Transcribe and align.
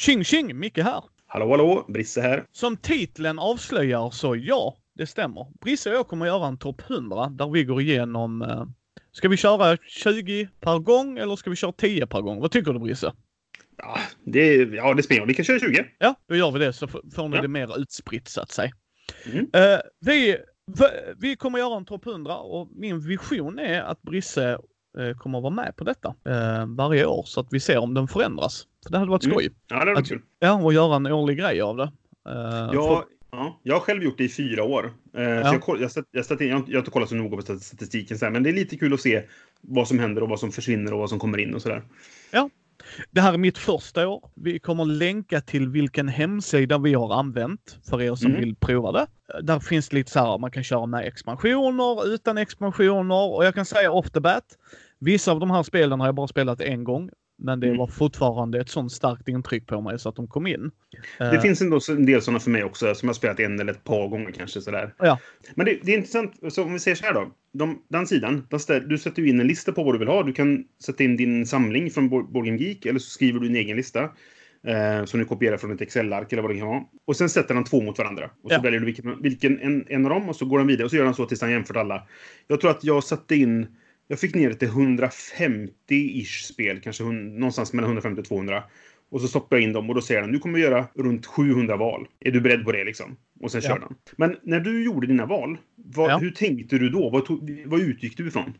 Tjing 0.00 0.24
tjing! 0.24 0.58
Micke 0.58 0.78
här. 0.78 1.04
Hallå 1.26 1.50
hallå! 1.50 1.84
Brisse 1.88 2.20
här. 2.20 2.46
Som 2.52 2.76
titeln 2.76 3.38
avslöjar 3.38 4.10
så 4.10 4.36
ja, 4.36 4.76
det 4.94 5.06
stämmer. 5.06 5.46
Brisse 5.60 5.90
och 5.90 5.96
jag 5.96 6.08
kommer 6.08 6.26
göra 6.26 6.46
en 6.46 6.58
topp 6.58 6.82
100 6.90 7.28
där 7.28 7.50
vi 7.50 7.64
går 7.64 7.80
igenom 7.80 8.42
eh, 8.42 8.64
Ska 9.12 9.28
vi 9.28 9.36
köra 9.36 9.76
20 9.76 10.48
per 10.60 10.78
gång 10.78 11.18
eller 11.18 11.36
ska 11.36 11.50
vi 11.50 11.56
köra 11.56 11.72
10 11.72 12.06
per 12.06 12.20
gång? 12.20 12.40
Vad 12.40 12.50
tycker 12.50 12.72
du 12.72 12.78
Brisse? 12.78 13.12
Ja, 13.76 13.98
det, 14.24 14.54
ja, 14.54 14.94
det 14.94 15.02
spelar 15.02 15.26
Vi 15.26 15.34
kan 15.34 15.44
köra 15.44 15.58
20. 15.58 15.84
Ja, 15.98 16.14
då 16.28 16.36
gör 16.36 16.50
vi 16.50 16.58
det 16.58 16.72
så 16.72 16.88
får 16.88 17.28
ni 17.28 17.36
ja. 17.36 17.42
det 17.42 17.48
mer 17.48 17.80
utspritt 17.80 18.28
så 18.28 18.40
att 18.40 18.50
säga. 18.50 18.70
Mm. 19.32 19.38
Uh, 19.38 19.80
vi, 20.00 20.36
vi 21.16 21.36
kommer 21.36 21.58
göra 21.58 21.76
en 21.76 21.84
topp 21.84 22.06
100 22.06 22.36
och 22.36 22.68
min 22.72 23.00
vision 23.00 23.58
är 23.58 23.82
att 23.82 24.02
Brisse 24.02 24.58
uh, 24.98 25.16
kommer 25.16 25.38
att 25.38 25.42
vara 25.42 25.54
med 25.54 25.76
på 25.76 25.84
detta 25.84 26.08
uh, 26.08 26.76
varje 26.76 27.06
år 27.06 27.22
så 27.26 27.40
att 27.40 27.48
vi 27.50 27.60
ser 27.60 27.78
om 27.78 27.94
den 27.94 28.08
förändras. 28.08 28.66
För 28.82 28.92
det 28.92 28.98
hade 28.98 29.10
varit 29.10 29.24
mm. 29.24 29.34
skoj. 29.34 29.44
Mm. 29.46 29.56
Ja, 29.68 29.74
det 29.74 29.80
hade 29.80 29.94
varit 29.94 30.08
kul. 30.08 30.22
Ja, 30.38 30.62
och 30.62 30.72
göra 30.72 30.96
en 30.96 31.06
årlig 31.06 31.38
grej 31.38 31.60
av 31.60 31.76
det. 31.76 31.92
ja, 32.24 32.72
för... 32.72 33.04
ja, 33.30 33.60
jag 33.62 33.74
har 33.74 33.80
själv 33.80 34.02
gjort 34.02 34.18
det 34.18 34.24
i 34.24 34.28
fyra 34.28 34.64
år. 34.64 34.92
Ja. 35.12 35.20
Så 35.44 35.78
jag, 35.78 35.80
jag, 35.80 35.90
jag, 36.10 36.40
jag, 36.40 36.48
jag, 36.48 36.54
har 36.54 36.78
inte 36.78 36.90
kollat 36.90 37.08
så 37.08 37.14
noga 37.14 37.36
på 37.36 37.42
statistiken, 37.42 38.18
så 38.18 38.24
här, 38.24 38.32
men 38.32 38.42
det 38.42 38.50
är 38.50 38.54
lite 38.54 38.76
kul 38.76 38.94
att 38.94 39.00
se 39.00 39.22
vad 39.60 39.88
som 39.88 39.98
händer 39.98 40.22
och 40.22 40.28
vad 40.28 40.40
som 40.40 40.52
försvinner 40.52 40.92
och 40.92 40.98
vad 40.98 41.08
som 41.10 41.18
kommer 41.18 41.38
in 41.38 41.54
och 41.54 41.62
sådär. 41.62 41.82
Ja, 42.30 42.50
det 43.10 43.20
här 43.20 43.32
är 43.32 43.38
mitt 43.38 43.58
första 43.58 44.08
år. 44.08 44.30
Vi 44.34 44.58
kommer 44.58 44.84
länka 44.84 45.40
till 45.40 45.68
vilken 45.68 46.08
hemsida 46.08 46.78
vi 46.78 46.94
har 46.94 47.14
använt 47.14 47.78
för 47.90 48.02
er 48.02 48.14
som 48.14 48.30
mm. 48.30 48.40
vill 48.40 48.56
prova 48.56 48.92
det. 48.92 49.06
Där 49.42 49.60
finns 49.60 49.92
lite 49.92 50.10
så 50.10 50.18
här, 50.18 50.38
man 50.38 50.50
kan 50.50 50.64
köra 50.64 50.86
med 50.86 51.06
expansioner, 51.06 52.14
utan 52.14 52.38
expansioner 52.38 53.34
och 53.34 53.44
jag 53.44 53.54
kan 53.54 53.64
säga 53.64 53.92
off 53.92 54.10
the 54.10 54.20
bat. 54.20 54.44
Vissa 54.98 55.32
av 55.32 55.40
de 55.40 55.50
här 55.50 55.62
spelen 55.62 56.00
har 56.00 56.06
jag 56.06 56.14
bara 56.14 56.28
spelat 56.28 56.60
en 56.60 56.84
gång. 56.84 57.10
Men 57.40 57.60
det 57.60 57.66
mm. 57.66 57.78
var 57.78 57.86
fortfarande 57.86 58.60
ett 58.60 58.68
sånt 58.68 58.92
starkt 58.92 59.28
intryck 59.28 59.66
på 59.66 59.80
mig 59.80 59.98
så 59.98 60.08
att 60.08 60.16
de 60.16 60.26
kom 60.26 60.46
in. 60.46 60.70
Det 61.18 61.36
uh, 61.36 61.40
finns 61.40 61.60
ändå 61.60 61.80
en 61.90 62.06
del 62.06 62.22
sådana 62.22 62.40
för 62.40 62.50
mig 62.50 62.64
också, 62.64 62.94
som 62.94 63.08
jag 63.08 63.16
spelat 63.16 63.40
en 63.40 63.60
eller 63.60 63.72
ett 63.72 63.84
par 63.84 64.08
gånger 64.08 64.30
kanske. 64.30 64.60
Sådär. 64.60 64.94
Ja. 64.98 65.18
Men 65.54 65.66
det, 65.66 65.78
det 65.82 65.92
är 65.92 65.96
intressant, 65.96 66.32
så 66.48 66.64
om 66.64 66.72
vi 66.72 66.78
säger 66.78 66.94
så 66.94 67.04
här 67.04 67.14
då. 67.14 67.32
De, 67.52 67.82
den 67.88 68.06
sidan, 68.06 68.46
ställ, 68.60 68.88
du 68.88 68.98
sätter 68.98 69.26
in 69.26 69.40
en 69.40 69.46
lista 69.46 69.72
på 69.72 69.84
vad 69.84 69.94
du 69.94 69.98
vill 69.98 70.08
ha. 70.08 70.22
Du 70.22 70.32
kan 70.32 70.64
sätta 70.84 71.04
in 71.04 71.16
din 71.16 71.46
samling 71.46 71.90
från 71.90 72.08
Boardgame 72.08 72.58
Geek 72.58 72.86
eller 72.86 72.98
så 72.98 73.10
skriver 73.10 73.40
du 73.40 73.46
en 73.46 73.56
egen 73.56 73.76
lista. 73.76 74.10
Eh, 74.66 75.04
som 75.04 75.20
du 75.20 75.26
kopierar 75.26 75.56
från 75.56 75.72
ett 75.72 75.80
Excel-ark 75.80 76.32
eller 76.32 76.42
vad 76.42 76.50
det 76.50 76.58
kan 76.58 76.68
vara. 76.68 76.82
Och 77.04 77.16
sen 77.16 77.28
sätter 77.28 77.54
han 77.54 77.64
två 77.64 77.80
mot 77.80 77.98
varandra. 77.98 78.30
Och 78.42 78.50
så 78.50 78.56
ja. 78.56 78.60
väljer 78.60 78.80
du 78.80 78.86
vilken, 78.86 79.22
vilken 79.22 79.60
en, 79.60 79.84
en 79.88 80.04
av 80.04 80.10
dem 80.10 80.28
och 80.28 80.36
så 80.36 80.44
går 80.44 80.58
han 80.58 80.66
vidare 80.66 80.84
och 80.84 80.90
så 80.90 80.96
gör 80.96 81.04
han 81.04 81.14
så 81.14 81.26
tills 81.26 81.40
han 81.40 81.50
jämfört 81.50 81.76
alla. 81.76 82.02
Jag 82.46 82.60
tror 82.60 82.70
att 82.70 82.84
jag 82.84 83.04
satte 83.04 83.36
in 83.36 83.66
jag 84.10 84.20
fick 84.20 84.34
ner 84.34 84.48
det 84.48 84.54
till 84.54 84.68
150-ish 84.68 86.52
spel, 86.52 86.80
kanske 86.80 87.04
någonstans 87.04 87.72
mellan 87.72 87.90
150 87.90 88.20
och 88.20 88.26
200. 88.26 88.62
Och 89.10 89.20
så 89.20 89.28
stoppar 89.28 89.56
jag 89.56 89.64
in 89.64 89.72
dem 89.72 89.88
och 89.88 89.94
då 89.94 90.02
säger 90.02 90.20
han 90.20 90.32
du 90.32 90.38
kommer 90.38 90.58
göra 90.58 90.86
runt 90.94 91.26
700 91.26 91.76
val. 91.76 92.06
Är 92.20 92.30
du 92.30 92.40
beredd 92.40 92.64
på 92.64 92.72
det 92.72 92.84
liksom? 92.84 93.16
Och 93.40 93.50
sen 93.50 93.60
ja. 93.64 93.68
kör 93.68 93.80
han. 93.80 93.94
Men 94.16 94.36
när 94.42 94.60
du 94.60 94.84
gjorde 94.84 95.06
dina 95.06 95.26
val, 95.26 95.58
vad, 95.76 96.10
ja. 96.10 96.18
hur 96.18 96.30
tänkte 96.30 96.78
du 96.78 96.88
då? 96.88 97.10
Vad, 97.10 97.24
tog, 97.24 97.62
vad 97.66 97.80
utgick 97.80 98.16
du 98.16 98.28
ifrån? 98.28 98.54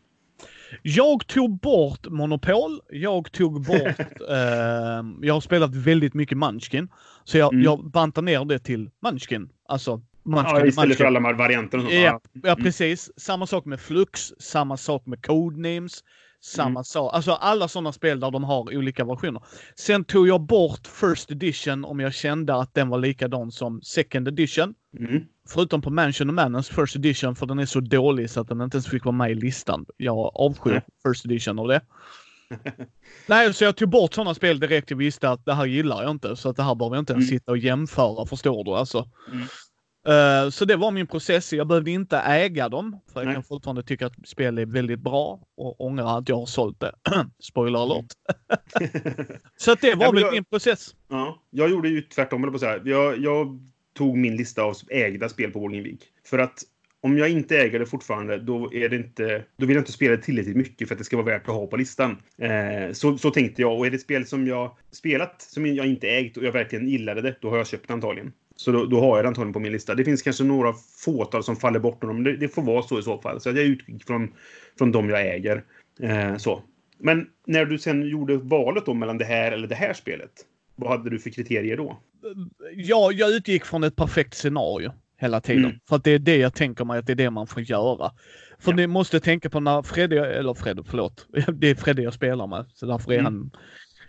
Jag 0.81 1.27
tog 1.27 1.59
bort 1.59 2.07
Monopol. 2.09 2.81
Jag 2.89 3.31
tog 3.31 3.65
bort... 3.65 3.99
eh, 4.29 5.05
jag 5.21 5.33
har 5.33 5.41
spelat 5.41 5.75
väldigt 5.75 6.13
mycket 6.13 6.37
Munchkin. 6.37 6.87
Så 7.23 7.37
jag, 7.37 7.53
mm. 7.53 7.63
jag 7.63 7.91
bantar 7.91 8.21
ner 8.21 8.45
det 8.45 8.59
till 8.59 8.89
Munchkin. 9.01 9.49
Alltså 9.67 10.01
Munchkin, 10.23 10.55
ja, 10.55 10.65
istället 10.65 10.97
för 10.97 11.05
alla 11.05 11.19
de 11.19 11.25
här 11.25 11.33
varianterna. 11.33 11.91
Ja, 11.91 12.21
ja, 12.43 12.55
precis. 12.55 13.11
Samma 13.17 13.47
sak 13.47 13.65
med 13.65 13.79
Flux, 13.79 14.33
samma 14.39 14.77
sak 14.77 15.05
med 15.05 15.25
Codenames. 15.25 16.03
Samma 16.43 16.69
mm. 16.69 16.83
sak. 16.83 17.13
Alltså 17.13 17.31
alla 17.31 17.67
sådana 17.67 17.91
spel 17.91 18.19
där 18.19 18.31
de 18.31 18.43
har 18.43 18.77
olika 18.77 19.05
versioner. 19.05 19.43
Sen 19.75 20.03
tog 20.03 20.27
jag 20.27 20.41
bort 20.41 20.87
First 20.87 21.31
Edition 21.31 21.85
om 21.85 21.99
jag 21.99 22.13
kände 22.13 22.55
att 22.55 22.73
den 22.73 22.89
var 22.89 22.99
likadan 22.99 23.51
som 23.51 23.81
Second 23.81 24.27
Edition. 24.27 24.73
Mm. 24.99 25.23
Förutom 25.49 25.81
på 25.81 25.89
Mansion 25.89 26.29
of 26.29 26.35
Manens 26.35 26.69
First 26.69 26.95
Edition 26.95 27.35
för 27.35 27.45
den 27.45 27.59
är 27.59 27.65
så 27.65 27.79
dålig 27.79 28.29
så 28.29 28.41
att 28.41 28.47
den 28.47 28.61
inte 28.61 28.77
ens 28.77 28.87
fick 28.87 29.05
vara 29.05 29.15
med 29.15 29.31
i 29.31 29.35
listan. 29.35 29.85
Jag 29.97 30.31
avskyr 30.35 30.71
mm. 30.71 30.83
First 31.07 31.25
Edition 31.25 31.59
av 31.59 31.67
det. 31.67 31.81
Nej, 33.27 33.53
så 33.53 33.63
jag 33.63 33.75
tog 33.75 33.89
bort 33.89 34.13
sådana 34.13 34.33
spel 34.33 34.59
direkt 34.59 34.89
jag 34.89 34.97
visste 34.97 35.29
att 35.29 35.45
det 35.45 35.53
här 35.53 35.65
gillar 35.65 36.03
jag 36.03 36.11
inte. 36.11 36.35
Så 36.35 36.49
att 36.49 36.55
det 36.55 36.63
här 36.63 36.75
behöver 36.75 36.95
jag 36.95 37.01
inte 37.01 37.13
ens 37.13 37.29
mm. 37.29 37.39
sitta 37.39 37.51
och 37.51 37.57
jämföra, 37.57 38.25
förstår 38.25 38.63
du? 38.63 38.71
Alltså. 38.71 39.07
Mm. 40.07 40.45
Uh, 40.45 40.49
så 40.49 40.65
det 40.65 40.75
var 40.75 40.91
min 40.91 41.07
process. 41.07 41.53
Jag 41.53 41.67
behövde 41.67 41.91
inte 41.91 42.17
äga 42.17 42.69
dem. 42.69 42.99
För 43.13 43.19
jag 43.19 43.25
Nej. 43.25 43.35
kan 43.35 43.43
fortfarande 43.43 43.83
tycka 43.83 44.05
att 44.05 44.27
spel 44.27 44.57
är 44.57 44.65
väldigt 44.65 44.99
bra 44.99 45.39
och 45.57 45.81
ångra 45.81 46.09
att 46.09 46.29
jag 46.29 46.35
har 46.35 46.45
sålt 46.45 46.79
det. 46.79 46.91
Spoiler 47.39 47.79
alert. 47.79 48.05
så 49.57 49.71
att 49.71 49.81
det 49.81 49.95
var 49.95 50.05
ja, 50.05 50.11
väl 50.11 50.21
jag, 50.21 50.33
min 50.33 50.45
process. 50.45 50.95
Ja, 51.09 51.41
jag 51.49 51.69
gjorde 51.69 51.89
ju 51.89 52.01
tvärtom, 52.01 52.43
eller 52.43 52.51
på 52.51 52.59
så 52.59 52.65
här. 52.65 52.81
Jag, 52.85 53.17
jag 53.17 53.59
tog 53.93 54.17
min 54.17 54.35
lista 54.35 54.63
av 54.63 54.75
ägda 54.89 55.29
spel 55.29 55.51
på 55.51 55.59
Vårgingvik. 55.59 56.03
För 56.25 56.39
att 56.39 56.63
om 57.03 57.17
jag 57.17 57.29
inte 57.29 57.57
äger 57.57 57.79
det 57.79 57.85
fortfarande, 57.85 58.37
då, 58.37 58.73
är 58.73 58.89
det 58.89 58.95
inte, 58.95 59.43
då 59.57 59.65
vill 59.65 59.75
jag 59.75 59.81
inte 59.81 59.91
spela 59.91 60.17
tillräckligt 60.17 60.55
mycket 60.55 60.87
för 60.87 60.95
att 60.95 60.99
det 60.99 61.05
ska 61.05 61.17
vara 61.17 61.25
värt 61.25 61.47
att 61.47 61.55
ha 61.55 61.67
på 61.67 61.77
listan. 61.77 62.17
Eh, 62.37 62.91
så, 62.91 63.17
så 63.17 63.31
tänkte 63.31 63.61
jag. 63.61 63.77
Och 63.77 63.85
är 63.85 63.89
det 63.89 63.95
ett 63.95 64.01
spel 64.01 64.25
som 64.25 64.47
jag 64.47 64.77
spelat, 64.91 65.41
som 65.41 65.65
jag 65.65 65.87
inte 65.87 66.07
ägt 66.07 66.37
och 66.37 66.43
jag 66.43 66.51
verkligen 66.51 66.89
gillade 66.89 67.21
det, 67.21 67.35
då 67.41 67.49
har 67.49 67.57
jag 67.57 67.67
köpt 67.67 67.87
det 67.87 67.93
antagligen. 67.93 68.33
Så 68.61 68.71
då, 68.71 68.85
då, 68.85 68.99
har 68.99 69.17
jag 69.17 69.25
det 69.25 69.27
antagligen 69.27 69.53
på 69.53 69.59
min 69.59 69.71
lista. 69.71 69.95
Det 69.95 70.05
finns 70.05 70.21
kanske 70.21 70.43
några 70.43 70.73
fåtal 71.05 71.43
som 71.43 71.55
faller 71.55 71.79
bort. 71.79 72.03
Men 72.03 72.23
det, 72.23 72.37
det 72.37 72.47
får 72.47 72.61
vara 72.61 72.83
så 72.83 72.99
i 72.99 73.03
så 73.03 73.17
fall. 73.17 73.41
Så 73.41 73.49
jag 73.49 73.57
utgick 73.57 74.07
från, 74.07 74.31
från 74.77 74.91
de 74.91 75.09
jag 75.09 75.21
äger. 75.21 75.63
Eh, 75.99 76.37
så. 76.37 76.63
Men 76.97 77.27
när 77.47 77.65
du 77.65 77.77
sen 77.79 78.09
gjorde 78.09 78.37
valet 78.37 78.85
då 78.85 78.93
mellan 78.93 79.17
det 79.17 79.25
här 79.25 79.51
eller 79.51 79.67
det 79.67 79.75
här 79.75 79.93
spelet. 79.93 80.31
Vad 80.75 80.89
hade 80.89 81.09
du 81.09 81.19
för 81.19 81.29
kriterier 81.29 81.77
då? 81.77 81.99
Ja, 82.75 83.11
jag 83.11 83.31
utgick 83.31 83.65
från 83.65 83.83
ett 83.83 83.95
perfekt 83.95 84.33
scenario 84.33 84.91
hela 85.17 85.41
tiden. 85.41 85.65
Mm. 85.65 85.79
För 85.89 85.95
att 85.95 86.03
det 86.03 86.11
är 86.11 86.19
det 86.19 86.37
jag 86.37 86.53
tänker 86.53 86.85
mig 86.85 86.99
att 86.99 87.05
det 87.05 87.13
är 87.13 87.15
det 87.15 87.29
man 87.29 87.47
får 87.47 87.61
göra. 87.61 88.11
För 88.59 88.71
ja. 88.71 88.75
ni 88.75 88.87
måste 88.87 89.19
tänka 89.19 89.49
på 89.49 89.59
när 89.59 89.81
Fredde, 89.81 90.35
eller 90.35 90.53
Fredde, 90.53 90.83
förlåt. 90.83 91.27
Det 91.53 91.69
är 91.69 91.75
Fredde 91.75 92.01
jag 92.01 92.13
spelar 92.13 92.47
med. 92.47 92.65
Så 92.73 92.85
därför 92.85 93.11
är 93.11 93.19
mm. 93.19 93.25
han 93.25 93.51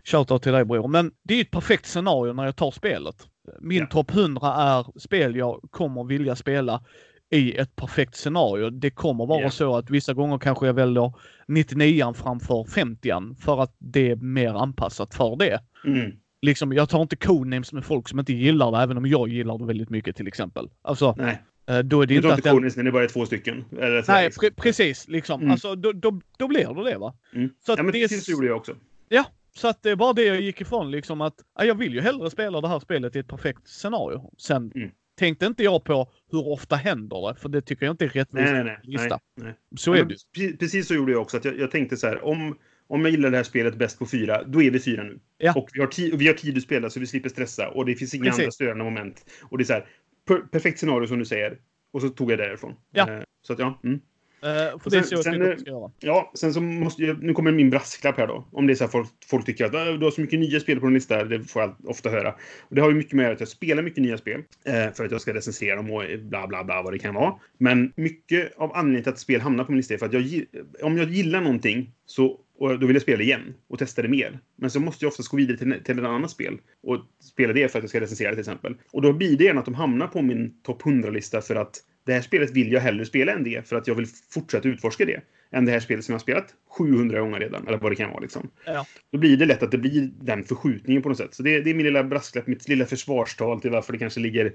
Shoutout 0.05 0.43
till 0.43 0.53
dig 0.53 0.65
bror. 0.65 0.89
Men 0.89 1.13
det 1.23 1.35
är 1.35 1.41
ett 1.41 1.51
perfekt 1.51 1.87
scenario 1.87 2.33
när 2.33 2.45
jag 2.45 2.57
tar 2.57 2.71
spelet. 2.71 3.29
Min 3.61 3.79
ja. 3.79 3.87
topp 3.87 4.11
100 4.11 4.55
är 4.55 4.99
spel 4.99 5.37
jag 5.37 5.61
kommer 5.71 6.05
vilja 6.05 6.37
spela 6.37 6.85
i 7.31 7.57
ett 7.57 7.77
perfekt 7.77 8.17
scenario. 8.17 8.71
Det 8.71 8.91
kommer 8.91 9.27
vara 9.27 9.41
yeah. 9.41 9.51
så 9.51 9.77
att 9.77 9.91
vissa 9.91 10.15
gånger 10.15 10.39
kanske 10.39 10.67
jag 10.67 10.75
väljer 10.75 11.13
99 11.49 12.15
framför 12.15 12.65
50 12.65 13.11
för 13.41 13.63
att 13.63 13.77
det 13.79 14.11
är 14.11 14.17
mer 14.17 14.55
anpassat 14.55 15.15
för 15.15 15.37
det. 15.37 15.61
Mm. 15.85 16.13
Liksom, 16.43 16.73
jag 16.73 16.89
tar 16.89 17.03
inte 17.03 17.17
codenames 17.17 17.73
med 17.73 17.85
folk 17.85 18.09
som 18.09 18.19
inte 18.19 18.33
gillar 18.33 18.73
det, 18.73 18.79
även 18.79 18.97
om 18.97 19.07
jag 19.07 19.29
gillar 19.29 19.59
det 19.59 19.65
väldigt 19.65 19.91
mycket 19.91 20.17
till 20.17 20.29
exempel. 20.29 20.69
Alltså, 20.83 21.15
Nej. 21.19 21.43
Eh, 21.67 21.79
då 21.79 22.03
är 22.03 22.07
det 22.07 22.15
du 22.15 22.17
inte 22.17 22.35
att 22.35 22.43
codenames 22.43 22.77
när 22.77 22.85
det 22.85 22.93
bara 22.93 23.05
är 23.05 23.09
två 23.09 23.27
stycken? 23.27 23.65
Eller 23.73 24.05
Nej, 24.09 24.31
pre 24.31 24.51
precis. 24.51 25.09
Liksom. 25.09 25.41
Mm. 25.41 25.53
Alltså, 25.53 25.75
då, 25.75 25.93
då, 25.93 26.21
då 26.39 26.49
blir 26.49 26.85
det 26.85 26.91
det 26.91 26.99
va. 26.99 27.15
Mm. 27.35 27.51
Så 27.67 27.73
ja, 27.73 27.77
men 27.77 27.87
det 27.87 27.93
precis 27.93 28.25
så 28.25 28.33
gjorde 28.33 28.47
jag 28.47 28.57
också. 28.57 28.75
Ja, 29.09 29.25
så 29.55 29.69
att 29.69 29.83
det 29.83 29.91
är 29.91 29.97
bara 29.97 30.13
det 30.13 30.25
jag 30.25 30.41
gick 30.41 30.61
ifrån 30.61 30.91
liksom 30.91 31.21
att 31.21 31.35
jag 31.59 31.75
vill 31.75 31.95
ju 31.95 32.01
hellre 32.01 32.31
spela 32.31 32.61
det 32.61 32.69
här 32.69 32.81
spelet 32.81 33.17
i 33.17 33.19
ett 33.19 33.29
perfekt 33.29 33.69
scenario. 33.69 34.31
Sen 34.39 34.73
mm. 34.75 34.91
tänkte 35.19 35.47
inte 35.47 35.63
jag 35.63 35.85
på 35.85 36.13
hur 36.31 36.49
ofta 36.49 36.77
händer 36.77 37.29
det, 37.29 37.41
för 37.41 37.49
det 37.49 37.63
tycker 37.63 37.87
jag 37.87 37.93
inte 37.93 38.05
är 38.05 38.09
rättvist. 38.09 38.53
Nej, 38.53 38.65
nej, 38.65 38.79
nej, 38.85 39.09
nej, 39.37 39.55
Så 39.77 39.95
är 39.95 40.05
det 40.05 40.59
Precis 40.59 40.89
så 40.89 40.95
gjorde 40.95 41.13
jag 41.13 41.23
också. 41.23 41.37
Att 41.37 41.45
jag, 41.45 41.59
jag, 41.59 41.71
tänkte 41.71 41.97
så 41.97 42.07
här, 42.07 42.25
om, 42.25 42.59
om 42.87 43.03
jag 43.03 43.11
gillar 43.11 43.31
det 43.31 43.37
här 43.37 43.45
spelet 43.45 43.75
bäst 43.75 43.99
på 43.99 44.07
fyra, 44.07 44.43
då 44.43 44.63
är 44.63 44.71
vi 44.71 44.81
fyra 44.81 45.03
nu. 45.03 45.21
Ja. 45.39 45.55
Och 45.57 45.69
vi 45.73 45.81
har, 45.81 46.17
vi 46.17 46.27
har 46.27 46.35
tid 46.35 46.57
att 46.57 46.63
spela 46.63 46.91
så 46.91 47.01
vi 47.01 47.07
slipper 47.07 47.29
stressa 47.29 47.69
och 47.69 47.87
det 47.87 47.95
finns 47.95 48.15
inga 48.15 48.25
precis. 48.25 48.41
andra 48.41 48.51
störande 48.51 48.85
moment. 48.85 49.25
Och 49.43 49.59
det 49.59 49.63
är 49.63 49.67
så 49.67 49.73
här, 49.73 49.87
per, 50.29 50.37
perfekt 50.37 50.79
scenario 50.79 51.07
som 51.07 51.19
du 51.19 51.25
säger. 51.25 51.59
Och 51.93 52.01
så 52.01 52.09
tog 52.09 52.33
jag 52.33 52.39
det 52.39 52.45
därifrån. 52.45 52.75
Ja. 52.93 53.17
Uh, 53.17 53.23
så 53.43 53.53
att 53.53 53.59
ja. 53.59 53.81
Mm. 53.85 54.01
Uh, 54.45 54.79
för 54.79 54.91
sen, 54.91 55.01
det 55.01 55.07
så 55.07 55.23
sen, 55.23 55.41
jag 55.41 55.61
ska 55.61 55.71
göra. 55.71 55.91
Ja, 56.01 56.33
sen 56.35 56.55
så 56.55 56.61
måste 56.61 57.03
jag, 57.03 57.23
nu 57.23 57.35
kommer 57.35 57.53
min 57.53 57.71
brasklapp 57.71 58.17
här 58.17 58.27
då. 58.27 58.49
Om 58.53 58.67
det 58.67 58.73
är 58.73 58.75
så 58.75 58.85
att 58.85 58.93
folk, 58.93 59.09
folk 59.27 59.47
tycker 59.47 59.65
att 59.65 59.73
du 59.73 60.05
har 60.05 60.11
så 60.11 60.21
mycket 60.21 60.39
nya 60.39 60.61
spel 60.61 60.81
på 60.81 60.87
din 60.87 60.95
lista, 60.95 61.25
det 61.25 61.45
får 61.45 61.63
jag 61.63 61.77
ofta 61.85 62.11
höra. 62.11 62.35
Och 62.61 62.75
det 62.75 62.81
har 62.81 62.91
ju 62.91 62.97
mycket 62.97 63.13
med 63.13 63.31
att 63.31 63.41
jag 63.41 63.49
spelar 63.49 63.83
mycket 63.83 64.03
nya 64.03 64.19
spel 64.19 64.43
eh, 64.65 64.93
för 64.95 65.05
att 65.05 65.11
jag 65.11 65.21
ska 65.21 65.35
recensera 65.35 65.77
dem 65.77 65.91
och 65.91 66.03
bla 66.19 66.47
bla 66.47 66.65
bla 66.65 66.83
vad 66.83 66.93
det 66.93 66.99
kan 66.99 67.15
vara. 67.15 67.35
Men 67.59 67.93
mycket 67.97 68.53
av 68.57 68.73
anledningen 68.75 69.03
till 69.03 69.13
att 69.13 69.19
spel 69.19 69.41
hamnar 69.41 69.65
på 69.65 69.73
min 69.73 69.77
lista 69.77 69.95
är 69.95 69.99
för 69.99 70.07
att 70.07 70.13
jag, 70.13 70.45
om 70.83 70.99
jag 70.99 71.11
gillar 71.11 71.41
någonting 71.41 71.91
så 72.07 72.41
och 72.59 72.79
då 72.79 72.87
vill 72.87 72.97
jag 72.97 73.03
spela 73.03 73.23
igen 73.23 73.55
och 73.69 73.79
testa 73.79 74.03
det 74.03 74.09
mer. 74.09 74.39
Men 74.57 74.71
så 74.71 74.81
måste 74.81 75.05
jag 75.05 75.11
oftast 75.11 75.29
gå 75.29 75.37
vidare 75.37 75.57
till, 75.57 75.81
till 75.85 75.99
ett 75.99 76.05
annat 76.05 76.31
spel 76.31 76.59
och 76.83 76.99
spela 77.21 77.53
det 77.53 77.73
för 77.73 77.79
att 77.79 77.83
jag 77.83 77.91
ska 77.91 78.01
recensera 78.01 78.31
till 78.31 78.41
exempel. 78.41 78.75
Och 78.93 79.03
då 79.03 79.13
blir 79.13 79.37
det 79.37 79.45
gärna 79.45 79.61
att 79.61 79.65
de 79.65 79.75
hamnar 79.75 80.07
på 80.07 80.23
min 80.23 80.63
topp 80.63 80.83
100-lista 80.83 81.41
för 81.41 81.57
att 81.57 81.81
det 82.05 82.13
här 82.13 82.21
spelet 82.21 82.51
vill 82.51 82.73
jag 82.73 82.81
hellre 82.81 83.07
spela 83.07 83.33
än 83.33 83.45
det 83.45 83.69
för 83.69 83.77
att 83.77 83.87
jag 83.87 83.95
vill 83.95 84.07
fortsätta 84.31 84.69
utforska 84.69 85.05
det. 85.05 85.21
Än 85.55 85.65
det 85.65 85.73
här 85.73 85.81
spelet 85.81 86.05
som 86.05 86.13
jag 86.13 86.19
har 86.19 86.23
spelat 86.23 86.55
700 86.79 87.21
gånger 87.21 87.41
redan, 87.41 87.69
eller 87.69 87.79
vad 87.79 87.93
det 87.93 87.97
kan 87.97 88.11
vara. 88.11 88.21
Liksom. 88.21 88.51
Ja. 88.67 88.87
Då 89.13 89.19
blir 89.19 89.37
det 89.37 89.47
lätt 89.47 89.63
att 89.63 89.71
det 89.71 89.79
blir 89.79 90.11
den 90.21 90.45
förskjutningen 90.45 91.03
på 91.03 91.09
något 91.09 91.19
sätt. 91.19 91.35
Så 91.35 91.43
det, 91.43 91.61
det 91.61 91.71
är 91.71 91.75
min 91.75 91.87
lilla 91.87 92.05
brasklapp, 92.05 92.47
mitt 92.47 92.69
lilla 92.69 92.87
försvarstal 92.87 93.61
till 93.61 93.71
varför 93.71 93.93
det 93.93 93.99
kanske 93.99 94.21
ligger 94.21 94.47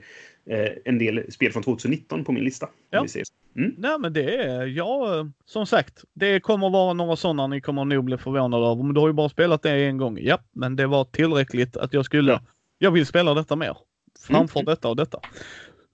eh, 0.50 0.72
en 0.86 0.98
del 0.98 1.32
spel 1.32 1.52
från 1.52 1.64
2019 1.64 2.24
på 2.24 2.32
min 2.32 2.44
lista. 2.44 2.70
Ja. 2.90 3.06
Mm. 3.56 3.76
Nej 3.78 4.00
men 4.00 4.14
det 4.14 4.36
är, 4.36 4.66
ja, 4.66 5.26
som 5.46 5.66
sagt, 5.66 6.04
det 6.14 6.40
kommer 6.40 6.70
vara 6.70 6.94
några 6.94 7.16
sådana 7.16 7.48
ni 7.48 7.62
kommer 7.62 7.86
nog 7.86 8.04
bli 8.04 8.18
förvånade 8.18 8.66
över. 8.66 8.84
Men 8.84 8.94
du 8.94 9.00
har 9.00 9.08
ju 9.08 9.14
bara 9.14 9.30
spelat 9.30 9.64
det 9.64 9.72
en 9.72 9.98
gång. 9.98 10.18
Ja, 10.22 10.40
men 10.52 10.76
det 10.76 10.88
var 10.88 11.06
tillräckligt 11.06 11.78
att 11.78 11.94
jag 11.94 12.06
skulle 12.06 12.40
jag 12.78 12.92
vill 12.92 13.06
spela 13.06 13.34
detta 13.34 13.56
mer. 13.56 13.78
Framför 14.20 14.60
Mm. 14.60 14.66
detta 14.66 14.90
och 14.90 14.96
detta. 14.96 15.20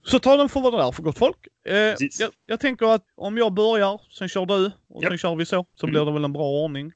Så 0.06 0.20
ta 0.20 0.38
den 0.38 0.50
för 0.50 0.62
vad 0.62 0.74
det 0.74 0.84
är 0.84 0.92
för 0.92 1.04
gott 1.04 1.18
folk. 1.18 1.38
Eh, 1.68 1.76
jag, 1.76 2.30
jag 2.46 2.60
tänker 2.60 2.86
att 2.96 3.06
om 3.16 3.38
jag 3.38 3.54
börjar, 3.54 4.02
sen 4.20 4.30
kör 4.30 4.46
du 4.46 4.72
och 4.90 5.04
Japp. 5.04 5.12
sen 5.12 5.18
kör 5.18 5.36
vi 5.36 5.46
så. 5.46 5.66
Så 5.76 5.86
Mm. 5.86 5.92
blir 5.94 6.06
det 6.06 6.12
väl 6.12 6.24
en 6.24 6.34
bra 6.34 6.50
ordning. 6.50 6.92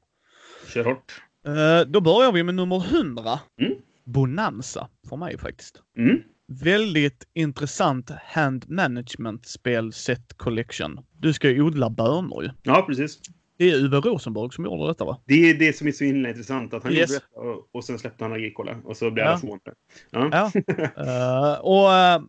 Kör 0.73 0.83
hårt. 0.85 1.21
Eh, 1.47 1.87
då 1.87 2.01
börjar 2.01 2.31
vi 2.31 2.43
med 2.43 2.55
nummer 2.55 2.79
100. 2.79 3.39
Mm. 3.61 3.73
Bonanza 4.03 4.87
för 5.09 5.15
mig 5.17 5.37
faktiskt. 5.37 5.81
Mm. 5.97 6.17
Väldigt 6.47 7.27
intressant 7.33 8.09
hand 8.25 8.69
management 8.69 9.45
spel 9.45 9.93
set 9.93 10.37
collection. 10.37 10.99
Du 11.17 11.33
ska 11.33 11.49
ju 11.49 11.61
odla 11.61 11.89
bönor 11.89 12.43
ju. 12.43 12.49
Ja, 12.63 12.85
precis. 12.87 13.19
Det 13.57 13.71
är 13.71 13.75
Uwe 13.83 13.97
Rosenberg 13.99 14.51
som 14.51 14.65
gjorde 14.65 14.87
detta 14.87 15.05
va? 15.05 15.21
Det 15.25 15.49
är 15.49 15.53
det 15.53 15.77
som 15.77 15.87
är 15.87 15.91
så 15.91 16.03
himla 16.03 16.29
intressant. 16.29 16.73
Att 16.73 16.83
han 16.83 16.93
Yes. 16.93 17.09
gjorde 17.09 17.13
detta 17.25 17.39
och, 17.49 17.69
och 17.75 17.83
sen 17.83 17.99
släppte 17.99 18.23
han 18.23 18.33
Agricola. 18.33 18.75
Och 18.83 18.97
så 18.97 19.11
blev 19.11 19.25
Ja. 19.25 19.29
alla 19.31 19.39
förvånade. 19.39 19.73
Ja. 20.11 20.29
Ja. 20.31 20.51
Eh, 21.53 21.59
och 21.59 21.93
eh, 21.93 22.21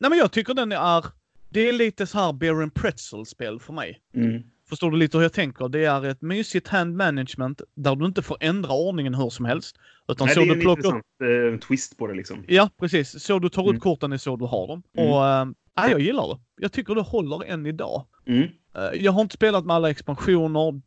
nej 0.00 0.10
men 0.10 0.18
jag 0.18 0.32
tycker 0.32 0.54
den 0.54 0.72
är, 0.72 1.04
det 1.48 1.68
är 1.68 1.72
lite 1.72 2.06
så 2.06 2.18
här 2.18 2.32
beer 2.32 2.62
and 2.62 2.74
pretzel-spel 2.74 3.60
för 3.60 3.72
mig. 3.72 4.00
Mm. 4.14 4.42
Förstår 4.68 4.90
du 4.90 4.96
lite 4.96 5.16
hur 5.16 5.24
jag 5.24 5.32
tänker? 5.32 5.68
Det 5.68 5.84
är 5.84 6.04
ett 6.04 6.22
mysigt 6.22 6.68
hand 6.68 6.96
management 6.96 7.62
där 7.74 7.96
du 7.96 8.06
inte 8.06 8.22
får 8.22 8.36
ändra 8.40 8.72
ordningen 8.72 9.14
hur 9.14 9.30
som 9.30 9.44
helst. 9.44 9.76
Utan 10.08 10.26
Nej, 10.26 10.34
så 10.34 10.40
det 10.40 10.46
är 10.46 10.48
du 10.48 10.54
en 10.54 10.60
plockar 10.60 10.88
upp... 10.88 10.94
intressant 11.20 11.62
eh, 11.62 11.68
twist 11.68 11.98
på 11.98 12.06
det 12.06 12.14
liksom. 12.14 12.44
Ja, 12.48 12.70
precis. 12.80 13.22
Så 13.24 13.38
du 13.38 13.48
tar 13.48 13.62
upp 13.62 13.68
Mm. 13.68 13.80
korten 13.80 14.12
är 14.12 14.16
så 14.16 14.36
du 14.36 14.44
har 14.44 14.66
dem. 14.68 14.82
Mm. 14.98 15.10
Och 15.10 15.26
äh, 15.26 15.46
ja, 15.74 15.90
jag 15.90 16.00
gillar 16.00 16.28
det. 16.28 16.40
Jag 16.56 16.72
tycker 16.72 16.94
det 16.94 17.00
håller 17.00 17.44
än 17.44 17.66
idag. 17.66 18.06
Mm. 18.26 18.42
Eh, 18.76 19.02
jag 19.04 19.12
har 19.12 19.20
inte 19.22 19.34
spelat 19.34 19.64
med 19.66 19.76
alla 19.76 19.90
expansioner. 19.90 20.80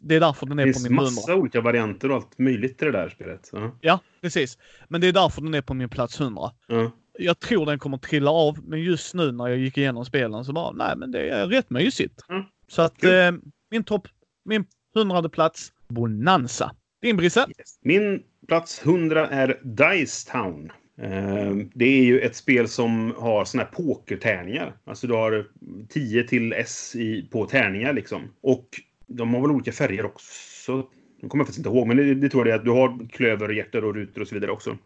Det 0.00 0.14
är 0.16 0.20
därför 0.20 0.46
den 0.46 0.56
Det 0.56 0.62
är 0.62 0.66
på 0.66 0.72
finns 0.72 0.82
min 0.88 0.92
100. 0.98 1.02
massa 1.02 1.34
olika 1.34 1.60
varianter 1.60 2.10
och 2.10 2.16
allt 2.16 2.38
möjligt 2.38 2.78
till 2.78 2.86
det 2.86 2.92
där 2.92 3.08
spelet. 3.08 3.50
Ja. 3.52 3.76
Ja, 3.80 4.00
precis. 4.20 4.58
Men 4.88 5.00
det 5.00 5.06
är 5.08 5.12
därför 5.12 5.42
den 5.42 5.54
är 5.54 5.62
på 5.62 5.74
min 5.74 5.88
plats 5.88 6.20
100. 6.20 6.50
Ja. 6.66 6.90
Jag 7.18 7.38
tror 7.40 7.66
den 7.66 7.78
kommer 7.78 7.98
trilla 7.98 8.30
av, 8.30 8.58
men 8.68 8.80
just 8.80 9.14
nu 9.14 9.32
när 9.32 9.48
jag 9.48 9.58
gick 9.58 9.78
igenom 9.78 10.04
spelen 10.04 10.44
så 10.44 10.52
bara, 10.52 10.72
nej 10.72 10.96
men 10.96 11.10
det 11.12 11.28
är 11.28 11.46
rätt 11.46 11.70
mysigt. 11.70 12.20
Mm. 12.28 12.42
Så 12.68 12.82
att 12.82 13.00
Kul. 13.00 13.10
eh, 13.14 13.32
min 13.70 13.84
topp, 13.84 14.08
min 14.44 14.64
hundrade 14.94 15.28
plats, 15.28 15.72
Bonanza. 15.88 16.74
Din 17.02 17.16
Brisse? 17.16 17.40
Yes. 17.58 17.78
Min 17.82 18.22
plats 18.48 18.80
100 18.84 19.28
är 19.28 19.58
Dice 19.62 20.30
Town. 20.32 20.72
Eh, 21.00 21.56
Det 21.74 21.84
är 21.84 22.04
ju 22.04 22.20
ett 22.20 22.36
spel 22.36 22.68
som 22.68 23.14
har 23.18 23.44
såna 23.44 23.62
här 23.62 23.70
pokertärningar. 23.70 24.76
Alltså 24.84 25.06
du 25.06 25.14
har 25.14 25.46
10 25.88 26.24
till 26.24 26.52
S 26.52 26.96
i, 26.96 27.22
på 27.22 27.46
tärningar 27.46 27.92
liksom. 27.92 28.22
Och 28.40 28.66
de 29.06 29.34
har 29.34 29.40
väl 29.40 29.50
olika 29.50 29.72
färger 29.72 30.04
också. 30.06 30.76
Nu 31.22 31.28
kommer 31.28 31.40
jag 31.42 31.46
faktiskt 31.46 31.58
inte 31.66 31.68
ihåg, 31.76 31.86
men 31.86 31.96
det, 31.96 32.14
det 32.14 32.28
tror 32.28 32.48
jag 32.48 32.58
det 32.58 32.62
är 32.62 32.64
du 32.64 32.70
har 32.70 33.08
klöver, 33.08 33.48
hjärtor 33.48 33.84
och 33.84 33.94
rutor 33.94 34.22
och 34.22 34.28
så 34.28 34.34
vidare 34.34 34.50
också. 34.50 34.76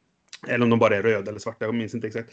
Eller 0.48 0.64
om 0.64 0.70
de 0.70 0.78
bara 0.78 0.96
är 0.96 1.02
röda 1.02 1.30
eller 1.30 1.40
svarta, 1.40 1.64
jag 1.64 1.74
minns 1.74 1.94
inte 1.94 2.06
exakt. 2.06 2.30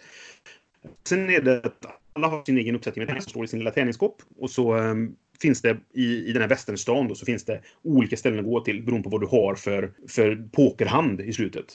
Sen 1.07 1.29
är 1.29 1.41
det 1.41 1.65
att 1.65 1.85
alla 2.13 2.27
har 2.27 2.43
sin 2.43 2.57
egen 2.57 2.75
uppsättning 2.75 3.01
med 3.01 3.07
tärningar 3.07 3.21
som 3.21 3.29
står 3.29 3.45
i 3.45 3.47
sin 3.47 3.59
lilla 3.59 3.71
träningsskåp. 3.71 4.21
Och 4.37 4.49
så 4.49 4.77
eh, 4.77 4.95
finns 5.41 5.61
det 5.61 5.77
i, 5.93 6.29
i 6.29 6.33
den 6.33 6.41
här 6.41 6.49
västernstan 6.49 7.07
då, 7.07 7.15
så 7.15 7.25
finns 7.25 7.45
det 7.45 7.61
olika 7.83 8.17
ställen 8.17 8.39
att 8.39 8.45
gå 8.45 8.59
till 8.59 8.83
beroende 8.83 9.03
på 9.03 9.09
vad 9.09 9.21
du 9.21 9.27
har 9.27 9.55
för, 9.55 9.91
för 10.07 10.47
pokerhand 10.51 11.21
i 11.21 11.33
slutet. 11.33 11.65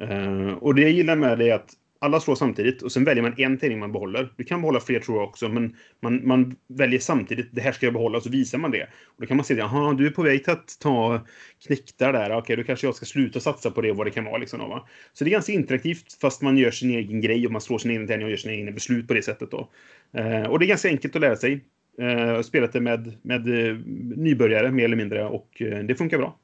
Eh, 0.00 0.52
och 0.52 0.74
det 0.74 0.82
jag 0.82 0.90
gillar 0.90 1.16
med 1.16 1.38
det 1.38 1.50
är 1.50 1.54
att 1.54 1.70
alla 2.02 2.20
slår 2.20 2.34
samtidigt 2.34 2.82
och 2.82 2.92
sen 2.92 3.04
väljer 3.04 3.22
man 3.22 3.34
en 3.36 3.58
tärning 3.58 3.78
man 3.78 3.92
behåller. 3.92 4.32
Du 4.36 4.44
kan 4.44 4.60
behålla 4.60 4.80
fler 4.80 5.00
tror 5.00 5.18
jag 5.18 5.28
också, 5.28 5.48
men 5.48 5.76
man, 6.02 6.26
man 6.28 6.56
väljer 6.68 7.00
samtidigt 7.00 7.48
det 7.52 7.60
här 7.60 7.72
ska 7.72 7.86
jag 7.86 7.92
behålla 7.92 8.18
och 8.18 8.24
så 8.24 8.30
visar 8.30 8.58
man 8.58 8.70
det. 8.70 8.82
Och 8.82 9.20
då 9.20 9.26
kan 9.26 9.36
man 9.36 9.44
se, 9.44 9.54
jaha, 9.54 9.94
du 9.94 10.06
är 10.06 10.10
på 10.10 10.22
väg 10.22 10.44
till 10.44 10.52
att 10.52 10.78
ta 10.80 11.26
knäktar 11.66 12.12
där. 12.12 12.36
Okej, 12.36 12.56
då 12.56 12.62
kanske 12.62 12.86
jag 12.86 12.94
ska 12.94 13.06
sluta 13.06 13.40
satsa 13.40 13.70
på 13.70 13.80
det 13.80 13.90
och 13.90 13.96
vad 13.96 14.06
det 14.06 14.10
kan 14.10 14.24
vara. 14.24 14.38
Liksom, 14.38 14.58
då, 14.58 14.66
va? 14.66 14.88
Så 15.12 15.24
det 15.24 15.30
är 15.30 15.32
ganska 15.32 15.52
interaktivt 15.52 16.18
fast 16.20 16.42
man 16.42 16.58
gör 16.58 16.70
sin 16.70 16.90
egen 16.90 17.20
grej 17.20 17.46
och 17.46 17.52
man 17.52 17.60
slår 17.60 17.78
sin 17.78 17.90
egen 17.90 18.06
tärning 18.06 18.24
och 18.24 18.30
gör 18.30 18.36
sina 18.36 18.54
egna 18.54 18.72
beslut 18.72 19.08
på 19.08 19.14
det 19.14 19.22
sättet. 19.22 19.50
Då. 19.50 19.68
Eh, 20.12 20.42
och 20.42 20.58
det 20.58 20.64
är 20.64 20.68
ganska 20.68 20.88
enkelt 20.88 21.16
att 21.16 21.20
lära 21.20 21.36
sig. 21.36 21.64
Eh, 21.98 22.08
jag 22.08 22.44
spelat 22.44 22.72
det 22.72 22.80
med, 22.80 23.18
med 23.22 23.68
eh, 23.68 23.76
nybörjare 24.16 24.70
mer 24.70 24.84
eller 24.84 24.96
mindre 24.96 25.24
och 25.24 25.62
eh, 25.62 25.78
det 25.78 25.94
funkar 25.94 26.18
bra. 26.18 26.38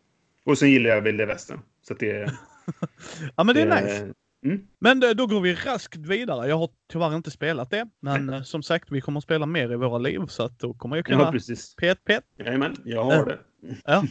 Och 0.44 0.58
sen 0.58 0.70
gillar 0.70 0.90
jag 0.90 1.00
Vilde 1.00 1.26
Västern. 1.26 1.60
Så 1.82 1.92
att 1.92 2.00
det, 2.00 2.32
Ja 3.36 3.44
men 3.44 3.54
det 3.54 3.62
är 3.62 3.66
eh, 3.66 3.84
nice. 3.84 4.14
Mm. 4.46 4.66
Men 4.78 5.02
eh, 5.02 5.10
då 5.10 5.26
går 5.26 5.40
vi 5.40 5.54
raskt 5.54 5.96
vidare. 5.96 6.48
Jag 6.48 6.58
har 6.58 6.68
tyvärr 6.92 7.16
inte 7.16 7.30
spelat 7.30 7.70
det. 7.70 7.88
Men 8.00 8.30
eh, 8.32 8.42
som 8.42 8.62
sagt, 8.62 8.90
vi 8.90 9.00
kommer 9.00 9.18
att 9.18 9.24
spela 9.24 9.46
mer 9.46 9.72
i 9.72 9.76
våra 9.76 9.98
liv 9.98 10.20
så 10.28 10.42
att 10.42 10.58
då 10.58 10.74
kommer 10.74 10.96
jag 10.96 11.08
Ja, 11.10 11.16
kunna 11.18 11.32
precis. 11.32 11.74
pet 11.76 12.04
pet. 12.04 12.24
Jajamän, 12.38 12.76
jag 12.84 13.04
har 13.04 13.12
Eh. 13.12 13.24
det. 13.26 13.38
Ja. 13.84 14.04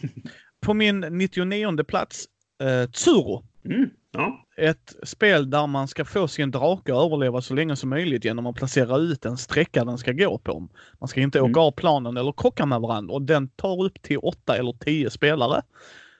På 0.61 0.73
min 0.73 0.99
99 0.99 1.83
plats, 1.83 2.25
eh, 2.63 2.89
Tsuro. 2.89 3.43
Mm. 3.65 3.89
Ja. 4.11 4.45
Ett 4.57 4.95
spel 5.03 5.49
där 5.49 5.67
man 5.67 5.87
ska 5.87 6.05
få 6.05 6.27
sin 6.27 6.51
drake 6.51 6.93
att 6.93 7.05
överleva 7.05 7.41
så 7.41 7.53
länge 7.53 7.75
som 7.75 7.89
möjligt 7.89 8.25
genom 8.25 8.45
att 8.45 8.55
placera 8.55 8.97
ut 8.97 9.25
en 9.25 9.37
sträcka 9.37 9.85
den 9.85 9.97
ska 9.97 10.11
gå 10.11 10.37
på. 10.37 10.67
Man 10.99 11.07
ska 11.07 11.21
inte 11.21 11.39
Mm. 11.39 11.51
åka 11.51 11.59
av 11.59 11.71
planen 11.71 12.17
eller 12.17 12.33
krocka 12.37 12.65
med 12.65 12.81
varandra 12.81 13.13
och 13.13 13.21
den 13.21 13.47
tar 13.47 13.83
upp 13.83 14.01
till 14.01 14.17
8 14.17 14.57
eller 14.57 14.71
10 14.71 15.09
spelare. 15.09 15.61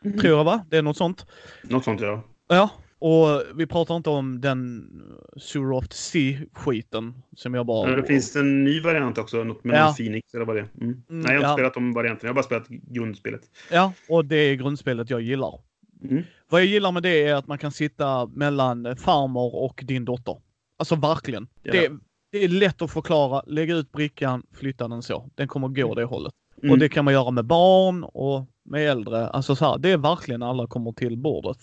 Mm. 0.06 0.19
Tror 0.19 0.38
jag 0.38 0.44
va? 0.44 0.65
Det 0.69 0.77
är 0.77 0.81
något 0.81 0.97
sånt. 0.97 1.25
Något 1.63 1.83
sånt, 1.83 2.01
ja. 2.01 2.23
Ja, 2.47 2.69
och 3.05 3.43
vi 3.55 3.65
pratar 3.65 3.95
inte 3.95 4.09
om 4.09 4.41
den 4.41 4.89
Zero 5.37 5.77
of 5.77 5.87
the 5.87 5.95
Sea-skiten 5.95 7.13
som 7.35 7.53
jag 7.53 7.65
bara... 7.65 7.89
Ja, 7.89 7.95
Det 7.95 8.03
finns 8.03 8.35
en 8.35 8.63
ny 8.63 8.81
variant 8.81 9.17
också, 9.17 9.43
något 9.43 9.63
med 9.63 9.79
Ja. 9.79 9.93
Phoenix 9.97 10.33
eller 10.33 10.45
vad 10.45 10.55
det 10.55 10.59
är. 10.59 10.69
Mm. 10.81 11.03
Nej, 11.07 11.23
jag 11.23 11.29
har 11.29 11.35
inte 11.35 11.47
ja. 11.47 11.53
spelat 11.53 11.73
de 11.73 11.93
varianterna. 11.93 12.27
Jag 12.27 12.29
har 12.29 12.35
bara 12.35 12.43
spelat 12.43 12.67
grundspelet. 12.67 13.41
Ja, 13.71 13.93
och 14.09 14.25
det 14.25 14.35
är 14.35 14.55
grundspelet 14.55 15.09
jag 15.09 15.21
gillar. 15.21 15.59
Mm. 16.03 16.23
Vad 16.49 16.61
jag 16.61 16.67
gillar 16.67 16.91
med 16.91 17.03
det 17.03 17.27
är 17.27 17.35
att 17.35 17.47
man 17.47 17.57
kan 17.57 17.71
sitta 17.71 18.25
mellan 18.27 18.97
farmor 18.97 19.55
och 19.55 19.83
din 19.87 20.05
dotter. 20.05 20.37
Alltså 20.77 20.95
verkligen. 20.95 21.47
Ja. 21.63 21.71
Det, 21.71 21.91
det 22.31 22.43
är 22.43 22.47
lätt 22.47 22.81
att 22.81 22.91
förklara. 22.91 23.41
Lägga 23.47 23.75
ut 23.75 23.91
brickan, 23.91 24.43
flytta 24.53 24.87
den 24.87 25.01
så. 25.01 25.29
Den 25.35 25.47
kommer 25.47 25.67
gå 25.67 25.95
det 25.95 26.03
hållet. 26.03 26.33
Mm. 26.61 26.71
Och 26.71 26.79
det 26.79 26.89
kan 26.89 27.05
man 27.05 27.13
göra 27.13 27.31
med 27.31 27.45
barn 27.45 28.03
och 28.03 28.45
med 28.63 28.89
äldre. 28.89 29.27
Alltså 29.27 29.55
så 29.55 29.65
här, 29.65 29.77
det 29.77 29.89
är 29.89 29.97
verkligen 29.97 30.43
alla 30.43 30.67
kommer 30.67 30.91
till 30.91 31.17
bordet. 31.17 31.57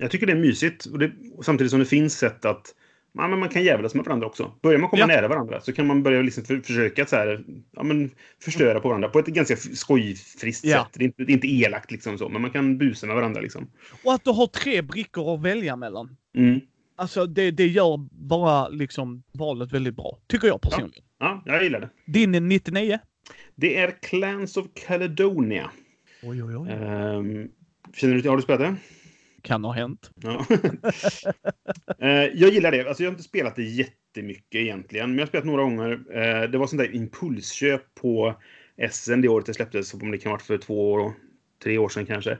Jag 0.00 0.10
tycker 0.10 0.26
det 0.26 0.32
är 0.32 0.36
mysigt. 0.36 0.84
Och 0.86 0.98
det, 0.98 1.10
samtidigt 1.42 1.70
som 1.70 1.80
det 1.80 1.86
finns 1.86 2.18
sätt 2.18 2.44
att 2.44 2.74
ja, 3.12 3.28
man 3.28 3.48
kan 3.48 3.64
jävlas 3.64 3.94
med 3.94 4.04
varandra 4.04 4.26
också. 4.26 4.52
Börjar 4.62 4.78
man 4.78 4.90
komma 4.90 5.00
Ja. 5.00 5.06
nära 5.06 5.28
varandra 5.28 5.60
så 5.60 5.72
kan 5.72 5.86
man 5.86 6.02
börja 6.02 6.22
liksom 6.22 6.44
för, 6.44 6.60
försöka 6.60 7.06
så 7.06 7.16
här, 7.16 7.44
ja, 7.76 7.82
men 7.82 8.10
förstöra 8.42 8.80
på 8.80 8.88
varandra 8.88 9.08
på 9.08 9.18
ett 9.18 9.26
ganska 9.26 9.56
skojfriskt 9.56 10.64
Ja. 10.64 10.78
sätt. 10.84 10.94
Det 10.98 11.04
är, 11.04 11.06
inte, 11.06 11.24
det 11.24 11.32
är 11.32 11.34
inte 11.34 11.48
elakt 11.54 11.90
liksom 11.90 12.18
så, 12.18 12.28
men 12.28 12.42
man 12.42 12.50
kan 12.50 12.78
busa 12.78 13.06
med 13.06 13.16
varandra 13.16 13.40
liksom. 13.40 13.70
Och 14.04 14.14
att 14.14 14.24
du 14.24 14.30
har 14.30 14.46
tre 14.46 14.82
brickor 14.82 15.34
att 15.34 15.42
välja 15.42 15.76
mellan. 15.76 16.16
Mm. 16.36 16.60
Alltså 16.96 17.26
det, 17.26 17.50
det 17.50 17.66
gör 17.66 18.08
bara 18.28 18.68
liksom 18.68 19.22
valet 19.32 19.72
väldigt 19.72 19.96
bra. 19.96 20.18
Tycker 20.26 20.46
jag 20.48 20.60
personligen. 20.60 21.04
Ja, 21.18 21.42
jag 21.46 21.62
gillar 21.64 21.80
det. 21.80 21.88
Din 22.06 22.34
är 22.34 22.40
99. 22.40 22.98
Det 23.54 23.76
är 23.76 23.90
Clans 24.02 24.56
of 24.56 24.66
Caledonia. 24.86 25.70
Oj, 26.22 26.42
oj, 26.42 26.56
oj. 26.56 26.68
Ehm, 26.70 27.48
känner 27.94 28.14
du 28.14 28.28
har 28.28 28.36
du 28.36 28.42
spelat 28.42 28.60
det? 28.60 28.76
Kan 29.42 29.64
ha 29.64 29.72
hänt. 29.72 30.10
Ja. 30.22 30.46
Eh, 31.98 32.08
jag 32.08 32.50
gillar 32.50 32.70
det. 32.70 32.88
Alltså, 32.88 33.02
jag 33.02 33.10
har 33.10 33.12
inte 33.12 33.22
spelat 33.22 33.56
det 33.56 33.62
jättemycket 33.62 34.54
egentligen, 34.54 35.10
men 35.10 35.18
jag 35.18 35.22
har 35.22 35.28
spelat 35.28 35.46
några 35.46 35.62
gånger. 35.62 35.90
Eh, 35.90 36.50
det 36.50 36.58
var 36.58 36.66
sånt 36.66 36.82
där 36.82 36.94
impulsköp 36.94 37.94
på 37.94 38.34
SN 38.90 39.20
det 39.20 39.28
året 39.28 39.46
det 39.46 39.54
släpptes, 39.54 39.94
om 39.94 40.10
det 40.10 40.18
kan 40.18 40.30
ha 40.30 40.36
varit 40.36 40.42
för 40.42 40.58
två 40.58 40.92
år, 40.92 41.12
tre 41.62 41.78
år 41.78 41.88
sedan 41.88 42.06
kanske. 42.06 42.38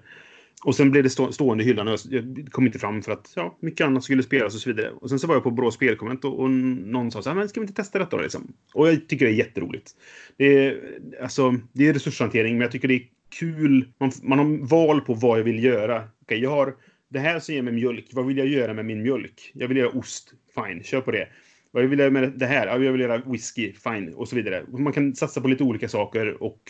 Och 0.64 0.74
sen 0.74 0.90
blev 0.90 1.02
det 1.02 1.10
stå 1.10 1.32
stående 1.32 1.64
i 1.64 1.66
hyllan 1.66 1.88
och 1.88 1.98
jag 2.10 2.48
kom 2.50 2.66
inte 2.66 2.78
fram 2.78 3.02
för 3.02 3.12
att 3.12 3.32
ja, 3.36 3.58
mycket 3.60 3.86
annat 3.86 4.04
skulle 4.04 4.22
spelas 4.22 4.54
och 4.54 4.60
så 4.60 4.70
vidare. 4.70 4.90
Och 4.90 5.08
sen 5.08 5.18
så 5.18 5.26
var 5.26 5.34
jag 5.34 5.42
på 5.42 5.50
Brå 5.50 5.70
spelkomment 5.70 6.24
och, 6.24 6.40
och 6.40 6.50
någon 6.50 7.10
sa 7.10 7.22
så 7.22 7.30
här, 7.30 7.36
men 7.36 7.48
ska 7.48 7.60
vi 7.60 7.64
inte 7.64 7.82
testa 7.82 7.98
detta 7.98 8.16
då? 8.16 8.22
Liksom? 8.22 8.52
Och 8.74 8.88
jag 8.88 9.08
tycker 9.08 9.26
det 9.26 9.32
är 9.32 9.34
jätteroligt. 9.34 9.90
Det 10.36 10.66
är, 10.66 10.98
alltså, 11.22 11.54
det 11.72 11.88
är 11.88 11.92
resurshantering, 11.92 12.54
men 12.54 12.60
jag 12.60 12.72
tycker 12.72 12.88
det 12.88 12.94
är 12.94 13.06
kul. 13.38 13.88
Man, 13.98 14.12
man 14.22 14.38
har 14.38 14.66
val 14.68 15.00
på 15.00 15.14
vad 15.14 15.38
jag 15.38 15.44
vill 15.44 15.64
göra. 15.64 16.08
Okej, 16.22 16.38
jag 16.38 16.50
har 16.50 16.74
det 17.10 17.18
här 17.18 17.40
som 17.40 17.54
ger 17.54 17.62
mig 17.62 17.72
mjölk. 17.72 18.08
Vad 18.12 18.26
vill 18.26 18.38
jag 18.38 18.46
göra 18.46 18.74
med 18.74 18.84
min 18.84 19.02
mjölk? 19.02 19.50
Jag 19.54 19.68
vill 19.68 19.76
göra 19.76 19.88
ost. 19.90 20.32
Fine, 20.54 20.82
kör 20.82 21.00
på 21.00 21.10
det. 21.10 21.28
Vad 21.70 21.84
vill 21.84 21.98
jag 21.98 22.12
göra 22.12 22.20
med 22.20 22.32
det 22.38 22.46
här? 22.46 22.66
Ja, 22.66 22.78
jag 22.78 22.92
vill 22.92 23.00
göra 23.00 23.18
whisky. 23.18 23.72
Fine, 23.72 24.14
och 24.14 24.28
så 24.28 24.36
vidare. 24.36 24.64
Man 24.68 24.92
kan 24.92 25.14
satsa 25.14 25.40
på 25.40 25.48
lite 25.48 25.64
olika 25.64 25.88
saker 25.88 26.42
och 26.42 26.62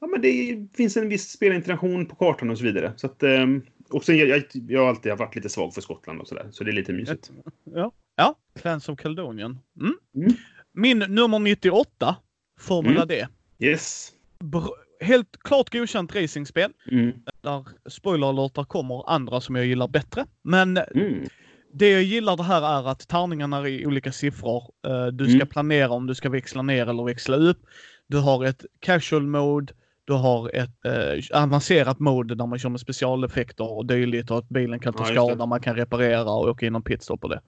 ja, 0.00 0.06
men 0.06 0.20
det 0.20 0.66
finns 0.76 0.96
en 0.96 1.08
viss 1.08 1.30
spelinteraktion 1.30 2.06
på 2.06 2.14
kartan 2.16 2.50
och 2.50 2.58
så 2.58 2.64
vidare. 2.64 2.92
Så 2.96 3.06
att, 3.06 3.22
ehm, 3.22 3.62
och 3.90 4.04
sen, 4.04 4.18
jag, 4.18 4.28
jag, 4.28 4.42
jag 4.68 4.80
har 4.80 4.88
alltid 4.88 5.18
varit 5.18 5.36
lite 5.36 5.48
svag 5.48 5.74
för 5.74 5.80
Skottland 5.80 6.20
och 6.20 6.28
sådär, 6.28 6.48
så 6.50 6.64
det 6.64 6.70
är 6.70 6.72
lite 6.72 6.92
mysigt. 6.92 7.30
Ja. 7.74 7.92
Ja, 8.16 8.34
Clans 8.60 8.88
of 8.88 8.98
Caledonian. 8.98 9.58
Mm. 9.80 9.94
Mm. 10.16 10.32
Min 10.72 10.98
nummer 10.98 11.38
98, 11.38 12.16
Formula 12.60 13.02
Mm. 13.02 13.08
D. 13.08 13.26
Yes. 13.58 14.12
Br- 14.40 14.68
helt 15.04 15.36
klart 15.42 15.72
godkänt 15.72 16.14
racingspel. 16.16 16.70
Mm. 16.90 17.12
Där, 17.42 17.64
spoiler 17.90 18.26
alert, 18.28 18.54
där 18.54 18.64
kommer 18.64 19.10
andra 19.10 19.40
som 19.40 19.56
jag 19.56 19.66
gillar 19.66 19.88
bättre. 19.88 20.26
Men 20.44 20.76
Mm. 20.76 21.24
det 21.72 21.90
jag 21.90 22.02
gillar 22.02 22.36
det 22.36 22.42
här 22.42 22.62
är 22.82 22.88
att 22.88 23.08
tärningarna 23.08 23.56
är 23.58 23.66
i 23.66 23.86
olika 23.86 24.12
siffror. 24.12 24.62
Eh, 24.86 25.06
Du 25.06 25.24
ska 25.24 25.34
Mm. 25.34 25.46
planera 25.48 25.90
om 25.90 26.06
du 26.06 26.14
ska 26.14 26.28
växla 26.30 26.62
ner 26.62 26.86
eller 26.86 27.04
växla 27.04 27.36
upp. 27.36 27.58
Du 28.06 28.18
har 28.18 28.44
ett 28.44 28.64
casual 28.80 29.26
mode. 29.26 29.72
Du 30.06 30.12
har 30.12 30.50
ett 30.54 30.84
eh, 30.84 31.42
avancerat 31.42 31.98
mode 31.98 32.34
där 32.34 32.46
man 32.46 32.58
kör 32.58 32.68
med 32.68 32.80
specialeffekter 32.80 33.72
och 33.72 33.86
dylikt 33.86 34.30
och 34.30 34.38
att 34.38 34.48
bilen 34.48 34.80
kan 34.80 34.92
ta 34.92 35.08
Ja, 35.08 35.14
skada, 35.14 35.46
man 35.46 35.60
kan 35.60 35.76
reparera 35.76 36.30
och 36.30 36.48
åka 36.48 36.66
in 36.66 36.74
och 36.74 36.84
pitstop 36.84 37.20
på 37.20 37.28
det. 37.28 37.40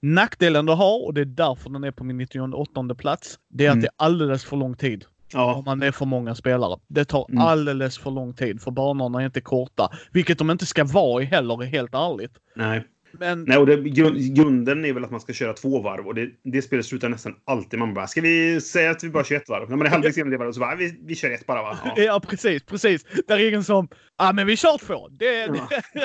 Nackdelen 0.00 0.66
du 0.66 0.72
har, 0.72 1.04
och 1.06 1.14
det 1.14 1.20
är 1.20 1.24
därför 1.24 1.70
den 1.70 1.84
är 1.84 1.90
på 1.90 2.04
min 2.04 2.16
98 2.16 2.94
plats, 2.94 3.38
det 3.48 3.66
är 3.66 3.68
att 3.70 3.72
Mm. 3.74 3.82
det 3.82 3.86
är 3.88 4.04
alldeles 4.04 4.44
för 4.44 4.56
lång 4.56 4.74
tid. 4.76 5.04
Om 5.34 5.40
Ja, 5.40 5.62
man 5.66 5.82
är 5.82 5.92
för 5.92 6.06
många 6.06 6.34
spelare. 6.34 6.78
Det 6.88 7.04
tar 7.04 7.26
Mm. 7.30 7.42
alldeles 7.42 7.98
för 7.98 8.10
lång 8.10 8.34
tid 8.34 8.62
för 8.62 8.70
banorna 8.70 9.20
är 9.20 9.26
inte 9.26 9.40
korta. 9.40 9.88
Vilket 10.12 10.38
de 10.38 10.50
inte 10.50 10.66
ska 10.66 10.84
vara 10.84 11.22
i 11.22 11.26
heller, 11.26 11.56
helt 11.64 11.94
ärligt. 11.94 12.32
nej. 12.56 12.84
Men 13.12 13.44
Nej, 13.44 13.58
och 13.58 13.66
det, 13.66 13.76
grund, 13.76 14.34
grunden 14.36 14.84
är 14.84 14.92
väl 14.92 15.04
att 15.04 15.10
man 15.10 15.20
ska 15.20 15.32
köra 15.32 15.52
två 15.52 15.82
varv 15.82 16.06
och 16.06 16.14
det, 16.14 16.30
det 16.44 16.62
spelet 16.62 16.86
slutar 16.86 17.08
nästan 17.08 17.34
alltid. 17.44 17.78
Man 17.78 17.94
bara, 17.94 18.06
ska 18.06 18.20
vi 18.20 18.60
säga 18.60 18.90
att 18.90 19.04
vi 19.04 19.10
bara 19.10 19.24
kör 19.24 19.36
ett 19.36 19.48
varv? 19.48 19.70
När 19.70 19.76
man 19.76 19.86
är 19.86 19.90
halvvägs 19.90 20.16
igenom 20.16 20.30
det 20.30 20.36
varvet 20.38 20.54
så 20.54 20.60
bara, 20.60 20.74
vi, 20.76 21.00
vi 21.06 21.14
kör 21.14 21.30
ett 21.30 21.46
bara 21.46 21.62
va? 21.62 21.78
Ja. 21.84 22.02
Ja, 22.02 22.20
precis, 22.20 22.62
precis. 22.64 23.04
Där 23.28 23.38
är 23.38 23.48
ingen 23.48 23.64
som, 23.64 23.88
ja 24.18 24.28
ah, 24.28 24.32
men 24.32 24.46
vi 24.46 24.56
kör 24.56 24.78
två. 24.78 25.08
Det, 25.08 25.26
Ja. 25.46 25.68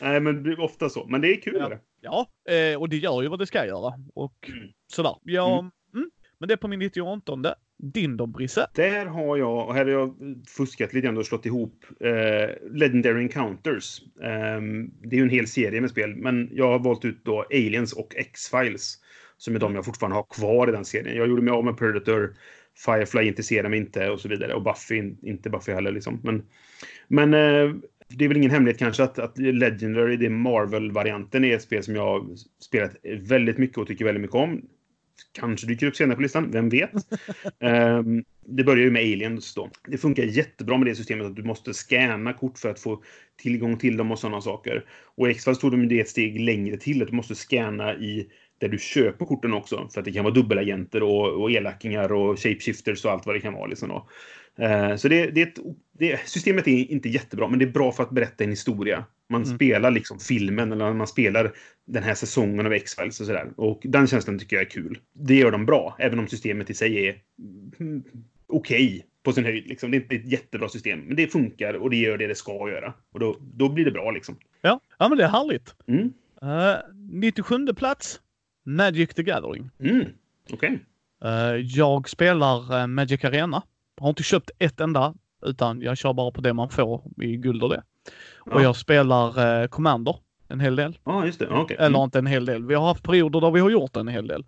Nej, 0.00 0.20
men 0.20 0.42
det 0.42 0.50
är 0.50 0.60
ofta 0.60 0.88
så. 0.88 1.06
Men 1.06 1.20
det 1.20 1.28
är 1.36 1.40
kul. 1.40 1.56
Ja. 1.60 1.68
det. 1.68 1.78
ja, 2.00 2.26
eh, 2.54 2.80
och 2.80 2.88
det 2.88 2.96
gör 2.96 3.22
ju 3.22 3.28
vad 3.28 3.38
det 3.38 3.46
ska 3.46 3.66
göra. 3.66 3.92
Och 4.14 4.48
Mm. 4.48 4.68
sådär. 4.92 5.14
Ja, 5.22 5.58
mm. 5.58 6.10
Men 6.38 6.48
det 6.48 6.54
är 6.54 6.58
på 6.58 6.68
min 6.68 6.78
98. 6.78 7.32
Dinderbrisse. 7.78 8.66
Där 8.74 9.06
har 9.06 9.36
jag, 9.36 9.68
och 9.68 9.74
här 9.74 9.84
har 9.84 9.92
jag 9.92 10.14
fuskat 10.48 10.94
lite 10.94 11.04
grann 11.04 11.16
och 11.16 11.26
slått 11.26 11.46
ihop 11.46 11.84
eh, 12.00 12.70
Legendary 12.70 13.22
Encounters. 13.22 14.02
Eh, 14.22 14.60
det 15.02 15.16
är 15.16 15.18
ju 15.18 15.22
en 15.22 15.30
hel 15.30 15.46
serie 15.46 15.80
med 15.80 15.90
spel, 15.90 16.16
men 16.16 16.48
jag 16.52 16.68
har 16.68 16.78
valt 16.78 17.04
ut 17.04 17.24
då 17.24 17.44
Aliens 17.50 17.92
och 17.92 18.16
X-Files. 18.16 18.98
Som 19.38 19.54
är 19.54 19.58
de 19.58 19.74
jag 19.74 19.84
fortfarande 19.84 20.16
har 20.16 20.26
kvar 20.30 20.68
i 20.68 20.72
den 20.72 20.84
serien. 20.84 21.16
Jag 21.16 21.28
gjorde 21.28 21.42
mig 21.42 21.52
av 21.52 21.64
med 21.64 21.78
Predator, 21.78 22.34
Firefly 22.84 23.22
intresserar 23.22 23.68
mig 23.68 23.78
inte 23.78 24.10
och 24.10 24.20
så 24.20 24.28
vidare. 24.28 24.54
Och 24.54 24.62
Buffy, 24.62 25.14
inte 25.22 25.50
Buffy 25.50 25.72
heller 25.72 25.92
liksom. 25.92 26.20
Men, 26.24 26.42
men 27.08 27.34
eh, 27.34 27.74
det 28.08 28.24
är 28.24 28.28
väl 28.28 28.36
ingen 28.36 28.50
hemlighet 28.50 28.78
kanske 28.78 29.02
att, 29.02 29.18
att 29.18 29.38
Legendary, 29.38 30.16
det 30.16 30.30
Marvel-varianten, 30.30 31.44
är 31.44 31.56
ett 31.56 31.62
spel 31.62 31.82
som 31.82 31.94
jag 31.94 32.02
har 32.02 32.26
spelat 32.60 32.96
väldigt 33.20 33.58
mycket 33.58 33.78
och 33.78 33.86
tycker 33.86 34.04
väldigt 34.04 34.22
mycket 34.22 34.36
om. 34.36 34.62
Kanske 35.32 35.66
dyker 35.66 35.86
upp 35.86 35.96
senare 35.96 36.16
på 36.16 36.22
listan, 36.22 36.50
vem 36.50 36.68
vet? 36.68 36.90
Ehm, 37.60 38.24
det 38.46 38.64
börjar 38.64 38.84
ju 38.84 38.90
med 38.90 39.02
Aliens 39.02 39.54
då. 39.54 39.70
Det 39.88 39.98
funkar 39.98 40.22
jättebra 40.22 40.78
med 40.78 40.86
det 40.86 40.94
systemet 40.94 41.26
att 41.26 41.36
du 41.36 41.42
måste 41.42 41.74
scanna 41.74 42.32
kort 42.32 42.58
för 42.58 42.68
att 42.68 42.80
få 42.80 43.02
tillgång 43.36 43.78
till 43.78 43.96
dem 43.96 44.12
och 44.12 44.18
sådana 44.18 44.40
saker. 44.40 44.84
Och 45.16 45.28
i 45.28 45.30
X-Files 45.30 45.58
tog 45.58 45.70
de 45.70 45.88
det 45.88 46.00
ett 46.00 46.08
steg 46.08 46.40
längre 46.40 46.76
till, 46.76 47.02
att 47.02 47.08
du 47.08 47.14
måste 47.14 47.34
scanna 47.34 47.94
i 47.94 48.26
där 48.58 48.68
du 48.68 48.78
köper 48.78 49.24
korten 49.24 49.52
också. 49.52 49.88
För 49.92 50.00
att 50.00 50.04
det 50.04 50.12
kan 50.12 50.24
vara 50.24 50.34
dubbelagenter 50.34 51.02
och, 51.02 51.42
och 51.42 51.50
elackingar 51.50 52.12
och 52.12 52.38
shapeshifters 52.38 53.04
och 53.04 53.10
allt 53.12 53.26
vad 53.26 53.34
det 53.34 53.40
kan 53.40 53.54
vara. 53.54 53.66
Liksom 53.66 53.88
då. 53.88 54.08
Eh, 54.58 54.96
så 54.96 55.08
det, 55.08 55.26
det, 55.26 55.42
är 55.42 55.46
ett, 55.46 55.58
det, 55.92 56.20
systemet 56.28 56.68
är 56.68 56.90
inte 56.90 57.08
jättebra, 57.08 57.48
men 57.48 57.58
det 57.58 57.64
är 57.64 57.70
bra 57.70 57.92
för 57.92 58.02
att 58.02 58.10
berätta 58.10 58.44
en 58.44 58.50
historia. 58.50 59.04
Man 59.28 59.42
Mm. 59.42 59.56
spelar 59.56 59.90
liksom 59.90 60.18
filmen, 60.18 60.72
eller 60.72 60.92
man 60.92 61.06
spelar 61.06 61.52
den 61.86 62.02
här 62.02 62.14
säsongen 62.14 62.66
av 62.66 62.72
X-Files 62.72 63.20
och 63.20 63.26
sådär. 63.26 63.50
Och 63.56 63.80
den 63.84 64.06
känslan 64.06 64.38
tycker 64.38 64.56
jag 64.56 64.64
är 64.66 64.70
kul. 64.70 64.98
Det 65.12 65.34
gör 65.34 65.50
de 65.50 65.66
bra, 65.66 65.96
även 65.98 66.18
om 66.18 66.26
systemet 66.28 66.70
i 66.70 66.74
sig 66.74 67.06
är 67.08 67.16
mm, 67.80 68.04
okej 68.46 69.06
på 69.22 69.32
sin 69.32 69.44
höjd. 69.44 69.66
Liksom. 69.66 69.90
Det 69.90 69.96
är 69.96 70.00
inte 70.00 70.16
ett 70.16 70.32
jättebra 70.32 70.68
system, 70.68 71.00
men 71.00 71.16
det 71.16 71.26
funkar 71.32 71.74
och 71.74 71.90
det 71.90 71.96
gör 71.96 72.18
det 72.18 72.26
det 72.26 72.34
ska 72.34 72.70
göra. 72.70 72.92
Och 73.12 73.20
då, 73.20 73.36
då 73.40 73.68
blir 73.68 73.84
det 73.84 73.90
bra 73.90 74.10
liksom. 74.10 74.36
Ja, 74.60 74.80
ja 74.98 75.08
men 75.08 75.18
det 75.18 75.24
är 75.24 75.28
härligt. 75.28 75.74
Mm. 75.86 76.12
Uh, 76.42 76.76
97 77.12 77.66
plats, 77.76 78.20
Magic 78.64 79.14
the 79.14 79.22
Gathering. 79.22 79.70
Mm. 79.80 80.04
Okej. 80.52 80.78
Eh, 81.24 81.54
jag 81.56 82.08
spelar 82.08 82.80
eh, 82.80 82.86
Magic 82.86 83.24
Arena. 83.24 83.62
Har 84.00 84.08
inte 84.08 84.22
köpt 84.22 84.50
ett 84.58 84.80
enda, 84.80 85.14
utan 85.46 85.80
jag 85.80 85.96
kör 85.96 86.12
bara 86.12 86.30
på 86.30 86.40
det 86.40 86.52
man 86.52 86.68
får 86.68 87.02
i 87.22 87.36
guld 87.36 87.62
och 87.62 87.68
det. 87.68 87.82
Och 88.38 88.60
Ja. 88.60 88.62
jag 88.62 88.76
spelar 88.76 89.62
eh, 89.62 89.66
Commander 89.68 90.16
en 90.48 90.60
hel 90.60 90.76
del. 90.76 90.98
Ja, 91.04 91.26
just 91.26 91.38
det. 91.38 91.46
Ja, 91.50 91.60
okej. 91.62 91.76
Eller 91.80 92.04
inte 92.04 92.18
en 92.18 92.26
hel 92.26 92.44
del. 92.46 92.64
Vi 92.66 92.74
har 92.74 92.86
haft 92.86 93.02
perioder 93.02 93.40
där 93.40 93.50
vi 93.50 93.60
har 93.60 93.70
gjort 93.70 93.96
en 93.96 94.08
hel 94.08 94.26
del. 94.26 94.44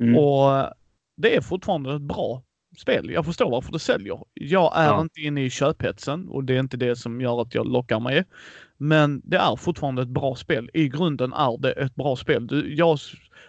Mm. 0.00 0.16
Och 0.16 0.58
eh, 0.58 0.68
det 1.16 1.36
är 1.36 1.40
fortfarande 1.40 1.94
ett 1.94 2.02
bra 2.02 2.42
spel. 2.78 3.10
Jag 3.10 3.24
förstår 3.24 3.50
varför 3.50 3.72
det 3.72 3.78
säljer. 3.78 4.18
Jag 4.34 4.72
är 4.76 4.84
Ja. 4.86 5.00
inte 5.00 5.20
inne 5.20 5.44
i 5.44 5.50
köphetsen 5.50 6.28
och 6.28 6.44
det 6.44 6.54
är 6.56 6.60
inte 6.60 6.76
det 6.76 6.96
som 6.96 7.20
gör 7.20 7.42
att 7.42 7.54
jag 7.54 7.66
lockar 7.66 8.00
mig. 8.00 8.24
Men 8.76 9.22
det 9.24 9.36
är 9.36 9.56
fortfarande 9.56 10.02
ett 10.02 10.08
bra 10.08 10.34
spel. 10.34 10.70
I 10.74 10.88
grunden 10.88 11.32
är 11.32 11.58
det 11.58 11.72
ett 11.72 11.94
bra 11.94 12.16
spel. 12.16 12.46
Du, 12.46 12.74
jag, 12.74 12.98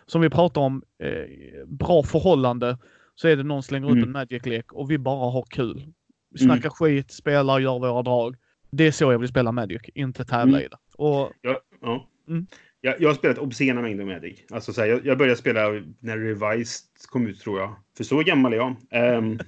som 0.05 0.21
vi 0.21 0.29
pratar 0.29 0.61
om, 0.61 0.83
eh, 1.03 1.65
bra 1.67 2.03
förhållande, 2.03 2.77
så 3.21 3.27
är 3.27 3.35
det 3.35 3.43
någon 3.43 3.63
slänger 3.63 3.87
Mm. 3.91 4.03
en 4.03 4.11
Magic-lek 4.11 4.73
och 4.73 4.91
vi 4.91 4.97
bara 4.97 5.31
har 5.31 5.43
kul. 5.49 5.93
Vi 6.29 6.39
snackar 6.39 6.69
skit, 6.69 7.11
spelar, 7.11 7.59
gör 7.59 7.79
våra 7.79 8.01
drag. 8.01 8.35
Det 8.71 8.87
är 8.87 8.91
så 8.91 9.11
jag 9.11 9.19
vill 9.19 9.29
spela 9.29 9.51
Magic, 9.51 9.81
inte 9.95 10.25
tävla 10.25 10.57
Mm. 10.57 10.65
i 10.65 10.67
det. 10.67 10.77
Och 10.95 11.31
Ja, 11.41 11.59
ja. 11.81 12.07
Mm. 12.27 12.47
Jag, 12.81 13.01
jag 13.01 13.09
har 13.09 13.15
spelat 13.15 13.37
obscena 13.37 13.81
mängder 13.81 14.05
Magic. 14.05 14.39
Alltså, 14.51 14.73
så 14.73 14.81
här, 14.81 14.87
jag, 14.87 15.05
jag 15.05 15.17
började 15.17 15.37
spela 15.37 15.61
när 15.99 16.17
Revised 16.17 16.85
kom 17.09 17.27
ut, 17.27 17.39
tror 17.39 17.59
jag. 17.59 17.75
För 17.97 18.03
så 18.03 18.19
gammal 18.23 18.53
är 18.53 18.57
jag. 18.57 18.75
Ehm, 18.91 19.39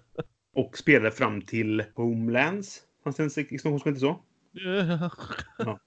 och 0.56 0.78
spelade 0.78 1.10
fram 1.10 1.42
till 1.42 1.82
Homelands. 1.94 2.80
Fanns 3.04 3.16
det 3.16 3.22
en 3.22 3.44
expansion 3.50 3.80
som 3.80 3.88
hette 3.90 4.00
så? 4.00 4.20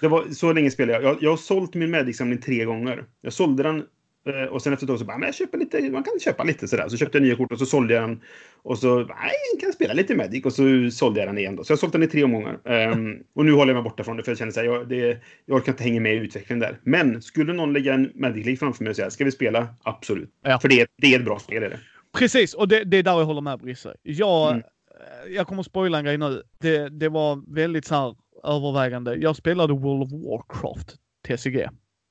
Det 0.00 0.08
var, 0.08 0.24
så 0.28 0.52
länge 0.52 0.70
spelade 0.70 0.92
jag. 1.02 1.12
jag. 1.14 1.22
Jag 1.22 1.30
har 1.30 1.36
sålt 1.36 1.74
min 1.74 1.90
Magic-samling 1.90 2.38
tre 2.40 2.64
gånger. 2.64 3.04
Jag 3.20 3.32
sålde 3.32 3.62
den 3.62 3.86
och 4.50 4.62
sen 4.62 4.72
efter 4.72 4.84
ett 4.86 4.88
tag 4.88 4.98
så 4.98 5.04
bara, 5.04 5.18
men 5.18 5.26
jag 5.26 5.34
köper 5.34 5.58
lite, 5.58 5.90
man 5.90 6.02
kan 6.02 6.20
köpa 6.20 6.44
lite 6.44 6.68
sådär. 6.68 6.88
Så 6.88 6.96
köpte 6.96 7.18
jag 7.18 7.22
nya 7.22 7.36
kort 7.36 7.52
och 7.52 7.58
så 7.58 7.66
sålde 7.66 7.94
jag 7.94 8.02
den. 8.02 8.20
Och 8.62 8.78
så, 8.78 8.98
nej, 8.98 9.06
jag 9.52 9.60
kan 9.60 9.72
spela 9.72 9.92
lite 9.94 10.14
Magic. 10.16 10.44
Och 10.44 10.52
så 10.52 10.62
sålde 10.92 11.20
jag 11.20 11.28
den 11.28 11.38
igen 11.38 11.56
då. 11.56 11.64
Så 11.64 11.70
jag 11.72 11.76
har 11.76 11.80
sålt 11.80 11.92
den 11.92 12.02
i 12.02 12.06
tre 12.06 12.24
omgångar. 12.24 12.58
Ehm, 12.64 13.16
och 13.34 13.44
nu 13.44 13.52
håller 13.52 13.72
jag 13.72 13.82
mig 13.82 13.90
borta 13.90 14.04
från 14.04 14.16
det 14.16 14.22
för 14.22 14.30
jag 14.30 14.38
känner 14.38 14.52
så 14.52 14.60
här, 14.60 14.66
jag, 14.66 14.88
det, 14.88 15.18
jag 15.46 15.56
orkar 15.56 15.72
inte 15.72 15.84
hänga 15.84 16.00
med 16.00 16.14
i 16.14 16.16
utvecklingen 16.16 16.60
där. 16.60 16.78
Men 16.82 17.22
skulle 17.22 17.52
någon 17.52 17.72
lägga 17.72 17.94
en 17.94 18.10
Magic-lik 18.14 18.58
framför 18.58 18.84
mig 18.84 18.90
och 18.90 18.96
säga, 18.96 19.10
ska 19.10 19.24
vi 19.24 19.32
spela? 19.32 19.68
Absolut. 19.82 20.30
Ja. 20.42 20.58
För 20.58 20.68
det, 20.68 20.80
är- 20.80 20.88
det 20.96 21.14
är 21.14 21.18
ett 21.18 21.24
bra 21.24 21.38
spel, 21.38 21.62
är 21.62 21.70
det. 21.70 21.80
Precis, 22.18 22.54
och 22.54 22.68
det, 22.68 22.84
det 22.84 22.96
är 22.96 23.02
där 23.02 23.18
jag 23.18 23.24
håller 23.24 23.40
med 23.40 23.58
Brisse. 23.58 23.94
Jag, 24.02 24.50
Mm. 24.50 24.62
eh, 25.26 25.32
jag 25.34 25.46
kommer 25.46 25.60
att 25.60 25.66
spoila 25.66 25.98
en 25.98 26.04
grej 26.04 26.18
nu. 26.18 26.42
Det, 26.60 26.88
det 26.88 27.08
var 27.08 27.54
väldigt 27.54 27.84
så 27.84 27.94
här 27.94 28.14
övervägande. 28.44 29.14
Jag 29.14 29.36
spelade 29.36 29.72
World 29.72 30.02
of 30.02 30.10
Warcraft, 30.12 30.94
TCG. 31.28 31.68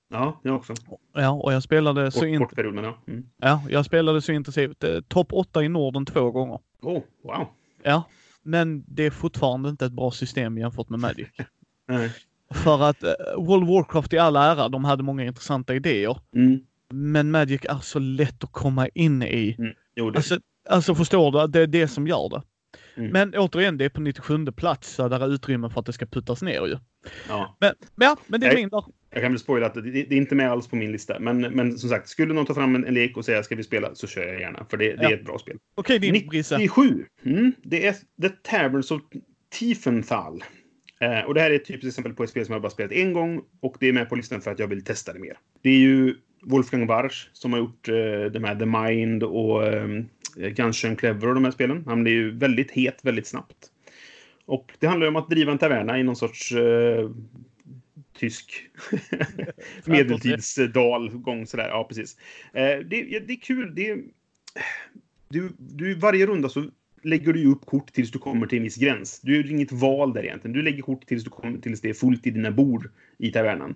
Ja, 0.09 0.39
jag 0.43 0.55
också. 0.55 0.73
Ja, 1.13 1.29
och 1.29 1.53
jag 1.53 1.63
spelade 1.63 2.11
så, 2.11 2.25
in, 2.25 2.39
kort 2.39 2.55
period, 2.55 2.73
men 2.73 2.83
ja. 2.83 2.97
Mm. 3.07 3.25
ja, 3.37 3.61
jag 3.69 3.85
spelade 3.85 4.21
så 4.21 4.31
intensivt. 4.31 4.83
Eh, 4.83 4.99
Topp 5.07 5.33
8 5.33 5.63
i 5.63 5.69
Norden 5.69 6.05
två 6.05 6.31
gånger. 6.31 6.59
Oh, 6.81 7.01
wow. 7.23 7.47
Ja, 7.83 8.03
men 8.43 8.83
det 8.87 9.05
är 9.05 9.11
fortfarande 9.11 9.69
inte 9.69 9.85
ett 9.85 9.91
bra 9.91 10.11
system 10.11 10.57
jämfört 10.57 10.89
med 10.89 10.99
Magic. 10.99 11.27
Nej. 11.87 12.11
För 12.53 12.83
att 12.83 13.03
eh, 13.03 13.09
World 13.37 13.63
of 13.63 13.69
Warcraft 13.69 14.13
i 14.13 14.17
all 14.17 14.35
ära, 14.35 14.69
de 14.69 14.85
hade 14.85 15.03
många 15.03 15.23
intressanta 15.23 15.75
idéer. 15.75 16.17
Mm. 16.35 16.59
Men 16.89 17.31
Magic 17.31 17.61
är 17.69 17.79
så 17.79 17.99
lätt 17.99 18.43
att 18.43 18.51
komma 18.51 18.87
in 18.87 19.23
i. 19.23 19.55
Mm. 19.59 19.73
Jo, 19.95 20.11
det. 20.11 20.17
Alltså, 20.17 20.39
alltså 20.69 20.95
förstår 20.95 21.31
du? 21.31 21.47
Det 21.47 21.59
är 21.59 21.67
det 21.67 21.87
som 21.87 22.07
gör 22.07 22.29
det. 22.29 22.41
Mm. 22.99 23.11
Men 23.11 23.35
återigen, 23.35 23.77
det 23.77 23.85
är 23.85 23.89
på 23.89 24.01
97 24.01 24.45
plats 24.45 24.89
så 24.93 25.07
där 25.07 25.19
är 25.19 25.33
utrymme 25.33 25.69
för 25.69 25.79
att 25.79 25.85
det 25.85 25.93
ska 25.93 26.05
puttas 26.05 26.41
ner 26.41 26.65
ju. 26.67 26.77
ja. 27.27 27.57
Men, 27.59 27.73
men 27.95 28.07
ja, 28.07 28.17
men 28.27 28.39
det 28.39 28.47
är 28.47 28.53
Nej. 28.53 28.61
min 28.61 28.69
där. 28.69 28.83
Jag 29.11 29.21
kan 29.21 29.31
väl 29.31 29.39
spoila 29.39 29.65
att 29.65 29.73
det, 29.73 29.81
det 29.81 29.99
är 30.11 30.13
inte 30.13 30.35
med 30.35 30.51
alls 30.51 30.67
på 30.67 30.75
min 30.75 30.91
lista. 30.91 31.19
Men, 31.19 31.41
men 31.41 31.77
som 31.77 31.89
sagt, 31.89 32.09
skulle 32.09 32.33
någon 32.33 32.45
ta 32.45 32.53
fram 32.53 32.75
en, 32.75 32.85
en 32.85 32.93
lek 32.93 33.17
och 33.17 33.25
säga 33.25 33.43
ska 33.43 33.55
vi 33.55 33.63
spela 33.63 33.95
så 33.95 34.07
kör 34.07 34.27
jag 34.27 34.41
gärna. 34.41 34.65
För 34.69 34.77
det, 34.77 34.95
det 34.95 35.03
Ja. 35.03 35.09
är 35.09 35.13
ett 35.13 35.25
bra 35.25 35.37
spel. 35.39 35.57
Okej 35.75 35.99
din 35.99 36.27
Brisse. 36.29 36.57
97. 36.57 37.05
Mm, 37.25 37.51
det 37.63 37.87
är 37.87 37.93
The 38.21 38.29
Taverns 38.29 38.91
of 38.91 39.01
Tiefenthal. 39.59 40.43
Eh, 41.01 41.19
och 41.27 41.33
det 41.33 41.41
här 41.41 41.51
är 41.51 41.55
ett 41.55 41.65
typiskt 41.65 41.87
exempel 41.87 42.13
på 42.13 42.23
ett 42.23 42.29
spel 42.29 42.45
som 42.45 42.53
jag 42.53 42.61
bara 42.61 42.69
spelat 42.69 42.91
en 42.91 43.13
gång. 43.13 43.41
Och 43.61 43.75
det 43.79 43.87
är 43.89 43.93
med 43.93 44.09
på 44.09 44.15
listan 44.15 44.41
för 44.41 44.51
att 44.51 44.59
jag 44.59 44.67
vill 44.67 44.83
testa 44.83 45.13
det 45.13 45.19
mer. 45.19 45.37
Det 45.61 45.69
är 45.69 45.77
ju 45.79 46.15
Wolfgang 46.41 46.87
Warsch 46.87 47.29
som 47.33 47.53
har 47.53 47.59
gjort 47.59 47.87
eh, 47.87 48.31
de 48.31 48.43
här 48.43 48.55
The 48.55 48.65
Mind 48.65 49.23
och 49.23 49.67
eh, 49.67 50.03
Gunshun 50.35 50.95
Clever 50.95 51.27
och 51.27 51.35
de 51.35 51.43
här 51.43 51.51
spelen. 51.51 51.83
Han 51.85 52.03
blir 52.03 52.13
ju 52.13 52.31
väldigt 52.31 52.71
het 52.71 52.99
väldigt 53.01 53.27
snabbt. 53.27 53.71
Och 54.45 54.71
det 54.79 54.87
handlar 54.87 55.05
ju 55.05 55.09
om 55.09 55.15
att 55.15 55.29
driva 55.29 55.51
en 55.51 55.57
taverna 55.57 55.99
i 55.99 56.03
någon 56.03 56.15
sorts 56.15 56.51
eh, 56.51 57.09
tysk 58.13 58.69
medeltidsdalgång 59.85 61.47
sådär. 61.47 61.67
Ja, 61.67 61.83
precis. 61.83 62.17
Eh, 62.53 62.63
det, 62.63 63.19
det 63.27 63.33
är 63.33 63.41
kul. 63.41 63.75
Det 63.75 63.97
du, 65.29 65.49
du, 65.57 65.93
varje 65.93 66.25
runda 66.25 66.49
så 66.49 66.69
lägger 67.03 67.33
du 67.33 67.51
upp 67.51 67.65
kort 67.65 67.93
tills 67.93 68.11
du 68.11 68.19
kommer 68.19 68.47
till 68.47 68.57
en 68.57 68.63
viss 68.63 68.75
gräns. 68.75 69.19
Du 69.19 69.35
gör 69.35 69.51
inget 69.51 69.71
val 69.71 70.13
där 70.13 70.23
egentligen. 70.23 70.53
Du 70.53 70.61
lägger 70.61 70.81
kort 70.81 71.05
tills, 71.05 71.23
du 71.23 71.29
kommer, 71.29 71.57
tills 71.57 71.81
det 71.81 71.89
är 71.89 71.93
fullt 71.93 72.27
i 72.27 72.31
dina 72.31 72.51
bord 72.51 72.89
i 73.17 73.31
tavernan. 73.31 73.75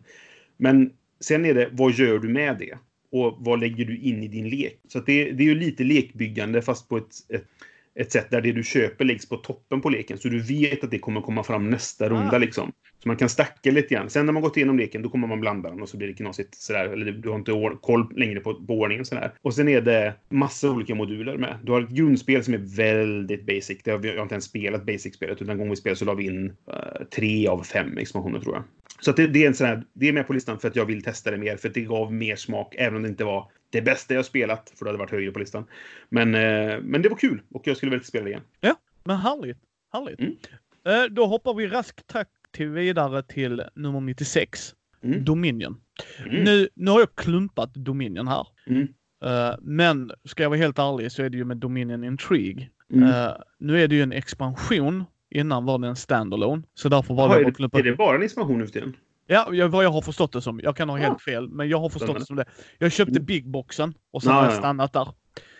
Men 0.57 0.93
sen 1.23 1.45
är 1.45 1.53
det, 1.53 1.69
vad 1.71 1.91
gör 1.91 2.19
du 2.19 2.29
med 2.29 2.57
det? 2.59 2.77
Och 3.11 3.35
vad 3.39 3.59
lägger 3.59 3.85
du 3.85 3.97
in 3.97 4.23
i 4.23 4.27
din 4.27 4.49
lek? 4.49 4.79
Så 4.87 4.99
det, 4.99 5.31
det 5.31 5.43
är 5.43 5.47
ju 5.47 5.55
lite 5.55 5.83
lekbyggande 5.83 6.61
fast 6.61 6.89
på 6.89 6.97
ett, 6.97 7.13
ett, 7.29 7.43
ett 7.95 8.11
sätt 8.11 8.31
där 8.31 8.41
det 8.41 8.51
du 8.51 8.63
köper 8.63 9.05
läggs 9.05 9.29
på 9.29 9.37
toppen 9.37 9.81
på 9.81 9.89
leken. 9.89 10.17
Så 10.17 10.27
du 10.29 10.41
vet 10.41 10.83
att 10.83 10.91
det 10.91 10.99
kommer 10.99 11.21
komma 11.21 11.43
fram 11.43 11.69
nästa 11.69 12.09
runda 12.09 12.35
Ah. 12.35 12.37
liksom. 12.37 12.71
Så 13.03 13.09
man 13.09 13.17
kan 13.17 13.29
stacka 13.29 13.71
lite 13.71 13.93
grann. 13.93 14.09
Sen 14.09 14.25
när 14.25 14.33
man 14.33 14.41
gått 14.41 14.57
igenom 14.57 14.77
leken, 14.77 15.01
då 15.01 15.09
kommer 15.09 15.27
man 15.27 15.39
blanda 15.39 15.69
dem 15.69 15.81
och 15.81 15.89
så 15.89 15.97
blir 15.97 16.07
det 16.07 16.13
knasigt 16.13 16.55
sådär. 16.55 16.85
Eller 16.85 17.11
du 17.11 17.29
har 17.29 17.35
inte 17.35 17.77
koll 17.81 18.13
längre 18.15 18.39
på, 18.39 18.65
på 18.65 18.73
ordningen 18.73 19.05
sådär. 19.05 19.33
Och 19.41 19.53
sen 19.53 19.67
är 19.67 19.81
det 19.81 20.13
massa 20.29 20.69
olika 20.69 20.95
moduler 20.95 21.37
med. 21.37 21.59
Du 21.63 21.71
har 21.71 21.81
ett 21.81 21.89
grundspel 21.89 22.43
som 22.43 22.53
är 22.53 22.75
väldigt 22.77 23.45
basic. 23.45 23.83
Det 23.83 23.91
har 23.91 23.97
vi, 23.97 24.07
jag 24.07 24.15
har 24.15 24.23
inte 24.23 24.35
ens 24.35 24.45
spelat 24.45 24.85
basic-spelet, 24.85 25.41
utan 25.41 25.49
en 25.49 25.57
gång 25.57 25.69
vi 25.69 25.75
spelade 25.75 25.99
så 25.99 26.05
la 26.05 26.13
vi 26.13 26.25
in 26.25 26.49
uh, 26.49 27.05
tre 27.15 27.47
av 27.47 27.63
fem 27.63 27.97
expansioner 27.97 28.39
tror 28.39 28.55
jag. 28.55 28.63
Så 28.99 29.11
det, 29.11 29.27
det, 29.27 29.43
är 29.43 29.47
en 29.47 29.53
sån 29.53 29.67
här, 29.67 29.83
det 29.93 30.07
är 30.07 30.13
med 30.13 30.27
på 30.27 30.33
listan 30.33 30.59
för 30.59 30.67
att 30.67 30.75
jag 30.75 30.85
vill 30.85 31.03
testa 31.03 31.31
det 31.31 31.37
mer, 31.37 31.57
för 31.57 31.67
att 31.67 31.73
det 31.73 31.81
gav 31.81 32.13
mer 32.13 32.35
smak, 32.35 32.75
även 32.77 32.95
om 32.95 33.03
det 33.03 33.09
inte 33.09 33.23
var 33.23 33.51
det 33.69 33.81
bästa 33.81 34.13
jag 34.13 34.25
spelat, 34.25 34.73
för 34.75 34.85
det 34.85 34.89
hade 34.89 34.99
varit 34.99 35.11
högre 35.11 35.31
på 35.31 35.39
listan. 35.39 35.65
Men, 36.09 36.35
uh, 36.35 36.81
men 36.81 37.01
det 37.01 37.09
var 37.09 37.17
kul 37.17 37.41
och 37.53 37.67
jag 37.67 37.77
skulle 37.77 37.89
vilja 37.89 38.03
spela 38.03 38.23
det 38.23 38.29
igen. 38.29 38.43
Ja, 38.59 38.75
men 39.03 39.17
härligt. 39.17 39.57
Härligt. 39.93 40.19
Mm. 40.19 40.33
Uh, 40.87 41.09
då 41.09 41.25
hoppar 41.25 41.53
vi 41.53 41.67
raskt 41.67 42.07
tack 42.07 42.29
till 42.53 42.69
vidare 42.69 43.23
till 43.23 43.63
nummer 43.75 44.01
96. 44.01 44.75
Mm. 45.03 45.25
Dominion. 45.25 45.77
Mm. 46.25 46.43
Nu, 46.43 46.69
nu 46.75 46.91
har 46.91 46.99
jag 46.99 47.15
klumpat 47.15 47.73
Dominion 47.73 48.27
här. 48.27 48.47
Mm. 48.67 48.81
Uh, 49.25 49.55
men 49.61 50.11
ska 50.25 50.43
jag 50.43 50.49
vara 50.49 50.59
helt 50.59 50.79
ärlig 50.79 51.11
så 51.11 51.23
är 51.23 51.29
det 51.29 51.37
ju 51.37 51.45
med 51.45 51.57
Dominion 51.57 52.03
Intrigue. 52.03 52.69
Uh, 52.93 53.31
nu 53.59 53.81
är 53.83 53.87
det 53.87 53.95
ju 53.95 54.01
en 54.01 54.11
expansion. 54.11 55.03
Innan 55.29 55.65
var 55.65 55.79
det 55.79 55.87
en 55.87 55.95
standalone. 55.95 56.63
Så 56.73 56.89
därför 56.89 57.13
var 57.13 57.25
Aha, 57.25 57.37
det 57.37 57.51
klumpat. 57.51 57.79
Är 57.79 57.83
det 57.83 57.95
bara 57.95 58.15
en 58.15 58.23
expansion 58.23 58.59
nu 58.59 58.65
för 58.65 58.73
tiden? 58.73 58.95
Ja, 59.27 59.53
jag, 59.53 59.69
vad 59.69 59.85
jag 59.85 59.89
har 59.89 60.01
förstått 60.01 60.31
det 60.31 60.41
som. 60.41 60.59
Jag 60.63 60.77
kan 60.77 60.89
ha 60.89 60.97
helt 60.97 61.21
fel, 61.21 61.49
men 61.49 61.69
jag 61.69 61.79
har 61.79 61.89
förstått 61.89 62.19
det 62.19 62.25
som 62.25 62.35
det. 62.35 62.45
Jag 62.77 62.91
köpte 62.91 63.11
mm. 63.11 63.25
Big 63.25 63.49
Boxen 63.49 63.93
och 64.11 64.23
sen 64.23 64.31
har 64.31 64.43
jag 64.43 64.53
stannat 64.53 64.93
där. 64.93 65.07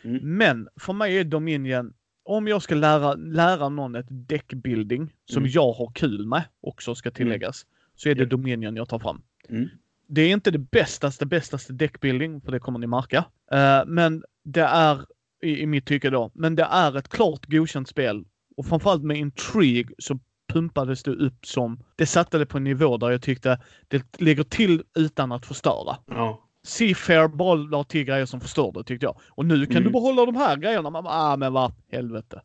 Mm. 0.03 0.37
Men 0.37 0.67
för 0.79 0.93
mig 0.93 1.17
är 1.17 1.23
Dominion 1.23 1.93
om 2.25 2.47
jag 2.47 2.61
ska 2.61 2.75
lära, 2.75 3.13
lära 3.13 3.69
någon 3.69 3.95
ett 3.95 4.07
deckbuilding 4.09 5.13
som 5.25 5.43
mm. 5.43 5.51
jag 5.51 5.73
har 5.73 5.91
kul 5.95 6.27
med 6.27 6.43
också 6.61 6.95
ska 6.95 7.09
mm. 7.09 7.15
tilläggas, 7.15 7.63
mm. 7.63 7.91
så 7.95 8.09
är 8.09 8.15
det 8.15 8.25
Dominion 8.25 8.75
jag 8.75 8.89
tar 8.89 8.99
fram. 8.99 9.21
Mm. 9.49 9.69
Det 10.07 10.21
är 10.21 10.29
inte 10.29 10.51
det 10.51 10.59
bästaste, 10.59 11.25
bästaste 11.25 11.73
deckbuilding, 11.73 12.41
för 12.41 12.51
det 12.51 12.59
kommer 12.59 12.79
ni 12.79 12.87
märka. 12.87 13.25
Uh, 13.53 13.85
men 13.87 14.23
det 14.43 14.61
är, 14.61 15.05
i, 15.43 15.61
i 15.61 15.65
mitt 15.65 15.85
tycke 15.85 16.09
då, 16.09 16.31
men 16.33 16.55
det 16.55 16.63
är 16.63 16.97
ett 16.97 17.09
klart 17.09 17.45
godkänt 17.45 17.87
spel. 17.87 18.25
Och 18.57 18.65
framförallt 18.65 19.03
med 19.03 19.17
Intrigue 19.17 19.95
så 19.97 20.19
pumpades 20.53 21.03
det 21.03 21.11
upp 21.11 21.45
som, 21.45 21.83
det 21.95 22.05
satte 22.05 22.37
det 22.37 22.45
på 22.45 22.57
en 22.57 22.63
nivå 22.63 22.97
där 22.97 23.11
jag 23.11 23.21
tyckte 23.21 23.61
det 23.87 24.21
ligger 24.21 24.43
till 24.43 24.83
utan 24.95 25.31
att 25.31 25.45
förstöra. 25.45 25.97
Ja. 26.05 26.42
Seafair 26.63 27.27
bara 27.27 27.55
la 27.55 27.83
till 27.83 28.03
grejer 28.03 28.25
som 28.25 28.41
förstörde 28.41 28.83
tyckte 28.83 29.05
jag. 29.05 29.19
Och 29.29 29.45
nu 29.45 29.65
kan 29.65 29.75
mm. 29.75 29.83
du 29.83 29.89
behålla 29.89 30.25
de 30.25 30.35
här 30.35 30.57
grejerna. 30.57 30.89
Man 30.89 31.03
bara, 31.03 31.13
ah 31.13 31.37
men 31.37 31.53
vad 31.53 31.73
helvete. 31.91 32.41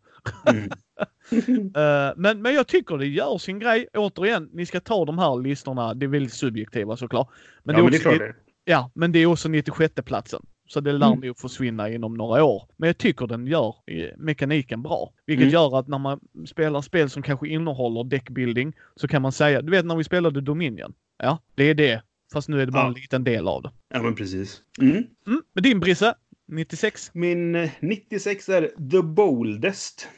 Mm. 0.47 0.65
uh, 0.65 2.13
men, 2.17 2.43
men 2.43 2.55
jag 2.55 2.67
tycker 2.67 2.99
det 2.99 3.07
gör 3.07 3.39
sin 3.39 3.59
grej. 3.59 3.89
Återigen, 3.95 4.51
ni 4.53 4.67
ska 4.67 4.81
ta 4.81 5.05
de 5.05 5.19
här 5.19 5.43
listorna. 5.43 5.95
Det 5.95 6.07
är 6.07 6.09
väldigt 6.09 6.33
subjektiva 6.33 6.97
såklart. 6.97 7.29
Men 7.63 7.77
ja, 7.77 7.83
det 7.83 7.83
är, 7.83 7.83
men 7.83 7.93
det 7.93 7.99
är 7.99 8.01
klart 8.01 8.19
det. 8.19 8.35
Ja, 8.65 8.91
men 8.95 9.13
det 9.13 9.19
är 9.19 9.27
också 9.27 9.49
96 9.49 9.95
platsen. 10.05 10.43
Så 10.69 10.81
det 10.81 10.93
lär 10.93 11.07
mm. 11.07 11.21
nog 11.21 11.39
försvinna 11.39 11.89
inom 11.91 12.15
några 12.15 12.45
år. 12.45 12.63
Men 12.77 12.87
jag 12.87 12.99
tycker 12.99 13.27
den 13.27 13.47
gör 13.47 13.75
mekaniken 14.17 14.83
bra. 14.83 15.13
Vilket 15.27 15.43
mm. 15.43 15.53
gör 15.53 15.79
att 15.79 15.89
när 15.89 15.99
man 15.99 16.21
spelar 16.47 16.81
spel 16.81 17.11
som 17.11 17.23
kanske 17.23 17.49
innehåller 17.49 18.05
deckbuilding 18.05 18.73
så 18.97 19.09
kan 19.09 19.23
man 19.23 19.33
säga, 19.33 19.63
du 19.63 19.71
vet 19.71 19.85
när 19.85 19.97
vi 19.97 20.05
spelade 20.05 20.41
Dominion. 20.41 20.95
Ja, 21.19 21.39
det 21.55 21.65
är 21.65 21.75
det 21.75 22.03
Fast 22.33 22.49
nu 22.49 22.63
är 22.63 22.67
det 22.67 22.73
bara 22.73 22.83
ja. 22.83 22.89
en 22.89 22.95
liten 22.95 23.25
del 23.25 23.49
av 23.49 23.63
det. 23.63 23.71
Ja, 23.89 24.03
men 24.03 24.15
precis. 24.15 24.63
Mm. 24.81 24.97
Mm. 25.27 25.43
Men 25.55 25.63
din 25.63 25.81
Brisse, 25.81 26.15
96? 26.49 27.11
Min 27.15 27.53
96 27.81 28.49
eh, 28.49 28.57
är 28.57 28.91
The 28.91 29.03
Boldest. 29.03 30.09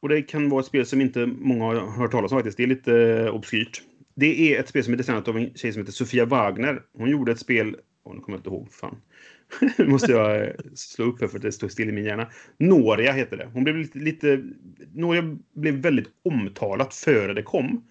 Och 0.00 0.08
det 0.08 0.22
kan 0.22 0.48
vara 0.48 0.60
ett 0.60 0.66
spel 0.66 0.86
som 0.86 1.00
inte 1.00 1.26
många 1.26 1.64
har 1.64 1.90
hört 1.90 2.10
talas 2.10 2.32
om 2.32 2.38
faktiskt. 2.38 2.56
Det 2.56 2.62
är 2.62 2.66
lite 2.66 2.96
eh, 2.96 3.34
obskyrt. 3.34 3.82
Det 4.14 4.54
är 4.54 4.60
ett 4.60 4.68
spel 4.68 4.84
som 4.84 4.92
är 4.92 4.98
designat 4.98 5.28
av 5.28 5.36
en 5.36 5.54
tjej 5.54 5.72
som 5.72 5.82
heter 5.82 5.92
Sofia 5.92 6.24
Wagner. 6.24 6.82
Hon 6.98 7.10
gjorde 7.10 7.32
ett 7.32 7.38
spel... 7.38 7.76
Oh, 8.04 8.14
nu 8.14 8.20
kommer 8.20 8.38
jag 8.38 8.40
inte 8.40 8.50
ihåg. 8.50 8.72
Fan. 8.72 8.96
nu 9.78 9.86
måste 9.86 10.12
jag 10.12 10.42
eh, 10.42 10.50
slå 10.74 11.04
upp 11.04 11.20
här 11.20 11.28
för 11.28 11.36
att 11.36 11.42
det 11.42 11.52
står 11.52 11.68
still 11.68 11.88
i 11.88 11.92
min 11.92 12.04
hjärna. 12.04 12.30
Noria 12.58 13.12
heter 13.12 13.36
det. 13.36 13.48
Hon 13.52 13.64
blev 13.64 13.76
lite... 13.76 13.98
lite 13.98 14.42
Noria 14.94 15.36
blev 15.54 15.74
väldigt 15.74 16.08
omtalat 16.24 16.94
före 16.94 17.34
det 17.34 17.42
kom. 17.42 17.84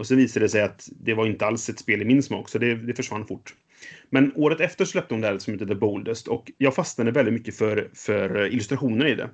Och 0.00 0.06
så 0.06 0.14
visade 0.14 0.44
det 0.44 0.50
sig 0.50 0.62
att 0.62 0.88
det 1.00 1.14
var 1.14 1.26
inte 1.26 1.46
alls 1.46 1.68
ett 1.68 1.78
spel 1.78 2.02
i 2.02 2.04
min 2.04 2.22
smak, 2.22 2.48
så 2.48 2.58
det, 2.58 2.74
det 2.74 2.94
försvann 2.94 3.26
fort. 3.26 3.54
Men 4.10 4.32
året 4.34 4.60
efter 4.60 4.84
släppte 4.84 5.14
hon 5.14 5.20
det 5.20 5.26
här 5.26 5.38
som 5.38 5.52
heter 5.52 5.66
The 5.66 5.74
Boldest 5.74 6.28
och 6.28 6.52
jag 6.58 6.74
fastnade 6.74 7.10
väldigt 7.10 7.34
mycket 7.34 7.56
för, 7.56 7.90
för 7.94 8.46
illustrationer 8.46 9.06
i 9.06 9.14
det. 9.14 9.30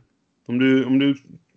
Om 0.46 0.58
du, 0.58 0.84
om 0.84 0.98
du 0.98 1.16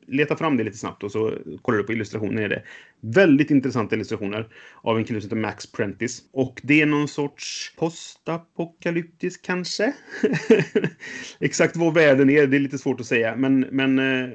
leta 0.09 0.35
fram 0.35 0.57
det 0.57 0.63
lite 0.63 0.77
snabbt 0.77 1.03
och 1.03 1.11
så 1.11 1.33
kollar 1.61 1.77
du 1.77 1.83
på 1.83 1.93
illustrationer 1.93 2.45
i 2.45 2.47
det. 2.47 2.63
Väldigt 3.01 3.51
intressanta 3.51 3.95
illustrationer 3.95 4.47
av 4.81 4.97
en 4.97 5.03
kille 5.03 5.21
som 5.21 5.27
heter 5.27 5.41
Max 5.41 5.71
Prentice. 5.71 6.23
Och 6.33 6.61
det 6.63 6.81
är 6.81 6.85
någon 6.85 7.07
sorts 7.07 7.75
postapokalyptisk 7.77 9.45
kanske? 9.45 9.93
Exakt 11.39 11.75
vad 11.75 11.93
världen 11.93 12.29
är, 12.29 12.47
det 12.47 12.57
är 12.57 12.59
lite 12.61 12.77
svårt 12.77 12.99
att 12.99 13.05
säga. 13.05 13.35
Men, 13.35 13.59
men 13.59 13.99
eh, 13.99 14.29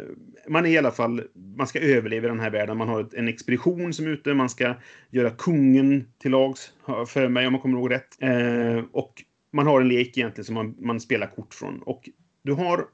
man 0.48 0.66
är 0.66 0.70
i 0.70 0.78
alla 0.78 0.90
fall, 0.90 1.22
man 1.56 1.66
ska 1.66 1.80
överleva 1.80 2.26
i 2.26 2.30
den 2.30 2.40
här 2.40 2.50
världen. 2.50 2.76
Man 2.76 2.88
har 2.88 3.08
en 3.16 3.28
expedition 3.28 3.92
som 3.92 4.06
är 4.06 4.10
ute, 4.10 4.34
man 4.34 4.50
ska 4.50 4.74
göra 5.10 5.30
kungen 5.30 6.08
till 6.18 6.30
lags, 6.30 6.72
för 7.08 7.28
mig 7.28 7.46
om 7.46 7.52
man 7.52 7.62
kommer 7.62 7.78
ihåg 7.78 7.90
rätt. 7.90 8.22
Eh, 8.22 8.84
och 8.92 9.22
man 9.52 9.66
har 9.66 9.80
en 9.80 9.88
lek 9.88 10.18
egentligen 10.18 10.44
som 10.44 10.54
man, 10.54 10.74
man 10.78 11.00
spelar 11.00 11.26
kort 11.26 11.54
från. 11.54 11.82
Och 11.82 12.08
du 12.42 12.52
har 12.52 12.86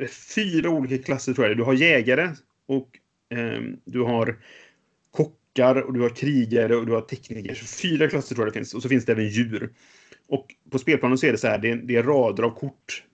det, 0.00 0.08
fyra 0.08 0.70
olika 0.70 0.98
klasser 0.98 1.34
tror 1.34 1.46
jag 1.46 1.56
Du 1.56 1.62
har 1.62 1.74
jägare 1.74 2.30
och 2.66 2.98
eh, 3.38 3.60
du 3.84 4.00
har 4.00 4.38
kockar 5.10 5.82
och 5.82 5.92
du 5.92 6.00
har 6.00 6.08
krigare 6.08 6.76
och 6.76 6.86
du 6.86 6.92
har 6.92 7.00
tekniker. 7.00 7.54
Så 7.54 7.64
fyra 7.66 8.08
klasser 8.08 8.34
tror 8.34 8.46
jag 8.46 8.52
det 8.52 8.58
finns. 8.58 8.74
Och 8.74 8.82
så 8.82 8.88
finns 8.88 9.04
det 9.04 9.12
även 9.12 9.28
djur. 9.28 9.70
Och 10.28 10.54
på 10.70 10.78
spelplanen 10.78 11.18
så 11.18 11.26
är 11.26 11.32
det 11.32 11.38
så 11.38 11.48
här, 11.48 11.58
det 11.58 11.70
är, 11.70 11.76
det 11.76 11.96
är 11.96 12.02
rader 12.02 12.42
av 12.42 12.50
kort. 12.50 13.04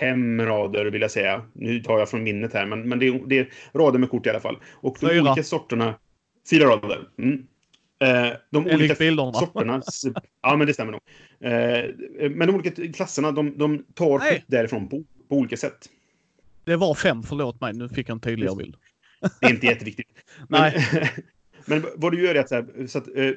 Fem 0.00 0.40
rader 0.40 0.86
vill 0.86 1.02
jag 1.02 1.10
säga. 1.10 1.46
Nu 1.52 1.80
tar 1.80 1.98
jag 1.98 2.10
från 2.10 2.22
minnet 2.22 2.52
här, 2.52 2.66
men, 2.66 2.88
men 2.88 2.98
det, 2.98 3.06
är, 3.06 3.22
det 3.26 3.38
är 3.38 3.48
rader 3.74 3.98
med 3.98 4.10
kort 4.10 4.26
i 4.26 4.30
alla 4.30 4.40
fall. 4.40 4.58
Och 4.72 4.96
de 5.00 5.08
fyra. 5.08 5.22
olika 5.22 5.42
sorterna... 5.42 5.94
Fyra 6.50 6.64
rader. 6.64 7.08
Mm. 7.18 7.46
Eh, 7.98 8.36
de 8.50 8.66
olika 8.66 8.94
bilderna. 8.94 9.32
sorterna... 9.32 9.82
ja, 10.42 10.56
men 10.56 10.66
det 10.66 10.74
stämmer 10.74 10.92
nog. 10.92 11.00
Eh, 11.40 12.30
men 12.30 12.48
de 12.48 12.54
olika 12.54 12.92
klasserna, 12.92 13.32
de, 13.32 13.58
de 13.58 13.84
tar 13.94 14.22
därifrån 14.46 14.88
på 14.88 15.04
på 15.34 15.40
olika 15.40 15.56
sätt. 15.56 15.88
Det 16.64 16.76
var 16.76 16.94
fem, 16.94 17.22
förlåt 17.22 17.60
mig. 17.60 17.72
Nu 17.72 17.88
fick 17.88 18.08
jag 18.08 18.14
en 18.14 18.20
tydligare 18.20 18.56
bild. 18.56 18.76
Det 19.40 19.46
är 19.46 19.50
inte 19.50 19.66
jätteviktigt. 19.66 20.08
Nej. 20.48 20.86
Men, 20.92 21.08
men 21.82 21.90
vad 21.96 22.12
du 22.12 22.24
gör 22.24 22.34
är 22.34 22.40
att, 22.40 22.48
så, 22.48 22.54
här, 22.54 22.86
så 22.86 22.98
att 22.98 23.16
eh, 23.16 23.30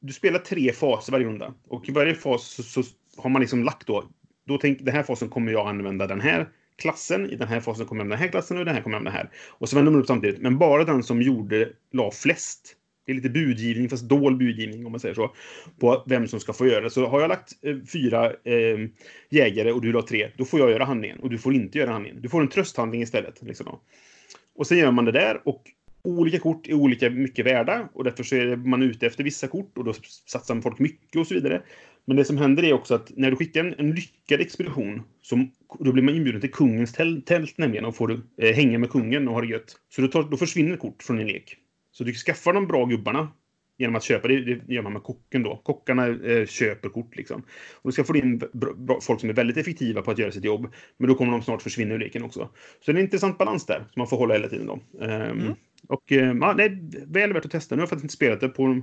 du 0.00 0.12
spelar 0.12 0.38
tre 0.38 0.72
faser 0.72 1.12
varje 1.12 1.26
runda. 1.26 1.54
Och 1.68 1.88
i 1.88 1.92
varje 1.92 2.14
fas 2.14 2.48
så, 2.48 2.62
så, 2.62 2.82
har 3.16 3.30
man 3.30 3.40
liksom 3.40 3.64
lagt 3.64 3.86
då. 3.86 4.04
Då 4.46 4.58
tänk, 4.58 4.78
den 4.84 4.94
här 4.94 5.02
fasen 5.02 5.28
kommer 5.28 5.52
jag 5.52 5.68
använda 5.68 6.06
den 6.06 6.20
här 6.20 6.48
klassen. 6.76 7.30
I 7.30 7.36
den 7.36 7.48
här 7.48 7.60
fasen 7.60 7.86
kommer 7.86 8.00
jag 8.00 8.04
använda 8.04 8.16
den 8.16 8.22
här 8.22 8.30
klassen 8.30 8.58
och 8.58 8.64
den 8.64 8.74
här 8.74 8.82
kommer 8.82 8.94
jag 8.94 9.00
använda 9.00 9.18
den 9.18 9.28
här. 9.28 9.38
Och 9.58 9.68
så 9.68 9.76
vänder 9.76 9.92
man 9.92 10.00
upp 10.00 10.06
samtidigt. 10.06 10.40
Men 10.40 10.58
bara 10.58 10.84
den 10.84 11.02
som 11.02 11.22
gjorde, 11.22 11.72
la 11.92 12.10
flest 12.10 12.76
det 13.06 13.12
är 13.12 13.16
lite 13.16 13.30
budgivning, 13.30 13.88
fast 13.88 14.08
dold 14.08 14.38
budgivning 14.38 14.86
om 14.86 14.92
man 14.92 15.00
säger 15.00 15.14
så, 15.14 15.34
på 15.80 16.04
vem 16.06 16.28
som 16.28 16.40
ska 16.40 16.52
få 16.52 16.66
göra 16.66 16.80
det. 16.80 16.90
Så 16.90 17.06
har 17.06 17.20
jag 17.20 17.28
lagt 17.28 17.52
eh, 17.62 17.76
fyra 17.92 18.26
eh, 18.26 18.78
jägare 19.30 19.72
och 19.72 19.80
du 19.80 19.92
la 19.92 20.02
tre, 20.02 20.30
då 20.36 20.44
får 20.44 20.60
jag 20.60 20.70
göra 20.70 20.84
handlingen 20.84 21.18
och 21.18 21.30
du 21.30 21.38
får 21.38 21.54
inte 21.54 21.78
göra 21.78 21.90
handlingen. 21.90 22.22
Du 22.22 22.28
får 22.28 22.40
en 22.40 22.48
trösthandling 22.48 23.02
istället. 23.02 23.42
Liksom. 23.42 23.78
Och 24.54 24.66
sen 24.66 24.78
gör 24.78 24.90
man 24.90 25.04
det 25.04 25.12
där 25.12 25.40
och 25.44 25.62
olika 26.04 26.38
kort 26.38 26.68
är 26.68 26.74
olika 26.74 27.10
mycket 27.10 27.46
värda 27.46 27.88
och 27.92 28.04
därför 28.04 28.22
så 28.22 28.36
är 28.36 28.56
man 28.56 28.82
ute 28.82 29.06
efter 29.06 29.24
vissa 29.24 29.48
kort 29.48 29.78
och 29.78 29.84
då 29.84 29.94
satsar 30.26 30.60
folk 30.60 30.78
mycket 30.78 31.16
och 31.16 31.26
så 31.26 31.34
vidare. 31.34 31.62
Men 32.04 32.16
det 32.16 32.24
som 32.24 32.38
händer 32.38 32.64
är 32.64 32.72
också 32.72 32.94
att 32.94 33.12
när 33.16 33.30
du 33.30 33.36
skickar 33.36 33.64
en, 33.64 33.74
en 33.78 33.90
lyckad 33.94 34.40
expedition 34.40 35.02
så 35.22 35.46
då 35.78 35.92
blir 35.92 36.02
man 36.02 36.14
inbjuden 36.14 36.40
till 36.40 36.50
kungens 36.50 36.92
tält, 36.92 37.26
tält 37.26 37.58
nämligen 37.58 37.84
och 37.84 37.96
får 37.96 38.20
eh, 38.42 38.54
hänga 38.54 38.78
med 38.78 38.90
kungen 38.90 39.28
och 39.28 39.34
ha 39.34 39.40
det 39.40 39.46
gött. 39.46 39.76
Så 39.88 40.02
då, 40.02 40.08
tar, 40.08 40.22
då 40.22 40.36
försvinner 40.36 40.76
kort 40.76 41.02
från 41.02 41.16
din 41.16 41.26
lek. 41.26 41.56
Så 41.92 42.04
du 42.04 42.12
skaffar 42.16 42.56
de 42.56 42.66
bra 42.66 42.84
gubbarna 42.88 43.28
genom 43.78 43.96
att 43.96 44.02
köpa. 44.02 44.28
Det, 44.28 44.40
det 44.40 44.74
gör 44.74 44.82
man 44.82 44.92
med 44.92 45.02
kocken 45.02 45.42
då. 45.42 45.56
Kockarna 45.56 46.06
eh, 46.06 46.46
köper 46.46 46.88
kort 46.88 47.16
liksom. 47.16 47.42
Och 47.72 47.88
du 47.88 47.92
ska 47.92 48.04
få 48.04 48.16
in 48.16 48.42
folk 49.02 49.20
som 49.20 49.28
är 49.28 49.34
väldigt 49.34 49.56
effektiva 49.56 50.02
på 50.02 50.10
att 50.10 50.18
göra 50.18 50.32
sitt 50.32 50.44
jobb. 50.44 50.72
Men 50.96 51.08
då 51.08 51.14
kommer 51.14 51.32
de 51.32 51.42
snart 51.42 51.62
försvinna 51.62 51.94
ur 51.94 51.98
leken 51.98 52.22
också. 52.22 52.48
Så 52.80 52.92
det 52.92 52.96
är 52.96 53.00
en 53.00 53.04
intressant 53.04 53.38
balans 53.38 53.66
där 53.66 53.78
som 53.78 54.00
man 54.00 54.06
får 54.06 54.16
hålla 54.16 54.34
hela 54.34 54.48
tiden 54.48 54.66
då. 54.66 54.80
Um, 54.98 55.10
mm. 55.10 55.54
Och 55.88 56.12
eh, 56.12 56.36
ja, 56.40 56.54
det 56.54 56.64
är 56.64 57.06
väl 57.06 57.32
värt 57.32 57.44
att 57.44 57.50
testa. 57.50 57.74
Nu 57.74 57.80
har 57.80 57.82
jag 57.82 57.88
faktiskt 57.88 58.04
inte 58.04 58.14
spelat 58.14 58.40
det 58.40 58.48
på 58.48 58.82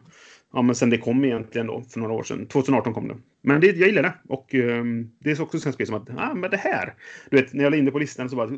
ja, 0.54 0.62
men 0.62 0.76
sen 0.76 0.90
det 0.90 0.98
kom 0.98 1.26
egentligen 1.26 1.68
då 1.68 1.84
för 1.90 2.00
några 2.00 2.14
år 2.14 2.24
sedan. 2.24 2.48
2018 2.48 2.94
kom 2.94 3.08
det. 3.08 3.18
Men 3.42 3.62
det, 3.62 3.68
jag 3.68 3.88
gillar 3.88 4.04
det. 4.04 4.14
Och 4.28 4.54
um, 4.54 5.12
det 5.20 5.32
är 5.32 5.42
också 5.42 5.70
ett 5.70 5.74
spel 5.74 5.88
som 5.88 5.96
att, 5.96 6.10
ah, 6.18 6.34
men 6.34 6.52
det 6.52 6.58
här. 6.58 6.94
Du 7.30 7.38
vet, 7.38 7.54
när 7.54 7.64
jag 7.64 7.72
la 7.72 7.78
in 7.78 7.86
det 7.86 7.92
på 7.92 8.00
listan 8.00 8.30
så 8.30 8.36
bara, 8.36 8.50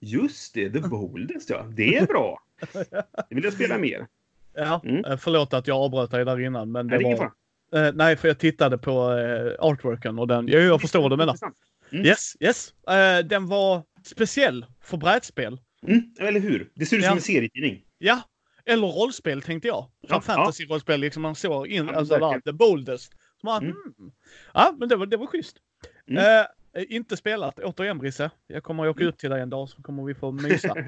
just 0.00 0.54
det, 0.54 0.70
The 0.70 0.80
Boldest 0.88 1.50
ja. 1.50 1.66
Det 1.76 1.96
är 1.96 2.06
bra. 2.06 2.38
Det 3.28 3.34
vill 3.34 3.44
jag 3.44 3.52
spela 3.52 3.78
mer. 3.78 4.06
Ja, 4.54 4.80
mm. 4.84 5.04
Eh, 5.04 5.16
förlåt 5.16 5.54
att 5.54 5.66
jag 5.66 5.76
avbröt 5.76 6.10
dig 6.10 6.24
där 6.24 6.40
innan. 6.40 6.72
Men 6.72 6.88
det, 6.88 6.98
nej, 6.98 7.14
var... 7.14 7.32
Uh, 7.86 7.92
nej, 7.94 8.16
för 8.16 8.28
jag 8.28 8.38
tittade 8.38 8.78
på 8.78 9.10
uh, 9.10 9.54
artworken 9.58 10.18
och 10.18 10.28
den, 10.28 10.48
jag, 10.48 10.62
jag 10.62 10.80
förstår 10.80 11.02
vad 11.02 11.10
du 11.10 11.16
menar. 11.16 11.36
Mm. 11.92 12.06
Yes, 12.06 12.36
yes. 12.40 12.74
Uh, 12.90 13.28
den 13.28 13.46
var 13.46 13.82
speciell 14.04 14.66
för 14.80 14.96
brädspel. 14.96 15.60
Mm, 15.86 16.02
eller 16.20 16.40
hur? 16.40 16.70
Det 16.74 16.86
ser 16.86 16.96
ut 16.96 17.02
som 17.02 17.10
ja. 17.10 17.16
en 17.16 17.22
serietidning. 17.22 17.84
Ja, 17.98 18.22
Eller 18.64 18.86
rollspel 18.86 19.42
tänkte 19.42 19.68
jag. 19.68 19.82
Som 19.82 19.90
Ja, 20.08 20.20
fantasy-rollspel, 20.20 21.00
liksom 21.00 21.22
man 21.22 21.34
såg 21.34 21.66
in, 21.66 21.86
Ja, 21.86 21.94
alltså 21.94 22.18
där, 22.18 22.40
the 22.40 22.52
boldest. 22.52 23.12
Så 23.40 23.46
man, 23.46 23.62
Mm. 23.62 23.76
hmm. 23.98 24.12
Ja, 24.54 24.74
men 24.78 24.88
det 24.88 24.96
var, 24.96 25.06
det 25.06 25.16
var 25.16 25.26
schysst. 25.26 25.56
Mm. 26.08 26.44
Eh, 26.74 26.84
inte 26.88 27.16
spelat, 27.16 27.58
återigen 27.58 27.98
Brisse. 27.98 28.30
Jag 28.46 28.62
kommer 28.62 28.84
att 28.84 28.90
åka 28.90 29.04
ut 29.04 29.18
till 29.18 29.30
dig 29.30 29.40
en 29.40 29.50
dag 29.50 29.68
så 29.68 29.82
kommer 29.82 30.04
vi 30.04 30.14
få 30.14 30.32
mysa. 30.32 30.76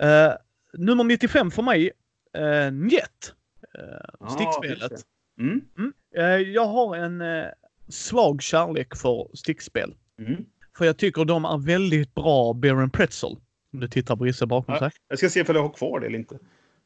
Eh, 0.00 0.32
nummer 0.72 1.04
95 1.04 1.50
för 1.50 1.62
mig, 1.62 1.90
uh, 2.38 2.72
Njet. 2.72 3.34
Uh, 3.78 3.84
Ja, 4.20 4.28
stickspelet. 4.28 4.92
Mm. 5.40 5.60
Mm. 5.78 5.92
Eh, 6.16 6.24
jag 6.52 6.66
har 6.66 6.96
en 6.96 7.20
eh, 7.20 7.46
svag 7.88 8.42
kärlek 8.42 8.96
för 8.96 9.28
stickspel. 9.34 9.94
Mm. 10.18 10.44
För 10.78 10.84
jag 10.84 10.96
tycker 10.98 11.24
de 11.24 11.44
är 11.44 11.58
väldigt 11.58 12.14
bra 12.14 12.52
beer 12.52 12.74
and 12.76 12.92
pretzel. 12.92 13.36
Om 13.72 13.80
du 13.80 13.88
tittar 13.88 14.16
Brisse 14.16 14.46
bakom 14.46 14.74
Ja. 14.74 14.78
sig. 14.78 14.90
Jag 15.08 15.18
ska 15.18 15.28
se 15.28 15.40
ifall 15.40 15.56
jag 15.56 15.62
har 15.62 15.72
kvar 15.72 16.00
det 16.00 16.06
eller 16.06 16.18
inte. 16.18 16.38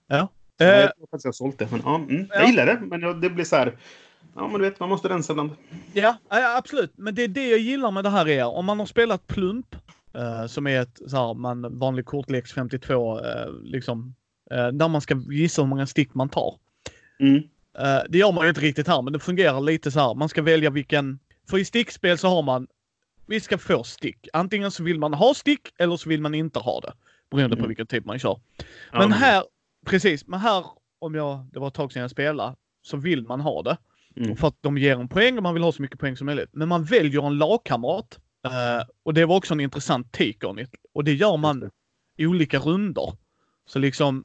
Ja. 0.06 0.28
Eh, 0.60 0.66
jag 0.66 0.96
tror 0.96 1.06
faktiskt 1.06 1.24
jag 1.24 1.28
har 1.28 1.32
sålt 1.32 1.58
det. 1.58 1.70
Men, 1.70 1.80
ja, 1.84 1.96
mm. 1.96 2.26
Ja. 2.30 2.34
Jag 2.40 2.48
gillar 2.48 2.66
det, 2.66 2.80
men 2.80 3.20
det 3.20 3.30
blir 3.30 3.44
så 3.44 3.56
här... 3.56 3.76
Ja, 4.34 4.48
men 4.48 4.60
du 4.60 4.68
vet, 4.70 4.80
man 4.80 4.88
måste 4.88 5.08
rensa 5.08 5.32
ibland. 5.32 5.50
Ja, 5.92 6.16
ja, 6.28 6.56
absolut. 6.58 6.92
Men 6.96 7.14
det 7.14 7.22
är 7.24 7.28
det 7.28 7.48
jag 7.48 7.58
gillar 7.58 7.90
med 7.90 8.04
det 8.04 8.10
här 8.10 8.28
är, 8.28 8.44
om 8.44 8.64
man 8.64 8.78
har 8.78 8.86
spelat 8.86 9.26
Plump, 9.26 9.76
eh, 10.14 10.46
som 10.46 10.66
är 10.66 10.80
ett 10.80 11.00
så 11.06 11.16
här, 11.16 11.34
man, 11.34 11.78
vanlig 11.78 12.06
kortleks 12.06 12.52
52, 12.52 13.20
eh, 13.20 13.52
liksom, 13.62 14.00
eh, 14.00 14.23
där 14.50 14.88
man 14.88 15.00
ska 15.00 15.22
gissa 15.30 15.62
hur 15.62 15.68
många 15.68 15.86
stick 15.86 16.14
man 16.14 16.28
tar. 16.28 16.54
Mm. 17.20 17.36
Eh, 17.78 18.02
det 18.08 18.18
gör 18.18 18.32
man 18.32 18.44
ju 18.44 18.48
inte 18.48 18.60
riktigt 18.60 18.88
här, 18.88 19.02
men 19.02 19.12
det 19.12 19.18
fungerar 19.18 19.60
lite 19.60 19.90
så 19.90 20.00
här. 20.00 20.14
Man 20.14 20.28
ska 20.28 20.42
välja 20.42 20.70
vilken... 20.70 21.18
För 21.50 21.58
i 21.58 21.64
stickspel 21.64 22.18
så 22.18 22.28
har 22.28 22.42
man... 22.42 22.66
Vi 23.26 23.40
ska 23.40 23.58
få 23.58 23.84
stick. 23.84 24.28
Antingen 24.32 24.70
så 24.70 24.82
vill 24.82 24.98
man 24.98 25.14
ha 25.14 25.34
stick 25.34 25.60
eller 25.78 25.96
så 25.96 26.08
vill 26.08 26.20
man 26.20 26.34
inte 26.34 26.58
ha 26.58 26.80
det. 26.80 26.92
Beroende 27.30 27.56
på 27.56 27.60
Mm. 27.60 27.68
vilken 27.68 27.86
typ 27.86 28.04
man 28.04 28.18
kör. 28.18 28.40
Men 28.92 29.12
här, 29.12 29.44
precis, 29.86 30.26
men 30.26 30.40
här 30.40 30.64
om 30.98 31.14
jag, 31.14 31.46
det 31.52 31.58
var 31.60 31.68
ett 31.68 31.74
tag 31.74 31.92
sedan 31.92 32.02
jag 32.02 32.10
spelade, 32.10 32.54
så 32.82 32.96
vill 32.96 33.22
man 33.22 33.40
ha 33.40 33.62
det. 33.62 33.76
Mm. 34.16 34.36
För 34.36 34.48
att 34.48 34.56
de 34.60 34.78
ger 34.78 35.00
en 35.00 35.08
poäng 35.08 35.36
och 35.36 35.42
man 35.42 35.54
vill 35.54 35.62
ha 35.62 35.72
så 35.72 35.82
mycket 35.82 36.00
poäng 36.00 36.16
som 36.16 36.26
möjligt. 36.26 36.48
Men 36.52 36.68
man 36.68 36.84
väljer 36.84 37.26
en 37.26 37.38
lagkamrat. 37.38 38.18
eh, 38.44 38.86
och 39.02 39.14
det 39.14 39.24
var 39.26 39.36
också 39.36 39.54
en 39.54 39.60
intressant 39.60 40.12
take 40.12 40.46
on 40.46 40.58
it. 40.58 40.70
Och 40.94 41.04
det 41.04 41.12
gör 41.14 41.36
man 41.36 41.70
i 42.16 42.26
olika 42.26 42.58
runder. 42.58 43.12
Så 43.66 43.78
liksom, 43.78 44.24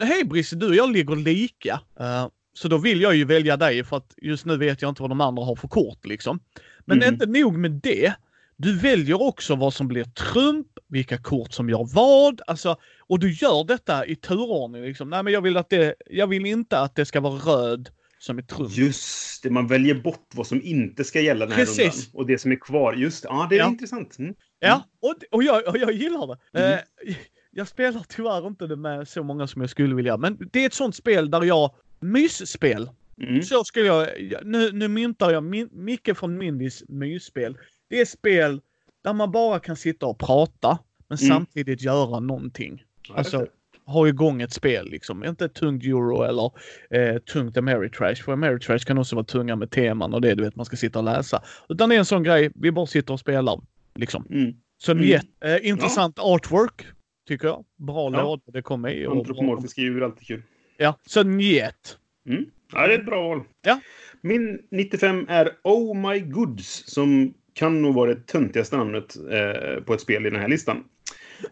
hej 0.00 0.24
Brisse, 0.24 0.56
du 0.56 0.68
och 0.68 0.74
jag 0.74 0.92
ligger 0.92 1.16
lika. 1.16 1.80
Eh, 2.00 2.26
så 2.52 2.68
då 2.68 2.78
vill 2.78 3.00
jag 3.00 3.16
ju 3.16 3.24
välja 3.24 3.56
dig 3.56 3.84
för 3.84 3.96
att 3.96 4.14
just 4.22 4.44
nu 4.46 4.56
vet 4.56 4.82
jag 4.82 4.88
inte 4.88 5.02
vad 5.02 5.10
de 5.10 5.20
andra 5.20 5.44
har 5.44 5.56
för 5.56 5.68
kort 5.68 6.06
liksom. 6.06 6.40
Men 6.84 7.02
Mm. 7.02 7.14
inte 7.14 7.26
nog 7.26 7.58
med 7.58 7.70
det. 7.70 8.14
Du 8.56 8.78
väljer 8.78 9.22
också 9.22 9.56
vad 9.56 9.74
som 9.74 9.88
blir 9.88 10.04
trump, 10.04 10.66
vilka 10.88 11.18
kort 11.18 11.52
som 11.52 11.68
gör 11.70 11.88
vad. 11.94 12.40
Alltså, 12.46 12.76
och 13.00 13.18
du 13.18 13.32
gör 13.32 13.64
detta 13.64 14.06
i 14.06 14.16
turordning. 14.16 14.82
Liksom. 14.82 15.10
Nej, 15.10 15.22
men 15.22 15.32
jag 15.32 15.40
vill, 15.40 15.56
att 15.56 15.70
det, 15.70 15.94
jag 16.10 16.26
vill 16.26 16.46
inte 16.46 16.78
att 16.80 16.94
det 16.94 17.04
ska 17.04 17.20
vara 17.20 17.34
röd 17.34 17.88
som 18.18 18.38
är 18.38 18.42
trump. 18.42 18.76
Just 18.76 19.42
det, 19.42 19.50
man 19.50 19.66
väljer 19.66 19.94
bort 19.94 20.28
vad 20.34 20.46
som 20.46 20.62
inte 20.62 21.04
ska 21.04 21.20
gälla 21.20 21.46
den 21.46 21.54
här 21.54 21.64
Precis. 21.64 21.78
rundan. 21.78 22.20
Och 22.20 22.26
det 22.26 22.38
som 22.38 22.52
är 22.52 22.56
kvar. 22.56 22.92
Just 22.94 23.24
ja, 23.24 23.46
det 23.50 23.54
är 23.56 23.58
Ja. 23.58 23.68
intressant. 23.68 24.18
Mm. 24.18 24.34
Ja, 24.58 24.82
och, 25.02 25.14
och, 25.30 25.42
jag, 25.42 25.68
och 25.68 25.78
jag 25.78 25.92
gillar 25.92 26.26
det. 26.26 26.58
Mm. 26.58 26.72
Eh, 26.72 27.14
jag 27.50 27.68
spelar 27.68 28.02
tyvärr 28.08 28.46
inte 28.46 28.66
det 28.66 28.76
med 28.76 29.08
så 29.08 29.22
många 29.22 29.46
som 29.46 29.60
jag 29.60 29.70
skulle 29.70 29.94
vilja. 29.94 30.16
Men 30.16 30.48
det 30.52 30.62
är 30.62 30.66
ett 30.66 30.74
sånt 30.74 30.94
spel 30.96 31.30
där 31.30 31.42
jag... 31.44 31.70
Mysspel. 32.00 32.90
Mm. 33.22 33.42
Så 33.42 33.64
skulle 33.64 33.86
jag... 33.86 34.08
Nu, 34.44 34.72
nu 34.72 34.88
myntar 34.88 35.30
jag 35.30 35.44
min, 35.44 35.68
Micke 35.72 36.16
från 36.16 36.38
Mindys 36.38 36.82
mysspel. 36.88 37.58
Det 37.88 38.00
är 38.00 38.04
spel 38.04 38.60
där 39.04 39.12
man 39.12 39.30
bara 39.30 39.58
kan 39.58 39.76
sitta 39.76 40.06
och 40.06 40.18
prata, 40.18 40.78
men 41.08 41.18
Mm. 41.22 41.28
samtidigt 41.28 41.82
göra 41.82 42.20
någonting. 42.20 42.84
Ja, 43.08 43.14
Alltså, 43.14 43.46
ha 43.86 44.08
igång 44.08 44.42
ett 44.42 44.52
spel 44.52 44.88
liksom. 44.90 45.24
Inte 45.24 45.44
ett 45.44 45.54
tungt 45.54 45.84
euro 45.84 46.22
eller 46.22 46.50
eh, 46.90 47.18
tungt 47.18 47.56
Ameritrash. 47.56 48.14
För 48.24 48.32
Ameritrash 48.32 48.78
kan 48.78 48.98
också 48.98 49.16
vara 49.16 49.24
tunga 49.26 49.56
med 49.56 49.70
teman 49.70 50.14
och 50.14 50.20
det 50.20 50.34
du 50.34 50.42
vet 50.44 50.56
man 50.56 50.66
ska 50.66 50.76
sitta 50.76 50.98
och 50.98 51.04
läsa. 51.04 51.42
Utan 51.68 51.88
det 51.88 51.94
är 51.94 51.98
en 51.98 52.04
sån 52.04 52.22
grej, 52.22 52.50
vi 52.54 52.72
bara 52.72 52.86
sitter 52.86 53.12
och 53.12 53.20
spelar. 53.20 53.60
Liksom. 53.94 54.26
Mm. 54.30 54.54
Så 54.78 54.92
Mm. 54.92 55.04
njet, 55.04 55.24
eh, 55.44 55.68
intressant 55.68 56.18
artwork, 56.18 56.86
tycker 57.30 57.48
jag. 57.48 57.64
Bra 57.76 58.10
Ja. 58.12 58.22
låda 58.22 58.42
det 58.46 58.62
kom 58.62 58.86
i. 58.86 59.06
Antropomorfiska 59.06 59.80
djur 59.80 60.00
är 60.00 60.04
alltid 60.04 60.26
kul. 60.26 60.42
Ja, 60.76 60.98
så 61.06 61.22
njet. 61.22 61.98
Mm. 62.28 62.44
Ja, 62.72 62.86
det 62.86 62.94
är 62.94 62.98
ett 62.98 63.06
bra 63.06 63.28
val. 63.28 63.42
Ja. 63.62 63.80
Min 64.20 64.58
95 64.70 65.26
är 65.28 65.50
Oh 65.64 66.10
My 66.10 66.20
Goods, 66.20 66.82
som 66.86 67.34
kan 67.52 67.82
nog 67.82 67.94
vara 67.94 68.14
det 68.14 68.26
töntigaste 68.26 68.76
namnet 68.76 69.16
eh, 69.16 69.82
på 69.84 69.94
ett 69.94 70.00
spel 70.00 70.26
i 70.26 70.30
den 70.30 70.40
här 70.40 70.48
listan. 70.48 70.84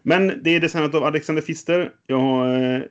Men 0.03 0.43
det 0.43 0.49
är 0.55 0.59
designat 0.59 0.95
av 0.95 1.03
Alexander 1.03 1.41
Pfister. 1.41 1.91
Jag 2.07 2.63
eh, 2.75 2.81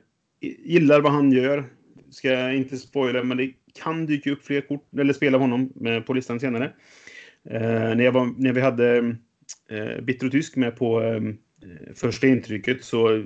gillar 0.63 1.01
vad 1.01 1.11
han 1.11 1.31
gör. 1.31 1.65
Ska 2.09 2.29
jag 2.29 2.55
inte 2.55 2.77
spoila, 2.77 3.23
men 3.23 3.37
det 3.37 3.53
kan 3.83 4.05
dyka 4.05 4.31
upp 4.31 4.45
fler 4.45 4.61
kort, 4.61 4.87
eller 4.99 5.13
spel 5.13 5.35
av 5.35 5.41
honom 5.41 5.73
eh, 5.85 5.99
på 5.99 6.13
listan 6.13 6.39
senare. 6.39 6.73
Eh, 7.49 7.61
när, 7.95 8.01
jag 8.03 8.11
var, 8.11 8.33
när 8.37 8.53
vi 8.53 8.61
hade 8.61 8.97
eh, 9.69 10.01
Bitter 10.01 10.25
och 10.25 10.31
Tysk 10.31 10.55
med 10.55 10.75
på 10.75 11.01
eh, 11.01 11.21
första 11.95 12.27
intrycket 12.27 12.83
så 12.83 13.25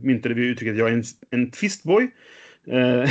myntade 0.00 0.34
vi 0.34 0.46
uttrycket 0.46 0.76
jag 0.76 0.88
är 0.88 0.92
en, 0.92 1.04
en 1.30 1.50
twistboy. 1.50 2.10
Eh, 2.66 3.10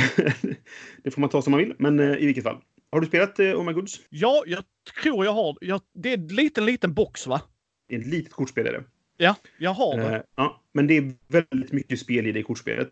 det 1.02 1.10
får 1.10 1.20
man 1.20 1.30
ta 1.30 1.42
som 1.42 1.50
man 1.50 1.60
vill, 1.60 1.74
men 1.78 2.00
eh, 2.00 2.16
i 2.16 2.26
vilket 2.26 2.44
fall. 2.44 2.60
Har 2.90 3.00
du 3.00 3.06
spelat 3.06 3.38
eh, 3.38 3.46
Oh 3.46 3.64
My 3.64 3.72
Goods? 3.72 4.00
Ja, 4.10 4.44
jag 4.46 4.64
tror 5.02 5.24
jag 5.24 5.32
har. 5.32 5.58
Jag, 5.60 5.80
det 5.94 6.08
är 6.08 6.18
en 6.18 6.26
liten, 6.26 6.66
liten 6.66 6.94
box 6.94 7.26
va? 7.26 7.42
Det 7.88 7.94
är 7.94 8.00
ett 8.00 8.06
litet 8.06 8.32
kortspel 8.32 8.66
är 8.66 8.72
det. 8.72 8.84
Ja, 9.16 9.36
jag 9.58 9.70
har 9.70 9.96
det. 9.96 10.16
Eh, 10.16 10.22
ja, 10.36 10.62
men 10.72 10.86
det 10.86 10.96
är 10.96 11.12
väldigt 11.28 11.72
mycket 11.72 11.98
spel 11.98 12.26
i 12.26 12.32
det 12.32 12.42
kortspelet. 12.42 12.90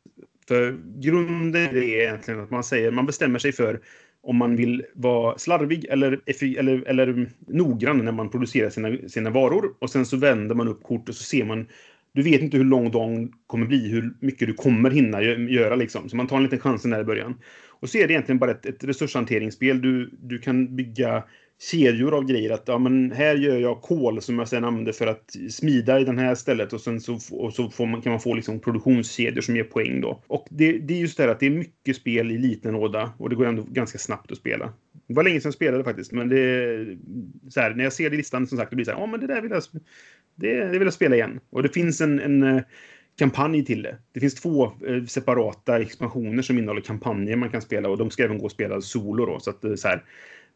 För 0.49 0.79
grunden 1.01 1.77
är 1.77 1.83
egentligen 1.83 2.41
att 2.41 2.51
man 2.51 2.65
säger, 2.65 2.91
man 2.91 3.07
bestämmer 3.07 3.39
sig 3.39 3.53
för 3.53 3.81
om 4.23 4.37
man 4.37 4.57
vill 4.57 4.85
vara 4.95 5.39
slarvig 5.39 5.85
eller, 5.85 6.21
eller, 6.59 6.89
eller 6.89 7.31
noggrann 7.47 8.05
när 8.05 8.13
man 8.13 8.31
producerar 8.31 8.71
sina, 8.71 9.09
sina 9.09 9.31
varor. 9.31 9.75
Och 9.79 9.91
sen 9.91 10.07
så 10.07 10.17
vänder 10.17 10.55
man 10.55 10.69
upp 10.69 10.83
kortet 10.83 11.09
och 11.09 11.15
så 11.15 11.25
ser 11.25 11.45
man 11.45 11.67
du 12.13 12.23
vet 12.23 12.43
inte 12.43 12.57
hur 12.57 12.65
lång 12.65 12.91
dagen 12.91 13.33
kommer 13.47 13.67
bli, 13.67 13.89
hur 13.89 14.15
mycket 14.21 14.49
du 14.49 14.55
kommer 14.55 14.91
hinna 14.91 15.23
göra. 15.23 15.75
Liksom. 15.75 16.09
Så 16.09 16.17
man 16.17 16.27
tar 16.27 16.37
en 16.37 16.43
liten 16.43 16.59
chans 16.59 16.83
där 16.83 17.01
i 17.01 17.05
början. 17.05 17.35
Och 17.81 17.89
så 17.89 17.99
är 17.99 18.07
det 18.07 18.13
egentligen 18.13 18.39
bara 18.39 18.51
ett, 18.51 18.67
ett 18.67 18.85
resurshanteringsspel. 18.85 19.83
Du, 19.83 20.11
du 20.23 20.39
kan 20.39 20.77
bygga 20.77 21.25
kedjor 21.63 22.15
av 22.15 22.25
grejer. 22.25 22.51
Att 22.51 22.63
ja, 22.67 22.79
men 22.79 23.13
här 23.13 23.35
gör 23.35 23.59
jag 23.59 23.83
kol 23.83 24.23
som 24.23 24.39
jag 24.39 24.49
sedan 24.49 24.65
använder 24.65 24.93
för 24.93 25.07
att 25.07 25.37
smida 25.51 26.01
i 26.01 26.05
den 26.05 26.19
här 26.19 26.35
stället. 26.35 26.73
Och 26.73 26.81
sen 26.81 27.01
så, 27.01 27.19
och 27.31 27.53
så 27.53 27.71
får 27.71 27.87
man, 27.87 28.03
kan 28.03 28.13
man 28.13 28.21
få 28.21 28.35
liksom 28.35 28.61
produktionskedjor 28.61 29.41
som 29.41 29.57
ger 29.57 29.65
poäng 29.65 30.01
då. 30.01 30.23
Och 30.27 30.47
det, 30.51 30.73
det 30.79 30.95
är 30.95 30.99
just 30.99 31.17
det 31.17 31.23
här 31.23 31.31
att 31.31 31.41
det 31.41 31.47
är 31.47 31.51
mycket 31.51 31.97
spel 31.97 32.31
i 32.31 32.39
liten 32.39 32.73
låda. 32.73 33.13
Och 33.19 33.31
det 33.31 33.37
går 33.37 33.47
ändå 33.47 33.63
ganska 33.63 33.99
snabbt 33.99 34.33
att 34.33 34.39
spela. 34.39 34.73
Det 35.07 35.15
var 35.15 35.23
länge 35.23 35.41
sedan 35.41 35.49
jag 35.49 35.55
spelade 35.55 35.85
faktiskt. 35.85 36.13
Men 36.13 36.29
det 36.29 36.97
så 37.49 37.61
här, 37.61 37.75
när 37.75 37.85
jag 37.85 37.93
ser 37.93 38.11
det 38.11 38.15
i 38.15 38.17
listan 38.17 38.47
som 38.47 38.59
sagt, 38.59 38.71
det 38.71 38.77
blir 38.77 38.85
så 38.85 38.91
här, 38.91 38.99
ja 38.99 39.07
men 39.07 39.21
det 39.21 39.27
där 39.27 39.41
vill 39.43 39.51
jag, 39.51 39.63
det, 40.35 40.65
det 40.65 40.79
vill 40.79 40.83
jag 40.83 40.95
spela 40.95 41.17
igen. 41.17 41.41
Och 41.51 41.63
det 41.63 41.69
finns 41.69 42.01
en, 42.01 42.21
en 42.21 42.43
eh, 42.43 42.63
kampanj 43.19 43.65
till 43.65 43.83
det. 43.83 43.97
Det 44.13 44.21
finns 44.21 44.35
två 44.35 44.65
eh, 44.65 45.05
separata 45.05 45.81
expansioner 45.81 46.43
som 46.43 46.59
innehåller 46.59 46.81
kampanjer 46.81 47.37
man 47.37 47.51
kan 47.51 47.63
spela 47.63 47.89
och 47.89 47.99
de 47.99 48.11
ska 48.11 48.25
även 48.25 48.39
gå 48.39 48.47
att 48.47 48.53
spela 48.53 48.81
solo 48.81 49.27
då. 49.27 49.41
Så 49.41 49.51
att 49.51 49.65
eh, 49.65 49.75
så 49.75 49.89
här, 49.89 50.05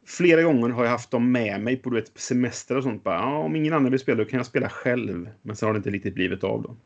flera 0.07 0.43
gånger 0.43 0.69
har 0.69 0.85
jag 0.85 0.91
haft 0.91 1.11
dem 1.11 1.33
med 1.33 1.61
mig 1.61 1.77
på 1.77 1.91
du 1.91 1.97
vet, 1.97 2.19
semester 2.19 2.77
och 2.77 2.83
sånt. 2.83 3.05
Bara, 3.05 3.15
ja, 3.15 3.39
om 3.39 3.57
ingen 3.57 3.73
annan 3.73 3.91
vill 3.91 4.01
spela 4.01 4.19
då 4.19 4.31
kan 4.31 4.37
jag 4.37 4.47
spela 4.47 4.69
själv. 4.69 5.29
Men 5.43 5.57
sen 5.57 5.67
har 5.67 5.73
det 5.73 5.77
inte 5.77 5.91
riktigt 5.91 6.15
blivit 6.15 6.45
av 6.45 6.63
då. 6.63 6.77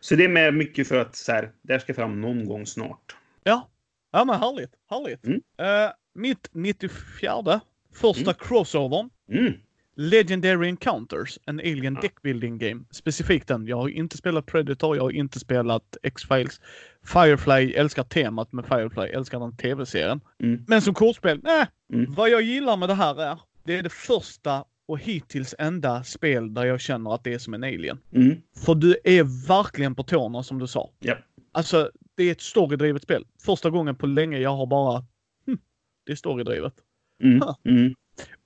Så 0.00 0.14
det 0.14 0.24
är 0.24 0.28
med 0.28 0.54
mycket 0.54 0.88
för 0.88 0.98
att 0.98 1.16
så 1.16 1.32
här, 1.32 1.50
det 1.62 1.72
här 1.72 1.80
ska 1.80 1.94
fram 1.94 2.20
någon 2.20 2.46
gång 2.46 2.66
snart. 2.66 3.16
Ja. 3.44 3.68
Ja 4.10 4.24
men 4.24 4.40
härligt, 4.40 4.70
härligt. 4.90 5.26
Mm. 5.26 5.40
Eh, 5.58 5.90
mitt 6.14 6.48
94, 6.52 7.60
första 7.94 8.34
crossovern. 8.34 9.10
Mm. 9.30 9.52
Legendary 10.00 10.68
Encounters, 10.68 11.38
en 11.46 11.60
alien 11.60 11.94
Ja. 11.94 12.00
deckbuilding 12.00 12.58
game. 12.58 12.84
Specifikt 12.90 13.48
den. 13.48 13.66
Jag 13.66 13.76
har 13.76 13.88
inte 13.88 14.16
spelat 14.16 14.46
Predator, 14.46 14.96
jag 14.96 15.02
har 15.02 15.10
inte 15.10 15.38
spelat 15.40 15.96
X-Files. 16.02 16.60
Firefly, 17.04 17.72
älskar 17.72 18.02
temat 18.02 18.52
med 18.52 18.66
Firefly, 18.66 19.02
älskar 19.08 19.40
den 19.40 19.56
tv-serien. 19.56 20.20
Mm. 20.42 20.64
Men 20.68 20.82
som 20.82 20.94
kortspel, 20.94 21.40
nej. 21.42 21.66
Mm. 21.92 22.12
Vad 22.12 22.30
jag 22.30 22.42
gillar 22.42 22.76
med 22.76 22.88
det 22.88 22.94
här 22.94 23.22
är, 23.22 23.38
det 23.64 23.76
är 23.76 23.82
det 23.82 23.92
första 23.92 24.64
och 24.88 24.98
hittills 24.98 25.54
enda 25.58 26.04
spel 26.04 26.54
där 26.54 26.64
jag 26.64 26.80
känner 26.80 27.14
att 27.14 27.24
det 27.24 27.34
är 27.34 27.38
som 27.38 27.54
en 27.54 27.64
alien. 27.64 27.98
Mm. 28.12 28.36
För 28.64 28.74
du 28.74 28.96
är 29.04 29.48
verkligen 29.48 29.94
på 29.94 30.02
tårna 30.02 30.42
som 30.42 30.58
du 30.58 30.66
sa. 30.66 30.90
Ja. 30.98 31.14
Alltså, 31.52 31.90
det 32.14 32.22
är 32.24 32.32
ett 32.32 32.40
storydrivet 32.40 33.02
spel. 33.02 33.24
Första 33.44 33.70
gången 33.70 33.96
på 33.96 34.06
länge 34.06 34.38
jag 34.38 34.56
har 34.56 34.66
bara, 34.66 35.04
hm, 35.46 35.58
det 36.06 36.12
är 36.12 36.16
storydrivet. 36.16 36.74
Mm. 37.22 37.94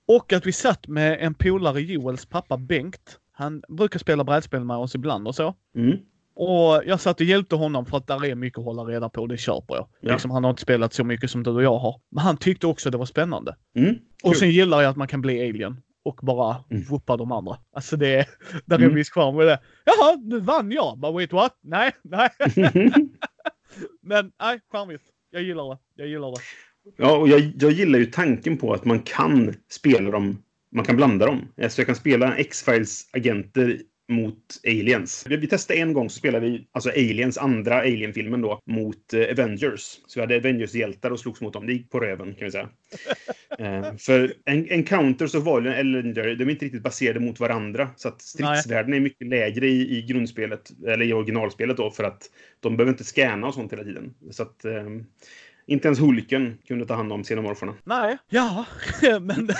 Och 0.07 0.33
att 0.33 0.45
vi 0.45 0.51
satt 0.51 0.87
med 0.87 1.17
en 1.21 1.33
polare, 1.33 1.81
Joels 1.81 2.25
pappa 2.25 2.57
Bengt. 2.57 3.19
Han 3.31 3.63
brukar 3.67 3.99
spela 3.99 4.23
brädspel 4.23 4.63
med 4.63 4.77
oss 4.77 4.95
ibland 4.95 5.27
och 5.27 5.35
så. 5.35 5.55
Mm. 5.75 5.97
Och 6.35 6.81
jag 6.85 6.99
satt 6.99 7.19
och 7.19 7.25
hjälpte 7.25 7.55
honom 7.55 7.85
för 7.85 7.97
att 7.97 8.07
där 8.07 8.25
är 8.25 8.35
mycket 8.35 8.59
att 8.59 8.65
hålla 8.65 8.83
reda 8.83 9.09
på, 9.09 9.27
det 9.27 9.37
köper 9.37 9.75
jag. 9.75 9.87
Ja. 10.01 10.11
Liksom, 10.11 10.31
han 10.31 10.43
har 10.43 10.49
inte 10.51 10.61
spelat 10.61 10.93
så 10.93 11.03
mycket 11.03 11.31
som 11.31 11.43
du 11.43 11.51
och 11.51 11.63
jag 11.63 11.77
har. 11.77 12.01
Men 12.09 12.23
han 12.23 12.37
tyckte 12.37 12.67
också 12.67 12.89
det 12.89 12.97
var 12.97 13.05
spännande. 13.05 13.55
Mm. 13.75 13.95
Och 14.23 14.35
sen 14.37 14.49
gillar 14.51 14.81
jag 14.81 14.89
att 14.89 14.97
man 14.97 15.07
kan 15.07 15.21
bli 15.21 15.49
alien 15.49 15.81
och 16.05 16.19
bara 16.21 16.63
Mm. 16.71 16.83
whoopa 16.89 17.17
de 17.17 17.31
andra. 17.31 17.57
Alltså 17.75 17.97
det 17.97 18.07
är, 18.15 18.25
där 18.65 18.75
är 18.75 18.79
Mm. 18.79 18.89
en 18.89 18.95
viss 18.95 19.09
charm 19.11 19.35
med 19.35 19.45
det. 19.47 19.59
Jaha, 19.85 20.15
nu 20.23 20.39
vann 20.39 20.71
jag. 20.71 20.97
Bara 20.99 21.11
wait 21.11 21.33
what? 21.33 21.57
Nej, 21.61 21.91
nej. 22.03 22.29
Men 24.01 24.31
nej, 24.41 24.59
charmigt. 24.71 25.01
Jag 25.31 25.41
gillar 25.43 25.69
det. 25.69 25.77
Jag 25.95 26.07
gillar 26.07 26.31
det. 26.31 26.37
Ja, 26.97 27.17
och 27.17 27.29
jag, 27.29 27.51
jag 27.59 27.71
gillar 27.71 27.99
ju 27.99 28.05
tanken 28.05 28.57
på 28.57 28.73
att 28.73 28.85
man 28.85 28.99
kan 28.99 29.53
spela 29.69 30.11
dem, 30.11 30.37
man 30.71 30.85
kan 30.85 30.95
blanda 30.95 31.25
dem. 31.25 31.47
Alltså 31.61 31.81
jag 31.81 31.87
kan 31.87 31.95
spela 31.95 32.35
X-Files 32.35 33.09
agenter 33.13 33.79
mot 34.09 34.59
aliens. 34.67 35.25
Vi, 35.29 35.37
vi 35.37 35.47
testade 35.47 35.79
en 35.79 35.93
gång 35.93 36.09
så 36.09 36.17
spelade 36.17 36.45
vi 36.45 36.67
alltså 36.71 36.89
aliens, 36.89 37.37
andra 37.37 37.79
alien-filmen 37.79 38.41
då, 38.41 38.59
mot 38.65 39.13
eh, 39.13 39.21
Avengers. 39.31 39.99
Så 40.07 40.19
vi 40.19 40.21
hade 40.21 40.35
Avengers-hjältar 40.35 41.11
och 41.11 41.19
slogs 41.19 41.41
mot 41.41 41.53
dem. 41.53 41.67
Det 41.67 41.73
gick 41.73 41.89
på 41.89 41.99
röven 41.99 42.35
kan 42.35 42.45
vi 42.45 42.51
säga. 42.51 42.69
eh, 43.59 43.95
för 43.97 44.33
en, 44.45 44.71
Encounters 44.71 45.35
och 45.35 45.43
Valiant 45.43 45.77
eller 45.77 46.03
de 46.35 46.43
är 46.43 46.51
inte 46.51 46.65
riktigt 46.65 46.83
baserade 46.83 47.19
mot 47.19 47.39
varandra. 47.39 47.89
Så 47.95 48.07
att 48.07 48.21
stridsvärden 48.21 48.93
är 48.93 48.99
mycket 48.99 49.27
lägre 49.27 49.67
i, 49.67 49.97
i 49.97 50.01
grundspelet, 50.01 50.71
eller 50.87 51.05
i 51.05 51.13
originalspelet 51.13 51.77
då, 51.77 51.91
för 51.91 52.03
att 52.03 52.23
de 52.59 52.77
behöver 52.77 52.91
inte 52.91 53.03
scanna 53.03 53.47
och 53.47 53.53
sånt 53.53 53.73
hela 53.73 53.83
tiden. 53.83 54.13
Så 54.31 54.43
att 54.43 54.65
eh, 54.65 54.85
inte 55.67 55.87
ens 55.87 55.99
Hulken 55.99 56.57
kunde 56.67 56.85
ta 56.85 56.93
hand 56.93 57.13
om 57.13 57.23
xenomorferna. 57.23 57.73
Nej, 57.83 58.17
ja, 58.29 58.65
men... 59.01 59.45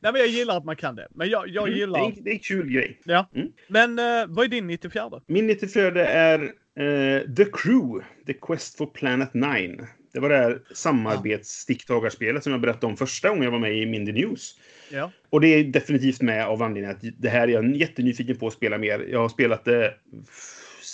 Nej, 0.00 0.12
men 0.12 0.14
jag 0.16 0.26
gillar 0.28 0.56
att 0.56 0.64
man 0.64 0.76
kan 0.76 0.96
det. 0.96 1.08
Men 1.10 1.28
jag, 1.28 1.48
jag 1.48 1.66
Mm, 1.68 1.78
gillar... 1.78 2.00
Det 2.00 2.06
är, 2.06 2.22
det 2.22 2.30
är 2.30 2.34
en 2.34 2.38
kul 2.38 2.70
grej. 2.70 3.00
Ja. 3.04 3.30
Mm. 3.34 3.48
Men 3.68 3.98
eh, 3.98 4.26
vad 4.28 4.44
är 4.44 4.48
din 4.48 4.66
94? 4.66 5.10
Min 5.26 5.46
94 5.46 6.06
är 6.06 6.42
eh, 6.78 7.20
The 7.36 7.44
Crew, 7.52 8.04
The 8.26 8.32
Quest 8.32 8.76
for 8.76 8.86
Planet 8.86 9.34
9. 9.34 9.86
Det 10.12 10.20
var 10.20 10.28
det 10.28 10.36
här 10.36 10.58
samarbetssticktaгаrspelet 10.74 12.42
som 12.42 12.52
jag 12.52 12.60
berättade 12.60 12.86
om 12.86 12.96
första 12.96 13.28
gången 13.28 13.44
jag 13.44 13.50
var 13.50 13.58
med 13.58 13.76
i 13.78 13.86
Mindy 13.86 14.12
News. 14.12 14.54
Ja. 14.90 15.10
Och 15.30 15.40
det 15.40 15.48
är 15.48 15.64
definitivt 15.64 16.22
med 16.22 16.46
av 16.46 16.62
anledningen 16.62 16.96
att 16.96 17.04
det 17.18 17.28
här 17.28 17.48
är 17.48 17.52
jag 17.52 17.76
jättenyfiken 17.76 18.36
på 18.36 18.46
att 18.46 18.52
spela 18.52 18.78
mer. 18.78 19.06
Jag 19.10 19.18
har 19.18 19.28
spelat 19.28 19.64
det 19.64 19.94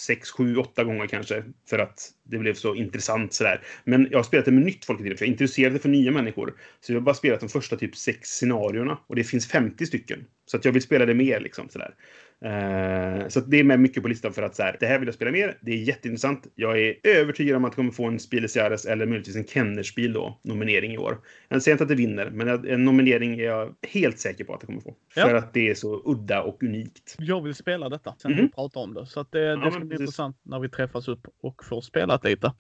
sex, 0.02 0.30
sju, 0.30 0.56
åtta 0.56 0.84
gånger 0.84 1.06
kanske 1.06 1.44
för 1.70 1.78
att 1.78 2.10
det 2.24 2.38
blev 2.38 2.54
så 2.54 2.74
intressant 2.74 3.32
sådär. 3.32 3.60
Men 3.84 4.08
jag 4.10 4.18
har 4.18 4.22
spelat 4.22 4.44
det 4.44 4.52
med 4.52 4.64
nytt 4.64 4.84
folk 4.84 5.00
i 5.00 5.02
tiden, 5.02 5.18
för 5.18 5.24
jag 5.24 5.28
är 5.28 5.32
intresserad 5.32 5.80
för 5.82 5.88
nya 5.88 6.10
människor. 6.10 6.54
Så 6.80 6.92
jag 6.92 6.96
har 6.96 7.04
bara 7.04 7.14
spelat 7.14 7.40
de 7.40 7.48
första 7.48 7.76
typ 7.76 7.96
sex 7.96 8.28
scenarierna 8.28 8.98
och 9.06 9.16
det 9.16 9.24
finns 9.24 9.48
50 9.48 9.86
stycken. 9.86 10.24
Så 10.46 10.56
att 10.56 10.64
jag 10.64 10.72
vill 10.72 10.82
spela 10.82 11.06
det 11.06 11.14
mer 11.14 11.40
liksom 11.40 11.68
sådär. 11.68 11.94
Eh, 12.44 13.28
så 13.28 13.40
det 13.40 13.60
är 13.60 13.64
med 13.64 13.80
mycket 13.80 14.02
på 14.02 14.08
listan 14.08 14.32
för 14.32 14.42
att 14.42 14.54
så 14.56 14.62
här, 14.62 14.76
det 14.80 14.86
här 14.86 14.98
vill 14.98 15.06
jag 15.08 15.14
spela 15.14 15.30
mer. 15.30 15.58
Det 15.60 15.72
är 15.72 15.76
jätteintressant. 15.76 16.46
Jag 16.54 16.80
är 16.80 16.94
övertygad 17.04 17.56
om 17.56 17.64
att 17.64 17.68
jag 17.70 17.76
kommer 17.76 17.90
få 17.90 18.04
en 18.06 18.18
Spieles 18.18 18.56
Jahres 18.56 18.84
eller 18.84 19.06
möjligtvis 19.06 19.36
en 19.36 19.44
Kennerspiel 19.46 20.12
då, 20.12 20.40
nominering 20.42 20.92
i 20.94 20.98
år. 20.98 21.18
Jag 21.48 21.62
säger 21.62 21.74
inte 21.74 21.82
att 21.84 21.88
det 21.88 21.94
vinner, 21.94 22.30
men 22.30 22.48
en 22.66 22.84
nominering 22.84 23.40
är 23.40 23.44
jag 23.44 23.74
helt 23.88 24.18
säker 24.18 24.44
på 24.44 24.54
att 24.54 24.60
det 24.60 24.66
kommer 24.66 24.80
få. 24.80 24.94
Ja. 25.14 25.22
För 25.28 25.34
att 25.34 25.54
det 25.54 25.70
är 25.70 25.74
så 25.74 26.02
udda 26.04 26.42
och 26.42 26.62
unikt. 26.62 27.14
Jag 27.18 27.42
vill 27.42 27.54
spela 27.54 27.88
detta 27.88 28.14
sen 28.18 28.32
Mhm. 28.32 28.40
vi 28.42 28.48
pratar 28.48 28.80
om 28.80 28.94
det. 28.94 29.06
Så 29.06 29.20
att 29.20 29.32
det, 29.32 29.50
det 29.50 29.56
men 29.56 29.70
ska 29.70 29.80
bli 29.80 29.88
precis. 29.88 30.00
intressant 30.00 30.36
när 30.42 30.58
vi 30.58 30.68
träffas 30.68 31.08
upp 31.08 31.26
och 31.42 31.64
får 31.64 31.80
spelat 31.80 32.24
lite. 32.24 32.52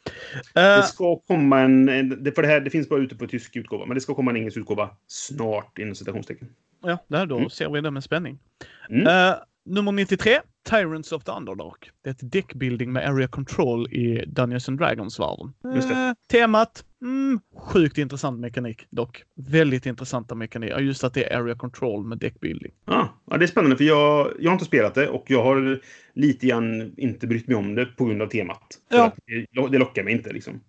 Det 0.54 0.60
Eh, 0.78 0.82
ska 0.82 1.16
komma 1.16 1.60
en, 1.60 1.88
en 1.88 2.24
det, 2.24 2.32
för 2.32 2.42
det 2.42 2.48
här, 2.48 2.60
det 2.60 2.70
finns 2.70 2.88
bara 2.88 3.00
ute 3.00 3.16
på 3.16 3.26
tysk 3.26 3.56
utgåva, 3.56 3.86
men 3.86 3.94
det 3.94 4.00
ska 4.00 4.14
komma 4.14 4.30
en 4.30 4.36
engelsk 4.36 4.56
utgåva 4.56 4.90
snart 5.06 5.78
inom 5.78 5.94
citationstecken. 5.94 6.48
ja, 6.84 6.98
där 7.08 7.26
då 7.26 7.36
Mm. 7.36 7.50
ser 7.50 7.70
vi 7.70 7.80
det 7.80 7.90
med 7.90 8.04
spänning. 8.04 8.38
Mm. 8.90 9.06
Eh, 9.06 9.34
nummer 9.64 9.92
93, 9.92 10.40
Tyrants 10.70 11.12
of 11.12 11.24
the 11.24 11.32
Underdark. 11.32 11.90
Det 12.02 12.10
är 12.10 12.14
ett 12.14 12.32
deckbuilding 12.32 12.92
med 12.92 13.08
area 13.08 13.28
control 13.28 13.92
i 13.92 14.24
Dungeons 14.26 14.68
and 14.68 14.78
Dragons-världen. 14.78 15.52
Det. 15.62 15.94
Eh, 15.94 16.12
temat, 16.30 16.84
mm, 17.02 17.40
sjukt 17.56 17.98
intressant 17.98 18.40
mekanik 18.40 18.86
dock. 18.90 19.24
Väldigt 19.36 19.86
intressanta 19.86 20.34
mekaniker. 20.34 20.78
Just 20.78 21.04
att 21.04 21.14
det 21.14 21.32
är 21.32 21.40
area 21.40 21.54
control 21.54 22.04
med 22.04 22.18
deckbuilding. 22.18 22.72
Ja, 22.84 23.22
ja, 23.30 23.36
det 23.36 23.44
är 23.44 23.46
spännande 23.46 23.76
för 23.76 23.84
jag, 23.84 24.32
jag 24.38 24.50
har 24.50 24.52
inte 24.52 24.64
spelat 24.64 24.94
det 24.94 25.08
och 25.08 25.24
jag 25.26 25.44
har 25.44 25.80
lite 26.14 26.46
grann 26.46 26.94
inte 26.96 27.26
brytt 27.26 27.48
mig 27.48 27.56
om 27.56 27.74
det 27.74 27.86
på 27.86 28.04
grund 28.04 28.22
av 28.22 28.26
temat. 28.26 28.78
Ja. 28.88 29.12
det, 29.26 29.68
det 29.68 29.78
lockar 29.78 30.04
mig 30.04 30.12
inte 30.12 30.32
liksom. 30.32 30.60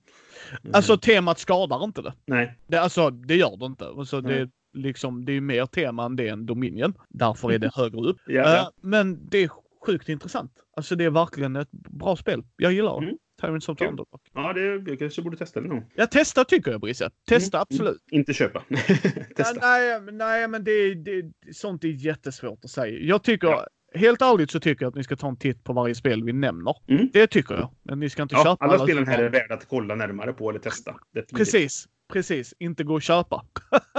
Mm. 0.62 0.76
Alltså 0.76 0.98
temat 0.98 1.40
skadar 1.40 1.84
inte 1.84 2.02
det. 2.02 2.14
Nej. 2.26 2.58
det 2.68 2.78
alltså, 2.78 3.10
det 3.10 3.36
gör 3.36 3.58
det 3.58 3.66
inte. 3.66 3.88
Alltså, 3.88 4.22
det, 4.22 4.36
Nej. 4.36 4.50
Liksom, 4.74 5.26
det 5.26 5.32
är 5.32 5.34
ju 5.34 5.42
mer 5.42 5.66
tema 5.66 6.06
än 6.06 6.16
det 6.16 6.28
än 6.28 6.46
Dominion. 6.46 6.94
Därför 7.10 7.52
är 7.52 7.60
det 7.60 7.72
högre 7.76 8.02
upp. 8.10 8.18
Ja, 8.28 8.34
ja. 8.42 8.58
Eh, 8.62 8.68
men 8.82 9.30
det 9.30 9.38
är 9.44 9.50
sjukt 9.86 10.10
intressant. 10.10 10.52
Alltså 10.76 10.96
det 10.96 11.04
är 11.04 11.10
verkligen 11.10 11.56
ett 11.56 11.72
bra 11.72 12.16
spel. 12.16 12.44
Jag 12.58 12.74
gillar 12.74 13.00
det. 13.02 13.06
Mm. 13.08 13.18
Tyrants 13.42 13.70
of 13.70 13.78
the 13.78 13.84
Kul. 13.86 13.90
Underdark. 13.92 14.22
Ja, 14.34 14.54
det, 14.54 14.90
jag 14.92 15.00
kanske 15.00 15.22
borde 15.22 15.38
testa 15.38 15.62
det 15.62 15.68
någon 15.68 15.78
gång. 15.80 15.92
Ja, 15.96 16.06
testa 16.08 16.44
tycker 16.46 16.72
jag 16.72 16.82
Brisse. 16.82 17.10
Testa 17.30 17.58
Mm, 17.58 17.62
absolut. 17.70 18.02
Inte 18.12 18.34
köpa. 18.34 18.64
testa. 19.36 19.60
Nej, 19.62 20.02
men- 20.02 20.18
nej, 20.18 20.48
men 20.48 20.64
det, 20.64 20.94
det, 20.96 21.32
sånt 21.56 21.84
är 21.84 21.88
jättesvårt 21.88 22.60
att 22.66 22.70
säga. 22.72 23.00
Jag 23.00 23.24
tycker, 23.24 23.48
Ja. 23.48 23.68
helt 23.96 24.22
ärligt 24.22 24.52
så 24.52 24.60
tycker 24.60 24.86
jag 24.86 24.90
att 24.90 24.96
ni 24.96 25.04
ska 25.04 25.16
ta 25.16 25.28
en 25.28 25.38
titt 25.38 25.64
på 25.64 25.74
varje 25.74 25.96
spel 25.96 26.24
vi 26.24 26.34
nämner. 26.34 26.76
Mm. 26.88 27.10
Det 27.14 27.28
tycker 27.28 27.56
jag. 27.56 27.70
Men 27.84 28.00
ni 28.00 28.10
ska 28.10 28.22
inte 28.24 28.36
Ja, 28.36 28.44
köpa 28.44 28.66
alla 28.66 28.80
spelen 28.80 29.04
utan- 29.04 29.14
här 29.14 29.24
är 29.24 29.30
värda 29.30 29.54
att 29.54 29.68
kolla 29.70 29.96
närmare 29.96 30.34
på 30.34 30.50
eller 30.50 30.60
testa. 30.60 30.96
Definitivt. 31.14 31.38
Precis, 31.38 31.88
precis. 32.14 32.54
Inte 32.60 32.84
gå 32.84 32.94
och 32.94 33.02
köpa. 33.02 33.46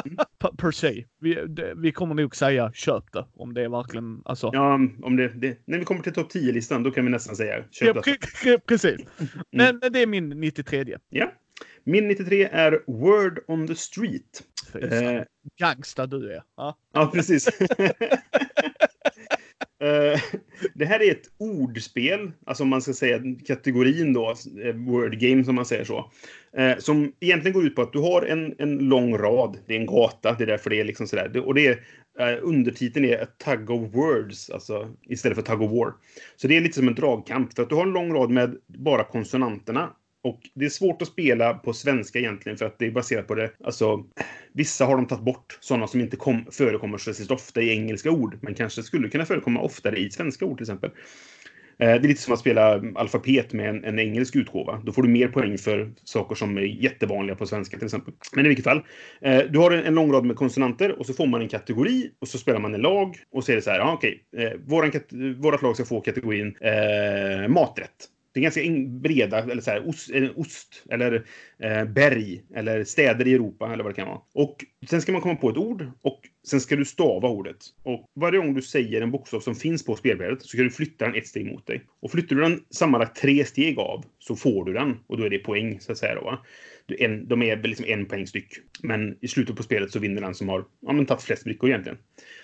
Mm. 0.04 0.16
per, 0.56 0.70
se. 0.70 1.04
Vi, 1.20 1.34
det, 1.34 1.72
vi 1.76 1.92
kommer 1.92 2.14
nog 2.14 2.36
säga 2.36 2.72
köp 2.72 3.12
det. 3.12 3.26
Om 3.34 3.54
det 3.54 3.62
är 3.62 3.68
verkligen, 3.68 4.22
alltså. 4.24 4.50
Ja, 4.52 4.74
om 5.02 5.16
det, 5.16 5.28
det, 5.28 5.58
när 5.66 5.78
vi 5.78 5.84
kommer 5.84 6.02
till 6.02 6.12
topp 6.12 6.32
10-listan, 6.32 6.82
då 6.82 6.90
kan 6.90 7.04
vi 7.04 7.10
nästan 7.10 7.36
säga 7.36 7.56
Ja, 7.58 7.64
köp 7.70 7.96
pre- 7.96 8.18
pre- 8.44 8.60
precis. 8.66 9.00
Men, 9.52 9.78
men 9.82 9.92
det 9.92 10.02
är 10.02 10.06
min 10.06 10.28
93. 10.28 10.96
Ja. 11.08 11.32
Min 11.84 12.08
93 12.08 12.48
är 12.52 12.82
Word 12.86 13.38
on 13.46 13.66
the 13.66 13.74
Street. 13.74 14.42
Fy 14.72 14.78
Eh. 14.78 15.22
Gangsta 15.58 16.06
du 16.06 16.32
är. 16.32 16.42
Ja. 16.56 16.76
Ja, 16.92 17.10
precis. 17.14 17.48
Eh, 19.84 20.20
det 20.74 20.84
här 20.84 21.02
är 21.02 21.10
ett 21.10 21.30
ordspel, 21.38 22.30
alltså 22.46 22.62
om 22.62 22.68
man 22.68 22.82
ska 22.82 22.92
säga 22.92 23.20
kategorin 23.46 24.12
då, 24.12 24.34
eh, 24.64 24.74
word 24.74 25.18
game 25.18 25.44
som 25.44 25.54
man 25.54 25.66
säger 25.66 25.84
så. 25.84 26.10
Eh, 26.56 26.78
som 26.78 27.12
egentligen 27.20 27.54
går 27.54 27.66
ut 27.66 27.76
på 27.76 27.82
att 27.82 27.92
du 27.92 27.98
har 27.98 28.22
en, 28.22 28.54
en 28.58 28.78
lång 28.78 29.18
rad, 29.18 29.58
det 29.66 29.74
är 29.74 29.80
en 29.80 29.86
gata, 29.86 30.34
det 30.38 30.44
är 30.44 30.46
därför 30.46 30.70
det 30.70 30.80
är 30.80 30.84
liksom 30.84 31.06
sådär. 31.06 31.46
Och 31.46 31.54
det 31.54 31.66
är, 31.66 31.78
undertiteln 32.42 33.04
är 33.04 33.22
a 33.22 33.26
tug 33.44 33.70
of 33.70 33.94
words, 33.94 34.50
alltså 34.50 34.88
istället 35.02 35.36
för 35.36 35.42
tug 35.42 35.62
of 35.62 35.70
war. 35.70 35.94
Så 36.36 36.48
det 36.48 36.56
är 36.56 36.60
lite 36.60 36.74
som 36.74 36.88
en 36.88 36.94
dragkamp, 36.94 37.54
för 37.54 37.62
att 37.62 37.68
du 37.68 37.74
har 37.74 37.82
en 37.82 37.92
lång 37.92 38.14
rad 38.14 38.30
med 38.30 38.56
bara 38.66 39.04
konsonanterna. 39.04 39.90
Och 40.24 40.40
det 40.54 40.64
är 40.64 40.68
svårt 40.68 41.02
att 41.02 41.08
spela 41.08 41.54
på 41.54 41.72
svenska 41.72 42.18
egentligen 42.18 42.58
för 42.58 42.66
att 42.66 42.78
det 42.78 42.86
är 42.86 42.90
baserat 42.90 43.26
på 43.26 43.34
det, 43.34 43.50
alltså 43.64 44.04
Vissa 44.52 44.84
har 44.84 44.96
de 44.96 45.06
tagit 45.06 45.24
bort, 45.24 45.58
sådana 45.60 45.86
som 45.86 46.00
inte 46.00 46.16
kom, 46.16 46.46
förekommer 46.52 46.98
så 46.98 47.04
särskilt 47.04 47.30
ofta 47.30 47.60
i 47.62 47.70
engelska 47.70 48.10
ord, 48.10 48.38
men 48.40 48.54
kanske 48.54 48.82
skulle 48.82 49.08
kunna 49.08 49.24
förekomma 49.24 49.60
oftare 49.60 49.96
i 49.96 50.10
svenska 50.10 50.44
ord 50.44 50.56
till 50.58 50.64
exempel. 50.64 50.90
Eh, 51.78 51.86
det 51.88 52.06
är 52.06 52.08
lite 52.08 52.20
som 52.20 52.34
att 52.34 52.40
spela 52.40 52.82
alfabet 52.94 53.52
med 53.52 53.68
en, 53.68 53.84
en 53.84 53.98
engelsk 53.98 54.36
utgåva. 54.36 54.82
Då 54.84 54.92
får 54.92 55.02
du 55.02 55.08
mer 55.08 55.28
poäng 55.28 55.58
för 55.58 55.92
saker 56.04 56.34
som 56.34 56.58
är 56.58 56.62
jättevanliga 56.62 57.36
på 57.36 57.46
svenska 57.46 57.76
till 57.76 57.84
exempel. 57.86 58.14
Men 58.36 58.44
i 58.44 58.48
vilket 58.48 58.64
fall. 58.64 58.82
eh, 59.20 59.38
Du 59.50 59.58
har 59.58 59.70
en, 59.70 59.84
en 59.84 59.94
lång 59.94 60.12
rad 60.12 60.24
med 60.24 60.36
konsonanter 60.36 60.98
och 60.98 61.06
så 61.06 61.14
får 61.14 61.26
man 61.26 61.42
en 61.42 61.48
kategori 61.48 62.10
och 62.20 62.28
så 62.28 62.38
spelar 62.38 62.60
man 62.60 62.74
en 62.74 62.80
lag 62.80 63.16
och 63.32 63.44
så 63.44 63.52
är 63.52 63.56
det 63.56 63.62
så 63.62 63.70
här, 63.70 63.78
ja 63.78 63.92
okej, 63.92 64.24
eh, 64.36 64.52
våran 64.66 64.90
vårat 65.36 65.62
lag 65.62 65.74
ska 65.74 65.84
få 65.84 66.00
kategorin 66.00 66.56
eh, 66.60 67.48
maträtt. 67.48 68.13
Det 68.34 68.40
är 68.40 68.42
ganska 68.42 68.60
breda, 68.88 69.38
eller 69.38 69.62
så 69.62 69.70
här, 69.70 69.88
ost, 69.88 70.10
eller, 70.10 70.38
ost 70.38 70.84
eller 70.90 71.26
eh, 71.58 71.84
berg, 71.84 72.42
eller 72.54 72.84
städer 72.84 73.26
i 73.26 73.34
Europa, 73.34 73.72
eller 73.72 73.84
vad 73.84 73.92
det 73.92 73.96
kan 73.96 74.08
vara. 74.08 74.20
Och 74.34 74.64
sen 74.90 75.02
ska 75.02 75.12
man 75.12 75.20
komma 75.20 75.36
på 75.36 75.50
ett 75.50 75.56
ord 75.56 75.90
och 76.02 76.20
sen 76.46 76.60
ska 76.60 76.76
du 76.76 76.84
stava 76.84 77.28
ordet. 77.28 77.56
Och 77.82 78.10
varje 78.14 78.38
gång 78.38 78.54
du 78.54 78.62
säger 78.62 79.00
en 79.00 79.10
bokstav 79.10 79.40
som 79.40 79.54
finns 79.54 79.84
på 79.84 79.96
spelbrädet 79.96 80.42
så 80.42 80.48
ska 80.48 80.62
du 80.62 80.70
flytta 80.70 81.04
den 81.04 81.14
ett 81.14 81.26
steg 81.26 81.46
mot 81.46 81.66
dig. 81.66 81.84
Och 82.02 82.10
flyttar 82.10 82.36
du 82.36 82.42
den 82.42 82.60
sammanlagt 82.70 83.16
tre 83.20 83.44
steg 83.44 83.78
av 83.78 84.04
så 84.18 84.36
får 84.36 84.64
du 84.64 84.72
den 84.72 84.96
och 85.06 85.18
då 85.18 85.24
är 85.24 85.30
det 85.30 85.38
poäng, 85.38 85.80
så 85.80 85.92
att 85.92 85.98
säga. 85.98 86.14
Då, 86.14 86.20
va? 86.20 86.38
En, 86.98 87.28
de 87.28 87.42
är 87.42 87.62
liksom 87.62 87.86
en 87.88 88.06
poäng 88.06 88.26
styck. 88.26 88.48
Men 88.82 89.16
i 89.20 89.28
slutet 89.28 89.56
på 89.56 89.62
spelet 89.62 89.90
så 89.90 89.98
vinner 89.98 90.20
den 90.20 90.34
som 90.34 90.48
har 90.48 90.64
ja, 90.86 90.92
men, 90.92 91.06
tagit 91.06 91.22
flest 91.22 91.44
brickor 91.44 91.68
egentligen. 91.68 91.98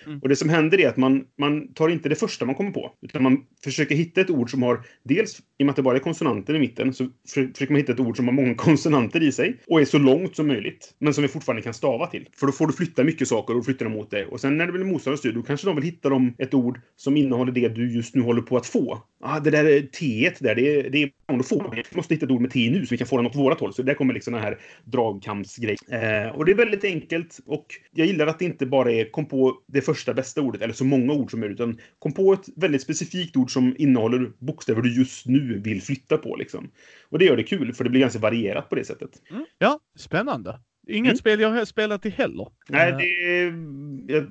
Mm. 0.05 0.19
Och 0.19 0.29
det 0.29 0.35
som 0.35 0.49
händer 0.49 0.79
är 0.79 0.89
att 0.89 0.97
man, 0.97 1.25
man 1.37 1.73
tar 1.73 1.89
inte 1.89 2.09
det 2.09 2.15
första 2.15 2.45
man 2.45 2.55
kommer 2.55 2.71
på. 2.71 2.91
Utan 3.01 3.23
man 3.23 3.45
försöker 3.63 3.95
hitta 3.95 4.21
ett 4.21 4.29
ord 4.29 4.51
som 4.51 4.63
har, 4.63 4.81
dels 5.03 5.39
i 5.39 5.63
och 5.63 5.65
med 5.65 5.69
att 5.69 5.75
det 5.75 5.81
bara 5.81 5.95
är 5.95 5.99
konsonanter 5.99 6.55
i 6.55 6.59
mitten, 6.59 6.93
så 6.93 7.03
för- 7.03 7.53
försöker 7.53 7.73
man 7.73 7.79
hitta 7.79 7.93
ett 7.93 7.99
ord 7.99 8.17
som 8.17 8.27
har 8.27 8.33
många 8.33 8.55
konsonanter 8.55 9.23
i 9.23 9.31
sig. 9.31 9.57
Och 9.67 9.81
är 9.81 9.85
så 9.85 9.97
långt 9.97 10.35
som 10.35 10.47
möjligt. 10.47 10.95
Men 10.99 11.13
som 11.13 11.21
vi 11.21 11.27
fortfarande 11.27 11.61
kan 11.61 11.73
stava 11.73 12.07
till. 12.07 12.27
För 12.35 12.47
då 12.47 12.53
får 12.53 12.67
du 12.67 12.73
flytta 12.73 13.03
mycket 13.03 13.27
saker 13.27 13.57
och 13.57 13.65
flytta 13.65 13.83
dem 13.83 13.93
mot 13.93 14.11
dig. 14.11 14.25
Och 14.25 14.41
sen 14.41 14.57
när 14.57 14.65
det 14.65 14.71
blir 14.71 14.83
motståndarens 14.83 15.21
tur, 15.21 15.33
då 15.33 15.41
kanske 15.41 15.67
de 15.67 15.75
vill 15.75 15.85
hitta 15.85 16.09
dem 16.09 16.35
ett 16.37 16.53
ord 16.53 16.79
som 16.95 17.17
innehåller 17.17 17.51
det 17.51 17.69
du 17.69 17.91
just 17.91 18.15
nu 18.15 18.21
håller 18.21 18.41
på 18.41 18.57
att 18.57 18.65
få. 18.65 19.01
Ah, 19.23 19.39
det 19.39 19.51
där 19.51 19.65
är 19.65 19.81
T 19.81 20.31
där, 20.39 20.55
det 20.55 20.79
är, 20.79 20.89
det 20.89 21.03
är 21.03 21.11
då 21.37 21.43
får 21.43 21.71
vi. 21.71 21.83
Vi 21.91 21.95
måste 21.95 22.13
hitta 22.13 22.25
ett 22.25 22.31
ord 22.31 22.41
med 22.41 22.51
T 22.51 22.69
nu 22.69 22.85
så 22.85 22.91
vi 22.91 22.97
kan 22.97 23.07
få 23.07 23.17
den 23.17 23.25
åt 23.25 23.35
vårat 23.35 23.59
håll. 23.59 23.73
Så 23.73 23.81
där 23.81 23.93
kommer 23.93 24.13
liksom 24.13 24.30
såna 24.31 24.43
här 24.43 24.59
dragkampsgrejer. 24.83 26.25
Eh, 26.25 26.35
och 26.35 26.45
det 26.45 26.51
är 26.51 26.55
väldigt 26.55 26.83
enkelt 26.83 27.39
och 27.45 27.65
jag 27.91 28.07
gillar 28.07 28.27
att 28.27 28.39
det 28.39 28.45
inte 28.45 28.65
bara 28.65 28.91
är 28.91 29.11
kom 29.11 29.25
på 29.25 29.61
det 29.67 29.81
första 29.81 30.13
bästa 30.13 30.41
ordet 30.41 30.61
eller 30.61 30.73
så 30.73 30.85
många 30.85 31.13
ord 31.13 31.31
som 31.31 31.39
möjligt 31.39 31.59
utan 31.59 31.79
kom 31.99 32.13
på 32.13 32.33
ett 32.33 32.45
väldigt 32.55 32.81
specifikt 32.81 33.37
ord 33.37 33.53
som 33.53 33.75
innehåller 33.77 34.31
bokstäver 34.39 34.81
du 34.81 34.95
just 34.95 35.25
nu 35.25 35.59
vill 35.59 35.81
flytta 35.81 36.17
på 36.17 36.35
liksom. 36.35 36.71
Och 37.09 37.19
det 37.19 37.25
gör 37.25 37.37
det 37.37 37.43
kul 37.43 37.73
för 37.73 37.83
det 37.83 37.89
blir 37.89 38.01
ganska 38.01 38.19
varierat 38.19 38.69
på 38.69 38.75
det 38.75 38.85
sättet. 38.85 39.11
Mm. 39.31 39.45
Ja, 39.57 39.79
spännande. 39.97 40.59
Inget 40.91 41.09
Mm. 41.09 41.17
spel 41.17 41.39
jag 41.39 41.49
har 41.49 41.65
spelat 41.65 42.05
i 42.05 42.09
heller. 42.09 42.47
Nej, 42.69 42.91
det 42.91 44.11
jag, 44.13 44.25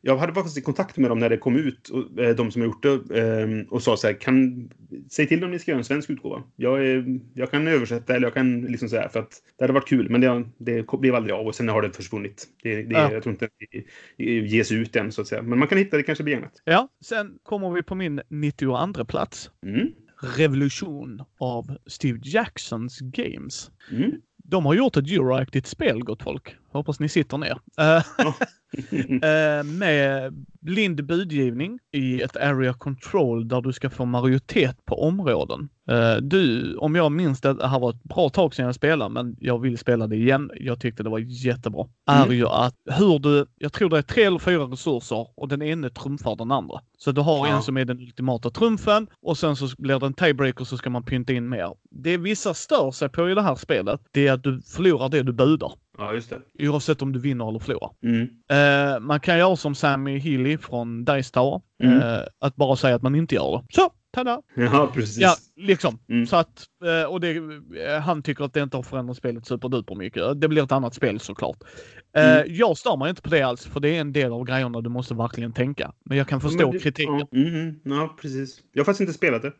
jag 0.00 0.16
hade 0.16 0.34
faktiskt 0.34 0.64
kontakt 0.64 0.96
med 0.96 1.10
dem 1.10 1.18
när 1.18 1.28
det 1.28 1.36
kom 1.36 1.56
ut, 1.56 1.88
och, 1.88 2.18
eh, 2.22 2.36
de 2.36 2.50
som 2.50 2.62
har 2.62 2.66
gjort 2.66 2.82
det, 2.82 3.20
eh, 3.20 3.48
och 3.70 3.82
sa 3.82 3.96
så 3.96 4.06
här, 4.06 4.14
kan, 4.14 4.70
säg 5.10 5.26
till 5.26 5.44
om 5.44 5.50
ni 5.50 5.58
ska 5.58 5.70
göra 5.70 5.78
en 5.78 5.84
svensk 5.84 6.10
utgåva. 6.10 6.42
Jag, 6.56 6.86
är, 6.86 7.20
jag 7.34 7.50
kan 7.50 7.68
översätta 7.68 8.16
eller 8.16 8.26
jag 8.26 8.34
kan 8.34 8.62
liksom 8.62 8.88
säga 8.88 9.08
för 9.08 9.20
att 9.20 9.42
det 9.58 9.64
hade 9.64 9.72
varit 9.72 9.88
kul, 9.88 10.10
men 10.10 10.20
det, 10.20 10.44
det 10.58 10.98
blev 10.98 11.14
aldrig 11.14 11.34
av 11.34 11.46
och 11.46 11.54
sen 11.54 11.68
har 11.68 11.82
det 11.82 11.92
försvunnit. 11.92 12.48
Det, 12.62 12.82
det, 12.82 12.92
ja. 12.94 13.12
Jag 13.12 13.22
tror 13.22 13.32
inte 13.32 13.48
det 14.16 14.24
ges 14.24 14.72
ut 14.72 14.96
än 14.96 15.12
så 15.12 15.20
att 15.20 15.28
säga, 15.28 15.42
men 15.42 15.58
man 15.58 15.68
kan 15.68 15.78
hitta 15.78 15.96
det 15.96 16.02
kanske 16.02 16.24
begagnat. 16.24 16.62
Ja, 16.64 16.88
sen 17.04 17.38
kommer 17.42 17.70
vi 17.70 17.82
på 17.82 17.94
min 17.94 18.20
92 18.28 19.04
plats. 19.04 19.50
Mm. 19.66 19.88
Revolution 20.36 21.22
av 21.38 21.76
Steve 21.86 22.20
Jacksons 22.22 23.00
Games. 23.00 23.70
Mm. 23.92 24.12
De 24.46 24.66
har 24.66 24.74
gjort 24.74 24.96
ett 24.96 25.10
Euroactigt 25.10 25.66
spel, 25.66 26.04
gott 26.04 26.22
folk. 26.22 26.56
Hoppas 26.78 27.00
ni 27.00 27.08
sitter 27.08 27.38
ner. 27.38 27.58
Eh, 29.22 29.64
med 29.64 30.34
blind 30.60 31.06
budgivning 31.06 31.78
i 31.92 32.22
ett 32.22 32.36
area 32.36 32.74
control 32.74 33.48
där 33.48 33.60
du 33.60 33.72
ska 33.72 33.90
få 33.90 34.04
majoritet 34.04 34.84
på 34.84 35.02
områden. 35.02 35.68
Uh, 35.90 36.16
du, 36.22 36.74
om 36.76 36.94
jag 36.94 37.12
minns 37.12 37.40
det, 37.40 37.54
det 37.54 37.68
här 37.68 37.80
var 37.80 37.90
ett 37.90 38.02
bra 38.02 38.28
tag 38.28 38.54
sedan 38.54 38.66
jag 38.66 38.74
spelade, 38.74 39.10
men 39.10 39.36
jag 39.40 39.58
vill 39.58 39.78
spela 39.78 40.06
det 40.06 40.16
igen. 40.16 40.50
Jag 40.54 40.80
tyckte 40.80 41.02
det 41.02 41.10
var 41.10 41.18
jättebra. 41.18 41.86
Mm. 42.10 42.30
Är 42.30 42.34
ju 42.34 42.46
att 42.46 42.74
hur 42.90 43.18
du, 43.18 43.46
jag 43.58 43.72
tror 43.72 43.90
det 43.90 43.98
är 43.98 44.02
tre 44.02 44.24
eller 44.24 44.38
fyra 44.38 44.62
resurser 44.64 45.26
och 45.36 45.48
den 45.48 45.62
ene 45.62 45.90
trumfar 45.90 46.36
den 46.36 46.52
andra. 46.52 46.80
Så 46.98 47.12
du 47.12 47.20
har 47.20 47.46
ja. 47.46 47.56
en 47.56 47.62
som 47.62 47.76
är 47.76 47.84
den 47.84 48.00
ultimata 48.00 48.50
trumfen 48.50 49.06
och 49.22 49.38
sen 49.38 49.56
så 49.56 49.68
blir 49.78 49.98
det 49.98 50.06
en 50.06 50.14
tiebreaker 50.14 50.64
så 50.64 50.76
ska 50.76 50.90
man 50.90 51.02
pynta 51.02 51.32
in 51.32 51.48
mer. 51.48 51.74
Det 51.90 52.16
vissa 52.16 52.54
stör 52.54 52.90
sig 52.90 53.08
på 53.08 53.30
i 53.30 53.34
det 53.34 53.42
här 53.42 53.54
spelet, 53.54 54.00
det 54.10 54.26
är 54.26 54.32
att 54.32 54.42
du 54.42 54.62
förlorar 54.62 55.08
det 55.08 55.22
du 55.22 55.32
budar. 55.32 55.72
Ja, 55.98 56.14
just 56.14 56.30
det. 56.30 56.68
Oavsett 56.68 57.02
om 57.02 57.12
du 57.12 57.18
vinner 57.18 57.48
eller 57.48 57.58
förlorar. 57.58 57.90
Mm. 58.02 58.22
Uh, 58.22 59.00
man 59.00 59.20
kan 59.20 59.38
göra 59.38 59.56
som 59.56 59.74
Sammy 59.74 60.18
Healy 60.18 60.58
från 60.58 61.04
Dice 61.04 61.32
Tower. 61.32 61.60
Mm. 61.82 61.96
Uh, 61.96 62.20
att 62.40 62.56
bara 62.56 62.76
säga 62.76 62.96
att 62.96 63.02
man 63.02 63.14
inte 63.14 63.34
gör 63.34 63.52
det. 63.52 63.74
Så, 63.74 63.92
tada! 64.12 64.42
Ja, 64.56 64.90
precis. 64.94 65.18
Ja, 65.18 65.34
liksom. 65.56 65.98
Mm. 66.08 66.26
Så 66.26 66.36
att, 66.36 66.66
uh, 66.84 67.10
och 67.12 67.20
det, 67.20 67.40
han 68.02 68.22
tycker 68.22 68.44
att 68.44 68.54
det 68.54 68.60
inte 68.60 68.76
har 68.76 68.82
förändrat 68.82 69.16
spelet 69.16 69.46
superduper 69.46 69.94
mycket. 69.94 70.40
Det 70.40 70.48
blir 70.48 70.62
ett 70.62 70.72
annat 70.72 70.94
spel 70.94 71.20
såklart. 71.20 71.56
Mm. 72.16 72.46
Jag 72.54 72.78
stör 72.78 72.96
mig 72.96 73.10
inte 73.10 73.22
på 73.22 73.30
det 73.30 73.42
alls, 73.42 73.66
för 73.66 73.80
det 73.80 73.96
är 73.96 74.00
en 74.00 74.12
del 74.12 74.32
av 74.32 74.44
grejerna 74.44 74.80
du 74.80 74.90
måste 74.90 75.14
verkligen 75.14 75.52
tänka. 75.52 75.92
Men 76.04 76.18
jag 76.18 76.28
kan 76.28 76.40
förstå 76.40 76.72
det, 76.72 76.78
kritiken. 76.78 77.18
Ja, 77.30 77.38
mm, 77.38 77.80
ja, 77.84 78.16
precis. 78.22 78.60
Jag 78.72 78.80
har 78.80 78.84
faktiskt 78.84 79.00
inte 79.00 79.12
spelat 79.12 79.42
det. 79.42 79.52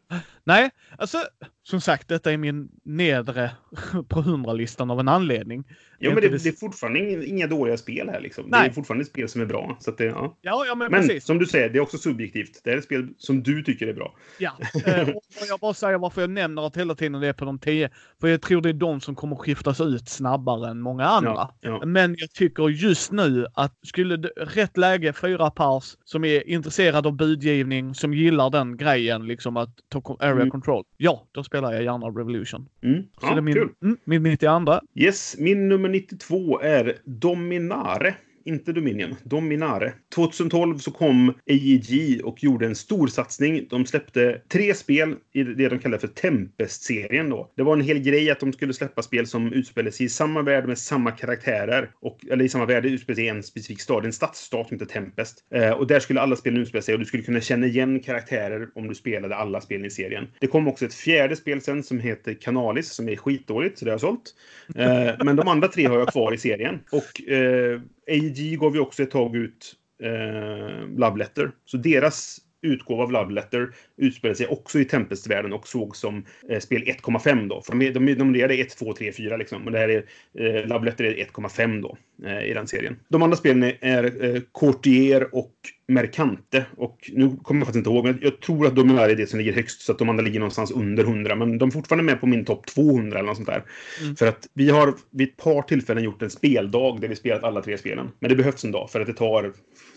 Nej, 0.45 0.71
alltså 0.99 1.19
som 1.67 1.81
sagt, 1.81 2.09
detta 2.09 2.33
är 2.33 2.37
min 2.37 2.69
nedre 2.85 3.51
på 4.09 4.23
100-listan 4.23 4.91
av 4.91 5.01
en 5.01 5.09
anledning. 5.09 5.65
Ja, 5.99 6.11
men 6.11 6.23
det, 6.23 6.29
det, 6.29 6.49
är 6.49 6.53
fortfarande 6.53 7.27
inga 7.27 7.47
dåliga 7.47 7.77
spel 7.77 8.09
här. 8.09 8.21
Liksom. 8.21 8.45
Nej. 8.49 8.63
Det 8.63 8.69
är 8.69 8.73
fortfarande 8.73 9.05
spel 9.05 9.29
som 9.29 9.41
är 9.41 9.47
bra. 9.47 9.77
Så 9.81 9.91
det, 9.91 10.05
ja. 10.05 10.37
Ja, 10.43 10.65
ja, 10.67 10.75
men, 10.75 10.91
men 10.91 11.01
precis. 11.01 11.25
som 11.25 11.39
du 11.39 11.47
säger, 11.47 11.69
det 11.69 11.79
är 11.79 11.81
också 11.81 11.99
subjektivt. 11.99 12.61
Det 12.65 12.71
är 12.71 12.79
ett 12.79 12.85
spel 12.85 13.09
som 13.19 13.43
du 13.43 13.63
tycker 13.63 13.87
är 13.87 13.93
bra. 13.93 14.17
Ja, 14.39 14.59
eh, 14.87 15.09
och 15.09 15.23
jag 15.49 15.61
bara 15.61 15.75
säger 15.75 15.99
varför 15.99 16.21
jag 16.21 16.31
nämner 16.31 16.67
att 16.67 16.77
hela 16.77 16.95
tiden 16.95 17.21
det 17.21 17.29
är 17.29 17.33
på 17.33 17.45
de 17.45 17.59
tio. 17.59 17.91
För 18.21 18.29
jag 18.29 18.43
tror 18.43 18.61
det 18.61 18.69
är 18.69 18.73
de 18.73 19.01
som 19.01 19.15
kommer 19.15 19.37
skiftas 19.37 19.81
ut 19.81 20.09
snabbare 20.09 20.71
än 20.71 20.81
många 20.81 21.05
andra. 21.05 21.49
Ja. 21.61 21.87
Men 21.87 22.17
jag 22.19 22.31
tycker 22.31 22.69
just 22.69 23.13
nu 23.13 23.47
att 23.55 23.79
skulle 23.87 24.17
det, 24.17 24.29
rätt 24.37 24.77
läge, 24.77 25.13
fyra 25.13 25.51
pers 25.51 25.97
som 26.05 26.25
är 26.25 26.49
intresserade 26.49 27.09
av 27.09 27.17
budgivning, 27.17 27.95
som 27.95 28.15
gillar 28.15 28.51
den 28.51 28.77
grejen, 28.77 29.27
liksom 29.27 29.57
att 29.57 29.71
ta 29.89 30.17
area 30.21 30.33
mm. 30.33 30.51
control. 30.51 30.85
Ja, 30.97 31.27
då 31.33 31.45
spelar 31.55 31.73
jag 31.73 31.83
gärna 31.83 32.07
Revolution. 32.07 32.69
Mm. 32.83 33.03
Så 33.03 33.27
ja, 33.27 33.31
det 33.31 33.39
är 33.39 33.41
min, 33.41 33.57
mm, 33.83 33.97
min 34.05 34.23
92. 34.23 34.81
Yes, 34.95 35.37
min 35.39 35.69
nummer 35.69 35.89
92 35.89 36.61
är 36.61 36.99
Dominare 37.05 38.15
inte 38.45 38.73
Dominion, 38.73 39.17
Dominare. 39.23 39.93
2012 40.15 40.79
så 40.79 40.91
kom 40.91 41.35
AEG 41.51 42.21
och 42.25 42.45
gjorde 42.45 42.67
en 42.67 42.75
stor 42.75 43.07
satsning. 43.07 43.67
De 43.71 43.87
släppte 43.87 44.41
tre 44.49 44.75
spel 44.75 45.15
i 45.33 45.43
det 45.43 45.69
de 45.69 45.79
kallar 45.79 45.99
för 45.99 46.09
Tempest-serien 46.09 47.31
då. 47.31 47.53
Det 47.57 47.63
var 47.63 47.73
en 47.77 47.81
hel 47.81 47.99
grej 47.99 48.31
att 48.31 48.41
de 48.41 48.53
skulle 48.53 48.75
släppa 48.75 49.03
spel 49.03 49.27
som 49.27 49.53
utspelar 49.53 49.91
sig 49.91 50.07
i 50.07 50.09
samma 50.09 50.43
värld 50.43 50.67
med 50.67 50.79
samma 50.79 51.11
karaktärer. 51.11 51.91
Och, 52.01 52.27
eller 52.31 52.45
i 52.45 52.49
samma 52.49 52.67
värld, 52.67 52.87
utspelar 52.87 53.15
sig 53.15 53.25
i 53.25 53.29
en 53.29 53.43
specifik 53.43 53.81
stad. 53.81 54.05
En 54.05 54.13
stadsstat 54.13 54.69
som 54.69 54.75
heter 54.75 54.93
Tempest. 54.93 55.45
Eh, 55.55 55.71
och 55.71 55.87
där 55.87 56.01
skulle 56.01 56.21
alla 56.21 56.37
spel 56.37 56.57
utspela 56.57 56.83
sig 56.83 56.95
och 56.95 57.01
du 57.01 57.07
skulle 57.07 57.23
kunna 57.23 57.41
känna 57.41 57.67
igen 57.67 58.01
karaktärer 58.01 58.69
om 58.75 58.89
du 58.89 58.95
spelade 58.95 59.37
alla 59.37 59.61
spel 59.61 59.87
i 59.87 59.91
serien. 59.91 60.27
Det 60.41 60.47
kom 60.47 60.69
också 60.69 60.85
ett 60.85 60.95
fjärde 60.95 61.37
spel 61.37 61.61
sen 61.61 61.83
som 61.83 62.01
heter 62.01 62.35
Canalis 62.35 62.93
som 62.93 63.09
är 63.09 63.17
skitdåligt, 63.17 63.79
så 63.79 63.85
det 63.85 63.91
har 63.91 63.95
jag 63.95 64.01
sålt. 64.01 64.35
Eh, 64.77 65.25
men 65.25 65.37
de 65.37 65.49
andra 65.49 65.69
tre 65.69 65.87
har 65.87 65.99
jag 65.99 66.09
kvar 66.09 66.35
i 66.35 66.39
serien. 66.39 66.81
Och 66.91 67.29
eh, 67.29 67.81
AEG 68.09 68.59
gav 68.59 68.75
ju 68.75 68.81
också 68.81 69.03
ett 69.03 69.11
tag 69.11 69.37
ut 69.37 69.75
eh, 70.03 70.89
Love 70.89 71.19
Letter. 71.19 71.51
Så 71.65 71.77
deras 71.77 72.39
utgåva 72.65 73.03
av 73.03 73.13
Love 73.13 73.33
Letter 73.33 73.71
utspelade 73.97 74.37
sig 74.37 74.47
också 74.47 74.79
i 74.79 74.85
Tempest-världen 74.85 75.53
och 75.53 75.69
såg 75.69 75.97
som 75.97 76.25
eh, 76.49 76.61
spel 76.61 76.83
1,5 76.83 77.49
då. 77.49 77.63
För 77.63 77.73
de, 77.73 77.91
de, 77.91 77.99
de 77.99 78.15
numrerade 78.15 78.55
1, 78.55 78.77
2, 78.77 78.93
3, 78.93 79.13
4 79.13 79.37
liksom. 79.37 79.65
Och 79.65 79.73
det 79.73 79.79
här 79.79 79.89
är, 79.89 80.05
eh, 80.39 80.67
Love 80.67 80.85
Letter 80.85 81.05
är 81.05 81.25
1,5 81.25 81.83
då 81.83 81.97
eh, 82.27 82.45
i 82.45 82.55
den 82.55 82.67
serien. 82.67 82.97
De 83.09 83.23
andra 83.23 83.37
spelen 83.37 83.73
är, 83.81 84.25
eh, 84.25 84.41
Courtier 84.61 85.35
och 85.35 85.53
Mercante. 85.89 86.67
Och 86.77 87.11
nu 87.13 87.37
kommer 87.43 87.61
jag 87.61 87.67
faktiskt 87.67 87.77
inte 87.77 87.91
ihåg, 87.91 88.05
men 88.05 88.19
jag 88.23 88.41
tror 88.41 88.67
att 88.67 88.77
Dominar 88.77 89.09
är 89.09 89.17
det 89.17 89.27
som 89.27 89.39
ligger 89.39 89.53
högst, 89.53 89.81
så 89.81 89.93
att 89.93 89.99
de 89.99 90.09
andra 90.09 90.25
ligger 90.25 90.39
någonstans 90.39 90.71
under 90.71 91.05
100. 91.05 91.35
Men 91.37 91.59
de 91.59 91.69
är 91.69 91.73
fortfarande 91.73 92.05
med 92.05 92.21
på 92.21 92.27
min 92.27 92.45
topp 92.45 92.67
200 92.67 93.19
eller 93.19 93.27
något 93.27 93.37
sånt 93.37 93.49
där. 93.49 93.65
Mm. 94.03 94.17
För 94.17 94.27
att 94.27 94.49
vi 94.55 94.71
har 94.71 94.95
vid 95.11 95.29
ett 95.29 95.37
par 95.37 95.63
tillfällen 95.63 96.05
gjort 96.05 96.23
en 96.23 96.31
speldag 96.31 97.01
där 97.01 97.09
vi 97.09 97.17
spelat 97.17 97.45
alla 97.45 97.63
tre 97.63 97.79
spelen. 97.79 98.11
Men 98.19 98.29
det 98.29 98.37
behövs 98.37 98.65
en 98.65 98.73
dag, 98.73 98.91
för 98.91 99.01
att 99.01 99.07
det 99.07 99.13
tar 99.13 99.53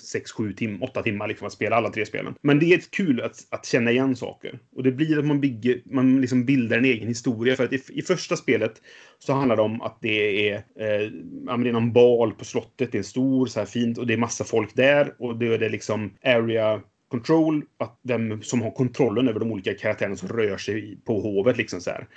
6, 0.07 0.31
7, 0.31 0.53
tim 0.53 0.83
8 0.83 1.03
timmar 1.03 1.27
liksom 1.27 1.47
att 1.47 1.53
spela 1.53 1.75
alla 1.75 1.89
tre 1.89 2.05
spelen. 2.05 2.35
Men 2.41 2.59
det 2.59 2.73
är 2.73 2.79
kul 2.89 3.21
att, 3.21 3.47
att 3.49 3.65
känna 3.65 3.91
igen 3.91 4.15
saker. 4.15 4.59
Och 4.75 4.83
det 4.83 4.91
blir 4.91 5.19
att 5.19 5.25
man, 5.25 5.41
bygger, 5.41 5.81
man 5.85 6.21
liksom 6.21 6.45
bildar 6.45 6.77
en 6.77 6.85
egen 6.85 7.07
historia. 7.07 7.55
För 7.55 7.63
att 7.63 7.73
i, 7.73 7.81
i 7.89 8.01
första 8.01 8.35
spelet 8.35 8.81
så 9.19 9.33
handlar 9.33 9.55
det 9.55 9.61
om 9.61 9.81
att 9.81 9.97
det 10.01 10.49
är, 10.49 10.55
eh, 10.55 11.11
det 11.57 11.69
är 11.69 11.71
någon 11.71 11.93
bal 11.93 12.31
på 12.31 12.45
slottet. 12.45 12.91
Det 12.91 12.95
är 12.95 12.99
en 12.99 13.03
stor, 13.03 13.45
så 13.45 13.59
här 13.59 13.67
fint, 13.67 13.97
och 13.97 14.07
det 14.07 14.13
är 14.13 14.17
massa 14.17 14.43
folk 14.43 14.75
där. 14.75 15.13
Och 15.19 15.37
då 15.37 15.45
är 15.45 15.57
det 15.57 15.69
liksom 15.69 16.13
area 16.23 16.81
control, 17.07 17.63
att 17.77 17.99
vem 18.03 18.41
som 18.41 18.61
har 18.61 18.71
kontrollen 18.71 19.27
över 19.27 19.39
de 19.39 19.51
olika 19.51 19.73
karaktärerna 19.73 20.15
som 20.15 20.29
rör 20.29 20.57
sig 20.57 20.97
på 21.05 21.21
hovet. 21.21 21.57
Liksom 21.57 21.81
så 21.81 21.89
här. 21.89 22.07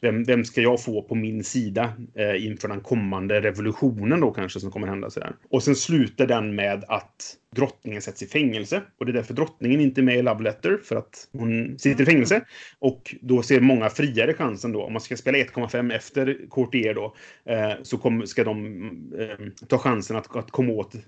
Vem, 0.00 0.24
vem 0.24 0.44
ska 0.44 0.60
jag 0.60 0.82
få 0.82 1.02
på 1.02 1.14
min 1.14 1.44
sida 1.44 1.92
eh, 2.14 2.46
inför 2.46 2.68
den 2.68 2.80
kommande 2.80 3.40
revolutionen 3.40 4.20
då 4.20 4.30
kanske 4.30 4.60
som 4.60 4.70
kommer 4.70 4.86
hända 4.86 5.10
sådär. 5.10 5.32
Och 5.50 5.62
sen 5.62 5.76
slutar 5.76 6.26
den 6.26 6.54
med 6.54 6.84
att 6.88 7.36
drottningen 7.56 8.02
sätts 8.02 8.22
i 8.22 8.26
fängelse. 8.26 8.82
Och 8.98 9.06
det 9.06 9.12
är 9.12 9.14
därför 9.14 9.34
drottningen 9.34 9.80
inte 9.80 10.00
är 10.00 10.02
med 10.02 10.18
i 10.18 10.22
Love 10.22 10.42
Letter, 10.42 10.78
för 10.84 10.96
att 10.96 11.28
hon 11.32 11.78
sitter 11.78 12.02
i 12.02 12.06
fängelse. 12.06 12.44
Och 12.78 13.16
då 13.20 13.42
ser 13.42 13.60
många 13.60 13.90
friare 13.90 14.34
chansen 14.34 14.72
då, 14.72 14.82
om 14.82 14.92
man 14.92 15.02
ska 15.02 15.16
spela 15.16 15.38
1,5 15.38 15.92
efter 15.92 16.38
Courtier 16.50 16.94
då, 16.94 17.14
eh, 17.44 17.72
så 17.82 17.98
kom, 17.98 18.26
ska 18.26 18.44
de 18.44 18.76
eh, 19.18 19.66
ta 19.68 19.78
chansen 19.78 20.16
att, 20.16 20.36
att 20.36 20.50
komma 20.50 20.72
åt 20.72 20.94
eh, 20.94 21.02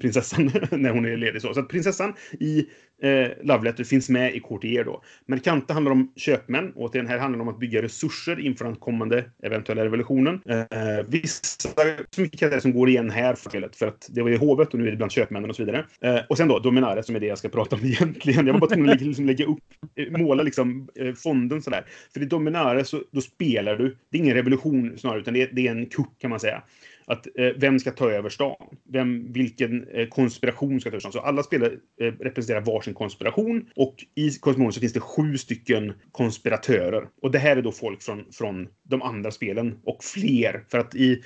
prinsessan 0.00 0.44
när 0.70 0.90
hon 0.90 1.06
är 1.06 1.16
ledig. 1.16 1.42
Så, 1.42 1.54
så 1.54 1.60
att 1.60 1.68
prinsessan 1.68 2.14
i 2.40 2.66
eh, 3.02 3.28
Love 3.42 3.64
Letter 3.64 3.84
finns 3.84 4.08
med 4.08 4.34
i 4.34 4.40
Courtier 4.40 4.84
då. 4.84 5.02
Mercante 5.26 5.72
handlar 5.72 5.92
om 5.92 6.12
köpmän, 6.16 6.72
och 6.72 6.82
återigen 6.82 7.06
här 7.06 7.18
handlar 7.18 7.38
det 7.38 7.42
om 7.42 7.48
att 7.48 7.60
bygga 7.60 7.82
resurser 7.82 8.40
inför 8.40 8.64
den 8.64 8.76
kommande 8.76 9.24
eventuella 9.42 9.84
revolutionen. 9.84 10.40
Eh, 10.46 11.06
vissa, 11.08 11.68
så 12.10 12.20
mycket 12.20 12.62
som 12.62 12.72
går 12.72 12.88
igen 12.88 13.10
här 13.10 13.34
för, 13.34 13.86
att 13.86 14.08
det 14.10 14.22
var 14.22 14.30
ju 14.30 14.36
hovet 14.36 14.74
och 14.74 14.78
nu 14.80 14.86
är 14.86 14.90
det 14.90 14.96
bland 14.96 15.12
köpmännen 15.12 15.50
och 15.50 15.56
så 15.56 15.64
vidare 15.64 15.77
vidare. 15.78 16.18
Eh, 16.18 16.24
och 16.28 16.36
sen 16.36 16.48
då 16.48 16.58
Dominare 16.58 17.02
som 17.02 17.16
är 17.16 17.20
det 17.20 17.26
jag 17.26 17.38
ska 17.38 17.48
prata 17.48 17.76
om 17.76 17.84
egentligen. 17.84 18.46
Jag 18.46 18.52
var 18.52 18.60
bara 18.60 18.70
tvungen 18.70 18.90
att 18.90 19.00
liksom 19.00 19.26
lägga 19.26 19.44
upp, 19.44 19.58
eh, 19.96 20.18
måla 20.18 20.42
liksom 20.42 20.88
eh, 20.94 21.14
fonden 21.14 21.62
sådär. 21.62 21.84
För 22.12 22.22
i 22.22 22.24
Dominare 22.24 22.84
så 22.84 23.02
då 23.10 23.20
spelar 23.20 23.76
du, 23.76 23.96
det 24.10 24.18
är 24.18 24.22
ingen 24.22 24.34
revolution 24.34 24.98
snarare, 24.98 25.20
utan 25.20 25.34
det 25.34 25.42
är, 25.42 25.48
det 25.52 25.66
är 25.66 25.70
en 25.70 25.86
kupp 25.86 26.18
kan 26.18 26.30
man 26.30 26.40
säga 26.40 26.62
att 27.08 27.26
eh, 27.38 27.48
vem 27.56 27.78
ska 27.78 27.90
ta 27.90 28.10
över 28.10 28.30
stan? 28.30 28.76
Vem, 28.92 29.32
vilken 29.32 29.88
eh, 29.88 30.08
konspiration 30.08 30.80
ska 30.80 30.90
ta 30.90 30.94
över 30.94 31.00
stan? 31.00 31.12
Så 31.12 31.20
alla 31.20 31.42
spelare 31.42 31.72
eh, 32.00 32.12
representerar 32.20 32.60
varsin 32.60 32.94
konspiration 32.94 33.70
och 33.76 33.94
i 34.14 34.30
konspirationen 34.30 34.72
så 34.72 34.80
finns 34.80 34.92
det 34.92 35.00
sju 35.00 35.36
stycken 35.36 35.92
konspiratörer. 36.12 37.08
Och 37.22 37.30
det 37.30 37.38
här 37.38 37.56
är 37.56 37.62
då 37.62 37.72
folk 37.72 38.02
från, 38.02 38.24
från 38.32 38.68
de 38.82 39.02
andra 39.02 39.30
spelen 39.30 39.78
och 39.84 40.04
fler. 40.04 40.64
För 40.70 40.78
att 40.78 40.94
i 40.94 41.22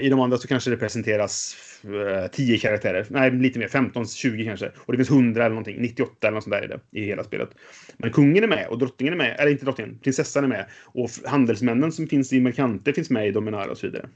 i 0.00 0.08
de 0.08 0.20
andra 0.20 0.38
så 0.38 0.48
kanske 0.48 0.70
det 0.70 0.76
presenteras 0.76 1.56
10 2.32 2.54
eh, 2.54 2.60
karaktärer. 2.60 3.06
Nej, 3.10 3.30
lite 3.30 3.58
mer. 3.58 3.68
15, 3.68 4.06
20 4.06 4.44
kanske. 4.44 4.70
Och 4.76 4.92
det 4.92 4.96
finns 4.96 5.10
100 5.10 5.44
eller 5.44 5.54
någonting. 5.54 5.82
98 5.82 6.26
eller 6.26 6.34
något 6.34 6.44
sånt 6.44 6.54
där 6.54 6.64
i 6.64 6.66
det, 6.66 7.00
i 7.00 7.04
hela 7.04 7.24
spelet. 7.24 7.48
Men 7.96 8.12
kungen 8.12 8.44
är 8.44 8.48
med 8.48 8.66
och 8.66 8.78
drottningen 8.78 9.14
är 9.14 9.18
med. 9.18 9.36
Eller 9.40 9.50
inte 9.50 9.64
drottningen, 9.64 9.98
prinsessan 9.98 10.44
är 10.44 10.48
med. 10.48 10.66
Och 10.84 11.10
handelsmännen 11.24 11.92
som 11.92 12.06
finns 12.06 12.32
i 12.32 12.40
Mercante 12.40 12.92
finns 12.92 13.10
med 13.10 13.28
i 13.28 13.30
Dominara 13.30 13.70
och 13.70 13.78
så 13.78 13.86
vidare. 13.86 14.08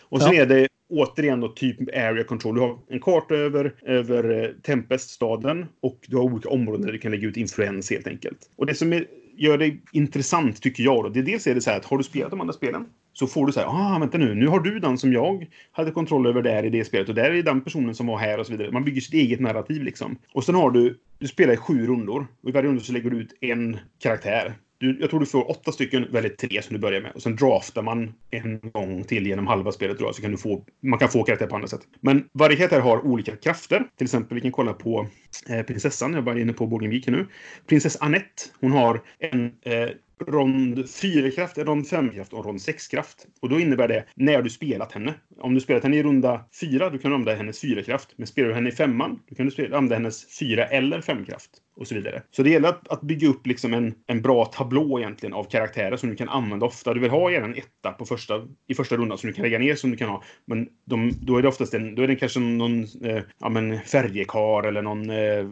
Och 0.00 0.22
sen 0.22 0.34
ja. 0.34 0.42
är 0.42 0.46
det 0.46 0.68
återigen 0.90 1.40
då 1.40 1.48
typ 1.48 1.80
area 1.96 2.24
control. 2.24 2.54
Du 2.54 2.60
har 2.60 2.78
en 2.88 3.00
karta 3.00 3.34
över, 3.34 3.74
över 3.82 4.44
eh, 4.44 4.50
Tempest-staden 4.62 5.66
och 5.80 5.98
du 6.06 6.16
har 6.16 6.24
olika 6.24 6.48
områden 6.48 6.86
där 6.86 6.92
du 6.92 6.98
kan 6.98 7.10
lägga 7.10 7.28
ut 7.28 7.36
influens 7.36 7.90
helt 7.90 8.06
enkelt. 8.06 8.38
Och 8.56 8.66
det 8.66 8.74
som 8.74 8.92
är, 8.92 9.06
gör 9.36 9.58
det 9.58 9.76
intressant 9.92 10.62
tycker 10.62 10.82
jag 10.82 11.04
då, 11.04 11.08
det 11.08 11.20
är 11.20 11.22
dels 11.22 11.46
är 11.46 11.54
det 11.54 11.60
så 11.60 11.70
här 11.70 11.76
att 11.76 11.84
har 11.84 11.98
du 11.98 12.04
spelat 12.04 12.30
de 12.30 12.40
andra 12.40 12.52
spelen 12.52 12.86
så 13.20 13.26
får 13.26 13.46
du 13.46 13.52
säga, 13.52 13.66
ah 13.66 13.98
vänta 13.98 14.18
nu, 14.18 14.34
nu 14.34 14.46
har 14.46 14.60
du 14.60 14.78
den 14.78 14.98
som 14.98 15.12
jag 15.12 15.46
hade 15.72 15.90
kontroll 15.90 16.26
över 16.26 16.42
där 16.42 16.64
i 16.64 16.70
det 16.70 16.84
spelet 16.84 17.08
och 17.08 17.14
där 17.14 17.30
är 17.30 17.42
den 17.42 17.60
personen 17.60 17.94
som 17.94 18.06
var 18.06 18.18
här 18.18 18.38
och 18.38 18.46
så 18.46 18.52
vidare. 18.52 18.70
Man 18.70 18.84
bygger 18.84 19.00
sitt 19.00 19.14
eget 19.14 19.40
narrativ 19.40 19.82
liksom. 19.82 20.18
Och 20.32 20.44
sen 20.44 20.54
har 20.54 20.70
du, 20.70 20.98
du 21.18 21.28
spelar 21.28 21.54
i 21.54 21.56
sju 21.56 21.86
rundor 21.86 22.26
och 22.42 22.48
i 22.48 22.52
varje 22.52 22.68
runda 22.68 22.82
så 22.82 22.92
lägger 22.92 23.10
du 23.10 23.20
ut 23.20 23.38
en 23.40 23.78
karaktär. 24.02 24.54
Du, 24.78 24.98
jag 25.00 25.10
tror 25.10 25.20
du 25.20 25.26
får 25.26 25.50
åtta 25.50 25.72
stycken, 25.72 26.06
väldigt 26.10 26.38
tre 26.38 26.62
som 26.62 26.74
du 26.74 26.80
börjar 26.80 27.00
med. 27.00 27.12
Och 27.14 27.22
sen 27.22 27.36
draftar 27.36 27.82
man 27.82 28.12
en 28.30 28.60
gång 28.72 29.04
till 29.04 29.26
genom 29.26 29.46
halva 29.46 29.72
spelet 29.72 29.96
tror 29.96 30.08
jag, 30.08 30.14
så 30.14 30.22
kan 30.22 30.30
du 30.30 30.36
få, 30.36 30.64
man 30.82 30.98
kan 30.98 31.08
få 31.08 31.22
karaktär 31.22 31.46
på 31.46 31.54
andra 31.54 31.68
sätt. 31.68 31.82
Men 32.00 32.28
varje 32.32 32.56
karaktär 32.56 32.80
har 32.80 33.06
olika 33.06 33.36
krafter. 33.36 33.84
Till 33.96 34.04
exempel, 34.04 34.34
vi 34.34 34.40
kan 34.40 34.52
kolla 34.52 34.72
på 34.72 35.06
eh, 35.48 35.62
prinsessan, 35.62 36.14
jag 36.14 36.22
var 36.22 36.38
inne 36.38 36.52
på 36.52 36.66
Borgenvik 36.66 37.06
nu. 37.06 37.26
Prinsess 37.66 37.96
Annette, 38.00 38.42
hon 38.60 38.72
har 38.72 39.00
en 39.18 39.44
eh, 39.62 39.88
rond 40.26 40.78
4-kraft, 40.78 41.58
rond 41.58 41.86
5-kraft 41.86 42.32
och 42.32 42.44
rond 42.44 42.58
6-kraft. 42.58 43.26
Och 43.40 43.48
då 43.48 43.60
innebär 43.60 43.88
det 43.88 44.04
när 44.14 44.42
du 44.42 44.50
spelat 44.50 44.92
henne. 44.92 45.14
Om 45.40 45.54
du 45.54 45.60
spelat 45.60 45.82
henne 45.82 45.96
i 45.96 46.02
runda 46.02 46.44
4, 46.60 46.90
då 46.90 46.98
kan 46.98 47.10
du 47.10 47.14
använda 47.14 47.34
hennes 47.34 47.64
4-kraft. 47.64 48.08
Men 48.16 48.26
spelar 48.26 48.48
du 48.48 48.54
henne 48.54 48.68
i 48.68 48.72
femman, 48.72 49.20
då 49.28 49.34
kan 49.34 49.48
du 49.48 49.64
använda 49.64 49.94
hennes 49.94 50.38
4 50.38 50.66
eller 50.66 51.00
5-kraft. 51.00 51.50
Och 51.76 51.88
så 51.88 51.94
vidare. 51.94 52.22
Så 52.30 52.42
det 52.42 52.50
gäller 52.50 52.68
att, 52.68 52.88
att 52.88 53.00
bygga 53.00 53.28
upp 53.28 53.46
liksom 53.46 53.74
en, 53.74 53.94
en 54.06 54.22
bra 54.22 54.44
tablå 54.44 54.98
egentligen 54.98 55.32
av 55.32 55.44
karaktärer 55.44 55.96
som 55.96 56.08
du 56.08 56.16
kan 56.16 56.28
använda 56.28 56.66
ofta. 56.66 56.94
Du 56.94 57.00
vill 57.00 57.10
ha 57.10 57.30
gärna 57.30 57.46
en 57.46 57.54
etta 57.54 57.92
på 57.92 58.04
första, 58.04 58.48
i 58.68 58.74
första 58.74 58.96
rundan 58.96 59.18
som 59.18 59.26
du 59.26 59.32
kan 59.32 59.42
lägga 59.42 59.58
ner 59.58 59.74
som 59.74 59.90
du 59.90 59.96
kan 59.96 60.08
ha. 60.08 60.22
Men 60.44 60.68
de, 60.84 61.12
då 61.20 61.36
är 61.36 61.42
det 61.42 61.48
oftast 61.48 61.74
en, 61.74 61.94
då 61.94 62.02
är 62.02 62.08
det 62.08 62.16
kanske 62.16 62.40
någon 62.40 62.82
eh, 62.82 63.22
ja, 63.40 63.48
men 63.48 63.80
färjekar 63.80 64.66
eller 64.66 64.82
någon 64.82 65.10
eh, 65.10 65.46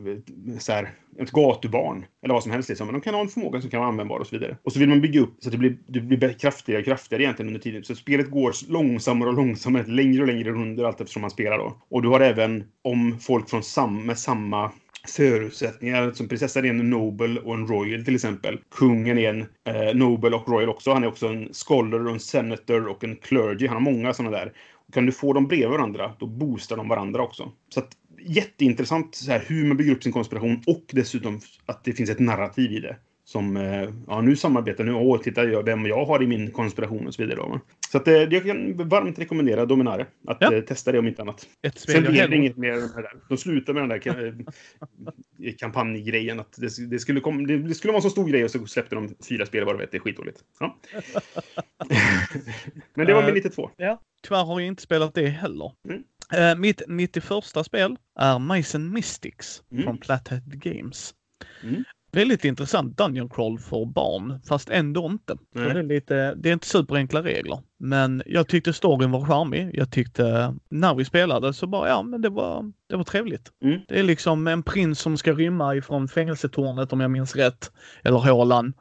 så 0.59 0.73
här, 0.73 0.91
ett 1.23 1.31
gatubarn. 1.31 2.05
Eller 2.23 2.35
vad 2.35 2.43
som 2.43 2.53
helst. 2.53 2.69
Liksom. 2.69 2.87
Men 2.87 2.95
de 2.95 3.01
kan 3.01 3.15
ha 3.15 3.21
en 3.21 3.29
förmåga 3.29 3.61
som 3.61 3.71
kan 3.71 3.81
vara 3.81 3.89
användbar 3.89 4.19
och 4.19 4.27
så 4.27 4.37
vidare. 4.37 4.57
Och 4.63 4.73
så 4.73 4.79
vill 4.79 4.89
man 4.89 5.01
bygga 5.01 5.21
upp 5.21 5.37
så 5.41 5.49
att 5.49 5.53
det 5.53 5.59
blir, 5.59 5.79
det 5.87 6.01
blir 6.01 6.33
kraftigare 6.33 6.81
och 6.81 6.85
kraftigare 6.85 7.23
egentligen 7.23 7.49
under 7.49 7.61
tiden. 7.61 7.85
Så 7.85 7.95
spelet 7.95 8.31
går 8.31 8.53
långsammare 8.69 9.29
och 9.29 9.37
långsammare, 9.37 9.87
längre 9.87 10.21
och 10.21 10.27
längre 10.27 10.51
runder 10.51 10.85
allt 10.85 11.01
eftersom 11.01 11.21
man 11.21 11.31
spelar 11.31 11.59
då. 11.59 11.83
Och 11.91 12.03
du 12.03 12.09
har 12.09 12.21
även 12.21 12.65
om 12.85 13.19
folk 13.21 13.51
från 13.51 13.63
sam, 13.63 14.07
med 14.07 14.19
samma 14.19 14.73
förutsättningar. 15.09 16.13
Som 16.13 16.29
prinsessan 16.29 16.65
är 16.65 16.71
en 16.71 16.91
Nobel 16.91 17.39
och 17.39 17.55
en 17.55 17.67
Royal 17.67 18.05
till 18.05 18.15
exempel. 18.15 18.59
Kungen 18.71 19.19
är 19.19 19.31
en 19.31 19.41
eh, 19.41 19.95
Nobel 19.95 20.35
och 20.35 20.49
Royal 20.49 20.69
också. 20.69 20.93
Han 20.93 21.05
är 21.05 21.09
också 21.09 21.29
en 21.29 21.49
Scholar 21.53 22.07
och 22.07 22.13
en 22.13 22.21
Senator 22.21 22.89
och 22.89 23.05
en 23.05 23.17
Clergy. 23.17 23.67
Han 23.67 23.77
har 23.77 23.93
många 23.93 24.15
sådana 24.15 24.37
där. 24.37 24.53
Och 24.89 24.95
kan 24.95 25.07
du 25.07 25.13
få 25.13 25.33
dem 25.33 25.47
bredvid 25.47 25.69
varandra, 25.69 26.13
då 26.19 26.27
boostar 26.27 26.77
de 26.77 26.89
varandra 26.89 27.23
också. 27.23 27.53
Så 27.75 27.81
att, 27.81 27.89
jätteintressant 28.21 29.15
så 29.15 29.31
här, 29.31 29.45
hur 29.47 29.67
man 29.67 29.77
bygger 29.77 29.93
upp 29.93 30.03
sin 30.03 30.13
konspiration 30.13 30.63
och 30.67 30.85
dessutom 30.93 31.41
att 31.67 31.85
det 31.85 31.93
finns 31.93 32.11
ett 32.11 32.19
narrativ 32.19 32.73
i 32.73 32.81
det 32.81 32.97
som, 33.29 33.57
eh, 33.57 33.91
ja 34.07 34.21
nu 34.21 34.37
samarbetar 34.37 34.85
nu, 34.85 34.93
åh, 34.93 35.21
titta 35.21 35.45
jag, 35.45 35.63
vem 35.63 35.87
jag 35.87 36.05
har 36.05 36.23
i 36.23 36.27
min 36.27 36.51
konspiration 36.51 37.07
och 37.07 37.15
så 37.15 37.23
vidare. 37.23 37.37
Då. 37.37 37.61
Så 37.91 37.99
att, 37.99 38.09
eh, 38.09 38.15
jag 38.15 38.45
kan 38.45 38.89
varmt 38.89 39.19
rekommendera 39.19 39.67
Dominare. 39.67 40.07
Att 40.27 40.37
ja. 40.41 40.55
Eh, 40.55 40.61
testa 40.61 40.93
det 40.93 40.99
om 40.99 41.09
inte 41.09 41.23
annat. 41.23 41.49
Ett 41.63 41.79
spel 41.79 41.95
Sen 41.95 42.13
blir 42.13 42.29
det 42.29 42.37
inget 42.37 42.57
mer 42.57 42.73
med 42.73 42.81
det 42.81 43.03
där. 43.03 43.13
De 43.29 43.39
slutar 43.39 43.73
med 43.73 43.83
den 43.83 43.89
där 43.89 45.53
kampanjgrejen. 45.59 46.41
Att 46.41 46.53
det, 46.57 46.91
det, 46.91 46.99
skulle 46.99 47.21
kom, 47.21 47.47
det, 47.47 47.75
skulle 47.75 47.93
vara 47.93 47.99
en 47.99 48.03
så 48.03 48.11
stor 48.11 48.29
grej 48.29 48.45
och 48.45 48.51
så 48.51 48.67
släppte 48.67 48.95
de 48.95 49.15
fyra 49.29 49.47
spel 49.47 49.79
vet. 49.79 49.91
Det 49.91 49.97
är 49.97 50.01
skitdåligt. 50.01 50.39
Ja. 50.61 50.79
Men 52.95 53.07
det 53.07 53.15
var 53.15 53.25
min 53.25 53.35
92. 53.35 53.71
Ja. 53.77 54.01
Tyvärr 54.23 54.45
har 54.45 54.61
jag 54.61 54.67
inte 54.67 54.83
spelat 54.83 55.15
det 55.15 55.27
heller. 55.27 55.73
Mm. 55.89 56.03
Mitt 56.57 56.83
91 56.89 57.45
spel 57.65 57.97
är 58.19 58.75
and 58.75 58.93
Mystics 58.93 59.63
mm. 59.73 59.85
från 59.85 59.99
Plathead 59.99 60.43
Games. 60.63 61.15
Mm 61.63 61.85
väldigt 62.13 62.45
intressant 62.45 62.97
Dungeon 62.97 63.29
Crawl 63.29 63.59
för 63.59 63.85
barn, 63.85 64.41
fast 64.49 64.71
ändå 64.71 65.07
inte. 65.07 65.37
Det 65.55 65.61
är, 65.61 65.83
lite, 65.83 66.35
det 66.35 66.49
är 66.49 66.53
inte 66.53 66.67
superenkla 66.67 67.23
regler. 67.23 67.59
Men 67.79 68.23
jag 68.27 68.49
tyckte 68.49 68.73
storyn 68.73 69.11
var 69.11 69.25
charmig. 69.25 69.71
Jag 69.73 69.91
tyckte 69.91 70.55
när 70.69 70.95
vi 70.95 71.05
spelade 71.05 71.53
så 71.55 71.67
bara, 71.67 71.89
ja 71.89 72.03
men 72.03 72.23
det 72.23 72.29
var, 72.29 72.73
det 72.89 72.97
var 72.97 73.05
trevligt. 73.05 73.53
Mm. 73.63 73.81
Det 73.89 73.99
är 73.99 74.03
liksom 74.03 74.47
en 74.47 74.63
prins 74.63 75.01
som 75.01 75.17
ska 75.17 75.33
rymma 75.33 75.75
ifrån 75.75 76.09
fängelsetornet 76.09 76.93
om 76.93 77.01
jag 77.01 77.11
minns 77.11 77.37
rätt, 77.37 77.73
eller 78.05 78.19
hålan. 78.19 78.73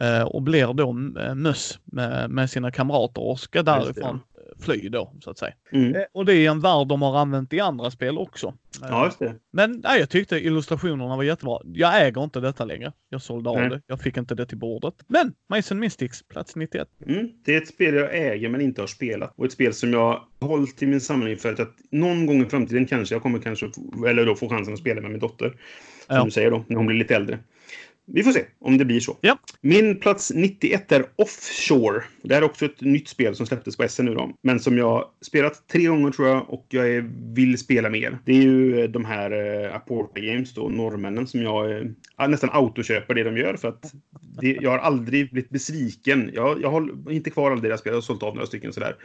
Eh, 0.00 0.22
och 0.22 0.42
blir 0.42 0.72
då 0.72 0.88
eh, 1.20 1.34
möss 1.34 1.78
med, 1.84 2.30
med 2.30 2.50
sina 2.50 2.70
kamrater 2.70 3.22
och 3.22 3.40
ska 3.40 3.62
därifrån 3.62 4.20
fly 4.60 4.88
då, 4.88 5.12
så 5.20 5.30
att 5.30 5.38
säga. 5.38 5.54
Mm. 5.72 5.94
Eh, 5.94 6.02
och 6.12 6.24
det 6.24 6.34
är 6.34 6.50
en 6.50 6.60
värld 6.60 6.86
de 6.86 7.02
har 7.02 7.18
använt 7.18 7.52
i 7.52 7.60
andra 7.60 7.90
spel 7.90 8.18
också. 8.18 8.54
Ja, 8.80 9.04
just 9.04 9.18
det. 9.18 9.34
Men 9.52 9.80
nej, 9.84 10.00
jag 10.00 10.10
tyckte 10.10 10.36
illustrationerna 10.36 11.16
var 11.16 11.22
jättebra. 11.22 11.58
Jag 11.64 12.06
äger 12.06 12.24
inte 12.24 12.40
detta 12.40 12.64
längre. 12.64 12.92
Jag 13.08 13.22
sålde 13.22 13.50
av 13.50 13.56
det. 13.56 13.82
Jag 13.86 14.00
fick 14.00 14.16
inte 14.16 14.34
det 14.34 14.46
till 14.46 14.58
bordet. 14.58 14.94
Men 15.06 15.32
Mason 15.48 15.78
Mystics, 15.78 16.22
plats 16.22 16.56
91. 16.56 16.88
Mm. 17.06 17.28
Det 17.44 17.54
är 17.54 17.62
ett 17.62 17.68
spel 17.68 17.94
jag 17.94 18.14
äger 18.14 18.48
men 18.48 18.60
inte 18.60 18.82
har 18.82 18.86
spelat. 18.86 19.32
Och 19.36 19.44
ett 19.44 19.52
spel 19.52 19.74
som 19.74 19.92
jag 19.92 20.22
hållit 20.40 20.82
i 20.82 20.86
min 20.86 21.00
samling 21.00 21.36
för 21.36 21.62
att 21.62 21.74
någon 21.90 22.26
gång 22.26 22.42
i 22.42 22.44
framtiden 22.44 22.86
kanske 22.86 23.14
jag 23.14 23.22
kommer 23.22 23.38
kanske, 23.38 23.70
eller 24.06 24.26
då 24.26 24.34
få 24.34 24.48
chansen 24.48 24.74
att 24.74 24.80
spela 24.80 25.00
med 25.00 25.10
min 25.10 25.20
dotter. 25.20 25.48
Som 26.06 26.16
ja. 26.16 26.24
du 26.24 26.30
säger 26.30 26.50
då, 26.50 26.64
när 26.68 26.76
hon 26.76 26.86
blir 26.86 26.96
lite 26.96 27.16
äldre. 27.16 27.38
Vi 28.06 28.22
får 28.22 28.32
se 28.32 28.44
om 28.58 28.78
det 28.78 28.84
blir 28.84 29.00
så. 29.00 29.16
Ja. 29.20 29.38
Min 29.60 30.00
plats 30.00 30.32
91 30.34 30.92
är 30.92 31.04
Offshore. 31.16 32.02
Det 32.22 32.34
här 32.34 32.42
är 32.42 32.46
också 32.46 32.64
ett 32.64 32.80
nytt 32.80 33.08
spel 33.08 33.36
som 33.36 33.46
släpptes 33.46 33.76
på 33.76 33.88
SN 33.88 34.04
nu 34.04 34.14
då. 34.14 34.30
Men 34.42 34.60
som 34.60 34.78
jag 34.78 35.08
spelat 35.20 35.68
tre 35.68 35.86
gånger 35.86 36.10
tror 36.10 36.28
jag 36.28 36.50
och 36.50 36.66
jag 36.68 37.10
vill 37.34 37.58
spela 37.58 37.90
mer. 37.90 38.18
Det 38.24 38.32
är 38.32 38.42
ju 38.42 38.80
eh, 38.80 38.90
de 38.90 39.04
här 39.04 39.32
uh, 39.32 39.74
Aporta 39.74 40.20
Games 40.20 40.54
då, 40.54 40.68
norrmännen, 40.68 41.26
som 41.26 41.42
jag 41.42 41.70
uh, 41.70 42.28
nästan 42.28 42.50
autoköper 42.52 43.14
det 43.14 43.24
de 43.24 43.36
gör. 43.36 43.56
För 43.56 43.68
att 43.68 43.92
det, 44.40 44.58
jag 44.60 44.70
har 44.70 44.78
aldrig 44.78 45.30
blivit 45.30 45.50
besviken. 45.50 46.30
Jag, 46.34 46.62
jag 46.62 46.70
har 46.70 47.10
inte 47.10 47.30
kvar 47.30 47.50
alla 47.50 47.60
deras 47.60 47.80
spel, 47.80 47.90
jag 47.90 47.96
har 47.96 48.02
sålt 48.02 48.22
av 48.22 48.34
några 48.34 48.46
stycken 48.46 48.72
sådär. 48.72 48.96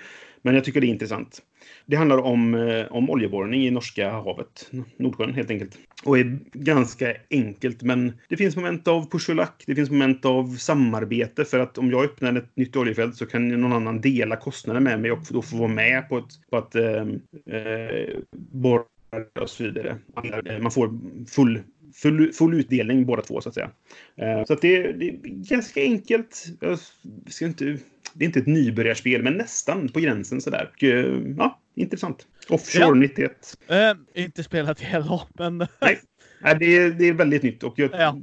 Men 0.41 0.55
jag 0.55 0.63
tycker 0.63 0.81
det 0.81 0.87
är 0.87 0.89
intressant. 0.89 1.41
Det 1.85 1.95
handlar 1.95 2.17
om, 2.17 2.55
eh, 2.55 2.85
om 2.89 3.09
oljeborrning 3.09 3.63
i 3.67 3.71
Norska 3.71 4.11
havet, 4.11 4.71
Nordsjön 4.97 5.33
helt 5.33 5.51
enkelt. 5.51 5.77
Och 6.03 6.19
är 6.19 6.39
ganska 6.53 7.15
enkelt, 7.29 7.81
men 7.81 8.13
det 8.29 8.37
finns 8.37 8.55
moment 8.55 8.87
av 8.89 9.09
push 9.09 9.29
och 9.29 9.35
lack. 9.35 9.63
Det 9.67 9.75
finns 9.75 9.89
moment 9.89 10.25
av 10.25 10.55
samarbete 10.55 11.45
för 11.45 11.59
att 11.59 11.77
om 11.77 11.91
jag 11.91 12.03
öppnar 12.03 12.37
ett 12.37 12.55
nytt 12.55 12.75
oljefält 12.75 13.15
så 13.15 13.25
kan 13.25 13.47
någon 13.47 13.73
annan 13.73 14.01
dela 14.01 14.35
kostnaden 14.35 14.83
med 14.83 15.01
mig 15.01 15.11
och 15.11 15.19
då 15.29 15.41
få 15.41 15.57
vara 15.57 15.67
med 15.67 16.09
på, 16.09 16.17
ett, 16.17 16.49
på 16.49 16.57
att 16.57 16.75
eh, 16.75 17.01
eh, 17.55 18.17
borra 18.31 18.83
och 19.41 19.49
så 19.49 19.63
vidare. 19.63 19.97
Man 20.61 20.71
får 20.71 20.99
full 21.27 21.61
full, 21.95 22.33
full 22.33 22.53
utdelning 22.53 23.05
båda 23.05 23.21
två 23.21 23.41
så 23.41 23.49
att 23.49 23.55
säga. 23.55 23.71
Eh, 24.15 24.45
så 24.45 24.53
att 24.53 24.61
det, 24.61 24.91
det, 24.91 25.09
är 25.09 25.19
ganska 25.23 25.81
enkelt. 25.81 26.45
Jag 26.59 26.79
ska 27.27 27.45
inte 27.45 27.77
det 28.13 28.25
är 28.25 28.27
inte 28.27 28.39
ett 28.39 28.47
nybörjarspel, 28.47 29.23
men 29.23 29.33
nästan 29.33 29.89
på 29.89 29.99
gränsen 29.99 30.41
sådär. 30.41 30.71
Och, 30.73 30.83
eh, 30.83 31.21
ja, 31.37 31.59
intressant. 31.75 32.27
Offshore 32.49 32.85
ja. 32.85 32.93
91. 32.93 33.57
Äh, 33.67 33.77
inte 34.23 34.43
spelat 34.43 34.79
heller, 34.79 35.21
men... 35.33 35.57
Nej. 35.57 35.99
Nej, 36.41 36.55
det, 36.59 36.77
är, 36.77 36.89
det 36.91 37.07
är 37.07 37.13
väldigt 37.13 37.43
nytt. 37.43 37.63
Och 37.63 37.79
jag, 37.79 37.89
ja. 37.93 38.17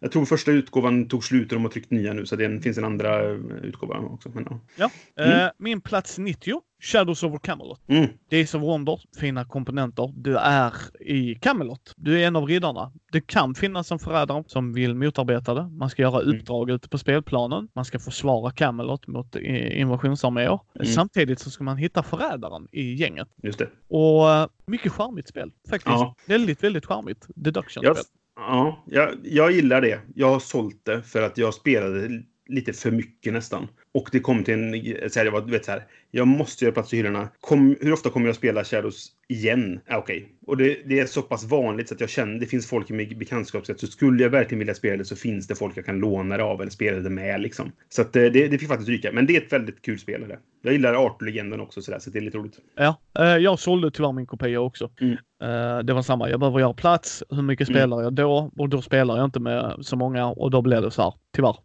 Jag 0.00 0.12
tror 0.12 0.24
första 0.24 0.50
utgåvan 0.50 1.08
tog 1.08 1.24
slut 1.24 1.52
och 1.52 1.56
de 1.56 1.64
har 1.64 1.70
tryckt 1.70 1.90
nya 1.90 2.12
nu, 2.12 2.26
så 2.26 2.36
det 2.36 2.60
finns 2.60 2.78
en 2.78 2.84
andra 2.84 3.20
utgåva 3.62 3.98
också. 3.98 4.28
Men, 4.34 4.46
ja. 4.50 4.60
ja. 4.76 4.90
Mm. 5.24 5.40
Uh, 5.40 5.50
min 5.58 5.80
plats 5.80 6.18
90 6.18 6.62
Shadows 6.80 7.22
over 7.22 7.38
Camelot. 7.38 7.80
Mm. 7.88 8.08
Days 8.30 8.54
of 8.54 8.62
Wonder, 8.62 9.00
fina 9.20 9.44
komponenter. 9.44 10.12
Du 10.16 10.36
är 10.36 10.72
i 11.00 11.34
Camelot. 11.34 11.94
Du 11.96 12.20
är 12.20 12.26
en 12.26 12.36
av 12.36 12.46
riddarna. 12.46 12.92
Det 13.12 13.20
kan 13.20 13.54
finnas 13.54 13.92
en 13.92 13.98
förrädare 13.98 14.44
som 14.46 14.72
vill 14.72 14.94
motarbeta 14.94 15.54
det. 15.54 15.68
Man 15.68 15.90
ska 15.90 16.02
göra 16.02 16.22
mm. 16.22 16.36
uppdrag 16.36 16.62
mm. 16.62 16.76
ute 16.76 16.88
på 16.88 16.98
spelplanen. 16.98 17.68
Man 17.74 17.84
ska 17.84 17.98
försvara 17.98 18.50
Camelot 18.50 19.06
mot 19.06 19.36
invasionsarméer. 19.36 20.60
Mm. 20.74 20.86
Samtidigt 20.86 21.40
så 21.40 21.50
ska 21.50 21.64
man 21.64 21.76
hitta 21.76 22.02
förrädaren 22.02 22.68
i 22.72 22.94
gänget. 22.94 23.28
Just 23.42 23.58
det. 23.58 23.68
Och 23.88 24.24
uh, 24.24 24.46
mycket 24.66 24.92
charmigt 24.92 25.28
spel. 25.28 25.52
Faktiskt. 25.70 25.86
Ja. 25.86 26.14
Väldigt, 26.26 26.64
väldigt 26.64 26.86
charmigt. 26.86 27.26
Deduction-spel. 27.34 27.96
Yes. 27.96 28.06
Ja, 28.38 28.84
jag, 28.86 29.14
jag 29.22 29.52
gillar 29.52 29.80
det. 29.80 30.00
Jag 30.14 30.28
har 30.28 30.40
sålt 30.40 30.84
det 30.84 31.02
för 31.02 31.22
att 31.22 31.38
jag 31.38 31.54
spelade 31.54 32.22
lite 32.46 32.72
för 32.72 32.90
mycket 32.90 33.32
nästan. 33.32 33.68
Och 33.98 34.08
det 34.12 34.20
kom 34.20 34.44
till 34.44 34.54
en... 34.54 34.72
Så 35.10 35.18
här, 35.18 35.26
jag, 35.26 35.32
var, 35.32 35.40
vet, 35.40 35.64
så 35.64 35.70
här, 35.70 35.82
jag 36.10 36.26
måste 36.26 36.64
göra 36.64 36.72
plats 36.72 36.94
i 36.94 36.96
hyllorna. 36.96 37.28
Kom, 37.40 37.76
hur 37.80 37.92
ofta 37.92 38.10
kommer 38.10 38.26
jag 38.26 38.36
spela 38.36 38.64
Shadows 38.64 39.06
igen? 39.28 39.80
Ah, 39.88 39.96
Okej. 39.96 40.16
Okay. 40.16 40.28
Och 40.46 40.56
det, 40.56 40.78
det, 40.86 41.00
är 41.00 41.06
så 41.06 41.22
pass 41.22 41.44
vanligt 41.44 41.88
så 41.88 41.94
att 41.94 42.00
jag 42.00 42.10
känner 42.10 42.40
det 42.40 42.46
finns 42.46 42.68
folk 42.68 42.90
i 42.90 42.92
min 42.92 43.18
bekantskapskrets. 43.18 43.80
Så 43.80 43.86
skulle 43.86 44.22
jag 44.22 44.30
verkligen 44.30 44.58
vilja 44.58 44.74
spela 44.74 44.96
det 44.96 45.04
så 45.04 45.16
finns 45.16 45.46
det 45.46 45.54
folk 45.54 45.76
jag 45.76 45.86
kan 45.86 45.98
låna 45.98 46.36
det 46.36 46.42
av 46.42 46.60
eller 46.60 46.70
spela 46.70 46.98
det 46.98 47.10
med. 47.10 47.40
Liksom. 47.40 47.72
Så 47.88 48.02
att, 48.02 48.16
eh, 48.16 48.22
det, 48.22 48.48
det 48.48 48.58
fick 48.58 48.68
faktiskt 48.68 48.88
ryka. 48.88 49.12
Men 49.12 49.26
det 49.26 49.36
är 49.36 49.40
ett 49.40 49.52
väldigt 49.52 49.82
kul 49.82 49.98
spel. 49.98 50.24
Det. 50.28 50.38
Jag 50.62 50.72
gillar 50.72 50.94
Arthur-legenden 50.94 51.60
också 51.60 51.82
så, 51.82 51.90
där, 51.90 51.98
så 51.98 52.10
det 52.10 52.18
är 52.18 52.22
lite 52.22 52.38
roligt. 52.38 52.58
Ja, 52.76 53.00
eh, 53.18 53.24
jag 53.24 53.58
sålde 53.58 53.90
tyvärr 53.90 54.12
min 54.12 54.26
kopia 54.26 54.60
också. 54.60 54.90
Mm. 55.00 55.12
Eh, 55.42 55.78
det 55.78 55.92
var 55.92 56.02
samma. 56.02 56.30
Jag 56.30 56.40
behöver 56.40 56.60
göra 56.60 56.74
plats. 56.74 57.22
Hur 57.30 57.42
mycket 57.42 57.68
mm. 57.68 57.78
spelar 57.78 57.96
mm. 57.96 58.04
jag 58.04 58.12
då? 58.12 58.50
Och 58.56 58.68
då 58.68 58.82
spelar 58.82 59.16
jag 59.16 59.24
inte 59.24 59.40
med 59.40 59.76
så 59.80 59.96
många 59.96 60.26
och 60.26 60.50
då 60.50 60.62
blir 60.62 60.80
det 60.80 60.90
så 60.90 61.02
här, 61.02 61.14
tyvärr. 61.36 61.56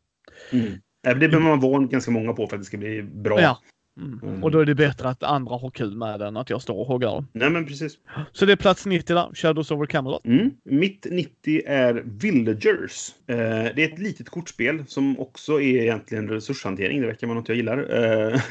Mm. 0.52 0.74
Det 1.04 1.16
behöver 1.16 1.40
man 1.40 1.60
vara 1.60 1.84
ganska 1.84 2.12
många 2.12 2.34
på 2.34 2.48
för 2.48 2.56
att 2.56 2.62
det 2.62 2.66
ska 2.66 2.78
bli 2.78 3.04
bra. 3.04 3.42
Ja. 3.42 3.60
Mm. 4.02 4.20
Mm. 4.24 4.44
Och 4.44 4.52
då 4.52 4.60
är 4.60 4.66
det 4.66 4.76
bättre 4.76 5.10
att 5.10 5.24
andra 5.24 5.56
har 5.56 5.70
kul 5.70 5.96
med 5.96 6.20
den 6.20 6.28
än 6.28 6.38
att 6.38 6.50
jag 6.50 6.62
står 6.62 6.80
och 6.80 6.86
hoggar 6.86 7.08
dem. 7.08 7.28
Nej, 7.34 7.50
men 7.50 7.66
precis. 7.66 7.98
Så 8.32 8.46
det 8.46 8.52
är 8.52 8.56
plats 8.56 8.86
90 8.86 9.16
där, 9.16 9.30
Shadows 9.34 9.72
over 9.72 9.86
Camelot. 9.86 10.26
Mm. 10.26 10.52
Mitt 10.64 11.08
90 11.12 11.62
är 11.66 12.04
Villagers. 12.06 13.10
Eh, 13.28 13.36
det 13.76 13.84
är 13.84 13.94
ett 13.94 14.00
litet 14.00 14.30
kortspel 14.30 14.84
som 14.88 15.20
också 15.20 15.62
är 15.62 15.82
egentligen 15.82 16.30
resurshantering. 16.30 17.02
Det 17.02 17.08
verkar 17.08 17.28
vara 17.28 17.40
något 17.40 17.48
jag 17.48 17.58
gillar. 17.58 17.78
Eh, 17.78 18.42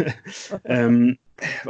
ehm, 0.78 1.16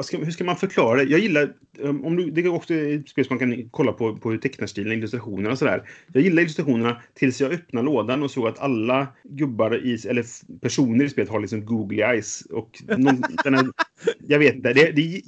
ska, 0.03 0.19
hur 0.19 0.31
ska 0.31 0.45
man 0.45 0.57
förklara 0.57 0.97
det? 0.97 1.11
Jag 1.11 1.21
gillar, 1.21 1.53
um, 1.79 2.05
om 2.05 2.17
du, 2.17 2.31
det 2.31 2.41
är 2.41 2.55
också 2.55 2.75
ett 2.75 3.09
spel 3.09 3.25
som 3.25 3.37
man 3.37 3.53
kan 3.53 3.69
kolla 3.71 3.93
på, 3.93 4.17
på 4.17 4.37
tecknarstilen, 4.37 4.93
illustrationerna 4.93 5.51
och 5.51 5.59
sådär. 5.59 5.89
Jag 6.13 6.23
gillar 6.23 6.43
illustrationerna 6.43 7.03
tills 7.15 7.41
jag 7.41 7.53
öppnar 7.53 7.83
lådan 7.83 8.23
och 8.23 8.31
såg 8.31 8.47
att 8.49 8.59
alla 8.59 9.07
gubbar 9.25 9.87
i, 9.87 10.09
eller 10.09 10.25
personer 10.61 11.05
i 11.05 11.09
spelet 11.09 11.31
har 11.31 11.41
liksom 11.41 11.67
googly 11.67 12.03
eyes. 12.03 12.41
Och 12.41 12.83
någon, 12.89 13.23
här, 13.45 13.67
jag 14.19 14.39
vet 14.39 14.55
inte. 14.55 14.73
Det, 14.73 14.91
det, 14.91 15.23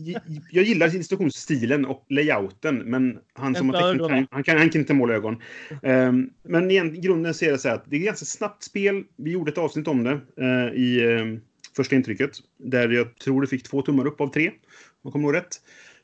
jag 0.50 0.64
gillar 0.64 0.94
illustrationsstilen 0.94 1.84
och 1.84 2.06
layouten, 2.08 2.76
men 2.76 3.18
han 3.32 3.54
som 3.54 3.68
har 3.68 3.74
tecknat 3.74 4.10
ögonen. 4.10 4.26
han 4.30 4.42
kan, 4.42 4.58
han 4.58 4.70
kan 4.70 4.80
inte 4.80 4.94
måla 4.94 5.14
ögon. 5.14 5.42
Um, 5.82 6.30
men 6.42 6.70
igen, 6.70 6.96
i 6.96 7.00
grunden 7.00 7.34
ser 7.34 7.52
det 7.52 7.58
så 7.58 7.68
här 7.68 7.74
att 7.74 7.84
det 7.86 7.96
är 7.96 8.00
ett 8.00 8.06
ganska 8.06 8.26
snabbt 8.26 8.62
spel. 8.62 9.04
Vi 9.16 9.30
gjorde 9.30 9.50
ett 9.50 9.58
avsnitt 9.58 9.88
om 9.88 10.04
det 10.04 10.20
eh, 10.40 10.74
i 10.74 11.04
eh, 11.04 11.40
första 11.76 11.96
intrycket. 11.96 12.30
Där 12.58 12.88
jag 12.88 13.18
tror 13.18 13.40
det 13.40 13.46
fick 13.46 13.62
två 13.62 13.82
tummar 13.82 14.06
upp 14.06 14.20
av 14.20 14.28
tre. 14.28 14.48
Om 14.48 14.54
jag 15.02 15.12
kommer 15.12 15.24
ihåg 15.24 15.34
rätt. 15.34 15.60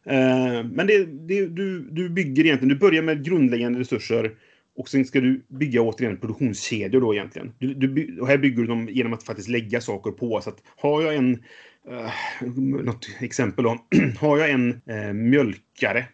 Eh, 0.06 0.64
men 0.72 0.86
det, 0.86 1.04
det, 1.04 1.46
du, 1.46 1.88
du 1.90 2.10
bygger 2.10 2.44
egentligen, 2.44 2.68
du 2.68 2.80
börjar 2.80 3.02
med 3.02 3.24
grundläggande 3.24 3.80
resurser 3.80 4.34
och 4.76 4.88
sen 4.88 5.04
ska 5.04 5.20
du 5.20 5.44
bygga 5.48 5.80
återigen 5.80 6.16
produktionskedjor 6.16 7.00
då 7.00 7.14
egentligen. 7.14 7.52
Du, 7.58 7.74
du, 7.74 8.20
och 8.20 8.28
här 8.28 8.38
bygger 8.38 8.62
du 8.62 8.66
dem 8.66 8.88
genom 8.90 9.12
att 9.12 9.22
faktiskt 9.22 9.48
lägga 9.48 9.80
saker 9.80 10.10
på. 10.10 10.40
Så 10.40 10.50
att 10.50 10.62
har 10.76 11.02
jag 11.02 11.14
en 11.14 11.42
Uh, 11.88 12.12
något 12.84 13.08
exempel 13.20 13.64
då. 13.64 13.78
Har 14.20 14.38
jag 14.38 14.50
en 14.50 14.70
eh, 14.70 15.12
mjölkare, 15.80 16.06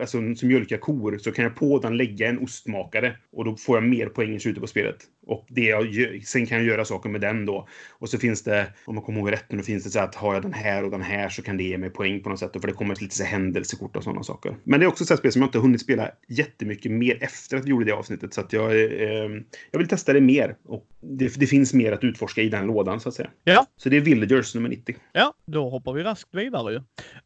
alltså 0.00 0.18
en 0.18 0.36
som 0.36 0.48
mjölkar 0.48 0.76
kor, 0.78 1.18
så 1.18 1.32
kan 1.32 1.44
jag 1.44 1.56
på 1.56 1.78
den 1.78 1.96
lägga 1.96 2.28
en 2.28 2.38
ostmakare. 2.38 3.16
Och 3.32 3.44
då 3.44 3.56
får 3.56 3.76
jag 3.76 3.84
mer 3.84 4.06
poäng 4.06 4.34
i 4.34 4.40
slutet 4.40 4.60
på 4.60 4.66
spelet. 4.66 4.96
Och 5.26 5.46
det 5.48 5.64
jag 5.64 5.86
gör, 5.86 6.20
sen 6.24 6.46
kan 6.46 6.58
jag 6.58 6.66
göra 6.66 6.84
saker 6.84 7.08
med 7.10 7.20
den 7.20 7.46
då. 7.46 7.68
Och 7.90 8.08
så 8.08 8.18
finns 8.18 8.42
det, 8.42 8.66
om 8.84 8.94
jag 8.94 9.04
kommer 9.04 9.18
ihåg 9.18 9.32
rätt 9.32 9.44
nu, 9.48 9.56
då 9.58 9.64
finns 9.64 9.84
det 9.84 9.90
så 9.90 10.00
att 10.00 10.14
har 10.14 10.34
jag 10.34 10.42
den 10.42 10.52
här 10.52 10.84
och 10.84 10.90
den 10.90 11.02
här 11.02 11.28
så 11.28 11.42
kan 11.42 11.56
det 11.56 11.64
ge 11.64 11.78
mig 11.78 11.90
poäng 11.90 12.22
på 12.22 12.28
något 12.28 12.38
sätt. 12.38 12.52
För 12.60 12.66
det 12.66 12.72
kommer 12.72 12.96
lite 13.00 13.16
så 13.16 13.24
händelsekort 13.24 13.96
och 13.96 14.04
sådana 14.04 14.22
saker. 14.22 14.56
Men 14.64 14.80
det 14.80 14.86
är 14.86 14.88
också 14.88 15.04
så 15.04 15.14
här 15.14 15.18
spel 15.18 15.32
som 15.32 15.42
jag 15.42 15.46
inte 15.48 15.58
hunnit 15.58 15.80
spela 15.80 16.10
jättemycket 16.28 16.92
mer 16.92 17.18
efter 17.22 17.56
att 17.56 17.64
vi 17.64 17.70
gjorde 17.70 17.84
det 17.84 17.92
avsnittet. 17.92 18.34
Så 18.34 18.40
att 18.40 18.52
jag, 18.52 18.70
eh, 18.72 19.30
jag 19.70 19.78
vill 19.78 19.88
testa 19.88 20.12
det 20.12 20.20
mer. 20.20 20.56
Och 20.64 20.86
det, 21.00 21.34
det 21.36 21.46
finns 21.46 21.74
mer 21.74 21.92
att 21.92 22.04
utforska 22.04 22.42
i 22.42 22.48
den 22.48 22.66
lådan 22.66 23.00
så 23.00 23.08
att 23.08 23.14
säga. 23.14 23.30
Ja. 23.44 23.66
Så 23.76 23.88
det 23.88 23.96
är 23.96 24.00
Villagers 24.00 24.54
nummer 24.54 24.68
90. 24.68 24.96
Ja, 25.12 25.34
då 25.46 25.68
hoppar 25.70 25.92
vi 25.92 26.02
raskt 26.02 26.34
vidare 26.34 26.72
ju. 26.72 26.80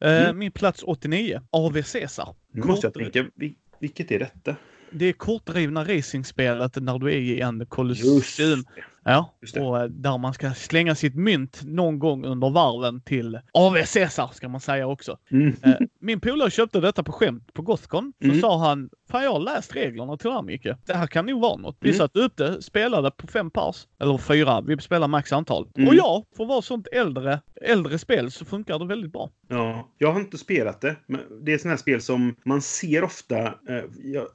Eh, 0.08 0.24
Mm. 0.24 0.38
Min 0.38 0.52
plats 0.52 0.82
89, 0.86 1.40
AV 1.50 1.82
Caesar. 1.84 2.34
Nu 2.52 2.62
måste 2.62 2.86
jag 2.86 2.94
tänka, 2.94 3.30
vil- 3.34 3.54
vilket 3.80 4.10
är 4.10 4.18
detta? 4.18 4.56
Det 4.90 5.04
är 5.04 5.12
kortdrivna 5.12 5.84
racingspelet 5.84 6.76
när 6.76 6.98
du 6.98 7.06
är 7.12 7.16
i 7.16 7.40
en 7.40 7.66
kolosseum. 7.66 8.64
Ja, 9.04 9.34
och 9.60 9.78
eh, 9.80 9.84
där 9.84 10.18
man 10.18 10.34
ska 10.34 10.50
slänga 10.54 10.94
sitt 10.94 11.14
mynt 11.14 11.60
någon 11.64 11.98
gång 11.98 12.24
under 12.24 12.50
varven 12.50 13.00
till 13.00 13.38
AV 13.52 13.74
Caesar 13.94 14.30
ska 14.34 14.48
man 14.48 14.60
säga 14.60 14.86
också. 14.86 15.18
Mm. 15.30 15.56
Eh, 15.62 15.74
Min 16.00 16.20
polare 16.20 16.50
köpte 16.50 16.80
detta 16.80 17.02
på 17.02 17.12
skämt 17.12 17.52
på 17.54 17.62
Gothcon. 17.62 18.12
Så 18.20 18.24
Mm. 18.28 18.40
sa 18.40 18.58
han, 18.58 18.90
fan 19.10 19.24
jag 19.24 19.32
har 19.32 19.40
läst 19.40 19.76
reglerna 19.76 20.16
till 20.16 20.28
det 20.28 20.34
här 20.34 20.42
Micke. 20.42 20.66
Det 20.86 20.94
här 20.94 21.06
kan 21.06 21.26
nog 21.26 21.40
vara 21.40 21.56
något. 21.56 21.76
Vi 21.80 21.88
Mm. 21.88 21.98
satt 21.98 22.16
upp 22.16 22.36
det, 22.36 22.62
spelade 22.62 23.10
på 23.10 23.26
fem 23.26 23.50
pers. 23.50 23.86
Eller 24.00 24.18
fyra, 24.18 24.60
vi 24.60 24.78
spelar 24.78 25.08
max 25.08 25.32
antal. 25.32 25.68
Mm. 25.76 25.88
Och 25.88 25.94
ja, 25.94 26.24
för 26.36 26.44
att 26.44 26.48
vara 26.48 26.62
sånt 26.62 26.86
äldre, 26.92 27.40
äldre 27.62 27.98
spel 27.98 28.30
så 28.30 28.44
funkar 28.44 28.78
det 28.78 28.86
väldigt 28.86 29.12
bra. 29.12 29.30
Ja, 29.48 29.88
jag 29.98 30.12
har 30.12 30.20
inte 30.20 30.38
spelat 30.38 30.80
det. 30.80 30.96
Men 31.06 31.20
det 31.44 31.52
är 31.52 31.58
sådana 31.58 31.72
här 31.72 31.76
spel 31.78 32.00
som 32.00 32.34
man 32.44 32.62
ser 32.62 33.04
ofta. 33.04 33.38
Eh, 33.38 33.84
jag, 34.04 34.26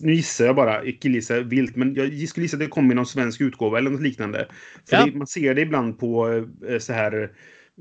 nu 0.00 0.14
gissar 0.14 0.44
jag 0.44 0.56
bara, 0.56 0.80
killgissar 0.92 1.40
vilt, 1.40 1.76
men 1.76 1.94
jag 1.94 2.28
skulle 2.28 2.44
gissa 2.44 2.56
att 2.56 2.60
det 2.60 2.66
kommer 2.66 2.92
i 2.92 2.96
någon 2.96 3.06
svensk 3.06 3.40
utgåva 3.40 3.78
eller 3.78 3.95
något 3.96 4.02
liknande. 4.02 4.48
För 4.88 4.96
Ja. 4.96 5.06
det, 5.06 5.18
man 5.18 5.26
ser 5.26 5.54
det 5.54 5.60
ibland 5.60 5.98
på 5.98 6.28
eh, 6.68 6.78
så 6.78 6.92
här 6.92 7.32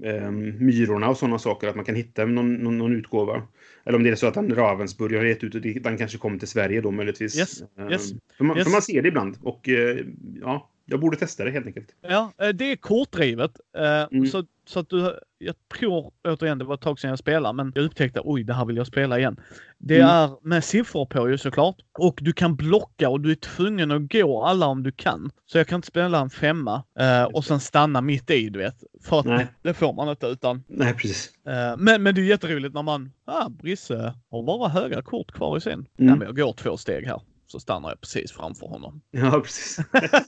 eh, 0.04 0.32
Myrorna 0.32 1.10
och 1.10 1.18
sådana 1.18 1.40
saker, 1.40 1.68
att 1.68 1.76
man 1.76 1.86
kan 1.86 1.96
hitta 1.96 2.26
någon, 2.26 2.54
någon, 2.54 2.78
någon 2.78 2.96
utgåva. 2.96 3.48
Eller 3.86 3.98
om 3.98 4.04
det 4.04 4.10
är 4.10 4.16
så 4.16 4.28
att 4.28 4.34
den 4.34 4.56
Ravensburg 4.56 5.18
har 5.18 5.24
gett 5.26 5.44
ut 5.44 5.56
och 5.56 5.62
den 5.62 5.98
kanske 5.98 6.18
kommer 6.18 6.40
till 6.40 6.48
Sverige 6.48 6.82
då 6.82 6.92
möjligtvis. 6.92 7.38
Yes, 7.38 7.64
yes, 7.92 8.14
För, 8.38 8.44
man, 8.44 8.58
yes. 8.58 8.66
för 8.66 8.72
man 8.72 8.82
ser 8.82 9.02
det 9.02 9.08
ibland 9.08 9.38
och 9.42 9.70
eh, 9.70 9.98
ja, 10.42 10.70
jag 10.86 11.00
borde 11.00 11.18
testa 11.18 11.44
det 11.44 11.52
helt 11.52 11.66
enkelt. 11.68 11.88
Ja, 12.02 12.32
eh, 12.42 12.50
det 12.50 12.72
är 12.72 12.76
kortdrivet. 12.76 13.52
eh, 13.78 14.02
Mm. 14.12 14.28
Så, 14.28 14.44
så 14.68 14.80
att 14.80 14.90
du, 14.90 15.20
jag 15.38 15.56
tror, 15.80 16.12
återigen, 16.28 16.58
det 16.58 16.66
var 16.66 16.76
ett 16.76 16.82
tag 16.82 17.00
sedan 17.00 17.10
jag 17.10 17.20
spelade, 17.20 17.54
men 17.56 17.72
jag 17.76 17.86
upptäckte, 17.86 18.22
oj, 18.24 18.44
det 18.44 18.54
här 18.54 18.66
vill 18.66 18.78
jag 18.78 18.88
spela 18.88 19.20
igen. 19.20 19.40
Det 19.78 19.96
Mm. 20.00 20.10
är 20.10 20.48
med 20.48 20.64
siffror 20.64 21.06
på 21.06 21.30
ju 21.30 21.38
såklart. 21.38 21.76
Och 22.00 22.20
du 22.22 22.34
kan 22.34 22.56
blocka 22.56 23.10
och 23.10 23.22
du 23.22 23.32
är 23.32 23.36
tvungen 23.36 23.92
att 23.92 24.12
gå 24.12 24.44
alla 24.44 24.66
om 24.68 24.84
du 24.84 24.92
kan. 24.92 25.32
Så 25.46 25.58
jag 25.58 25.68
kan 25.68 25.76
inte 25.76 25.88
spela 25.88 26.20
en 26.20 26.30
femma 26.30 26.84
eh, 27.00 27.24
och 27.24 27.46
sen 27.46 27.60
stanna 27.60 28.02
mitt 28.02 28.30
i, 28.32 28.50
du 28.50 28.60
vet. 28.60 28.84
För 29.04 29.20
att 29.20 29.26
Nej. 29.26 29.48
det 29.62 29.74
får 29.74 29.94
man 29.94 30.10
inte 30.10 30.28
utan. 30.28 30.64
Nej, 30.68 30.94
precis. 30.94 31.32
Men, 31.78 32.04
men 32.04 32.16
det 32.16 32.22
är 32.22 32.26
jätteroligt 32.26 32.74
när 32.74 32.84
man, 32.84 33.12
ah, 33.26 33.50
Brisse 33.50 34.14
har 34.32 34.44
bara 34.44 34.70
höga 34.70 35.02
kort 35.02 35.32
kvar 35.32 35.58
i 35.58 35.62
sin. 35.62 35.74
Mm. 35.74 35.88
Ja, 35.98 36.16
men 36.16 36.22
jag 36.22 36.36
går 36.36 36.54
två 36.54 36.78
steg 36.78 37.06
här. 37.08 37.22
Så 37.48 37.60
stannar 37.60 37.90
jag 37.90 38.02
precis 38.02 38.32
framför 38.32 38.68
honom. 38.68 39.02
Ja, 39.12 39.42
precis. 39.42 39.76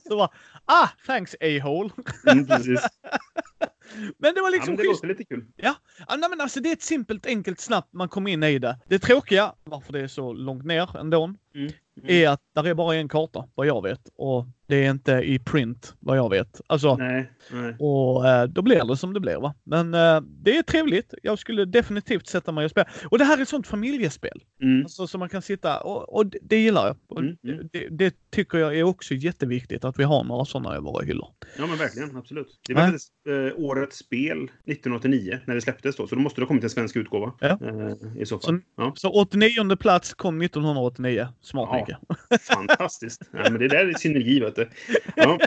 så 0.08 0.16
bara, 0.16 0.28
ah, 0.64 0.88
thanks 1.06 1.34
a-hole. 1.40 1.90
Mm, 2.32 2.46
precis. 2.46 2.80
Men 4.18 4.34
det 4.34 4.40
var 4.40 4.48
Ja, 4.48 4.52
liksom 4.52 4.74
men 4.74 4.76
det 4.76 4.82
schysst. 4.82 5.02
låter 5.04 5.08
lite 5.08 5.24
kul. 5.24 5.44
Ja, 5.56 5.74
nej, 6.18 6.30
men 6.30 6.40
alltså 6.40 6.60
det 6.60 6.68
är 6.68 6.72
ett 6.72 6.82
simpelt, 6.82 7.26
enkelt, 7.26 7.60
snabbt 7.60 7.92
man 7.92 8.08
kommer 8.08 8.30
in 8.30 8.42
i 8.42 8.58
det. 8.58 8.78
Det 8.88 8.98
tråkiga, 8.98 9.54
varför 9.64 9.92
det 9.92 10.00
är 10.00 10.08
så 10.08 10.32
långt 10.32 10.64
ner 10.64 10.96
ändå, 10.96 11.34
Mm. 11.58 11.72
är 12.10 12.28
att 12.28 12.40
där 12.54 12.66
är 12.66 12.74
bara 12.74 12.94
en 12.94 13.08
karta, 13.08 13.48
vad 13.54 13.66
jag 13.66 13.82
vet. 13.82 14.00
Och 14.14 14.46
det 14.66 14.84
är 14.86 14.90
inte 14.90 15.12
i 15.12 15.38
print, 15.38 15.94
vad 16.00 16.18
jag 16.18 16.30
vet. 16.30 16.60
Alltså, 16.66 16.96
Nej, 16.96 17.32
nej. 17.52 17.76
och 17.78 18.28
eh, 18.28 18.44
då 18.48 18.62
blir 18.62 18.84
det 18.88 18.96
som 18.96 19.14
det 19.14 19.20
blir 19.20 19.36
va. 19.36 19.54
Men 19.64 19.94
eh, 19.94 20.20
det 20.20 20.56
är 20.58 20.62
trevligt. 20.62 21.14
Jag 21.22 21.38
skulle 21.38 21.64
definitivt 21.64 22.26
sätta 22.26 22.52
mig 22.52 22.64
och 22.64 22.70
spela. 22.70 22.88
Och 23.10 23.18
det 23.18 23.24
här 23.24 23.38
är 23.38 23.42
ett 23.42 23.48
sånt 23.48 23.66
familjespel. 23.66 24.42
Mm. 24.62 24.82
Alltså 24.82 25.06
som 25.06 25.18
man 25.18 25.28
kan 25.28 25.42
sitta 25.42 25.80
och, 25.80 26.14
och 26.16 26.26
det, 26.26 26.38
det 26.42 26.58
gillar 26.58 26.86
jag. 26.86 27.18
Mm, 27.24 27.36
mm. 27.44 27.68
Det, 27.72 27.88
det 27.88 28.14
tycker 28.30 28.58
jag 28.58 28.78
är 28.78 28.82
också 28.82 29.14
jätteviktigt 29.14 29.84
att 29.84 29.98
vi 29.98 30.04
har 30.04 30.24
några 30.24 30.44
sådana 30.44 30.76
i 30.76 30.80
våra 30.80 31.04
hyllor. 31.04 31.28
Ja, 31.58 31.66
men 31.66 31.78
verkligen. 31.78 32.16
Absolut. 32.16 32.60
Det 32.68 32.74
var 32.74 32.82
faktiskt 32.82 33.12
eh, 33.28 33.64
årets 33.64 33.96
spel 33.98 34.36
1989 34.66 35.38
när 35.46 35.54
det 35.54 35.60
släpptes 35.60 35.96
då, 35.96 36.06
så 36.06 36.14
då 36.14 36.20
måste 36.20 36.40
det 36.40 36.42
ha 36.44 36.48
kommit 36.48 36.64
en 36.64 36.70
svensk 36.70 36.96
utgåva. 36.96 37.32
Ja. 37.40 37.48
Eh, 37.48 38.20
I 38.22 38.26
så 38.26 38.38
fall. 38.38 38.42
Så- 38.54 38.60
Ja. 38.76 38.92
Så 38.96 39.20
89 39.20 39.76
plats 39.76 40.14
kom 40.14 40.42
1989. 40.42 41.28
Smart 41.48 41.88
Ja. 41.88 42.16
Fantastiskt. 42.40 43.22
Ja, 43.32 43.50
men 43.50 43.58
det 43.58 43.68
där 43.68 43.86
är 43.86 43.92
synergi, 43.92 44.40
vet 44.40 44.56
du. 44.56 44.68
Ja. 45.16 45.38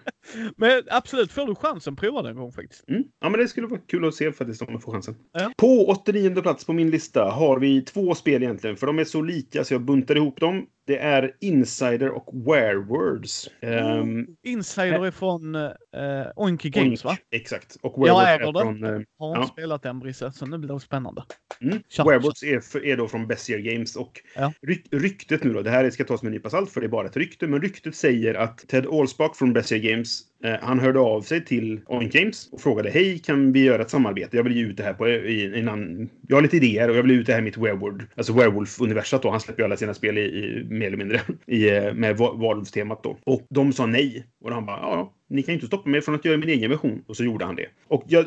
Men 0.56 0.82
absolut, 0.90 1.32
får 1.32 1.46
du 1.46 1.54
chansen, 1.54 1.96
prova 1.96 2.22
det 2.22 2.28
en 2.28 2.36
gång 2.36 2.52
faktiskt. 2.52 2.88
Mm. 2.88 3.04
ja, 3.20 3.28
men 3.28 3.40
det 3.40 3.48
skulle 3.48 3.66
vara 3.66 3.80
kul 3.80 4.04
att 4.04 4.14
se 4.14 4.32
faktiskt 4.32 4.62
om 4.62 4.68
jag 4.70 4.82
får 4.82 4.92
chansen. 4.92 5.16
Ja. 5.32 5.52
På 5.56 5.86
89 5.86 6.42
plats 6.42 6.64
på 6.64 6.72
min 6.72 6.90
lista 6.90 7.24
har 7.30 7.58
vi 7.58 7.82
två 7.82 8.14
spel 8.14 8.42
egentligen, 8.42 8.76
för 8.76 8.86
de 8.86 8.98
är 8.98 9.04
så 9.04 9.22
lika 9.22 9.64
så 9.64 9.74
jag 9.74 9.82
buntar 9.82 10.16
ihop 10.16 10.40
dem. 10.40 10.66
Det 10.86 10.98
är 10.98 11.36
Insider 11.40 12.08
och 12.10 12.30
Werewords. 12.32 13.48
Um, 13.62 14.26
Insider 14.42 15.06
är 15.06 15.10
från 15.10 15.54
uh, 15.54 15.70
Oinky 16.36 16.70
Games 16.70 17.04
va? 17.04 17.16
Exakt. 17.30 17.76
Och 17.82 18.08
Jag 18.08 18.20
Werewords 18.20 18.28
äger 18.28 18.48
är 18.48 18.52
det. 18.52 18.60
från... 18.60 18.84
eh, 18.84 19.06
Har 19.18 19.36
Ja. 19.36 19.46
spelat 19.52 19.82
den 19.82 19.98
Brisse, 20.00 20.32
så 20.32 20.46
nu 20.46 20.58
blir 20.58 20.74
det 20.74 20.80
spännande. 20.80 21.24
Mm. 21.60 21.78
Kör, 21.88 22.04
Werewords 22.04 22.42
är, 22.42 22.60
för, 22.60 22.84
är 22.86 22.96
då 22.96 23.08
från 23.08 23.26
Bessier 23.26 23.58
Games 23.58 23.96
och 23.96 24.20
Ja. 24.36 24.52
ryk, 24.62 24.86
ryktet 24.92 25.44
nu 25.44 25.52
då, 25.52 25.62
det 25.62 25.70
här 25.70 25.90
ska 25.90 26.04
tas 26.04 26.22
med 26.22 26.28
en 26.30 26.34
nypa 26.34 26.50
salt 26.50 26.70
för 26.70 26.80
det 26.80 26.86
är 26.86 26.88
bara 26.88 27.06
ett 27.06 27.16
rykte, 27.16 27.46
men 27.46 27.62
ryktet 27.62 27.96
säger 27.96 28.34
att 28.34 28.58
Ted 28.58 28.86
Allspark 28.86 29.36
från 29.36 29.52
Bessier 29.52 29.78
Games, 29.90 30.20
eh, 30.20 30.35
Eh, 30.46 30.56
han 30.62 30.78
hörde 30.78 30.98
av 30.98 31.20
sig 31.22 31.44
till 31.44 31.80
Oink 31.86 32.12
Games 32.12 32.48
och 32.52 32.60
frågade 32.60 32.90
hej, 32.90 33.18
kan 33.18 33.52
vi 33.52 33.64
göra 33.64 33.82
ett 33.82 33.90
samarbete? 33.90 34.36
Jag 34.36 34.44
vill 34.44 34.56
ge 34.56 34.62
ut 34.62 34.76
det 34.76 34.82
här 34.82 34.92
på 34.92 35.08
innan, 35.58 36.08
jag 36.28 36.36
har 36.36 36.42
lite 36.42 36.56
idéer 36.56 36.90
och 36.90 36.96
jag 36.96 37.02
vill 37.02 37.12
ge 37.12 37.18
ut 37.18 37.26
det 37.26 37.32
här 37.32 37.40
i 37.40 37.44
mitt 37.44 37.56
Werewolf, 37.56 38.02
alltså 38.16 38.32
Werewolf-universat 38.32 39.22
då. 39.22 39.30
Han 39.30 39.40
släpper 39.40 39.62
ju 39.62 39.64
alla 39.64 39.76
sina 39.76 39.94
spel 39.94 40.18
i, 40.18 40.20
i 40.20 40.66
mer 40.70 40.86
eller 40.86 40.96
mindre 40.96 41.20
i, 41.46 41.68
eh, 41.76 41.94
med 41.94 42.16
va- 42.16 42.32
Valve-temat 42.32 43.02
då. 43.02 43.18
Och 43.26 43.46
de 43.50 43.72
sa 43.72 43.86
nej. 43.86 44.26
Och 44.44 44.52
han 44.52 44.66
bara, 44.66 44.78
ja, 44.80 45.12
ja, 45.25 45.25
ni 45.28 45.42
kan 45.42 45.52
ju 45.52 45.54
inte 45.54 45.66
stoppa 45.66 45.88
mig 45.88 46.00
från 46.00 46.14
att 46.14 46.24
göra 46.24 46.36
min 46.36 46.48
egen 46.48 46.70
version. 46.70 47.04
Och 47.06 47.16
så 47.16 47.24
gjorde 47.24 47.44
han 47.44 47.56
det. 47.56 47.66
Och 47.88 48.04
jag, 48.06 48.26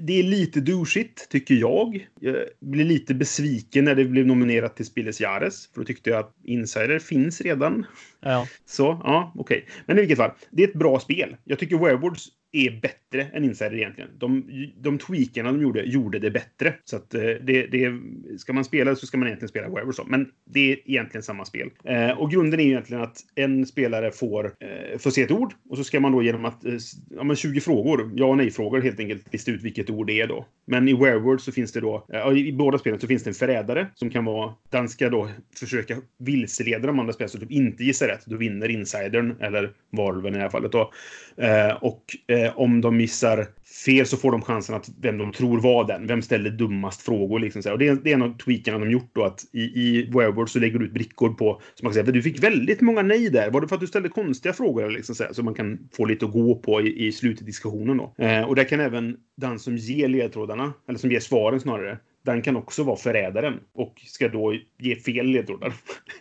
det 0.00 0.18
är 0.18 0.22
lite 0.22 0.60
douchigt, 0.60 1.28
tycker 1.28 1.54
jag. 1.54 2.08
Jag 2.20 2.36
blir 2.60 2.84
lite 2.84 3.14
besviken 3.14 3.84
när 3.84 3.94
det 3.94 4.04
blev 4.04 4.26
nominerat 4.26 4.76
till 4.76 4.86
Spilles 4.86 5.20
Jares. 5.20 5.68
För 5.72 5.80
då 5.80 5.84
tyckte 5.84 6.10
jag 6.10 6.18
att 6.18 6.34
Insider 6.44 6.98
finns 6.98 7.40
redan. 7.40 7.86
Ja. 8.20 8.46
Så, 8.64 9.00
ja, 9.04 9.32
okej. 9.36 9.66
Men 9.86 9.96
i 9.96 10.00
vilket 10.00 10.18
fall, 10.18 10.30
det 10.50 10.64
är 10.64 10.68
ett 10.68 10.74
bra 10.74 11.00
spel. 11.00 11.36
Jag 11.44 11.58
tycker 11.58 11.78
Werewords 11.78 12.28
är 12.56 12.80
bättre 12.80 13.22
än 13.32 13.44
Insider 13.44 13.74
egentligen. 13.74 14.10
De, 14.18 14.50
de 14.76 14.98
tweakarna 14.98 15.52
de 15.52 15.62
gjorde, 15.62 15.82
gjorde 15.82 16.18
det 16.18 16.30
bättre. 16.30 16.74
Så 16.84 16.96
att 16.96 17.14
eh, 17.14 17.20
det, 17.20 17.66
det, 17.66 18.00
ska 18.38 18.52
man 18.52 18.64
spela 18.64 18.96
så 18.96 19.06
ska 19.06 19.18
man 19.18 19.28
egentligen 19.28 19.48
spela 19.48 19.68
Werewolf. 19.68 19.96
Men 20.06 20.28
det 20.44 20.72
är 20.72 20.78
egentligen 20.84 21.22
samma 21.22 21.44
spel. 21.44 21.70
Eh, 21.84 22.10
och 22.10 22.30
grunden 22.30 22.60
är 22.60 22.64
egentligen 22.64 23.02
att 23.02 23.18
en 23.34 23.66
spelare 23.66 24.10
får, 24.10 24.44
eh, 24.44 24.98
får 24.98 25.10
se 25.10 25.22
ett 25.22 25.30
ord 25.30 25.54
och 25.70 25.76
så 25.76 25.84
ska 25.84 26.00
man 26.00 26.12
då 26.12 26.22
genom 26.22 26.44
att, 26.44 26.64
eh, 26.64 26.72
ja 27.10 27.24
men 27.24 27.36
20 27.36 27.60
frågor, 27.60 28.10
ja 28.14 28.26
och 28.26 28.36
nej-frågor 28.36 28.80
helt 28.80 29.00
enkelt, 29.00 29.32
lista 29.32 29.50
ut 29.50 29.62
vilket 29.62 29.90
ord 29.90 30.06
det 30.06 30.20
är 30.20 30.26
då. 30.26 30.46
Men 30.66 30.88
i 30.88 30.94
Werewolf 30.94 31.42
så 31.42 31.52
finns 31.52 31.72
det 31.72 31.80
då, 31.80 32.06
eh, 32.12 32.32
i 32.32 32.52
båda 32.52 32.78
spelen 32.78 33.00
så 33.00 33.06
finns 33.06 33.24
det 33.24 33.30
en 33.30 33.34
förrädare 33.34 33.86
som 33.94 34.10
kan 34.10 34.24
vara, 34.24 34.54
den 34.70 34.88
ska 34.88 35.10
då 35.10 35.28
försöka 35.56 35.96
vilseleda 36.18 36.86
de 36.86 36.98
andra 36.98 37.12
spelarna 37.12 37.28
så 37.28 37.38
typ 37.38 37.50
inte 37.50 37.84
gissar 37.84 38.06
rätt. 38.06 38.26
Då 38.26 38.36
vinner 38.36 38.68
insidern, 38.68 39.36
eller 39.40 39.72
varulven 39.90 40.34
i 40.34 40.36
det 40.36 40.42
här 40.42 40.50
fallet 40.50 40.72
då. 40.72 40.92
Eh, 41.36 41.76
och 41.80 42.04
eh, 42.26 42.45
eh, 42.46 42.58
om 42.58 42.80
de 42.80 42.96
missar 42.96 43.46
fel 43.84 44.06
så 44.06 44.16
får 44.16 44.32
de 44.32 44.42
chansen 44.42 44.74
att 44.74 44.88
vem 45.00 45.18
de 45.18 45.32
tror 45.32 45.60
var 45.60 45.86
den. 45.86 46.06
Vem 46.06 46.22
ställde 46.22 46.50
dummast 46.50 47.02
frågor? 47.02 47.40
Liksom 47.40 47.62
så 47.62 47.72
Och 47.72 47.78
det, 47.78 47.88
är, 47.88 47.94
det 47.94 48.10
är 48.10 48.14
en 48.14 48.22
av 48.22 48.38
tweakarna 48.38 48.78
de 48.78 48.90
gjort 48.90 49.10
då. 49.12 49.24
Att 49.24 49.44
i, 49.52 49.60
i 49.60 50.10
Werewolf 50.14 50.50
så 50.50 50.58
lägger 50.58 50.78
du 50.78 50.84
ut 50.84 50.92
brickor 50.92 51.28
på... 51.28 51.60
som 51.74 51.86
man 51.86 51.92
kan 51.92 52.04
säga 52.04 52.12
du 52.12 52.22
fick 52.22 52.42
väldigt 52.42 52.80
många 52.80 53.02
nej 53.02 53.30
där. 53.30 53.50
Var 53.50 53.60
det 53.60 53.68
för 53.68 53.74
att 53.74 53.80
du 53.80 53.86
ställde 53.86 54.08
konstiga 54.08 54.52
frågor? 54.52 54.90
Liksom 54.90 55.14
så, 55.14 55.24
så 55.32 55.42
man 55.42 55.54
kan 55.54 55.78
få 55.96 56.04
lite 56.04 56.24
att 56.24 56.32
gå 56.32 56.54
på 56.54 56.80
i, 56.80 57.06
i 57.06 57.12
slutdiskussionen 57.12 57.96
då. 57.96 58.24
Eh, 58.24 58.42
och 58.42 58.54
där 58.54 58.64
kan 58.64 58.80
även 58.80 59.16
den 59.36 59.58
som 59.58 59.76
ger 59.76 60.08
ledtrådarna, 60.08 60.72
eller 60.88 60.98
som 60.98 61.12
ger 61.12 61.20
svaren 61.20 61.60
snarare, 61.60 61.98
den 62.26 62.42
kan 62.42 62.56
också 62.56 62.82
vara 62.82 62.96
förrädaren 62.96 63.60
och 63.74 64.02
ska 64.06 64.28
då 64.28 64.54
ge 64.78 64.96
fel 64.96 65.26
ledtrådar. 65.26 65.72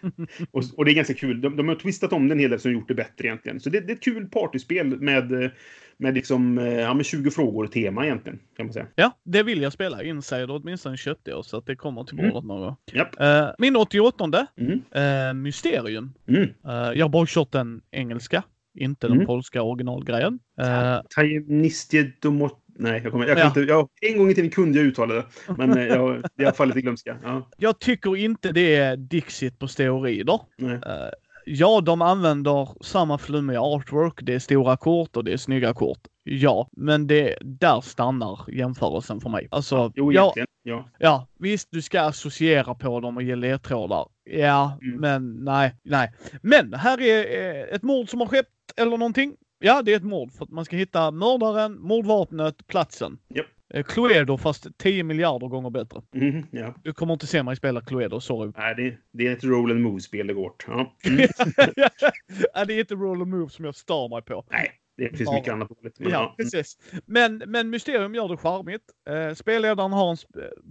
och, 0.52 0.64
och, 0.78 0.86
det 0.86 0.92
är 0.92 0.96
ganska 0.96 1.14
kul. 1.14 1.42
De, 1.42 1.56
de 1.56 1.68
har 1.68 1.76
twistat 1.76 2.14
om 2.14 2.28
den 2.28 2.32
en 2.32 2.40
hel 2.40 2.50
del 2.50 2.60
som 2.60 2.72
gjort 2.72 2.88
det 2.88 2.94
bättre 2.94 3.28
egentligen. 3.28 3.60
Så 3.60 3.70
det, 3.70 3.80
det 3.80 3.92
är 3.92 3.96
ett 3.96 4.04
kul 4.04 4.26
partyspel 4.26 5.02
med, 5.02 5.52
med 5.98 6.14
liksom, 6.14 6.58
ja, 6.58 6.94
med 6.94 7.06
20 7.06 7.32
frågor 7.32 7.68
tema 7.68 8.06
egentligen, 8.06 8.40
kan 8.58 8.66
man 8.66 8.74
säga. 8.74 8.88
Ja, 8.96 9.12
det 9.24 9.44
vill 9.44 9.62
jag 9.62 9.74
spela. 9.74 10.04
Insider 10.04 10.52
åtminstone 10.52 10.98
köpte 10.98 11.32
jag 11.32 11.46
så 11.46 11.58
att 11.58 11.66
det 11.66 11.76
kommer 11.76 12.04
till 12.04 12.18
bordet 12.18 12.34
mm. 12.34 12.48
någon 12.48 12.62
gång. 12.62 12.76
Yep. 12.94 13.22
Uh, 13.22 13.50
min 13.58 13.76
88 13.76 14.48
mm. 14.58 14.72
uh, 14.72 15.34
Mysterium. 15.34 16.14
Mm. 16.28 16.42
Uh, 16.42 16.50
jag 16.66 17.06
har 17.06 17.10
bara 17.10 17.26
kört 17.28 17.52
den 17.52 17.82
engelska, 17.92 18.44
inte 18.76 19.08
den 19.08 19.16
mm. 19.16 19.26
polska 19.26 19.62
originalgrejen. 19.62 20.40
Uh, 20.62 21.02
Tajemnistie 21.16 22.12
domot 22.22 22.65
Nej, 22.78 23.02
jag 23.04 23.12
kommer 23.12 23.28
jag 23.28 23.38
kan 23.38 23.42
ja. 23.42 23.48
inte. 23.48 23.60
Jag, 23.60 23.90
en 24.02 24.18
gång 24.18 24.30
i 24.30 24.36
tiden 24.36 24.52
kunde 24.52 24.78
jag 24.78 24.88
uttala 24.88 25.14
det, 25.14 25.26
men 25.58 25.78
eh, 25.78 25.86
jag, 25.86 26.24
det 26.36 26.46
har 26.46 26.52
fallit 26.52 26.76
i 26.76 26.82
glömska. 26.82 27.18
Ja. 27.24 27.50
Jag 27.58 27.80
tycker 27.80 28.16
inte 28.16 28.52
det 28.52 28.76
är 28.76 28.98
Dixit 28.98 29.60
på 29.60 29.68
steroider. 29.68 30.40
Nej. 30.58 30.76
Uh, 30.76 30.82
ja, 31.46 31.82
de 31.82 32.02
använder 32.02 32.84
samma 32.84 33.18
flummiga 33.18 33.62
artwork. 33.62 34.20
Det 34.22 34.34
är 34.34 34.40
stora 34.40 34.78
kort 34.78 35.18
och 35.18 35.24
det 35.24 35.34
är 35.34 35.38
snygga 35.38 35.74
kort. 35.74 36.00
Ja, 36.24 36.70
men 36.72 37.08
det, 37.08 37.38
där 37.42 37.82
stannar 37.82 38.40
jämförelsen 38.48 39.22
för 39.22 39.30
mig. 39.30 39.48
Alltså, 39.52 39.92
jo, 39.96 40.12
egentligen. 40.12 40.48
Ja. 40.64 40.90
ja, 41.00 41.28
visst, 41.40 41.68
du 41.72 41.82
ska 41.82 42.02
associera 42.02 42.76
på 42.76 43.00
dem 43.00 43.18
och 43.18 43.24
ge 43.24 43.36
ledtrådar. 43.36 44.08
Ja, 44.24 44.78
mm. 44.82 45.00
men 45.00 45.44
nej, 45.44 45.76
nej. 45.84 46.14
Men 46.42 46.74
här 46.74 47.02
är 47.02 47.76
ett 47.76 47.84
mord 47.84 48.10
som 48.10 48.20
har 48.20 48.28
skett 48.28 48.48
eller 48.78 48.98
någonting. 48.98 49.36
Ja, 49.66 49.82
det 49.82 49.92
är 49.94 49.98
ett 49.98 50.04
mord 50.04 50.32
för 50.32 50.44
att 50.46 50.52
man 50.52 50.66
ska 50.66 50.76
hitta 50.76 51.12
mördaren, 51.12 51.80
mordvapnet, 51.80 52.68
platsen. 52.68 53.18
Yep. 53.36 53.46
Eh, 53.74 53.84
Cluedo 53.84 54.38
fast 54.38 54.78
10 54.78 55.04
miljarder 55.04 55.48
gånger 55.48 55.70
bättre. 55.70 56.02
Mm, 56.16 56.44
ja. 56.52 56.76
Du 56.84 56.94
kommer 56.94 57.14
inte 57.14 57.28
se 57.28 57.44
mig 57.44 57.56
spela 57.56 57.82
Cluedo, 57.82 58.20
sorry. 58.20 58.52
Nej, 58.58 58.76
det, 58.76 58.98
det 59.12 59.28
är 59.28 59.34
ett 59.34 59.44
roll 59.44 59.72
and 59.72 59.82
move-spel 59.82 60.28
det 60.28 60.34
går. 60.34 60.52
Ja. 60.68 60.96
Mm. 61.06 61.28
ja, 62.54 62.66
det 62.66 62.74
är 62.74 62.80
inte 62.80 62.96
roll 62.96 63.22
and 63.22 63.32
move 63.32 63.50
som 63.50 63.66
jag 63.66 63.76
stör 63.76 64.10
mig 64.10 64.22
på. 64.22 64.46
Nej, 64.52 64.72
det 64.98 65.18
finns 65.18 65.32
mycket 65.32 65.54
annat 65.54 65.72
roligt. 65.72 66.00
Men, 66.00 66.12
ja, 66.12 66.18
ja, 66.18 66.36
precis. 66.38 66.78
Men, 67.06 67.44
men 67.48 67.70
Mysterium 67.70 68.16
gör 68.16 68.28
det 68.28 68.38
charmigt. 68.38 68.82
Eh, 69.10 69.36
spelledaren 69.36 69.94
har 69.94 70.12
en, 70.12 70.18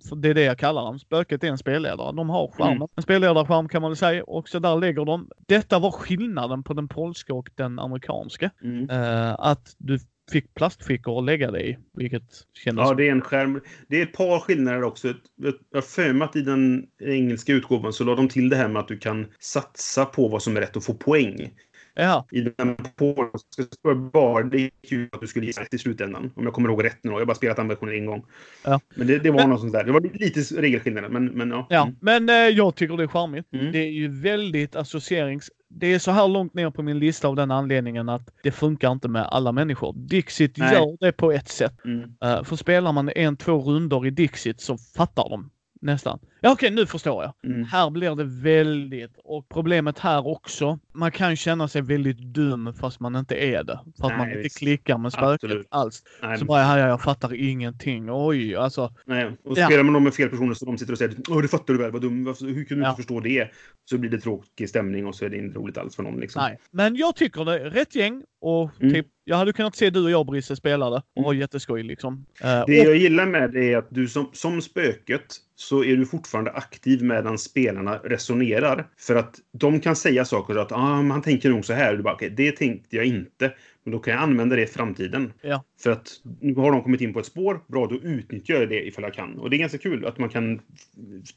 för 0.09 0.17
det 0.17 0.29
är 0.29 0.35
det 0.35 0.43
jag 0.43 0.59
kallar 0.59 0.83
honom, 0.83 0.99
spöket 0.99 1.45
är 1.45 1.49
en 1.49 1.59
spelledare. 1.59 2.13
De 2.17 2.31
har 2.31 2.49
charmen. 2.49 2.77
Mm. 2.77 2.89
En 2.97 3.03
spelledarskärm 3.03 3.69
kan 3.69 3.83
man 3.83 3.91
väl 3.91 3.97
säga. 3.97 4.25
Och 4.25 4.49
så 4.49 4.59
där 4.59 4.77
lägger 4.77 5.05
de. 5.05 5.31
Detta 5.49 5.79
var 5.79 5.91
skillnaden 5.91 6.63
på 6.63 6.75
den 6.75 6.89
polska 6.89 7.35
och 7.35 7.51
den 7.55 7.79
amerikanska. 7.79 8.51
Mm. 8.63 8.91
Eh, 8.91 9.35
att 9.39 9.75
du 9.79 9.99
fick 10.33 10.55
plastfickor 10.55 11.19
att 11.19 11.25
lägga 11.25 11.51
det 11.51 11.69
i, 11.69 11.79
vilket 11.95 12.23
kändes... 12.65 12.89
Ja, 12.89 12.95
det 12.95 13.09
är 13.09 13.13
en 13.13 13.21
skärm. 13.21 13.61
Det 13.89 13.99
är 13.99 14.03
ett 14.03 14.13
par 14.13 14.41
skillnader 14.41 14.83
också. 14.83 15.09
Jag 15.37 15.55
har 15.75 15.83
för 15.83 16.13
mig 16.13 16.25
att 16.25 16.37
i 16.37 16.41
den 16.41 16.87
engelska 17.01 17.53
utgåvan 17.53 17.93
så 17.93 18.05
la 18.05 18.15
de 18.15 18.29
till 18.29 18.49
det 18.49 18.57
här 18.57 18.69
med 18.69 18.81
att 18.81 18.89
du 18.89 18.99
kan 18.99 19.27
satsa 19.39 20.05
på 20.05 20.29
vad 20.29 20.43
som 20.43 20.57
är 20.57 20.61
rätt 20.61 20.77
och 20.77 20.85
få 20.85 20.95
poäng. 20.95 21.51
Ja. 21.95 22.27
I 22.31 22.41
den 22.41 22.77
polska 22.97 23.95
bar, 24.13 24.43
det 24.43 24.59
gick 24.59 24.93
ju 24.93 25.09
att 25.13 25.21
du 25.21 25.27
skulle 25.27 25.47
gissa 25.47 25.61
rätt 25.61 25.75
i 25.75 25.79
slutändan. 25.79 26.31
Om 26.37 26.45
jag 26.45 26.53
kommer 26.53 26.69
ihåg 26.69 26.85
rätt 26.85 26.99
nu. 27.03 27.11
Jag 27.11 27.19
har 27.19 27.25
bara 27.25 27.35
spelat 27.35 27.57
den 27.57 27.69
versionen 27.69 27.95
en 27.95 28.07
gång. 28.07 28.25
Ja. 28.65 28.81
Men 28.95 29.07
det, 29.07 29.19
det 29.19 29.31
var 29.31 29.39
men, 29.39 29.51
något 29.51 29.61
sånt 29.61 29.73
där. 29.73 29.85
Det 29.85 29.93
var 29.93 30.01
lite 30.01 30.41
regelskillnader, 30.41 31.09
men, 31.09 31.27
men 31.27 31.51
ja. 31.51 31.67
Ja, 31.71 31.83
mm. 31.83 31.97
men 32.01 32.29
eh, 32.29 32.35
jag 32.35 32.75
tycker 32.75 32.97
det 32.97 33.03
är 33.03 33.09
charmigt. 33.09 33.47
Mm. 33.53 33.73
Det 33.73 33.79
är 33.79 33.91
ju 33.91 34.09
väldigt 34.09 34.77
associerings 34.77 35.51
det 35.77 35.87
är 35.87 35.99
så 35.99 36.11
här 36.11 36.29
långt 36.29 36.55
ner 36.55 36.71
på 36.71 36.83
min 36.83 36.99
lista 36.99 37.29
av 37.29 37.37
den 37.37 37.51
anledningen 37.51 38.09
att 38.09 38.31
det 38.43 38.51
funkar 38.51 38.93
inte 38.93 39.09
med 39.09 39.23
alla 39.23 39.53
människor. 39.53 39.93
Dixit 39.97 40.59
Nej. 40.59 40.75
gör 40.75 40.97
det 41.01 41.13
på 41.13 41.33
ett 41.33 41.49
sätt. 41.49 41.85
Mm. 41.85 42.01
Uh, 42.01 42.45
för 42.45 42.57
spelar 42.57 42.93
man 42.93 43.09
en, 43.09 43.37
två 43.37 43.59
runder 43.59 44.07
i 44.07 44.11
Dixit 44.11 44.61
så 44.61 44.79
fattar 44.79 45.29
de 45.29 45.51
nästan. 45.81 46.19
Ja, 46.45 46.53
okej, 46.53 46.71
nu 46.71 46.87
förstår 46.87 47.23
jag. 47.23 47.53
Mm. 47.53 47.65
Här 47.65 47.91
blir 47.91 48.15
det 48.15 48.25
väldigt, 48.25 49.11
och 49.25 49.49
problemet 49.49 49.99
här 49.99 50.27
också, 50.27 50.79
man 50.93 51.11
kan 51.11 51.37
känna 51.37 51.69
sig 51.69 51.83
väldigt 51.83 52.19
dum 52.19 52.75
fast 52.81 53.01
man 53.01 53.17
inte 53.17 53.35
är 53.35 53.65
det. 53.65 53.81
För 54.01 54.07
att 54.07 54.11
Nej, 54.11 54.19
man 54.19 54.29
inte 54.29 54.43
visst. 54.43 54.59
klickar 54.59 54.99
med 54.99 55.13
spöket 55.13 55.45
Absolut. 55.45 55.67
alls. 55.71 56.03
Nej. 56.23 56.39
Så 56.39 56.45
bara, 56.45 56.63
här, 56.63 56.89
jag 56.89 57.03
fattar 57.03 57.35
ingenting. 57.35 58.07
Oj, 58.11 58.57
alltså. 58.57 58.95
Nej, 59.05 59.25
och 59.45 59.59
ja. 59.59 59.67
spelar 59.67 59.83
man 59.83 59.95
då 59.95 60.01
med 60.01 60.15
fel 60.15 60.29
personer 60.29 60.55
så 60.55 60.65
de 60.65 60.79
sitter 60.79 60.93
och 60.93 60.99
säger 60.99 61.17
Åh, 61.29 61.43
det 61.43 61.49
fattar 61.49 61.75
du 61.75 61.81
väl, 61.81 61.91
vad 61.91 62.03
dum, 62.03 62.27
hur 62.27 62.65
kunde 62.65 62.75
du 62.75 62.81
ja. 62.81 62.89
inte 62.89 63.03
förstå 63.03 63.21
det? 63.21 63.51
Så 63.85 63.99
blir 63.99 64.11
det 64.11 64.21
tråkig 64.21 64.69
stämning 64.69 65.07
och 65.07 65.15
så 65.15 65.25
är 65.25 65.29
det 65.29 65.37
inte 65.37 65.59
roligt 65.59 65.79
alls 65.79 65.97
för 65.97 66.03
någon 66.03 66.21
liksom. 66.21 66.43
Nej, 66.43 66.59
men 66.71 66.97
jag 66.97 67.17
tycker 67.17 67.45
det 67.45 67.59
rätt 67.59 67.95
gäng 67.95 68.23
och 68.41 68.71
mm. 68.81 68.95
typ 68.95 69.07
jag 69.25 69.37
hade 69.37 69.53
kunnat 69.53 69.77
se 69.77 69.91
du 69.91 70.05
och 70.05 70.11
jag 70.11 70.27
Brisse 70.27 70.57
spela 70.57 70.91
det 70.91 71.03
och 71.17 71.23
ha 71.23 71.31
mm. 71.31 71.41
jätteskoj 71.41 71.83
liksom. 71.83 72.15
Uh, 72.45 72.65
det 72.67 72.81
och... 72.81 72.87
jag 72.87 72.97
gillar 72.97 73.27
med 73.27 73.53
det 73.53 73.73
är 73.73 73.77
att 73.77 73.89
du 73.91 74.09
som, 74.09 74.31
som 74.33 74.63
spöket 74.63 75.37
så 75.57 75.85
är 75.85 75.97
du 75.97 76.07
fortfarande 76.07 76.34
aktiv 76.35 77.03
medan 77.03 77.39
spelarna 77.39 77.99
resonerar. 77.99 78.87
För 78.97 79.15
att 79.15 79.37
de 79.53 79.81
kan 79.81 79.97
säga 79.97 80.25
saker 80.25 80.57
att 80.57 80.73
ah, 80.73 81.03
man 81.03 81.23
tänker 81.23 81.51
nog 81.51 81.65
så 81.65 81.73
här. 81.73 81.91
Och 81.91 81.97
du 81.97 82.03
bara, 82.03 82.15
okay, 82.15 82.29
det 82.29 82.53
tänkte 82.53 82.97
jag 82.97 83.05
inte. 83.05 83.53
Men 83.85 83.93
då 83.93 83.99
kan 83.99 84.15
jag 84.15 84.23
använda 84.23 84.57
det 84.57 84.63
i 84.63 84.67
framtiden. 84.67 85.33
Ja. 85.43 85.65
För 85.83 85.91
att 85.91 86.09
nu 86.41 86.55
har 86.55 86.73
de 86.73 86.83
kommit 86.83 87.01
in 87.01 87.13
på 87.13 87.21
ett 87.21 87.27
spår. 87.27 87.61
Bra, 87.67 87.87
då 87.87 87.95
utnyttjar 87.95 88.55
jag 88.55 88.69
det 88.69 88.87
ifall 88.87 89.05
jag 89.05 89.15
kan. 89.15 89.39
Och 89.39 89.51
det 89.51 89.57
är 89.57 89.59
ganska 89.59 89.79
kul 89.79 90.07
att 90.07 90.19
man 90.19 90.29
kan 90.29 90.61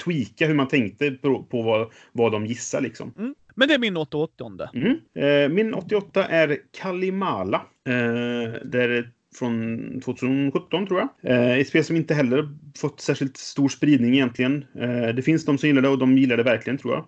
tweaka 0.04 0.48
hur 0.48 0.54
man 0.54 0.68
tänkte 0.68 1.12
på, 1.12 1.44
på 1.44 1.62
vad, 1.62 1.92
vad 2.12 2.32
de 2.32 2.46
gissar 2.46 2.82
liksom. 2.82 3.14
Mm. 3.18 3.36
Men 3.56 3.68
det 3.68 3.74
är 3.74 3.80
min 3.80 3.98
88. 3.98 4.70
Mm. 4.74 4.98
Eh, 5.16 5.50
min 5.50 5.74
88 5.74 6.26
är 6.26 6.58
Kalimala. 6.80 7.58
Eh, 7.88 8.54
det 8.66 8.84
är 8.84 9.12
från 9.38 10.02
2017 10.02 10.88
tror 10.88 11.00
jag. 11.00 11.32
Eh, 11.32 11.58
ett 11.58 11.68
spel 11.68 11.84
som 11.84 11.96
inte 11.96 12.14
heller 12.14 12.50
fått 12.78 13.02
särskilt 13.02 13.38
stor 13.38 13.70
spridning 13.70 14.14
egentligen. 14.14 14.66
Eh, 14.80 15.16
det 15.16 15.22
finns 15.22 15.46
de 15.46 15.58
som 15.58 15.70
gillar 15.70 15.82
det 15.82 15.90
och 15.90 15.98
de 15.98 16.18
gillar 16.18 16.38
det 16.38 16.44
verkligen 16.44 16.78
tror 16.78 16.94
jag. 16.94 17.08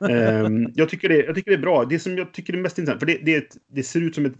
eh, 0.10 0.48
jag, 0.74 0.88
tycker 0.88 1.08
det, 1.08 1.24
jag 1.24 1.34
tycker 1.34 1.50
det 1.50 1.56
är 1.56 1.62
bra. 1.62 1.84
Det 1.84 1.98
som 1.98 2.18
jag 2.18 2.32
tycker 2.32 2.52
är 2.52 2.58
mest 2.58 2.78
intressant, 2.78 3.00
för 3.00 3.06
det, 3.06 3.18
det, 3.22 3.56
det 3.72 3.82
ser 3.82 4.00
ut 4.00 4.14
som 4.14 4.26
ett 4.26 4.34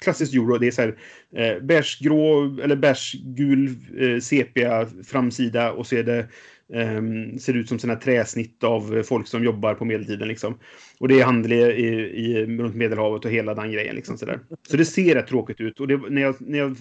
klassiskt 0.00 0.34
euro. 0.34 0.58
Det 0.58 0.66
är 0.66 0.70
så 0.70 0.82
här 0.82 0.96
eh, 1.36 1.62
bärsgrå 1.62 2.58
eller 2.62 2.76
bärsgul 2.76 3.74
eh, 3.98 4.20
sepia 4.20 4.86
framsida 5.04 5.72
och 5.72 5.86
så 5.86 5.96
är 5.96 6.02
det 6.02 6.28
Um, 6.68 7.38
ser 7.38 7.54
ut 7.54 7.68
som 7.68 7.78
såna 7.78 7.96
träsnitt 7.96 8.64
av 8.64 8.96
eh, 8.96 9.02
folk 9.02 9.26
som 9.26 9.44
jobbar 9.44 9.74
på 9.74 9.84
medeltiden. 9.84 10.28
Liksom. 10.28 10.58
Och 11.00 11.08
det 11.08 11.20
är 11.20 11.24
handel 11.24 11.52
i, 11.52 11.56
i, 11.56 12.46
runt 12.46 12.74
Medelhavet 12.74 13.24
och 13.24 13.30
hela 13.30 13.54
den 13.54 13.72
grejen. 13.72 13.96
Liksom, 13.96 14.18
så, 14.18 14.26
där. 14.26 14.40
så 14.68 14.76
det 14.76 14.84
ser 14.84 15.14
rätt 15.14 15.26
tråkigt 15.26 15.60
ut. 15.60 15.80
Och 15.80 15.88
det, 15.88 15.96
när 16.10 16.22
jag, 16.22 16.34
när 16.40 16.58
jag 16.58 16.76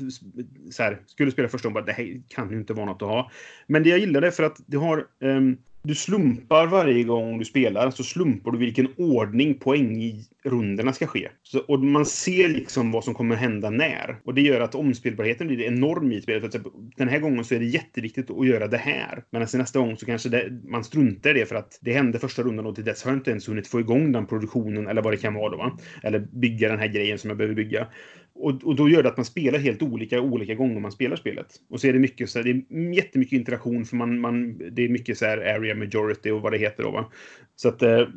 så 0.72 0.84
här, 0.84 1.00
skulle 1.06 1.32
spela 1.32 1.48
första 1.48 1.70
gången, 1.70 1.86
det 1.86 1.92
här 1.92 2.22
kan 2.28 2.52
ju 2.52 2.58
inte 2.58 2.74
vara 2.74 2.86
något 2.86 3.02
att 3.02 3.08
ha. 3.08 3.32
Men 3.68 3.84
det 3.84 3.90
jag 3.90 4.00
gillade, 4.00 4.32
för 4.32 4.44
att 4.44 4.58
det 4.68 4.78
har 4.78 5.08
um, 5.20 5.58
du 5.84 5.96
slumpar 5.96 6.68
varje 6.68 7.04
gång 7.04 7.40
du 7.40 7.46
spelar, 7.46 7.92
så 7.92 8.04
slumpar 8.04 8.52
du 8.52 8.58
vilken 8.58 8.88
ordning 8.98 9.54
poängrundorna 9.54 10.94
ska 10.94 11.08
ske. 11.08 11.30
Så, 11.44 11.60
och 11.60 11.80
man 11.80 12.06
ser 12.06 12.50
liksom 12.50 12.92
vad 12.92 13.04
som 13.04 13.14
kommer 13.14 13.36
hända 13.36 13.70
när. 13.70 14.18
Och 14.26 14.34
det 14.34 14.42
gör 14.42 14.62
att 14.62 14.76
omspelbarheten 14.76 15.48
blir 15.48 15.62
enorm 15.62 16.12
i 16.12 16.22
spelet. 16.22 16.42
För 16.42 16.50
typ, 16.50 16.74
den 16.98 17.08
här 17.08 17.20
gången 17.20 17.46
så 17.46 17.56
är 17.56 17.60
det 17.60 17.66
jätteviktigt 17.66 18.32
att 18.32 18.48
göra 18.48 18.68
det 18.68 18.78
här. 18.78 19.24
Men 19.30 19.42
alltså 19.42 19.58
nästa 19.58 19.80
gång 19.80 19.98
så 19.98 20.06
kanske 20.06 20.30
det, 20.30 20.62
man 20.68 20.84
struntar 20.84 21.30
i 21.30 21.40
det 21.40 21.46
för 21.46 21.56
att 21.56 21.80
det 21.82 21.94
hände 21.94 22.20
första 22.20 22.44
rundan 22.44 22.66
och 22.66 22.76
till 22.76 22.86
dess 22.86 23.04
har 23.04 23.12
jag 23.12 23.20
inte 23.20 23.32
ens 23.32 23.50
hunnit 23.50 23.68
få 23.68 23.80
igång 23.80 24.12
den 24.12 24.26
produktionen 24.26 24.88
eller 24.88 25.02
vad 25.02 25.14
det 25.14 25.18
kan 25.18 25.34
vara 25.34 25.50
då. 25.50 25.58
Va? 25.58 25.78
Eller 26.04 26.20
bygga 26.20 26.70
den 26.70 26.80
här 26.80 26.88
grejen 26.88 27.18
som 27.18 27.30
jag 27.30 27.38
behöver 27.38 27.56
bygga. 27.56 27.88
Och, 28.36 28.64
och 28.64 28.76
då 28.76 28.90
gör 28.90 29.04
det 29.04 29.10
att 29.10 29.18
man 29.18 29.26
spelar 29.26 29.60
helt 29.60 29.82
olika 29.82 30.22
olika 30.22 30.56
gånger 30.56 30.80
man 30.80 30.92
spelar 30.92 31.16
spelet. 31.16 31.48
Och 31.70 31.80
så 31.82 31.88
är 31.88 31.94
det 31.94 32.00
mycket 32.00 32.30
så 32.30 32.40
här, 32.40 32.44
det 32.44 32.50
är 32.52 32.94
jättemycket 32.94 33.34
interaktion 33.34 33.86
för 33.86 33.96
man, 33.96 34.20
man 34.20 34.58
det 34.72 34.82
är 34.86 34.90
mycket 34.90 35.18
så 35.18 35.26
här 35.26 35.38
area 35.38 35.76
majority 35.76 36.32
och 36.32 36.42
vad 36.42 36.52
det 36.52 36.58
heter 36.58 36.84
då 36.84 36.92
va. 36.92 37.12
Så 37.56 37.70
att 37.70 37.82
eh, 37.82 38.08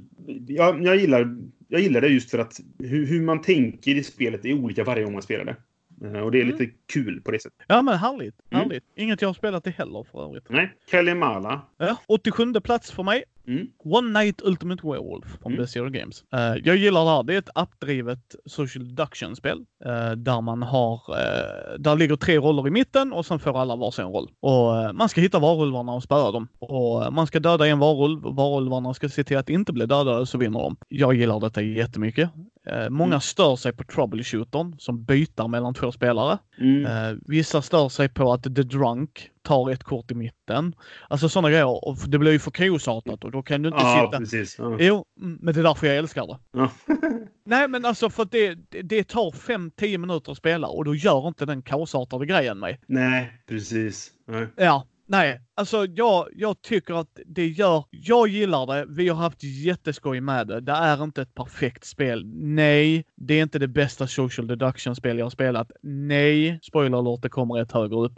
jag, 0.49 0.83
jag 0.85 0.97
gillar 0.97 1.37
jag 1.69 1.81
gillar 1.81 2.01
det 2.01 2.09
just 2.09 2.31
för 2.31 2.39
att 2.39 2.61
hur, 2.79 3.07
hur 3.07 3.23
man 3.23 3.43
tänker 3.43 3.95
i 3.95 4.03
spelet 4.03 4.45
är 4.45 4.53
olika 4.53 4.85
varje 4.85 5.05
gång 5.05 5.13
man 5.13 5.23
spelar 5.23 5.45
det. 5.45 5.57
Eh, 6.07 6.21
och 6.21 6.33
det 6.33 6.39
är 6.39 6.43
Mm. 6.43 6.57
lite 6.59 6.73
kul 6.93 7.21
på 7.21 7.31
det 7.31 7.39
sättet. 7.43 7.65
Ja, 7.69 7.83
men 7.83 7.99
härligt. 7.99 8.35
Mm. 8.51 8.63
härligt. 8.63 8.85
Inget 8.97 9.23
jag 9.23 9.29
har 9.29 9.35
spelat 9.35 9.65
det 9.65 9.71
heller 9.71 10.07
för 10.13 10.25
övrigt. 10.29 10.45
Nej, 10.49 10.73
Kalimala. 10.91 11.63
Ja, 11.79 11.97
87 12.07 12.53
plats 12.53 12.91
för 12.93 13.03
mig. 13.03 13.25
Mm. 13.49 13.67
One 13.85 14.21
Night 14.21 14.43
Ultimate 14.45 14.87
Werewolf 14.87 15.25
från 15.43 15.53
Mm. 15.53 15.67
Zero 15.67 15.91
Games. 15.91 16.25
Eh, 16.35 16.55
jag 16.65 16.77
gillar 16.77 17.05
det 17.05 17.11
här. 17.11 17.23
Det 17.23 17.35
är 17.35 17.39
ett 17.39 17.49
appdrivet 17.55 18.35
social 18.47 18.89
deduction-spel 18.89 19.65
eh, 19.85 20.11
där 20.11 20.41
man 20.41 20.63
har, 20.63 20.95
uh, 20.95 21.79
där 21.79 21.97
ligger 21.97 22.17
tre 22.17 22.39
roller 22.39 22.67
i 22.69 22.71
mitten 22.71 23.13
och 23.13 23.27
sen 23.27 23.39
får 23.39 23.61
alla 23.61 23.77
varsin 23.77 24.05
roll. 24.05 24.31
Och 24.41 24.95
man 24.95 25.09
ska 25.09 25.21
hitta 25.21 25.39
varulvarna 25.39 25.93
och 25.93 26.03
spöa 26.03 26.31
dem. 26.33 26.49
Och 26.59 27.15
man 27.15 27.27
ska 27.27 27.41
döda 27.41 27.67
en 27.67 27.79
varulv. 27.79 28.23
Varulvarna 28.23 28.95
ska 28.95 29.09
se 29.09 29.25
till 29.25 29.37
att 29.37 29.51
inte 29.51 29.73
bli 29.73 29.87
dödade 29.87 30.27
så 30.27 30.39
vinner 30.39 30.59
de. 30.61 30.77
Jag 30.89 31.15
gillar 31.15 31.41
detta 31.41 31.63
jättemycket. 31.63 32.31
Eh, 32.67 32.89
många 32.91 33.07
Mm. 33.09 33.21
stör 33.21 33.57
sig 33.57 33.73
på 33.73 33.85
troubleshootern 33.85 34.75
som 34.79 35.05
byter 35.05 35.49
mellan 35.49 35.75
två 35.75 35.93
spelare. 35.93 36.39
Mm. 36.61 37.21
Vissa 37.27 37.63
stör 37.63 37.89
sig 37.89 38.09
på 38.09 38.33
att 38.33 38.43
The 38.43 38.49
Drunk 38.63 39.31
tar 39.47 39.71
ett 39.71 39.85
kort 39.85 40.11
i 40.11 40.15
mitten. 40.15 40.75
Alltså 41.09 41.29
sådana 41.29 41.51
grejer. 41.51 41.89
Och 41.89 41.97
det 42.09 42.19
blir 42.19 42.33
ju 42.33 42.39
för 42.39 42.51
kaosartat 42.51 43.25
och 43.25 43.31
då 43.31 43.43
kan 43.43 43.63
du 43.63 43.69
inte 43.69 43.81
Ja, 43.83 44.07
sitta... 44.07 44.19
precis. 44.19 44.59
Ja. 44.59 44.77
Jo, 44.81 45.05
mm, 45.21 45.39
men 45.43 45.55
det 45.55 45.61
är 45.61 45.65
därför 45.65 45.87
jag 45.87 45.97
älskar 45.97 46.27
det. 46.27 46.39
Ja. 46.53 46.71
Nej, 47.45 47.69
men 47.69 47.85
alltså 47.85 48.11
för 48.11 48.25
det, 48.31 48.55
det 48.83 49.05
tar 49.05 49.31
5-10 49.31 49.99
minuter 49.99 50.33
att 50.33 50.39
spela 50.39 50.69
och 50.69 50.85
då 50.85 50.95
gör 50.95 51.29
inte 51.29 51.47
den 51.47 51.63
kaosartade 51.63 52.27
grejen 52.27 52.59
mig. 52.59 52.81
Nej, 52.87 53.33
precis. 53.49 54.11
Nej. 54.29 54.47
Ja, 54.57 54.87
nej, 55.07 55.41
alltså 55.55 55.87
jag, 55.87 56.29
jag 56.33 56.63
tycker 56.63 56.95
att 56.95 57.19
det 57.27 57.47
gör, 57.49 57.85
jag 57.91 58.29
gillar 58.29 58.67
det. 58.67 58.87
Vi 58.89 59.09
har 59.09 59.17
haft 59.17 59.43
jätteskoj 59.43 60.21
med 60.21 60.47
det. 60.47 60.61
Det 60.61 60.73
är 60.73 61.03
inte 61.05 61.23
ett 61.23 61.35
perfekt 61.35 61.85
spel. 61.85 62.27
Nej, 62.35 63.05
det 63.17 63.35
är 63.35 63.43
inte 63.43 63.59
det 63.59 63.69
bästa 63.69 64.07
social 64.07 64.47
deduction-spel 64.47 65.19
jag 65.19 65.25
har 65.25 65.31
spelat. 65.31 65.71
Nej, 65.83 66.59
spoiler 66.63 66.99
alert, 66.99 67.23
det 67.23 67.29
kommer 67.29 67.63
ett 67.63 67.73
högre 67.73 67.97
upp. 67.97 68.13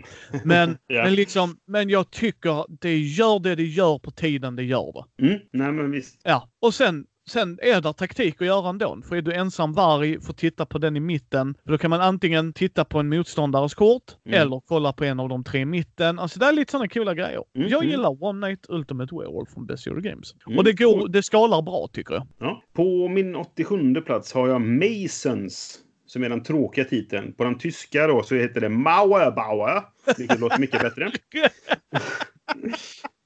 Men, 0.45 0.79
Ja. 0.87 1.05
men 1.05 1.15
liksom, 1.15 1.59
men 1.67 1.89
jag 1.89 2.11
tycker 2.11 2.65
det 2.81 2.99
gör 2.99 3.39
det 3.41 3.55
det 3.55 3.67
gör 3.67 3.99
på 3.99 4.11
tiden 4.11 4.57
det 4.57 4.65
gör 4.65 4.93
det. 4.93 5.27
Mm. 5.27 5.41
Nej, 5.53 5.73
men 5.73 5.91
visst. 5.91 6.21
Ja, 6.25 6.49
och 6.61 6.75
sen 6.75 7.07
Sen 7.29 7.59
är 7.63 7.81
det 7.81 7.93
taktik 7.93 8.41
att 8.43 8.47
göra 8.47 8.69
ändå. 8.69 8.99
För 9.09 9.17
är 9.17 9.23
du 9.23 9.33
ensam 9.33 9.73
varg, 9.73 10.21
får 10.21 10.33
titta 10.33 10.67
på 10.67 10.79
den 10.79 10.97
i 10.97 11.01
mitten. 11.01 11.55
För 11.65 11.73
då 11.73 11.79
kan 11.79 11.91
man 11.91 12.01
antingen 12.01 12.53
titta 12.53 12.85
på 12.85 12.99
en 12.99 13.09
motståndares 13.09 13.75
kort 13.75 14.03
Mm. 14.27 14.43
eller 14.43 14.63
kolla 14.69 14.93
på 14.93 15.05
en 15.05 15.21
av 15.21 15.29
de 15.29 15.45
tre 15.45 15.61
i 15.61 15.65
mitten. 15.65 16.19
Alltså 16.19 16.39
det 16.39 16.47
är 16.47 16.53
lite 16.53 16.71
sådana 16.71 16.89
coola 16.89 17.15
grejer. 17.15 17.45
Mm, 17.57 17.69
Jag 17.69 17.83
mm. 17.83 17.91
gillar 17.91 18.25
One 18.25 18.47
Night 18.49 18.67
Ultimate 18.69 19.15
Werewolf 19.15 19.49
från 19.55 19.67
Best 19.67 19.87
Euro 19.87 20.01
Games. 20.01 20.35
Mm, 20.47 20.59
Och 20.59 20.65
det 20.65 20.73
går, 20.73 21.09
det 21.09 21.23
skalar 21.23 21.63
bra 21.63 21.89
tycker 21.93 22.15
jag. 22.15 22.27
Ja. 22.39 22.63
På 22.75 23.09
min 23.09 23.37
87 23.37 23.95
plats 23.95 24.33
har 24.33 24.49
jag 24.49 24.61
Masons. 24.61 25.79
Som 26.07 26.25
är 26.25 26.29
den 26.29 26.43
tråkiga 26.43 26.85
titeln. 26.85 27.33
På 27.33 27.45
den 27.45 27.59
tyska 27.59 28.07
då 28.07 28.23
så 28.23 28.35
heter 28.35 28.61
det 28.61 28.69
Mauerbauer. 28.69 29.83
Vilket 30.19 30.41
låter 30.41 30.59
mycket 30.59 30.81
bättre. 30.81 31.11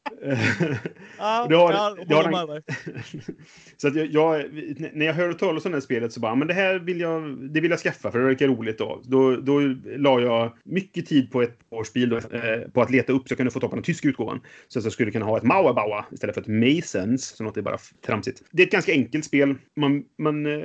Ja, 1.18 1.46
Det 1.48 1.54
har- 1.56 2.04
det 2.06 2.14
har 2.14 2.22
den- 2.22 2.62
så 3.76 3.88
att 3.88 3.94
jag, 3.96 4.06
jag, 4.06 4.44
när 4.94 5.06
jag 5.06 5.14
hörde 5.14 5.34
talas 5.34 5.64
om 5.64 5.70
det 5.72 5.76
här 5.76 5.80
spelet 5.80 6.12
så 6.12 6.20
bara, 6.20 6.34
men 6.34 6.48
det 6.48 6.54
här 6.54 6.78
vill 6.78 7.00
jag, 7.00 7.38
det 7.52 7.60
vill 7.60 7.70
jag 7.70 7.80
skaffa 7.80 8.10
för 8.10 8.18
det 8.18 8.24
verkar 8.24 8.48
roligt 8.48 8.78
då. 8.78 9.00
Då, 9.04 9.36
då 9.36 9.60
la 9.96 10.20
jag 10.20 10.56
mycket 10.64 11.06
tid 11.06 11.30
på 11.30 11.42
ett 11.42 11.58
årsbil 11.70 12.08
då, 12.08 12.16
eh, 12.16 12.68
på 12.74 12.82
att 12.82 12.90
leta 12.90 13.12
upp 13.12 13.28
så 13.28 13.32
jag 13.32 13.36
kunde 13.36 13.50
få 13.52 13.60
tag 13.60 13.70
på 13.70 13.76
den 13.76 13.82
tyska 13.84 14.08
utgåvan. 14.08 14.40
Så 14.68 14.78
att 14.78 14.84
jag 14.84 14.92
skulle 14.92 15.10
kunna 15.10 15.24
ha 15.24 15.36
ett 15.36 15.42
Mauerbauer 15.44 16.04
istället 16.12 16.34
för 16.34 16.42
ett 16.42 16.48
Masons, 16.76 17.24
som 17.36 17.46
låter 17.46 17.62
bara 17.62 17.78
tramsigt. 18.06 18.42
Det 18.50 18.62
är 18.62 18.66
ett 18.66 18.72
ganska 18.72 18.92
enkelt 18.92 19.24
spel. 19.24 19.54
Man, 19.76 20.04
man, 20.18 20.46
eh, 20.46 20.62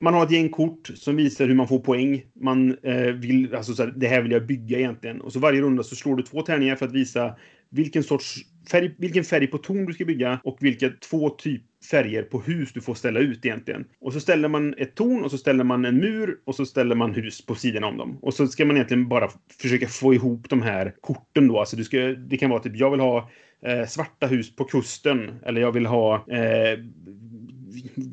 man 0.00 0.14
har 0.14 0.24
ett 0.24 0.30
gäng 0.32 0.48
kort 0.48 0.90
som 0.94 1.16
visar 1.16 1.46
hur 1.46 1.54
man 1.54 1.68
får 1.68 1.78
poäng. 1.78 2.22
Man 2.40 2.76
eh, 2.82 3.06
vill, 3.06 3.54
alltså 3.54 3.74
så 3.74 3.82
här, 3.84 3.92
det 3.96 4.06
här 4.08 4.22
vill 4.22 4.32
jag 4.32 4.46
bygga 4.46 4.78
egentligen. 4.78 5.20
Och 5.20 5.32
så 5.32 5.38
varje 5.38 5.60
runda 5.62 5.82
så 5.82 5.96
slår 5.96 6.16
du 6.16 6.22
två 6.22 6.42
tärningar 6.42 6.76
för 6.76 6.86
att 6.86 6.92
visa 6.92 7.36
vilken 7.72 8.02
sorts 8.02 8.38
färg, 8.70 8.94
vilken 8.98 9.24
färg 9.24 9.46
på 9.46 9.58
torn 9.58 9.86
du 9.86 9.92
ska 9.92 10.04
bygga 10.04 10.40
och 10.44 10.58
vilka 10.60 10.90
två 11.10 11.30
typ 11.30 11.62
färger 11.90 12.22
på 12.22 12.40
hus 12.40 12.72
du 12.72 12.80
får 12.80 12.94
ställa 12.94 13.20
ut 13.20 13.46
egentligen. 13.46 13.84
Och 14.00 14.12
så 14.12 14.20
ställer 14.20 14.48
man 14.48 14.74
ett 14.78 14.94
torn 14.94 15.24
och 15.24 15.30
så 15.30 15.38
ställer 15.38 15.64
man 15.64 15.84
en 15.84 15.96
mur 15.96 16.38
och 16.44 16.54
så 16.54 16.66
ställer 16.66 16.94
man 16.94 17.14
hus 17.14 17.46
på 17.46 17.54
sidorna 17.54 17.86
om 17.86 17.96
dem. 17.96 18.18
Och 18.22 18.34
så 18.34 18.46
ska 18.46 18.64
man 18.64 18.76
egentligen 18.76 19.08
bara 19.08 19.30
försöka 19.60 19.88
få 19.88 20.14
ihop 20.14 20.48
de 20.48 20.62
här 20.62 20.94
korten 21.00 21.48
då. 21.48 21.60
Alltså 21.60 21.76
du 21.76 21.84
ska, 21.84 21.98
det 21.98 22.36
kan 22.36 22.50
vara 22.50 22.62
typ, 22.62 22.76
jag 22.76 22.90
vill 22.90 23.00
ha 23.00 23.30
eh, 23.66 23.86
svarta 23.86 24.26
hus 24.26 24.56
på 24.56 24.64
kusten. 24.64 25.30
Eller 25.46 25.60
jag 25.60 25.72
vill 25.72 25.86
ha 25.86 26.26
eh, 26.30 26.78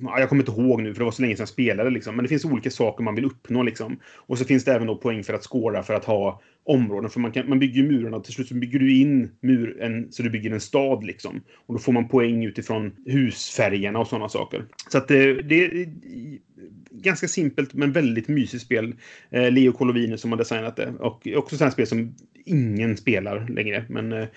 jag 0.04 0.30
kommer 0.30 0.42
inte 0.44 0.62
ihåg 0.62 0.82
nu 0.82 0.94
för 0.94 1.00
det 1.00 1.06
var 1.06 1.12
så 1.12 1.22
länge 1.22 1.36
sedan 1.36 1.42
jag 1.42 1.50
spelade 1.50 1.90
liksom. 1.90 2.16
Men 2.16 2.24
det 2.24 2.30
finns 2.30 2.46
olika 2.46 2.72
saker 2.72 3.04
man 3.04 3.16
vill 3.16 3.26
uppnå 3.26 3.64
liksom. 3.64 4.00
Och 4.16 4.38
så 4.38 4.46
finns 4.46 4.64
det 4.64 4.74
även 4.74 4.88
då 4.88 4.96
poäng 4.96 5.24
för 5.24 5.34
att 5.34 5.44
skåra 5.44 5.84
för 5.84 5.94
att 5.94 6.06
ha 6.06 6.42
områden. 6.64 7.10
För 7.10 7.20
man, 7.20 7.32
kan, 7.32 7.50
man 7.50 7.60
bygger 7.60 7.82
ju 7.82 7.92
murarna 7.92 8.18
och 8.18 8.24
till 8.24 8.34
slut 8.34 8.48
så 8.48 8.56
bygger 8.56 8.80
du 8.80 8.98
in 8.98 9.32
mur, 9.42 9.82
en, 9.82 10.12
så 10.12 10.24
du 10.24 10.30
bygger 10.30 10.52
en 10.52 10.62
stad 10.62 11.04
liksom. 11.04 11.42
Och 11.66 11.74
då 11.74 11.80
får 11.80 11.94
man 11.94 12.08
poäng 12.08 12.46
utifrån 12.46 12.96
husfärgerna 13.06 14.00
och 14.00 14.08
sådana 14.08 14.30
saker. 14.30 14.66
Så 14.92 14.98
att 14.98 15.08
det, 15.08 15.42
det 15.42 15.66
är 15.66 15.82
eh, 15.82 15.88
ganska 16.92 17.28
simpelt 17.28 17.74
men 17.74 17.92
väldigt 17.92 18.28
mysigt 18.28 18.64
spel. 18.64 18.96
Eh, 19.30 19.52
Leo 19.52 19.72
Colovini 19.72 20.18
som 20.18 20.32
har 20.32 20.38
designat 20.38 20.76
det. 20.76 20.94
Och 21.00 21.28
också 21.36 21.66
ett 21.66 21.74
spel 21.74 21.88
som 21.88 22.16
ingen 22.46 22.98
spelar 22.98 23.48
längre. 23.48 23.86
Men 23.90 24.12
Eh, 24.12 24.28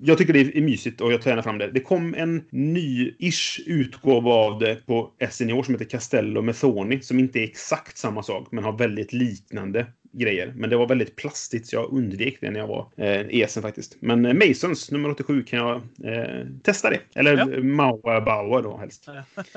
jag 0.00 0.18
tycker 0.18 0.32
det 0.32 0.40
är 0.40 0.60
mysigt 0.60 1.00
och 1.00 1.12
jag 1.12 1.22
tar 1.22 1.30
gärna 1.30 1.42
fram 1.42 1.58
det. 1.58 1.70
Det 1.70 1.80
kom 1.80 2.14
en 2.14 2.44
ny-ish 2.50 3.60
utgåva 3.66 4.30
av 4.30 4.58
det 4.58 4.86
på 4.86 5.10
SN 5.30 5.50
i 5.50 5.52
år 5.52 5.62
som 5.62 5.74
heter 5.74 5.84
Castello 5.84 6.42
Methoni 6.42 7.00
som 7.00 7.18
inte 7.18 7.38
är 7.38 7.44
exakt 7.44 7.98
samma 7.98 8.22
sak 8.22 8.48
men 8.50 8.64
har 8.64 8.78
väldigt 8.78 9.12
liknande 9.12 9.86
grejer. 10.12 10.52
Men 10.56 10.70
det 10.70 10.76
var 10.76 10.88
väldigt 10.88 11.16
plastigt 11.16 11.66
så 11.66 11.76
jag 11.76 11.92
undvek 11.92 12.38
det 12.40 12.50
när 12.50 12.60
jag 12.60 12.66
var 12.66 12.88
eh, 12.96 13.20
i 13.20 13.42
Essen 13.42 13.62
faktiskt. 13.62 13.96
Men 14.00 14.26
eh, 14.26 14.34
Masons 14.34 14.90
nummer 14.90 15.10
87 15.10 15.42
kan 15.42 15.58
jag 15.58 15.76
eh, 16.04 16.46
testa 16.62 16.90
det. 16.90 17.00
Eller 17.14 17.36
Ja. 17.36 17.62
Maua 17.62 18.20
Bauer 18.20 18.62
då 18.62 18.76
helst. 18.76 19.06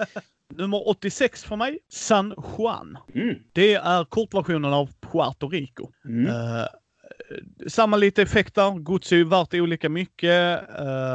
Nummer 0.55 0.87
86 0.87 1.43
för 1.43 1.55
mig, 1.55 1.79
San 1.89 2.33
Juan. 2.57 2.97
Mm. 3.13 3.35
Det 3.53 3.73
är 3.73 4.05
kortversionen 4.05 4.73
av 4.73 4.89
Puerto 5.01 5.49
Rico. 5.49 5.87
Mm. 6.05 6.27
Eh, 6.27 6.65
samma 7.67 7.97
lite 7.97 8.21
effekter. 8.21 8.79
Gods 8.79 9.11
är 9.11 9.15
ju 9.15 9.23
värt 9.23 9.53
olika 9.53 9.89
mycket. 9.89 10.59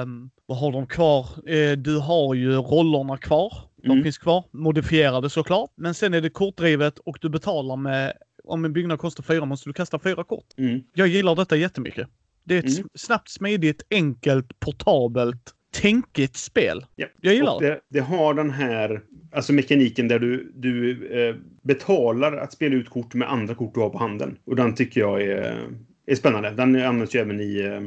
Um, 0.02 0.30
vad 0.46 0.58
har 0.58 0.72
de 0.72 0.86
kvar? 0.86 1.26
Eh, 1.50 1.72
du 1.72 1.98
har 1.98 2.34
ju 2.34 2.52
rollerna 2.56 3.16
kvar. 3.16 3.52
De 3.82 3.90
Mm. 3.90 4.02
finns 4.02 4.18
kvar. 4.18 4.44
Modifierade 4.52 5.30
såklart. 5.30 5.70
Men 5.76 5.94
sen 5.94 6.14
är 6.14 6.20
det 6.20 6.30
kortdrivet 6.30 6.98
och 6.98 7.18
du 7.20 7.28
betalar 7.28 7.76
med... 7.76 8.12
Om 8.44 8.64
en 8.64 8.72
byggnad 8.72 8.98
kostar 8.98 9.22
fyra 9.24 9.44
måste 9.44 9.68
du 9.68 9.72
kasta 9.72 9.98
fyra 9.98 10.24
kort. 10.24 10.46
Mm. 10.58 10.80
Jag 10.94 11.08
gillar 11.08 11.34
detta 11.36 11.56
jättemycket. 11.56 12.08
Det 12.44 12.54
är 12.54 12.58
ett 12.58 12.78
Mm. 12.78 12.88
snabbt, 12.94 13.28
smidigt, 13.30 13.82
enkelt, 13.90 14.60
portabelt, 14.60 15.52
tänkigt 15.72 16.36
spel. 16.36 16.84
Ja. 16.96 17.06
Jag 17.20 17.34
gillar 17.34 17.60
det. 17.60 17.66
det, 17.68 17.80
det 17.88 18.00
har 18.00 18.34
den 18.34 18.50
här 18.50 19.00
alltså 19.32 19.52
mekaniken 19.52 20.08
där 20.08 20.18
du, 20.18 20.52
du 20.54 21.06
eh, 21.28 21.34
betalar 21.62 22.36
att 22.36 22.52
spela 22.52 22.74
ut 22.74 22.88
kort 22.90 23.14
med 23.14 23.30
andra 23.32 23.54
kort 23.54 23.74
du 23.74 23.80
har 23.80 23.90
på 23.90 23.98
handen. 23.98 24.38
Och 24.44 24.56
den 24.56 24.74
tycker 24.74 25.00
jag 25.00 25.22
är, 25.22 25.68
är 26.06 26.14
spännande. 26.14 26.50
Den 26.50 26.82
används 26.82 27.14
ju 27.14 27.18
även 27.20 27.40
i 27.40 27.60
eh, 27.60 27.80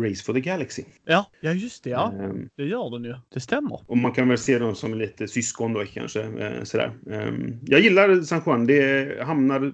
Race 0.00 0.24
for 0.24 0.32
the 0.32 0.40
Galaxy. 0.40 0.82
Ja, 1.04 1.26
ja 1.40 1.52
just 1.52 1.84
det. 1.84 1.90
Ja, 1.90 2.12
Eh, 2.20 2.32
det 2.56 2.64
gör 2.64 2.90
den 2.90 3.04
ju. 3.04 3.14
Det 3.34 3.40
stämmer. 3.40 3.80
och 3.86 3.98
man 3.98 4.12
kan 4.12 4.28
väl 4.28 4.38
se 4.38 4.58
dem 4.58 4.74
som 4.74 4.94
lite 4.94 5.28
syskon 5.28 5.72
då 5.72 5.84
kanske. 5.84 6.22
Eh, 6.22 6.62
sådär. 6.62 6.92
Eh, 7.10 7.32
jag 7.66 7.80
gillar 7.80 8.22
San 8.22 8.42
Juan. 8.46 8.66
Det 8.66 9.22
hamnar 9.24 9.72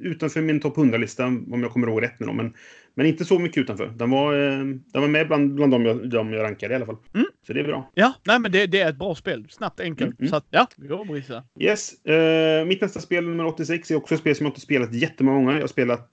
utanför 0.00 0.40
min 0.40 0.60
topp 0.60 0.76
100-lista 0.76 1.26
om 1.26 1.60
jag 1.62 1.70
kommer 1.70 1.86
ihåg 1.88 2.02
rätt 2.02 2.20
nu. 2.20 2.32
Men, 2.32 2.54
men 2.94 3.06
inte 3.06 3.24
så 3.24 3.38
mycket 3.38 3.58
utanför. 3.58 3.86
Den 3.86 4.10
var, 4.10 4.34
eh, 4.34 4.58
den 4.92 5.02
var 5.02 5.08
med 5.08 5.26
bland, 5.26 5.54
bland 5.54 5.72
de, 5.72 5.86
jag, 5.86 6.10
de 6.10 6.32
jag 6.32 6.44
rankade 6.44 6.72
i 6.72 6.76
alla 6.76 6.86
fall. 6.86 6.96
Mm. 7.14 7.26
Så 7.46 7.52
det 7.52 7.60
är 7.60 7.64
bra. 7.64 7.90
Ja, 7.94 8.12
nej 8.24 8.38
men 8.38 8.52
det, 8.52 8.66
det 8.66 8.80
är 8.80 8.90
ett 8.90 8.98
bra 8.98 9.14
spel. 9.14 9.46
Snabbt, 9.50 9.80
enkelt. 9.80 10.10
Mm, 10.10 10.16
mm. 10.18 10.30
Så 10.30 10.36
att, 10.36 10.46
ja, 10.50 10.66
vi 10.76 10.88
går 10.88 10.98
och 10.98 11.06
brisa. 11.06 11.44
Yes. 11.60 12.04
Eh, 12.04 12.64
mitt 12.64 12.80
nästa 12.80 13.00
spel, 13.00 13.24
nummer 13.24 13.46
86, 13.46 13.90
är 13.90 13.96
också 13.96 14.14
ett 14.14 14.20
spel 14.20 14.36
som 14.36 14.46
jag 14.46 14.50
inte 14.50 14.60
spelat 14.60 14.94
jättemånga 14.94 15.36
gånger. 15.36 15.52
Jag 15.52 15.60
har 15.60 15.68
spelat 15.68 16.12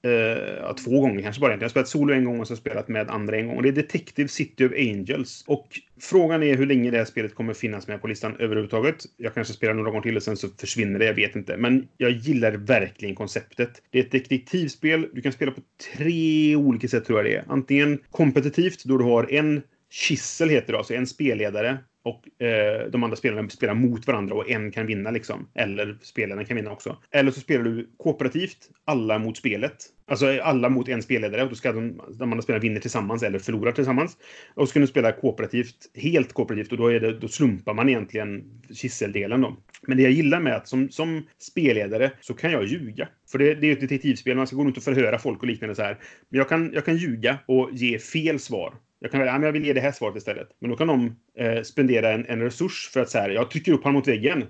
ja, 0.62 0.76
två 0.86 1.02
gånger 1.02 1.22
kanske 1.22 1.42
bara 1.42 1.52
egentligen. 1.52 1.60
Jag 1.60 1.66
har 1.66 1.70
spelat 1.70 1.88
solo 1.88 2.14
en 2.14 2.26
gång 2.26 2.40
och 2.40 2.48
så 2.48 2.52
har 2.52 2.56
jag 2.56 2.62
spelat 2.62 2.88
med 2.88 3.10
andra 3.10 3.38
en 3.38 3.48
gång. 3.48 3.58
Och 3.58 3.64
det 3.64 3.70
är 3.70 3.74
Detective 3.74 4.30
City 4.30 4.66
of 4.66 4.72
Angels. 4.72 5.44
Och 5.48 5.80
frågan 6.00 6.44
är 6.44 6.58
hur 6.58 6.66
länge 6.66 6.92
det 6.92 6.98
här 6.98 7.06
spelet 7.06 7.36
kommer 7.36 7.54
finnas 7.54 7.88
med 7.88 8.02
på 8.02 8.08
listan 8.08 8.36
överhuvudtaget. 8.40 8.96
Jag 9.18 9.34
kanske 9.34 9.54
spelar 9.54 9.74
några 9.74 9.90
gånger 9.90 10.04
till 10.04 10.18
och 10.18 10.24
sen 10.24 10.38
så 10.38 10.48
försvinner 10.48 11.00
det, 11.00 11.06
jag 11.06 11.14
vet 11.14 11.36
inte. 11.36 11.58
Men 11.58 11.88
jag 11.98 12.12
gillar 12.12 12.52
verkligen 12.52 13.16
konceptet. 13.16 13.82
Det 13.92 14.00
är 14.00 14.04
ett 14.04 14.12
detektivspel. 14.12 15.08
Du 15.14 15.22
kan 15.22 15.32
spela 15.32 15.52
på 15.52 15.62
tre 15.96 16.56
olika 16.56 16.88
sätt 16.88 17.06
tror 17.06 17.20
jag 17.20 17.26
det 17.26 17.36
är. 17.36 17.44
Antingen 17.48 18.00
kompetitivt, 18.12 18.84
då 18.84 18.98
du 18.98 19.04
har 19.04 19.34
en 19.34 19.62
Kissel 19.92 20.50
heter 20.50 20.74
det, 20.74 20.78
alltså 20.78 20.94
en 20.94 21.08
spelledare 21.08 21.78
och 22.04 22.44
eh, 22.46 22.90
de 22.92 23.04
andra 23.04 23.18
spelarna 23.18 23.50
spelar 23.50 23.74
mot 23.74 24.08
varandra 24.08 24.36
och 24.36 24.50
en 24.50 24.72
kan 24.72 24.86
vinna 24.86 25.12
liksom. 25.12 25.48
Eller 25.56 25.98
spelaren 26.02 26.46
kan 26.46 26.58
vinna 26.58 26.72
också. 26.72 26.98
Eller 27.12 27.32
så 27.32 27.40
spelar 27.40 27.64
du 27.64 27.90
kooperativt, 27.98 28.58
alla 28.86 29.20
mot 29.20 29.38
spelet. 29.38 29.74
Alltså 30.08 30.32
eh, 30.32 30.48
alla 30.48 30.70
mot 30.70 30.88
en 30.90 31.04
spelledare 31.04 31.44
och 31.44 31.50
då 31.50 31.56
ska 31.56 31.72
de, 31.72 32.02
de 32.20 32.32
andra 32.32 32.42
spelarna 32.42 32.62
vinna 32.62 32.80
tillsammans 32.80 33.24
eller 33.24 33.40
förlora 33.40 33.72
tillsammans. 33.72 34.18
Och 34.54 34.68
så 34.68 34.74
kan 34.74 34.82
du 34.82 34.88
spela 34.88 35.12
kooperativt, 35.12 35.76
helt 35.96 36.34
kooperativt 36.34 36.72
och 36.72 36.78
då, 36.78 36.88
är 36.88 37.00
det, 37.00 37.20
då 37.20 37.28
slumpar 37.28 37.74
man 37.74 37.90
egentligen 37.90 38.44
kisseldelen 38.74 39.42
då. 39.42 39.58
Men 39.82 39.98
det 39.98 40.04
jag 40.04 40.12
gillar 40.12 40.40
med 40.40 40.56
att 40.56 40.68
som, 40.68 40.90
som 40.90 41.28
spelledare 41.40 42.12
så 42.22 42.34
kan 42.34 42.52
jag 42.52 42.66
ljuga. 42.66 43.08
För 43.32 43.38
det, 43.38 43.56
det 43.56 43.68
är 43.68 43.72
ett 43.72 43.82
detektivspel, 43.82 44.38
man 44.38 44.48
ska 44.48 44.56
gå 44.56 44.64
runt 44.64 44.78
och 44.78 44.84
förhöra 44.84 45.20
folk 45.20 45.42
och 45.42 45.48
liknande 45.48 45.76
så 45.76 45.82
här. 45.82 45.98
Men 46.30 46.38
jag 46.38 46.50
kan, 46.50 46.72
jag 46.74 46.86
kan 46.86 46.98
ljuga 46.98 47.38
och 47.46 47.70
ge 47.74 48.00
fel 48.00 48.40
svar. 48.40 48.74
Jag 49.00 49.12
kan 49.12 49.20
välja, 49.20 49.34
ja, 49.34 49.46
jag 49.46 49.52
vill 49.52 49.66
ge 49.66 49.74
det 49.74 49.82
här 49.82 49.92
svaret 49.92 50.16
istället. 50.16 50.48
Men 50.60 50.70
då 50.70 50.76
kan 50.76 50.88
de 50.88 51.16
eh, 51.38 51.62
spendera 51.64 52.12
en, 52.12 52.26
en 52.26 52.42
resurs 52.42 52.90
för 52.94 53.00
att 53.00 53.10
säga, 53.10 53.34
jag 53.34 53.52
trycker 53.52 53.72
upp 53.72 53.84
honom 53.84 53.96
mot 53.96 54.08
väggen. 54.08 54.44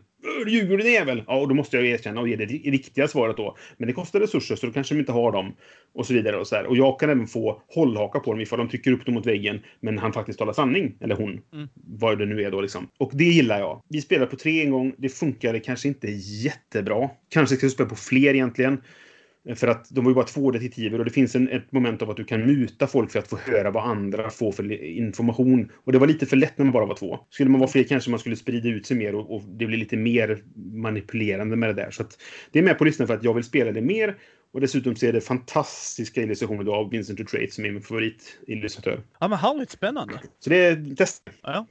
Ljuger 0.48 0.78
du 0.78 0.92
jävel? 0.92 1.24
Ja, 1.28 1.40
och 1.42 1.48
då 1.48 1.56
måste 1.56 1.78
jag 1.78 1.86
erkänna 1.86 2.22
och 2.22 2.28
ge 2.28 2.36
det 2.36 2.46
riktiga 2.46 3.08
svaret 3.08 3.38
då. 3.38 3.58
Men 3.78 3.88
det 3.88 3.94
kostar 3.94 4.20
resurser 4.20 4.56
så 4.56 4.66
då 4.66 4.74
kanske 4.74 4.96
de 4.96 5.00
inte 5.00 5.12
har 5.12 5.32
dem. 5.32 5.56
Och 5.94 6.06
så 6.06 6.14
vidare 6.14 6.38
och 6.38 6.48
så 6.48 6.56
här. 6.56 6.66
Och 6.66 6.78
jag 6.78 7.00
kan 7.00 7.10
även 7.10 7.28
få 7.28 7.62
hållhaka 7.68 8.20
på 8.20 8.32
dem 8.32 8.42
ifall 8.42 8.60
de 8.60 8.70
trycker 8.70 8.92
upp 8.92 9.06
dem 9.06 9.16
mot 9.16 9.26
väggen 9.26 9.60
men 9.80 9.98
han 9.98 10.14
faktiskt 10.14 10.40
talar 10.40 10.54
sanning. 10.54 10.98
Eller 11.02 11.16
hon. 11.16 11.42
Mm. 11.54 11.68
Vad 11.74 12.20
det 12.20 12.26
nu 12.26 12.44
är 12.44 12.52
då 12.52 12.62
liksom. 12.62 12.88
Och 12.98 13.12
det 13.14 13.24
gillar 13.24 13.60
jag. 13.60 13.82
Vi 13.90 14.02
spelade 14.02 14.32
på 14.32 14.38
tre 14.38 14.62
en 14.64 14.72
gång. 14.72 14.94
Det 14.98 15.10
funkade 15.10 15.60
kanske 15.60 15.88
inte 15.88 16.08
jättebra. 16.44 17.10
Kanske 17.30 17.56
ska 17.56 17.66
vi 17.66 17.72
spela 17.72 17.90
på 17.90 17.96
fler 17.96 18.34
egentligen. 18.34 18.82
För 19.56 19.68
att 19.68 19.90
de 19.90 20.04
var 20.06 20.12
ju 20.12 20.16
bara 20.16 20.26
två 20.26 20.52
detektiver 20.52 21.00
och 21.00 21.06
det 21.06 21.12
finns 21.12 21.36
en, 21.36 21.50
ett 21.50 21.72
moment 21.72 22.02
av 22.02 22.10
att 22.10 22.18
du 22.18 22.24
kan 22.24 22.46
muta 22.46 22.88
folk 22.88 23.12
för 23.12 23.20
att 23.20 23.28
få 23.28 23.38
höra 23.38 23.72
vad 23.72 23.84
andra 23.84 24.30
får 24.30 24.52
för 24.52 24.84
information. 24.84 25.72
Och 25.84 25.92
det 25.92 25.98
var 25.98 26.08
lite 26.08 26.26
för 26.26 26.38
lätt 26.38 26.58
när 26.58 26.66
man 26.66 26.74
bara 26.74 26.86
var 26.86 26.96
två. 26.96 27.20
Skulle 27.30 27.50
man 27.50 27.60
vara 27.60 27.70
fler 27.70 27.84
kanske 27.84 28.10
man 28.10 28.20
skulle 28.20 28.36
sprida 28.36 28.70
ut 28.70 28.86
sig 28.86 28.98
mer 28.98 29.16
och, 29.16 29.36
och 29.36 29.42
det 29.42 29.66
blir 29.66 29.78
lite 29.78 29.98
mer 29.98 30.44
manipulerande 30.74 31.56
med 31.56 31.70
det 31.70 31.74
där. 31.74 31.92
Så 31.92 32.04
att 32.04 32.18
det 32.52 32.60
är 32.60 32.64
med 32.64 32.78
på 32.78 32.86
listan 32.86 33.08
för 33.08 33.14
att 33.14 33.24
jag 33.24 33.34
vill 33.34 33.44
spela 33.44 33.72
det 33.72 33.82
mer. 33.82 34.18
Och 34.54 34.62
dessutom 34.62 34.96
så 34.96 35.06
är 35.06 35.14
det 35.14 35.22
fantastiska 35.22 36.22
illustrationer 36.22 36.72
av 36.72 36.90
Vincent 36.90 37.30
Trade 37.30 37.52
som 37.52 37.66
är 37.66 37.72
min 37.72 37.82
favoritillustratör. 37.82 39.02
Ja 39.20 39.28
men 39.28 39.38
härligt 39.38 39.72
spännande. 39.72 40.22
Så 40.40 40.50
det 40.50 40.58
är 40.58 40.96
test. 40.96 41.30
Ja. 41.42 41.68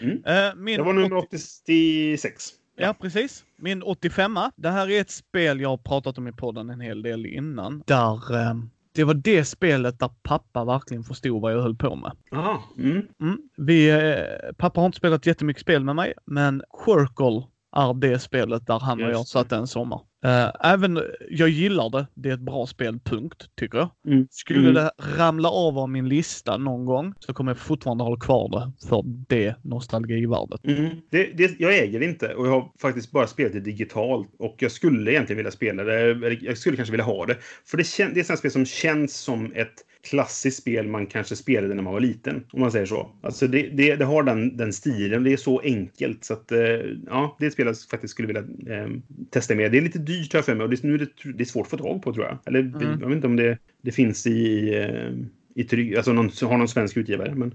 Mm. 0.00 0.16
Uh, 0.16 0.76
det 0.76 0.82
var 0.82 0.92
nummer 0.92 1.16
86. 1.16 2.50
Ja, 2.76 2.94
precis. 3.00 3.44
Min 3.56 3.82
85 3.82 4.38
Det 4.56 4.70
här 4.70 4.90
är 4.90 5.00
ett 5.00 5.10
spel 5.10 5.60
jag 5.60 5.68
har 5.68 5.76
pratat 5.76 6.18
om 6.18 6.28
i 6.28 6.32
podden 6.32 6.70
en 6.70 6.80
hel 6.80 7.02
del 7.02 7.26
innan. 7.26 7.82
Där 7.86 8.34
eh, 8.34 8.54
det 8.94 9.04
var 9.04 9.14
det 9.14 9.44
spelet 9.44 9.98
där 9.98 10.10
pappa 10.22 10.64
verkligen 10.64 11.04
förstod 11.04 11.42
vad 11.42 11.52
jag 11.52 11.62
höll 11.62 11.76
på 11.76 11.96
med. 11.96 12.12
Aha. 12.32 12.62
Mm. 12.78 13.02
Mm. 13.20 13.38
Vi, 13.56 13.90
eh, 13.90 14.52
pappa 14.56 14.80
har 14.80 14.86
inte 14.86 14.98
spelat 14.98 15.26
jättemycket 15.26 15.60
spel 15.62 15.84
med 15.84 15.96
mig, 15.96 16.14
men 16.24 16.62
Quirkle 16.84 17.42
är 17.76 17.94
det 17.94 18.18
spelet 18.18 18.66
där 18.66 18.78
han 18.78 19.04
och 19.04 19.10
jag 19.10 19.26
satt 19.26 19.52
en 19.52 19.66
sommar. 19.66 20.00
Uh, 20.26 20.50
även, 20.60 21.00
jag 21.30 21.48
gillar 21.48 21.90
det. 21.90 22.06
Det 22.14 22.28
är 22.28 22.34
ett 22.34 22.40
bra 22.40 22.66
spel, 22.66 22.98
punkt, 23.04 23.48
tycker 23.58 23.78
jag. 23.78 23.90
Mm. 24.06 24.26
Skulle 24.30 24.70
mm. 24.70 24.74
det 24.74 24.90
ramla 25.18 25.48
av 25.48 25.78
av 25.78 25.90
min 25.90 26.08
lista 26.08 26.56
någon 26.56 26.84
gång 26.84 27.14
så 27.18 27.34
kommer 27.34 27.50
jag 27.50 27.58
fortfarande 27.58 28.04
hålla 28.04 28.20
kvar 28.20 28.48
det 28.48 28.88
för 28.88 29.02
det 29.28 29.54
nostalgivärdet. 29.62 30.64
Mm. 30.64 30.90
Det, 31.10 31.24
det, 31.34 31.60
jag 31.60 31.78
äger 31.78 32.00
det 32.00 32.06
inte 32.06 32.34
och 32.34 32.46
jag 32.46 32.50
har 32.50 32.72
faktiskt 32.80 33.10
bara 33.10 33.26
spelat 33.26 33.52
det 33.52 33.60
digitalt 33.60 34.28
och 34.38 34.56
jag 34.58 34.72
skulle 34.72 35.12
egentligen 35.12 35.36
vilja 35.36 35.52
spela 35.52 35.84
det. 35.84 36.38
Jag 36.40 36.58
skulle 36.58 36.76
kanske 36.76 36.92
vilja 36.92 37.04
ha 37.04 37.26
det. 37.26 37.36
För 37.66 37.76
det, 37.76 38.14
det 38.14 38.20
är 38.20 38.32
ett 38.32 38.38
spel 38.38 38.50
som 38.50 38.66
känns 38.66 39.16
som 39.16 39.52
ett 39.54 39.74
klassiskt 40.04 40.58
spel 40.58 40.88
man 40.88 41.06
kanske 41.06 41.36
spelade 41.36 41.74
när 41.74 41.82
man 41.82 41.92
var 41.92 42.00
liten. 42.00 42.44
Om 42.52 42.60
man 42.60 42.72
säger 42.72 42.86
så. 42.86 43.10
Alltså 43.22 43.46
det, 43.46 43.68
det, 43.68 43.96
det 43.96 44.04
har 44.04 44.22
den, 44.22 44.56
den 44.56 44.72
stilen. 44.72 45.24
Det 45.24 45.32
är 45.32 45.36
så 45.36 45.60
enkelt. 45.60 46.24
Så 46.24 46.32
att, 46.32 46.52
eh, 46.52 46.58
ja, 47.06 47.36
det 47.38 47.44
är 47.44 47.46
ett 47.46 47.52
spel 47.52 47.66
jag 47.66 47.76
faktiskt 47.90 48.10
skulle 48.10 48.28
vilja 48.28 48.42
eh, 48.76 48.88
testa 49.30 49.54
mer. 49.54 49.68
Det 49.68 49.78
är 49.78 49.82
lite 49.82 49.98
dyrt 49.98 50.34
här 50.34 50.42
för 50.42 50.54
mig 50.54 50.64
och 50.64 50.70
det, 50.70 50.82
nu 50.82 50.94
är 50.94 50.98
det, 50.98 51.32
det 51.32 51.42
är 51.42 51.44
svårt 51.44 51.64
att 51.64 51.70
få 51.70 51.76
tag 51.76 52.02
på 52.02 52.12
tror 52.12 52.26
jag. 52.26 52.38
Eller 52.46 52.60
mm. 52.60 53.00
jag 53.00 53.08
vet 53.08 53.16
inte 53.16 53.26
om 53.26 53.36
det, 53.36 53.58
det 53.82 53.92
finns 53.92 54.26
i, 54.26 54.74
eh, 54.74 55.62
i 55.62 55.64
tryck, 55.64 55.96
alltså 55.96 56.12
någon, 56.12 56.30
har 56.42 56.58
någon 56.58 56.68
svensk 56.68 56.96
utgivare. 56.96 57.34
Men 57.34 57.54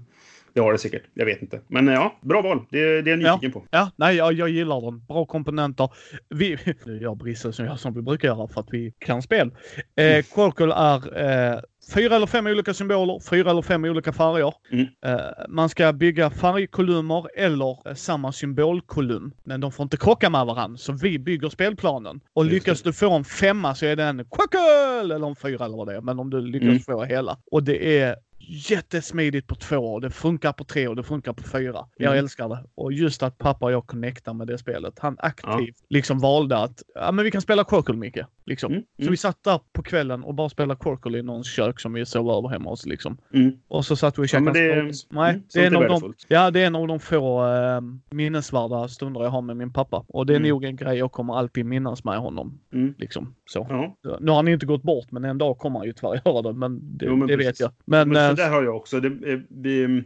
det 0.52 0.60
har 0.60 0.72
det 0.72 0.78
säkert. 0.78 1.02
Jag 1.14 1.26
vet 1.26 1.42
inte. 1.42 1.60
Men 1.68 1.86
ja, 1.86 2.18
bra 2.20 2.42
val. 2.42 2.64
Det, 2.70 3.02
det 3.02 3.10
är 3.10 3.18
jag 3.18 3.18
nyfiken 3.18 3.52
ja. 3.54 3.60
på. 3.60 3.66
Ja, 3.70 3.90
nej, 3.96 4.16
jag, 4.16 4.32
jag 4.32 4.48
gillar 4.48 4.80
dem. 4.80 5.04
Bra 5.08 5.24
komponenter. 5.24 5.88
Vi, 6.28 6.58
nu 6.84 7.00
gör 7.00 7.14
Brisse 7.14 7.52
som, 7.52 7.78
som 7.78 7.94
vi 7.94 8.02
brukar 8.02 8.28
göra 8.28 8.48
för 8.48 8.60
att 8.60 8.68
vi 8.70 8.92
kan 8.98 9.22
spel. 9.22 9.50
Eh, 9.96 10.06
mm. 10.06 10.22
Quirkle 10.22 10.74
är 10.74 11.18
eh, 11.54 11.60
fyra 11.94 12.16
eller 12.16 12.26
fem 12.26 12.46
olika 12.46 12.74
symboler, 12.74 13.20
fyra 13.30 13.50
eller 13.50 13.62
fem 13.62 13.84
olika 13.84 14.12
färger. 14.12 14.54
Mm. 14.70 14.84
Uh, 14.84 15.20
man 15.48 15.68
ska 15.68 15.92
bygga 15.92 16.30
färgkolumner 16.30 17.26
eller 17.36 17.88
uh, 17.88 17.94
samma 17.94 18.32
symbolkolumn. 18.32 19.32
Men 19.44 19.60
de 19.60 19.72
får 19.72 19.82
inte 19.82 19.96
krocka 19.96 20.30
med 20.30 20.46
varandra, 20.46 20.78
så 20.78 20.92
vi 20.92 21.18
bygger 21.18 21.48
spelplanen. 21.48 22.20
Och 22.32 22.44
lyckas 22.44 22.82
du 22.82 22.92
få 22.92 23.10
en 23.12 23.24
femma 23.24 23.74
så 23.74 23.86
är 23.86 23.96
det 23.96 24.04
en 24.04 24.24
quackle 24.24 25.14
eller 25.14 25.28
en 25.28 25.36
fyra 25.36 25.64
eller 25.64 25.76
vad 25.76 25.88
det 25.88 25.96
är. 25.96 26.00
Men 26.00 26.18
om 26.18 26.30
du 26.30 26.40
lyckas 26.40 26.68
mm. 26.68 26.80
få 26.80 27.04
hela. 27.04 27.38
Och 27.50 27.62
det 27.62 28.00
är 28.00 28.16
jättesmidigt 28.40 29.46
på 29.46 29.54
två 29.54 29.76
och 29.76 30.00
det 30.00 30.10
funkar 30.10 30.52
på 30.52 30.64
tre 30.64 30.88
och 30.88 30.96
det 30.96 31.02
funkar 31.02 31.32
på 31.32 31.42
fyra. 31.42 31.78
Mm. 31.78 31.88
Jag 31.96 32.18
älskar 32.18 32.48
det. 32.48 32.64
Och 32.74 32.92
just 32.92 33.22
att 33.22 33.38
pappa 33.38 33.66
och 33.66 33.72
jag 33.72 33.86
connectar 33.86 34.34
med 34.34 34.46
det 34.46 34.58
spelet. 34.58 34.98
Han 34.98 35.16
aktivt 35.18 35.76
ja. 35.78 35.86
liksom 35.88 36.18
valde 36.18 36.58
att, 36.58 36.82
ja 36.94 37.12
men 37.12 37.24
vi 37.24 37.30
kan 37.30 37.40
spela 37.40 37.64
Quirkle 37.64 37.94
Micke. 37.94 38.18
Liksom. 38.50 38.72
Mm. 38.72 38.84
Så 38.96 39.02
mm. 39.02 39.10
vi 39.10 39.16
satt 39.16 39.44
där 39.44 39.60
på 39.72 39.82
kvällen 39.82 40.24
och 40.24 40.34
bara 40.34 40.48
spelade 40.48 40.80
Quirkle 40.80 41.18
i 41.18 41.22
någons 41.22 41.46
kök 41.46 41.80
som 41.80 41.92
vi 41.92 42.06
sov 42.06 42.30
över 42.30 42.48
hemma 42.48 42.70
hos 42.70 42.86
liksom. 42.86 43.18
Mm. 43.34 43.52
Och 43.68 43.84
så 43.84 43.96
satt 43.96 44.18
vi 44.18 44.22
och 44.22 44.28
käkade 44.28 44.60
ja, 44.60 44.74
det, 44.74 44.92
Nej, 45.08 45.30
mm, 45.30 45.42
det 45.54 45.64
är, 45.64 45.74
av 45.74 46.00
de, 46.00 46.14
ja, 46.28 46.50
det 46.50 46.60
är 46.60 46.66
en 46.66 46.76
av 46.76 46.88
de 46.88 47.00
få 47.00 47.46
äh, 47.46 47.80
minnesvärda 48.10 48.88
stunder 48.88 49.22
jag 49.22 49.30
har 49.30 49.42
med 49.42 49.56
min 49.56 49.72
pappa. 49.72 50.04
Och 50.08 50.26
det 50.26 50.32
är 50.32 50.36
mm. 50.36 50.48
nog 50.48 50.64
en 50.64 50.76
grej 50.76 50.98
jag 50.98 51.12
kommer 51.12 51.38
alltid 51.38 51.66
minnas 51.66 52.04
med 52.04 52.18
honom. 52.18 52.60
Liksom. 52.98 53.34
Så. 53.46 53.66
Ja. 53.70 54.18
Nu 54.20 54.30
har 54.30 54.36
han 54.36 54.48
inte 54.48 54.66
gått 54.66 54.82
bort, 54.82 55.10
men 55.10 55.24
en 55.24 55.38
dag 55.38 55.58
kommer 55.58 55.78
han 55.78 55.86
ju 55.86 55.92
tyvärr 55.92 56.20
göra 56.24 56.42
det. 56.42 56.52
Men 56.52 56.98
det, 56.98 57.06
jo, 57.06 57.16
men 57.16 57.28
det 57.28 57.36
vet 57.36 57.60
jag. 57.60 57.70
Men, 57.84 58.08
men 58.08 58.36
där 58.36 58.50
har 58.50 58.62
jag 58.62 58.76
också. 58.76 59.00
Det, 59.00 59.42
vi, 59.48 60.04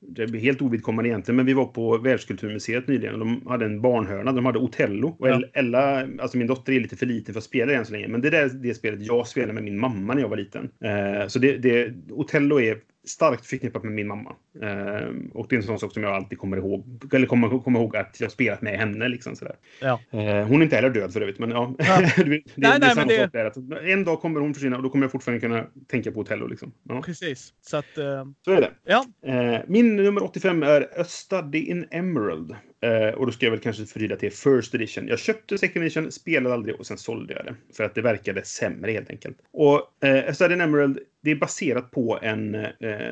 det 0.00 0.26
blir 0.26 0.40
helt 0.40 0.62
ovidkommande 0.62 1.08
egentligen, 1.08 1.36
men 1.36 1.46
vi 1.46 1.52
var 1.52 1.64
på 1.64 1.98
Världskulturmuseet 1.98 2.88
nyligen 2.88 3.14
och 3.14 3.18
de 3.18 3.46
hade 3.46 3.64
en 3.64 3.80
barnhörna. 3.80 4.32
De 4.32 4.46
hade 4.46 4.58
Otello. 4.58 5.16
Och 5.18 5.28
ja. 5.28 5.42
Ella, 5.52 6.08
alltså 6.18 6.38
min 6.38 6.46
dotter 6.46 6.72
är 6.72 6.80
lite 6.80 6.96
för 6.96 7.06
liten 7.06 7.34
för 7.34 7.38
att 7.38 7.44
spela 7.44 7.72
det 7.72 7.78
än 7.78 7.86
så 7.86 7.92
länge, 7.92 8.08
men 8.08 8.20
det 8.20 8.28
är 8.28 8.48
det 8.48 8.74
spelet 8.74 9.00
jag 9.00 9.26
spelade 9.26 9.52
med 9.52 9.64
min 9.64 9.78
mamma 9.78 10.14
när 10.14 10.20
jag 10.20 10.28
var 10.28 10.36
liten. 10.36 10.70
Eh, 10.84 11.26
så 11.26 11.38
det, 11.38 11.56
det, 11.56 11.94
Otello 12.10 12.60
är 12.60 12.78
starkt 13.06 13.46
förknippat 13.46 13.84
med 13.84 13.92
min 13.92 14.06
mamma. 14.06 14.36
Eh, 14.62 15.08
och 15.34 15.46
det 15.48 15.54
är 15.54 15.56
en 15.56 15.62
sån 15.62 15.78
sak 15.78 15.92
som 15.92 16.02
jag 16.02 16.12
alltid 16.12 16.38
kommer 16.38 16.56
ihåg. 16.56 16.84
Eller 17.12 17.26
kommer, 17.26 17.58
kommer 17.58 17.80
ihåg 17.80 17.96
att 17.96 18.20
jag 18.20 18.32
spelat 18.32 18.62
med 18.62 18.78
henne. 18.78 19.08
Liksom, 19.08 19.36
sådär. 19.36 19.56
Ja. 19.80 20.00
Eh, 20.10 20.46
hon 20.46 20.60
är 20.60 20.62
inte 20.62 20.76
heller 20.76 20.90
död 20.90 21.12
för 21.12 21.20
övrigt. 21.20 21.38
Men 21.38 21.50
ja. 21.50 21.74
ja. 21.78 22.00
det, 22.16 22.24
det, 22.24 22.42
nej, 22.54 22.80
det 22.80 22.86
är 22.86 22.94
samma 22.94 23.10
sak 23.10 23.32
där. 23.32 23.44
Att 23.44 23.56
en 23.82 24.04
dag 24.04 24.20
kommer 24.20 24.40
hon 24.40 24.54
försvinna 24.54 24.76
och 24.76 24.82
då 24.82 24.90
kommer 24.90 25.04
jag 25.04 25.12
fortfarande 25.12 25.40
kunna 25.40 25.66
tänka 25.86 26.12
på 26.12 26.20
Otello. 26.20 26.46
Liksom. 26.46 26.72
Ja. 26.82 27.02
Precis. 27.02 27.52
Så, 27.60 27.76
att, 27.76 27.98
uh... 27.98 28.24
så 28.44 28.52
är 28.52 28.60
det. 28.60 28.70
Ja. 28.84 29.04
Eh, 29.26 29.60
min 29.66 29.96
nummer 29.96 30.22
85 30.22 30.62
är 30.62 31.00
A 31.00 31.04
Study 31.04 31.58
in 31.58 31.86
Emerald. 31.90 32.56
Uh, 32.84 33.14
och 33.14 33.26
då 33.26 33.32
ska 33.32 33.46
jag 33.46 33.50
väl 33.50 33.60
kanske 33.60 33.86
förtydliga 33.86 34.18
till 34.18 34.32
First 34.32 34.74
Edition. 34.74 35.08
Jag 35.08 35.18
köpte 35.18 35.58
Second 35.58 35.84
Edition, 35.84 36.12
spelade 36.12 36.54
aldrig 36.54 36.74
och 36.74 36.86
sen 36.86 36.98
sålde 36.98 37.34
jag 37.34 37.44
det. 37.44 37.54
För 37.76 37.84
att 37.84 37.94
det 37.94 38.02
verkade 38.02 38.44
sämre 38.44 38.92
helt 38.92 39.10
enkelt. 39.10 39.38
Och 39.52 39.74
uh, 40.04 40.28
A 40.28 40.34
Study 40.34 40.54
in 40.54 40.60
Emerald, 40.60 40.98
det 41.22 41.30
är 41.30 41.36
baserat 41.36 41.90
på 41.90 42.18
en 42.22 42.54
uh, 42.54 42.64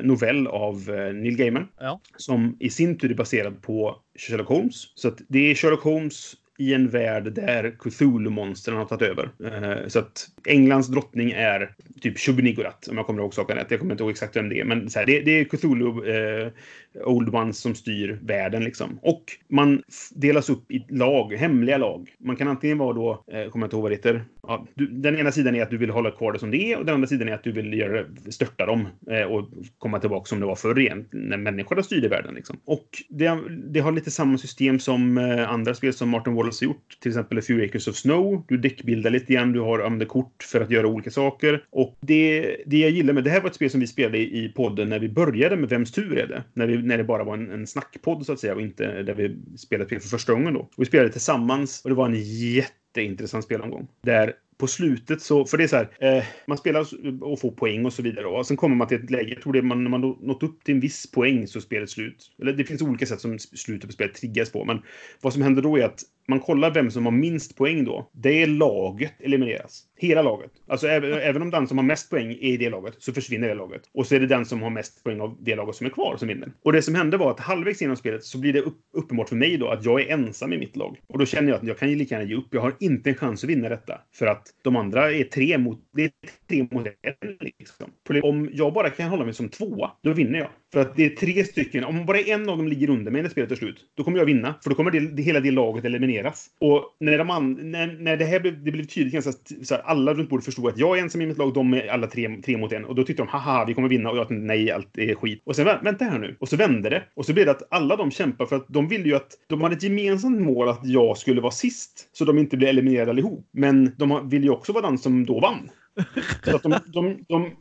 novell 0.03 0.47
av 0.47 0.89
uh, 0.89 1.13
Neil 1.13 1.37
Gaiman. 1.37 1.67
Ja. 1.79 2.01
Som 2.17 2.57
i 2.59 2.69
sin 2.69 2.97
tur 2.97 3.11
är 3.11 3.15
baserad 3.15 3.61
på 3.61 4.01
Sherlock 4.19 4.47
Holmes. 4.47 4.91
Så 4.95 5.07
att 5.07 5.21
det 5.27 5.51
är 5.51 5.55
Sherlock 5.55 5.83
Holmes 5.83 6.35
i 6.57 6.73
en 6.73 6.89
värld 6.89 7.33
där 7.33 7.75
Cthulhu-monstren 7.79 8.77
har 8.77 8.85
tagit 8.85 9.01
över. 9.01 9.29
Eh, 9.45 9.87
så 9.87 9.99
att 9.99 10.29
Englands 10.45 10.87
drottning 10.87 11.31
är 11.31 11.75
typ 12.01 12.17
Shub-Niggurath, 12.17 12.89
om 12.89 12.97
jag 12.97 13.05
kommer 13.05 13.21
ihåg 13.21 13.33
saken 13.33 13.57
rätt. 13.57 13.71
Jag 13.71 13.79
kommer 13.79 13.93
inte 13.93 14.03
ihåg 14.03 14.11
exakt 14.11 14.35
vem 14.35 14.49
det 14.49 14.59
är, 14.59 14.65
men 14.65 14.89
så 14.89 14.99
här, 14.99 15.05
det, 15.05 15.19
det, 15.19 15.39
är 15.39 15.43
Cthulhu 15.43 15.87
eh, 15.87 16.51
Old 17.05 17.35
Ones 17.35 17.59
som 17.59 17.75
styr 17.75 18.19
världen 18.21 18.63
liksom. 18.63 18.99
Och 19.01 19.23
man 19.47 19.83
delas 20.11 20.49
upp 20.49 20.71
i 20.71 20.85
lag, 20.89 21.33
hemliga 21.33 21.77
lag. 21.77 22.09
Man 22.19 22.35
kan 22.35 22.47
antingen 22.47 22.77
vara 22.77 22.93
då, 22.93 23.23
eh, 23.27 23.49
kommer 23.49 23.63
jag 23.63 23.67
inte 23.67 23.75
ihåg 23.75 23.83
vad 23.83 23.91
det 23.91 23.95
heter. 23.95 24.25
Ja, 24.47 24.67
du, 24.75 24.87
den 24.87 25.17
ena 25.17 25.31
sidan 25.31 25.55
är 25.55 25.63
att 25.63 25.69
du 25.69 25.77
vill 25.77 25.89
hålla 25.89 26.11
kvar 26.11 26.33
det 26.33 26.39
som 26.39 26.51
det 26.51 26.71
är 26.71 26.77
och 26.77 26.85
den 26.85 26.95
andra 26.95 27.07
sidan 27.07 27.27
är 27.29 27.33
att 27.33 27.43
du 27.43 27.51
vill 27.51 27.73
göra, 27.73 28.05
störta 28.29 28.65
dem 28.65 28.87
eh, 29.11 29.23
och 29.23 29.49
komma 29.77 29.99
tillbaka 29.99 30.25
som 30.25 30.39
det 30.39 30.45
var 30.45 30.55
förr 30.55 30.79
igen, 30.79 31.05
när 31.11 31.37
människorna 31.37 31.83
styrde 31.83 32.07
världen. 32.07 32.35
Liksom. 32.35 32.59
Och 32.65 32.87
det, 33.09 33.39
det, 33.69 33.79
har 33.79 33.91
lite 33.91 34.11
samma 34.11 34.37
system 34.37 34.79
som 34.79 35.17
eh, 35.17 35.51
andra 35.51 35.73
spel 35.73 35.93
som 35.93 36.09
Martin 36.09 36.33
Wallace 36.33 36.65
har 36.65 36.67
gjort. 36.67 36.97
Till 36.99 37.11
exempel 37.11 37.37
A 37.37 37.41
Few 37.47 37.65
Acres 37.65 37.87
of 37.87 37.95
Snow. 37.95 38.45
Du 38.47 38.57
däckbildar 38.57 39.11
lite 39.11 39.33
grann, 39.33 39.51
du 39.51 39.59
har 39.59 39.79
använder 39.79 40.05
kort 40.05 40.43
för 40.43 40.61
att 40.61 40.71
göra 40.71 40.87
olika 40.87 41.11
saker. 41.11 41.63
Och 41.69 41.97
det, 42.01 42.55
det 42.65 42.77
jag 42.77 42.91
gillar 42.91 43.13
med 43.13 43.23
det 43.23 43.29
här 43.29 43.41
var 43.41 43.49
ett 43.49 43.55
spel 43.55 43.69
som 43.69 43.79
vi 43.79 43.87
spelade 43.87 44.17
i, 44.17 44.45
i 44.45 44.49
podden 44.49 44.89
när 44.89 44.99
vi 44.99 45.09
började 45.09 45.55
med 45.55 45.69
Vems 45.69 45.91
tur 45.91 46.17
är 46.17 46.27
det? 46.27 46.43
När 46.53 46.67
vi 46.67 46.77
när 46.77 46.97
det 46.97 47.03
bara 47.03 47.23
var 47.23 47.33
en, 47.33 47.51
en 47.51 47.67
snackpodd 47.67 48.25
så 48.25 48.33
att 48.33 48.39
säga 48.39 48.55
och 48.55 48.61
inte 48.61 49.03
där 49.03 49.13
vi 49.13 49.37
spelade 49.57 49.87
spel 49.87 49.99
för 49.99 50.09
första 50.09 50.33
gången 50.33 50.53
då. 50.53 50.59
Och 50.59 50.73
vi 50.77 50.85
spelade 50.85 51.09
tillsammans 51.09 51.81
och 51.83 51.89
det 51.89 51.95
var 51.95 52.05
en 52.05 52.23
jätte 52.23 52.84
jätteintressant 53.01 53.43
spelomgång. 53.43 53.87
Där 54.01 54.33
på 54.57 54.67
slutet 54.67 55.21
så, 55.21 55.45
för 55.45 55.57
det 55.57 55.63
är 55.63 55.67
så 55.67 55.75
här, 55.75 55.89
eh, 55.99 56.23
man 56.47 56.57
spelar 56.57 56.87
och 57.23 57.39
får 57.39 57.51
poäng 57.51 57.85
och 57.85 57.93
så 57.93 58.01
vidare. 58.01 58.25
Och 58.25 58.47
sen 58.47 58.57
kommer 58.57 58.75
man 58.75 58.87
till 58.87 59.03
ett 59.03 59.09
läge, 59.09 59.33
jag 59.33 59.41
tror 59.41 59.53
det 59.53 59.59
är 59.59 59.63
man, 59.63 59.83
när 59.83 59.89
man 59.89 60.01
nått 60.01 60.43
upp 60.43 60.63
till 60.63 60.75
en 60.75 60.79
viss 60.79 61.11
poäng 61.11 61.47
så 61.47 61.59
är 61.59 61.61
spelet 61.61 61.89
slut. 61.89 62.31
Eller 62.41 62.53
det 62.53 62.63
finns 62.63 62.81
olika 62.81 63.05
sätt 63.05 63.21
som 63.21 63.39
slutet 63.39 63.89
på 63.89 63.93
spelet 63.93 64.15
triggas 64.15 64.51
på, 64.51 64.65
men 64.65 64.81
vad 65.21 65.33
som 65.33 65.41
händer 65.41 65.61
då 65.61 65.77
är 65.77 65.83
att 65.83 66.01
man 66.27 66.39
kollar 66.39 66.71
vem 66.71 66.91
som 66.91 67.05
har 67.05 67.11
minst 67.11 67.55
poäng 67.55 67.83
då. 67.83 68.09
Det 68.11 68.45
laget 68.45 69.13
elimineras. 69.19 69.83
Hela 69.97 70.21
laget. 70.21 70.51
Alltså 70.67 70.87
även, 70.87 71.13
även 71.13 71.41
om 71.41 71.51
den 71.51 71.67
som 71.67 71.77
har 71.77 71.85
mest 71.85 72.09
poäng 72.09 72.31
är 72.31 72.43
i 72.43 72.57
det 72.57 72.69
laget 72.69 72.95
så 72.97 73.13
försvinner 73.13 73.47
det 73.47 73.53
laget. 73.53 73.81
Och 73.93 74.07
så 74.07 74.15
är 74.15 74.19
det 74.19 74.27
den 74.27 74.45
som 74.45 74.61
har 74.61 74.69
mest 74.69 75.03
poäng 75.03 75.21
av 75.21 75.37
det 75.39 75.55
laget 75.55 75.75
som 75.75 75.85
är 75.85 75.91
kvar 75.91 76.17
som 76.17 76.27
vinner. 76.27 76.51
Och 76.63 76.71
det 76.71 76.81
som 76.81 76.95
hände 76.95 77.17
var 77.17 77.31
att 77.31 77.39
halvvägs 77.39 77.81
genom 77.81 77.95
spelet 77.95 78.23
så 78.23 78.37
blir 78.37 78.53
det 78.53 78.61
upp, 78.61 78.77
uppenbart 78.93 79.29
för 79.29 79.35
mig 79.35 79.57
då 79.57 79.67
att 79.67 79.85
jag 79.85 80.01
är 80.01 80.13
ensam 80.13 80.53
i 80.53 80.57
mitt 80.57 80.75
lag. 80.75 80.97
Och 81.07 81.19
då 81.19 81.25
känner 81.25 81.49
jag 81.49 81.57
att 81.57 81.67
jag 81.67 81.79
kan 81.79 81.89
ju 81.89 81.95
lika 81.95 82.15
gärna 82.15 82.29
ge 82.29 82.35
upp. 82.35 82.47
Jag 82.51 82.61
har 82.61 82.73
inte 82.79 83.09
en 83.09 83.15
chans 83.15 83.43
att 83.43 83.49
vinna 83.49 83.69
detta. 83.69 84.01
För 84.13 84.25
att 84.25 84.47
de 84.61 84.75
andra 84.75 85.11
är 85.11 85.23
tre 85.23 85.57
mot, 85.57 85.79
det 85.93 86.03
är 86.03 86.11
tre 86.49 86.67
mot 86.71 86.87
en. 86.87 87.37
Liksom. 87.39 87.87
Om 88.23 88.49
jag 88.53 88.73
bara 88.73 88.89
kan 88.89 89.09
hålla 89.09 89.25
mig 89.25 89.33
som 89.33 89.49
tvåa, 89.49 89.91
då 90.03 90.13
vinner 90.13 90.39
jag. 90.39 90.49
För 90.73 90.81
att 90.81 90.95
det 90.95 91.05
är 91.05 91.09
tre 91.09 91.43
stycken. 91.43 91.83
Om 91.83 92.05
bara 92.05 92.19
en 92.19 92.49
av 92.49 92.57
dem 92.57 92.67
ligger 92.67 92.89
under 92.89 93.11
mig 93.11 93.21
när 93.21 93.29
spelet 93.29 93.51
är 93.51 93.55
slut, 93.55 93.85
då 93.97 94.03
kommer 94.03 94.17
jag 94.17 94.25
vinna. 94.25 94.55
För 94.63 94.69
då 94.69 94.75
kommer 94.75 94.91
det, 94.91 94.99
det 94.99 95.21
hela 95.21 95.39
det 95.39 95.51
laget 95.51 95.85
elimineras. 95.85 96.47
Och 96.59 96.95
när, 96.99 97.17
de 97.17 97.53
när, 97.71 97.87
när 97.87 98.17
det 98.17 98.25
här 98.25 98.39
blev, 98.39 98.63
det 98.63 98.71
blev 98.71 98.83
tydligt, 98.83 99.13
ganska, 99.13 99.31
så 99.63 99.75
här, 99.75 99.83
alla 99.85 100.13
runt 100.13 100.29
bordet 100.29 100.45
förstod 100.45 100.67
att 100.67 100.77
jag 100.77 100.97
är 100.97 101.01
ensam 101.01 101.21
i 101.21 101.25
mitt 101.25 101.37
lag, 101.37 101.53
de 101.53 101.73
är 101.73 101.87
alla 101.87 102.07
tre, 102.07 102.41
tre 102.45 102.57
mot 102.57 102.71
en. 102.71 102.85
Och 102.85 102.95
då 102.95 103.03
tyckte 103.03 103.23
de 103.23 103.29
haha, 103.29 103.65
vi 103.65 103.73
kommer 103.73 103.89
vinna. 103.89 104.09
Och 104.09 104.17
jag 104.17 104.27
tänkte 104.27 104.45
nej, 104.45 104.71
allt 104.71 104.97
är 104.97 105.15
skit. 105.15 105.41
Och 105.45 105.55
sen 105.55 105.65
vänta 105.65 106.05
här 106.05 106.19
nu. 106.19 106.35
Och 106.39 106.49
så 106.49 106.55
vände 106.55 106.89
det. 106.89 107.03
Och 107.15 107.25
så 107.25 107.33
blev 107.33 107.45
det 107.45 107.51
att 107.51 107.73
alla 107.73 107.95
de 107.95 108.11
kämpar 108.11 108.45
för 108.45 108.55
att 108.55 108.65
de 108.67 108.87
ville 108.87 109.05
ju 109.05 109.15
att 109.15 109.31
de 109.47 109.61
hade 109.61 109.75
ett 109.75 109.83
gemensamt 109.83 110.41
mål 110.41 110.69
att 110.69 110.81
jag 110.83 111.17
skulle 111.17 111.41
vara 111.41 111.51
sist. 111.51 112.09
Så 112.13 112.25
de 112.25 112.37
inte 112.37 112.57
blev 112.57 112.69
eliminerade 112.69 113.11
allihop. 113.11 113.47
Men 113.51 113.91
de 113.97 114.29
ville 114.29 114.45
ju 114.45 114.51
också 114.51 114.73
vara 114.73 114.85
den 114.85 114.97
som 114.97 115.25
då 115.25 115.39
vann. 115.39 115.69
Så 116.43 116.55
att 116.55 116.63
de, 116.63 116.79
de, 116.87 117.25
de, 117.27 117.51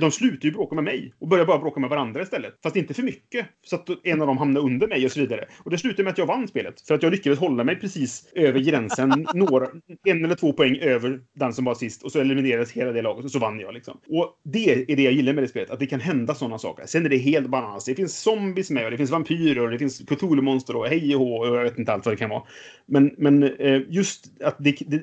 de 0.00 0.10
slutar 0.10 0.44
ju 0.44 0.52
bråka 0.52 0.74
med 0.74 0.84
mig 0.84 1.14
och 1.18 1.28
börjar 1.28 1.46
bara 1.46 1.58
bråka 1.58 1.80
med 1.80 1.90
varandra 1.90 2.22
istället. 2.22 2.54
Fast 2.62 2.76
inte 2.76 2.94
för 2.94 3.02
mycket. 3.02 3.46
Så 3.66 3.76
att 3.76 3.88
en 4.02 4.20
av 4.20 4.26
dem 4.26 4.38
hamnar 4.38 4.60
under 4.60 4.88
mig 4.88 5.04
och 5.04 5.12
så 5.12 5.20
vidare. 5.20 5.44
Och 5.58 5.70
det 5.70 5.78
slutade 5.78 6.02
med 6.02 6.10
att 6.10 6.18
jag 6.18 6.26
vann 6.26 6.48
spelet. 6.48 6.80
För 6.80 6.94
att 6.94 7.02
jag 7.02 7.12
lyckades 7.12 7.38
hålla 7.38 7.64
mig 7.64 7.76
precis 7.76 8.32
över 8.34 8.60
gränsen. 8.60 9.26
några, 9.34 9.68
en 10.04 10.24
eller 10.24 10.34
två 10.34 10.52
poäng 10.52 10.76
över 10.76 11.20
den 11.34 11.52
som 11.52 11.64
var 11.64 11.74
sist. 11.74 12.02
Och 12.02 12.12
så 12.12 12.20
eliminerades 12.20 12.72
hela 12.72 12.92
det 12.92 13.02
laget 13.02 13.24
och 13.24 13.30
så 13.30 13.38
vann 13.38 13.60
jag 13.60 13.74
liksom. 13.74 14.00
Och 14.08 14.40
det 14.44 14.92
är 14.92 14.96
det 14.96 15.02
jag 15.02 15.12
gillar 15.12 15.32
med 15.32 15.44
det 15.44 15.48
spelet. 15.48 15.70
Att 15.70 15.80
det 15.80 15.86
kan 15.86 16.00
hända 16.00 16.34
sådana 16.34 16.58
saker. 16.58 16.86
Sen 16.86 17.04
är 17.04 17.08
det 17.08 17.18
helt 17.18 17.48
bananas. 17.48 17.84
Det 17.84 17.94
finns 17.94 18.18
zombies 18.18 18.70
med 18.70 18.84
och 18.84 18.90
det 18.90 18.96
finns 18.96 19.10
vampyrer 19.10 19.64
och 19.64 19.70
det 19.70 19.78
finns 19.78 20.00
Cthulhu-monster 20.00 20.76
och 20.76 20.86
hej 20.86 21.16
och 21.16 21.32
och 21.32 21.46
jag 21.46 21.62
vet 21.62 21.78
inte 21.78 21.92
allt 21.92 22.06
vad 22.06 22.12
det 22.12 22.18
kan 22.18 22.30
vara. 22.30 22.42
Men, 22.86 23.14
men 23.18 23.42
eh, 23.42 23.82
just 23.88 24.42
att 24.42 24.56
det, 24.58 24.76
det 24.86 25.02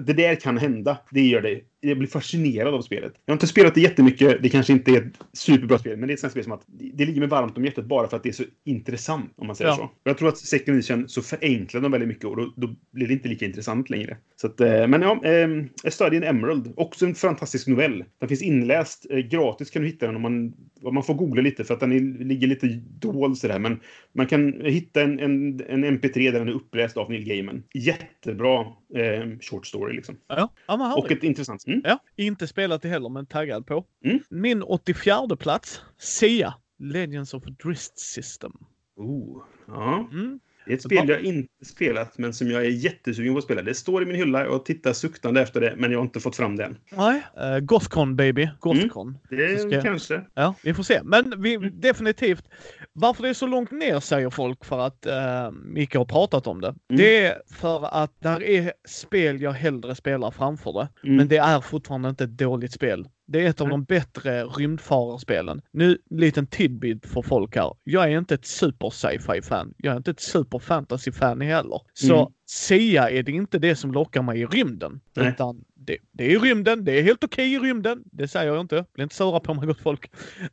det 0.00 0.12
där 0.12 0.34
kan 0.34 0.58
hända. 0.58 0.98
Det 1.10 1.20
gör 1.20 1.40
det 1.40 1.60
jag 1.80 1.98
blir 1.98 2.08
fascinerad 2.08 2.74
av 2.74 2.82
spelet. 2.82 3.12
Jag 3.24 3.32
har 3.32 3.36
inte 3.36 3.46
spelat 3.46 3.74
det 3.74 3.80
jättemycket. 3.80 4.42
Det 4.42 4.48
kanske 4.48 4.72
inte 4.72 4.90
är 4.90 4.96
ett 4.96 5.18
superbra 5.32 5.78
spel, 5.78 5.96
men 5.96 6.06
det 6.06 6.12
är 6.12 6.14
ett 6.14 6.20
sånt 6.20 6.30
spel 6.30 6.44
som 6.44 6.52
att 6.52 6.64
det 6.66 7.04
ligger 7.04 7.20
mig 7.20 7.28
varmt 7.28 7.56
om 7.56 7.64
hjärtat 7.64 7.84
bara 7.84 8.08
för 8.08 8.16
att 8.16 8.22
det 8.22 8.28
är 8.28 8.32
så 8.32 8.44
intressant, 8.64 9.32
om 9.36 9.46
man 9.46 9.56
säger 9.56 9.70
ja. 9.70 9.76
så. 9.76 9.90
Jag 10.04 10.18
tror 10.18 10.28
att 10.28 10.38
Second 10.38 10.76
Edition 10.76 11.08
så 11.08 11.22
förenklar 11.22 11.80
de 11.80 11.92
väldigt 11.92 12.08
mycket 12.08 12.24
och 12.24 12.36
då, 12.36 12.52
då, 12.56 12.76
blir 12.90 13.06
det 13.06 13.12
inte 13.12 13.28
lika 13.28 13.44
intressant 13.44 13.90
längre. 13.90 14.16
Så 14.36 14.46
att, 14.46 14.60
eh, 14.60 14.86
men 14.86 15.02
ja, 15.02 15.24
eh, 15.24 15.48
A 15.84 15.90
Study 15.90 16.16
in 16.16 16.22
Emerald. 16.22 16.72
Också 16.76 17.06
en 17.06 17.14
fantastisk 17.14 17.66
novell. 17.66 18.04
Den 18.18 18.28
finns 18.28 18.42
inläst. 18.42 19.06
Eh, 19.10 19.18
gratis 19.18 19.70
kan 19.70 19.82
du 19.82 19.88
hitta 19.88 20.06
den 20.06 20.16
om 20.16 20.22
man, 20.22 20.54
man 20.92 21.02
får 21.02 21.14
googla 21.14 21.42
lite 21.42 21.64
för 21.64 21.74
att 21.74 21.80
den 21.80 21.92
är, 21.92 22.24
ligger 22.24 22.46
lite 22.46 22.66
dold 22.98 23.38
sådär. 23.38 23.58
Men 23.58 23.80
man 24.12 24.26
kan 24.26 24.60
hitta 24.64 25.02
en, 25.02 25.20
en, 25.20 25.60
en 25.68 25.84
MP3 25.84 26.32
där 26.32 26.38
den 26.38 26.48
är 26.48 26.52
uppläst 26.52 26.96
av 26.96 27.10
Neil 27.10 27.24
Gaiman. 27.24 27.62
Jättebra 27.74 28.60
eh, 28.94 29.38
short 29.40 29.66
story 29.66 29.96
liksom. 29.96 30.16
Ja, 30.28 30.52
ja 30.68 30.94
och 30.96 31.12
ett 31.12 31.22
intressant 31.22 31.67
Mm. 31.68 31.80
Ja, 31.84 31.98
inte 32.16 32.46
spelat 32.46 32.82
det 32.82 32.88
heller, 32.88 33.08
men 33.08 33.26
taggad 33.26 33.66
på. 33.66 33.84
Mm. 34.04 34.20
Min 34.28 34.62
84 34.62 35.36
plats, 35.36 35.80
Sia, 35.98 36.54
Legends 36.78 37.34
of 37.34 37.42
Drist 37.44 37.98
System. 37.98 38.52
Oh, 38.96 39.42
ja. 39.66 40.08
Mm. 40.12 40.40
Det 40.68 40.72
är 40.72 40.76
ett 40.76 40.82
spel 40.82 41.08
jag 41.08 41.20
inte 41.20 41.64
spelat, 41.64 42.18
men 42.18 42.32
som 42.32 42.50
jag 42.50 42.64
är 42.64 42.70
jättesugen 42.70 43.34
på 43.34 43.38
att 43.38 43.44
spela. 43.44 43.62
Det 43.62 43.74
står 43.74 44.02
i 44.02 44.06
min 44.06 44.16
hylla 44.16 44.48
och 44.48 44.64
tittar 44.64 44.92
suktande 44.92 45.40
efter 45.40 45.60
det, 45.60 45.74
men 45.76 45.92
jag 45.92 45.98
har 45.98 46.04
inte 46.04 46.20
fått 46.20 46.36
fram 46.36 46.56
det 46.56 46.64
än. 46.64 46.76
Nej, 46.90 47.22
uh, 47.36 47.58
Gothcon 47.58 48.16
baby. 48.16 48.48
Gothcon. 48.60 49.18
Mm, 49.30 49.52
det 49.52 49.58
ska... 49.58 49.82
kanske. 49.82 50.22
Ja, 50.34 50.54
vi 50.62 50.74
får 50.74 50.82
se. 50.82 51.00
Men 51.04 51.42
vi, 51.42 51.54
mm. 51.54 51.80
definitivt. 51.80 52.44
Varför 52.92 53.22
det 53.22 53.28
är 53.28 53.34
så 53.34 53.46
långt 53.46 53.70
ner 53.70 54.00
säger 54.00 54.30
folk 54.30 54.64
för 54.64 54.78
att 54.78 55.06
uh, 55.06 55.50
Micke 55.50 55.94
har 55.94 56.04
pratat 56.04 56.46
om 56.46 56.60
det. 56.60 56.68
Mm. 56.68 56.78
Det 56.88 57.26
är 57.26 57.42
för 57.50 58.02
att 58.02 58.20
där 58.20 58.42
är 58.42 58.72
spel 58.88 59.40
jag 59.40 59.52
hellre 59.52 59.94
spelar 59.94 60.30
framför 60.30 60.72
det. 60.72 60.88
Mm. 61.04 61.16
Men 61.16 61.28
det 61.28 61.36
är 61.36 61.60
fortfarande 61.60 62.08
inte 62.08 62.24
ett 62.24 62.38
dåligt 62.38 62.72
spel. 62.72 63.08
Det 63.26 63.44
är 63.44 63.50
ett 63.50 63.60
av 63.60 63.68
de 63.68 63.84
bättre 63.84 64.44
rymdfararspelen. 64.44 65.60
Nu, 65.70 65.98
liten 66.10 66.46
tidbit 66.46 67.06
för 67.06 67.22
folk 67.22 67.56
här. 67.56 67.74
Jag 67.84 68.04
är 68.04 68.18
inte 68.18 68.34
ett 68.34 68.46
super 68.46 68.90
sci-fi 68.90 69.42
fan. 69.42 69.74
Jag 69.76 69.92
är 69.92 69.96
inte 69.96 70.10
ett 70.10 70.20
super 70.20 70.58
fantasy 70.58 71.12
fan 71.12 71.40
heller. 71.40 71.80
Så 71.94 72.16
mm. 72.16 72.32
Sia 72.46 73.10
är 73.10 73.22
det 73.22 73.32
inte 73.32 73.58
det 73.58 73.76
som 73.76 73.92
lockar 73.92 74.22
mig 74.22 74.40
i 74.40 74.46
rymden. 74.46 75.00
Nej. 75.14 75.28
Utan 75.28 75.64
det, 75.88 75.98
det 76.12 76.32
är 76.34 76.38
rymden, 76.38 76.84
det 76.84 76.98
är 76.98 77.02
helt 77.02 77.24
okej 77.24 77.56
okay 77.56 77.68
i 77.68 77.70
rymden. 77.70 78.02
Det 78.04 78.28
säger 78.28 78.52
jag 78.52 78.60
inte. 78.60 78.84
Bli 78.94 79.02
inte 79.02 79.14
sura 79.14 79.40
på 79.40 79.54
mig 79.54 79.66
gott 79.66 79.80
folk. 79.80 80.10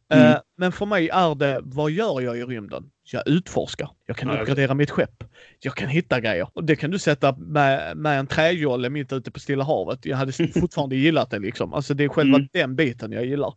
Mm. 0.09 0.31
Uh, 0.31 0.38
men 0.57 0.71
för 0.71 0.86
mig 0.86 1.09
är 1.09 1.36
det, 1.36 1.59
vad 1.63 1.91
gör 1.91 2.21
jag 2.21 2.38
i 2.38 2.43
rymden? 2.43 2.91
Jag 3.11 3.27
utforskar. 3.27 3.89
Jag 4.05 4.17
kan 4.17 4.29
uppgradera 4.29 4.73
mitt 4.73 4.91
skepp. 4.91 5.23
Jag 5.59 5.75
kan 5.75 5.89
hitta 5.89 6.19
grejer. 6.19 6.47
Och 6.53 6.63
det 6.63 6.75
kan 6.75 6.91
du 6.91 6.99
sätta 6.99 7.36
med, 7.38 7.97
med 7.97 8.19
en 8.19 8.27
träjolle 8.27 8.89
mitt 8.89 9.13
ute 9.13 9.31
på 9.31 9.39
Stilla 9.39 9.63
havet. 9.63 10.05
Jag 10.05 10.17
hade 10.17 10.31
fortfarande 10.59 10.95
gillat 10.95 11.29
det 11.29 11.39
liksom. 11.39 11.73
Alltså 11.73 11.93
det 11.93 12.03
är 12.03 12.09
själva 12.09 12.38
mm. 12.38 12.49
den 12.53 12.75
biten 12.75 13.11
jag 13.11 13.25
gillar. 13.25 13.53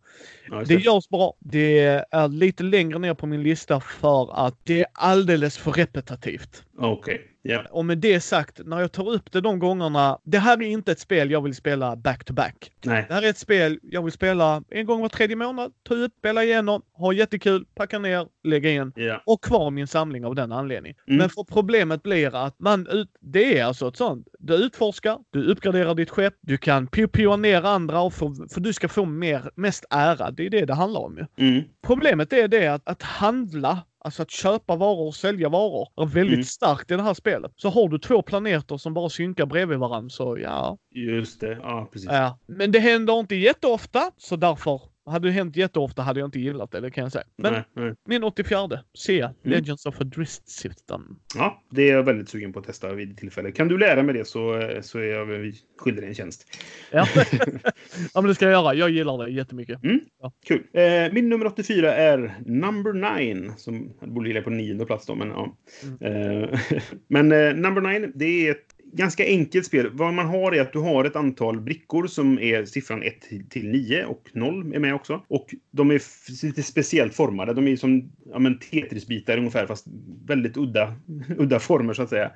Ja, 0.51 0.65
det 0.67 0.75
görs 0.75 1.09
bra. 1.09 1.35
Det 1.41 1.79
är 2.11 2.29
lite 2.29 2.63
längre 2.63 2.99
ner 2.99 3.15
på 3.15 3.27
min 3.27 3.43
lista 3.43 3.81
för 3.81 4.47
att 4.47 4.55
det 4.65 4.81
är 4.81 4.87
alldeles 4.93 5.59
för 5.59 5.73
repetitivt. 5.73 6.65
Okej. 6.79 7.15
Okay. 7.15 7.19
Yeah. 7.49 7.67
Och 7.71 7.85
med 7.85 7.99
det 7.99 8.21
sagt, 8.21 8.61
när 8.65 8.81
jag 8.81 8.93
tar 8.93 9.09
upp 9.11 9.33
det 9.33 9.41
de 9.41 9.59
gångerna. 9.59 10.19
Det 10.25 10.39
här 10.39 10.63
är 10.63 10.67
inte 10.67 10.93
ett 10.93 11.01
spel 11.01 11.31
jag 11.31 11.43
vill 11.43 11.55
spela 11.55 11.97
back-to-back. 11.97 12.73
Nej. 12.85 13.05
Det 13.09 13.15
här 13.15 13.23
är 13.23 13.31
ett 13.31 13.39
spel 13.39 13.79
jag 13.83 14.03
vill 14.03 14.13
spela 14.13 14.63
en 14.71 14.87
gång 14.87 15.01
var 15.01 15.09
tredje 15.09 15.37
månad. 15.37 15.73
Ta 15.83 15.95
upp, 15.95 16.13
spela 16.19 16.45
igenom, 16.45 16.83
ha 16.93 17.13
jättekul, 17.13 17.65
packa 17.75 17.99
ner, 17.99 18.27
lägga 18.45 18.71
in. 18.71 18.93
Yeah. 18.97 19.21
Och 19.27 19.45
kvar 19.45 19.71
min 19.71 19.87
samling 19.87 20.25
av 20.25 20.35
den 20.35 20.53
anledningen. 20.53 20.99
Mm. 21.07 21.19
Men 21.19 21.31
för 21.31 21.45
problemet 21.45 22.03
blir 22.03 22.47
att 22.47 22.59
man 22.59 22.87
ut, 22.87 23.09
det 23.21 23.59
är 23.59 23.65
alltså 23.65 23.89
ett 23.89 23.97
sånt. 23.97 24.29
Du 24.39 24.55
utforskar, 24.55 25.19
du 25.31 25.45
uppgraderar 25.45 25.95
ditt 25.95 26.11
skepp, 26.11 26.35
du 26.41 26.59
kan 26.59 26.87
pio 26.87 27.37
ner 27.37 27.63
andra 27.63 28.01
och 28.01 28.15
för, 28.15 28.55
för 28.55 28.61
du 28.61 28.73
ska 28.73 28.89
få 28.89 29.05
mer, 29.05 29.51
mest 29.55 29.85
ära. 29.91 30.31
Det 30.31 30.47
är 30.47 30.51
det 30.51 30.65
det 30.65 30.75
handlar 30.75 31.01
om 31.01 31.17
ju. 31.17 31.49
Mm. 31.49 31.65
Problemet 31.87 32.33
är 32.33 32.49
det 32.49 32.67
att, 32.67 32.89
att 32.89 33.03
handla 33.03 33.83
Alltså 34.01 34.23
att 34.23 34.31
köpa 34.31 34.77
varor 34.77 35.07
och 35.07 35.15
sälja 35.15 35.49
varor 35.49 35.89
är 35.97 36.07
väldigt 36.07 36.35
mm. 36.35 36.45
starkt 36.45 36.91
i 36.91 36.97
det 36.97 37.03
här 37.03 37.15
spelet. 37.15 37.53
Så 37.57 37.69
har 37.69 37.89
du 37.89 37.99
två 37.99 38.23
planeter 38.23 38.77
som 38.77 38.95
bara 38.95 39.09
synkar 39.09 39.47
bredvid 39.47 39.79
varandra 39.79 40.11
så 40.11 40.39
ja. 40.39 40.79
Just 40.91 41.41
det, 41.41 41.59
ja 41.63 41.89
precis. 41.93 42.09
Ja. 42.13 42.39
Men 42.47 42.73
det 42.73 42.79
händer 42.79 43.21
inte 43.21 43.35
jätteofta 43.35 44.11
så 44.17 44.37
därför 44.37 44.81
hade 45.09 45.29
det 45.29 45.33
hänt 45.33 45.57
jätteofta 45.57 46.03
hade 46.03 46.21
jag 46.21 46.27
inte 46.27 46.41
gillat 46.41 46.71
det, 46.71 46.81
det 46.81 46.91
kan 46.91 47.03
jag 47.03 47.13
säga. 47.13 47.25
Men 47.37 47.53
nej, 47.53 47.63
nej. 47.75 47.95
min 48.05 48.25
84 48.25 48.69
se 48.95 49.21
mm. 49.21 49.35
Legends 49.43 49.87
of 49.87 50.01
a 50.01 50.05
Drist 50.05 50.49
System. 50.49 51.03
Ja, 51.35 51.63
det 51.71 51.91
är 51.91 51.93
jag 51.93 52.03
väldigt 52.03 52.29
sugen 52.29 52.53
på 52.53 52.59
att 52.59 52.67
testa 52.67 52.95
vid 52.95 53.17
tillfälle. 53.17 53.53
Kan 53.53 53.69
du 53.69 53.79
lära 53.79 54.03
mig 54.03 54.15
det 54.15 54.25
så, 54.25 54.71
så 54.83 54.99
är 54.99 55.05
jag 55.05 55.55
skyldig 55.79 56.03
dig 56.03 56.09
en 56.09 56.15
tjänst. 56.15 56.47
Ja. 56.91 57.07
ja, 58.15 58.21
men 58.21 58.25
det 58.25 58.35
ska 58.35 58.45
jag 58.45 58.53
göra. 58.53 58.75
Jag 58.75 58.91
gillar 58.91 59.25
det 59.25 59.31
jättemycket. 59.31 59.85
Mm. 59.85 60.01
Ja. 60.21 60.33
Kul. 60.47 60.65
Eh, 60.73 61.13
min 61.13 61.29
nummer 61.29 61.47
84 61.47 61.95
är 61.95 62.35
Number 62.47 63.21
9, 63.21 63.53
som 63.57 63.93
borde 64.01 64.29
ligga 64.29 64.43
på 64.43 64.51
nionde 64.51 64.87
plats 64.87 65.07
då, 65.07 65.15
men 65.15 65.29
ja. 65.29 65.57
Mm. 65.83 66.43
Eh, 66.43 66.61
men 67.09 67.33
eh, 67.33 67.55
Number 67.55 67.81
9, 67.81 68.13
det 68.15 68.49
är 68.49 68.51
ett 68.51 68.78
ganska 68.93 69.25
enkelt 69.25 69.67
spel. 69.67 69.91
Vad 69.93 70.15
man 70.15 70.27
har 70.27 70.53
är 70.53 70.61
att 70.61 70.73
du 70.73 70.79
har 70.79 71.05
ett 71.05 71.17
antal 71.17 71.61
brickor 71.61 72.07
som 72.07 72.39
är 72.39 72.65
siffran 72.65 73.03
1 73.03 73.15
till 73.51 73.69
9 73.71 74.05
och 74.05 74.31
0 74.33 74.75
är 74.75 74.79
med 74.79 74.95
också. 74.95 75.23
Och 75.29 75.55
de 75.71 75.91
är 75.91 76.03
lite 76.47 76.63
speciellt 76.63 77.15
formade. 77.15 77.55
De 77.55 77.69
är 77.69 77.77
som 77.77 78.13
ja, 78.33 78.39
Tetris-bitar 78.71 79.39
ungefär, 79.39 79.67
fast 79.67 79.87
väldigt 80.27 80.57
udda, 80.57 80.95
udda 81.39 81.59
former 81.59 81.95
så 81.95 82.03
att 82.03 82.11
säga. 82.11 82.31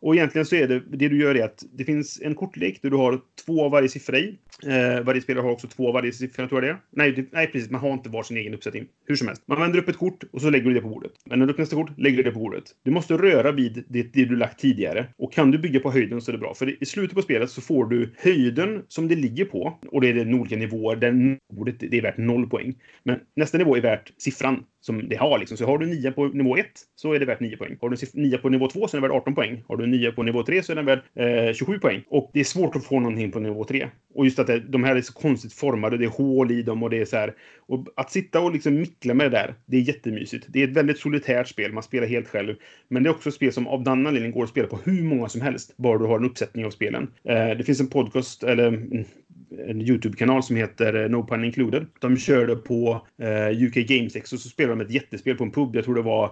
Och 0.00 0.14
egentligen 0.14 0.46
så 0.46 0.56
är 0.56 0.68
det, 0.68 0.82
det 0.90 1.08
du 1.08 1.20
gör 1.20 1.34
är 1.34 1.44
att 1.44 1.64
det 1.72 1.84
finns 1.84 2.20
en 2.22 2.34
kortlek 2.34 2.82
där 2.82 2.90
du 2.90 2.96
har 2.96 3.20
två 3.46 3.64
av 3.64 3.70
varje 3.70 3.88
siffra 3.88 4.18
i. 4.18 4.38
Eh, 4.66 5.04
varje 5.04 5.20
spelare 5.20 5.42
har 5.42 5.50
också 5.50 5.68
två 5.68 5.88
av 5.88 5.94
varje 5.94 6.12
siffra, 6.12 6.48
tror 6.48 6.64
jag 6.64 6.74
det 6.74 6.76
är. 6.76 6.80
Nej, 6.90 7.12
det, 7.12 7.26
nej, 7.32 7.46
precis. 7.46 7.70
Man 7.70 7.80
har 7.80 7.92
inte 7.92 8.08
var 8.08 8.22
sin 8.22 8.36
egen 8.36 8.54
uppsättning. 8.54 8.86
Hur 9.06 9.16
som 9.16 9.26
helst. 9.26 9.42
Man 9.46 9.60
vänder 9.60 9.78
upp 9.78 9.88
ett 9.88 9.96
kort 9.96 10.24
och 10.32 10.40
så 10.40 10.50
lägger 10.50 10.64
du 10.68 10.74
det 10.74 10.80
på 10.80 10.88
bordet. 10.88 11.12
Vänder 11.30 11.50
upp 11.50 11.58
nästa 11.58 11.76
kort, 11.76 11.98
lägger 11.98 12.16
du 12.16 12.22
det 12.22 12.30
på 12.30 12.38
bordet. 12.38 12.64
Du 12.82 12.90
måste 12.90 13.14
röra 13.14 13.52
vid 13.52 13.84
det, 13.88 14.02
det 14.02 14.24
du 14.24 14.36
lagt 14.36 14.60
tidigare. 14.60 15.06
Och 15.18 15.32
kan 15.32 15.50
du 15.50 15.58
bygga 15.58 15.80
på 15.80 15.90
höjden 15.90 16.20
så 16.20 16.30
är 16.30 16.32
det 16.32 16.38
bra. 16.38 16.54
För 16.54 16.82
i 16.82 16.86
slutet 16.86 17.14
på 17.14 17.22
spelet 17.22 17.50
så 17.50 17.60
får 17.60 17.86
du 17.86 18.14
höjden 18.16 18.82
som 18.88 19.08
det 19.08 19.14
ligger 19.14 19.44
på. 19.44 19.78
Och 19.88 20.00
det 20.00 20.08
är 20.08 20.14
den 20.14 20.34
olika 20.34 20.56
nivåer 20.56 20.96
där 20.96 21.38
bordet 21.54 21.76
det 21.78 21.98
är 21.98 22.02
värt 22.02 22.18
noll 22.18 22.48
poäng. 22.48 22.74
Men 23.02 23.20
nästa 23.36 23.58
nivå 23.58 23.76
är 23.76 23.80
värt 23.80 24.12
siffran 24.18 24.64
som 24.80 25.08
det 25.08 25.16
har. 25.16 25.38
Liksom. 25.38 25.56
Så 25.56 25.66
har 25.66 25.78
du 25.78 25.86
9 25.86 26.12
på 26.12 26.26
nivå 26.26 26.56
1 26.56 26.66
så 26.94 27.12
är 27.12 27.18
det 27.18 27.26
värt 27.26 27.40
9 27.40 27.56
poäng. 27.56 27.76
Har 27.80 27.88
du 27.88 27.96
9 28.14 28.38
på 28.38 28.48
nivå 28.48 28.68
2 28.68 28.88
så 28.88 28.96
är 28.96 29.00
det 29.00 29.08
värt 29.08 29.16
18 29.16 29.34
poäng. 29.34 29.64
Har 29.68 29.76
du 29.76 29.86
9 29.96 30.12
på 30.12 30.22
nivå 30.22 30.42
3 30.42 30.62
så 30.62 30.72
är 30.72 30.76
den 30.76 30.86
värd 30.86 31.02
eh, 31.14 31.54
27 31.54 31.78
poäng. 31.78 32.02
Och 32.08 32.30
det 32.34 32.40
är 32.40 32.44
svårt 32.44 32.76
att 32.76 32.84
få 32.84 33.00
någonting 33.00 33.32
på 33.32 33.40
nivå 33.40 33.64
3. 33.64 33.88
Och 34.14 34.24
just 34.24 34.38
att 34.38 34.46
det, 34.46 34.58
de 34.58 34.84
här 34.84 34.96
är 34.96 35.00
så 35.00 35.12
konstigt 35.12 35.52
formade, 35.52 35.96
det 35.96 36.04
är 36.04 36.08
hål 36.08 36.50
i 36.50 36.62
dem 36.62 36.82
och 36.82 36.90
det 36.90 37.00
är 37.00 37.04
så 37.04 37.16
här. 37.16 37.34
Och 37.68 37.86
att 37.96 38.12
sitta 38.12 38.40
och 38.40 38.52
liksom 38.52 38.74
mickla 38.74 39.14
med 39.14 39.26
det 39.26 39.36
där, 39.36 39.54
det 39.66 39.76
är 39.76 39.80
jättemysigt. 39.80 40.46
Det 40.48 40.62
är 40.62 40.68
ett 40.68 40.76
väldigt 40.76 40.98
solitärt 40.98 41.48
spel, 41.48 41.72
man 41.72 41.82
spelar 41.82 42.06
helt 42.06 42.28
själv. 42.28 42.54
Men 42.88 43.02
det 43.02 43.08
är 43.08 43.10
också 43.10 43.28
ett 43.28 43.34
spel 43.34 43.52
som 43.52 43.66
av 43.66 43.84
den 43.84 44.06
anledningen 44.06 44.32
går 44.32 44.44
att 44.44 44.50
spela 44.50 44.68
på 44.68 44.78
hur 44.84 45.02
många 45.02 45.28
som 45.28 45.40
helst, 45.40 45.74
bara 45.76 45.98
du 45.98 46.04
har 46.04 46.18
en 46.18 46.24
uppsättning 46.24 46.66
av 46.66 46.70
spelen. 46.70 47.10
Eh, 47.24 47.48
det 47.58 47.64
finns 47.66 47.80
en 47.80 47.88
podcast, 47.88 48.42
eller 48.42 48.68
mm, 48.68 49.04
en 49.50 49.80
YouTube-kanal 49.80 50.42
som 50.42 50.56
heter 50.56 51.02
eh, 51.02 51.08
No 51.08 51.26
Pun 51.26 51.44
Included. 51.44 51.86
De 52.00 52.16
körde 52.16 52.56
på 52.56 53.06
eh, 53.22 53.62
UK 53.62 53.74
Games 53.74 54.16
X 54.16 54.32
och 54.32 54.38
så 54.38 54.48
spelade 54.48 54.74
de 54.74 54.84
ett 54.84 54.90
jättespel 54.90 55.36
på 55.36 55.44
en 55.44 55.50
pub. 55.50 55.76
Jag 55.76 55.84
tror 55.84 55.94
det 55.94 56.02
var, 56.02 56.30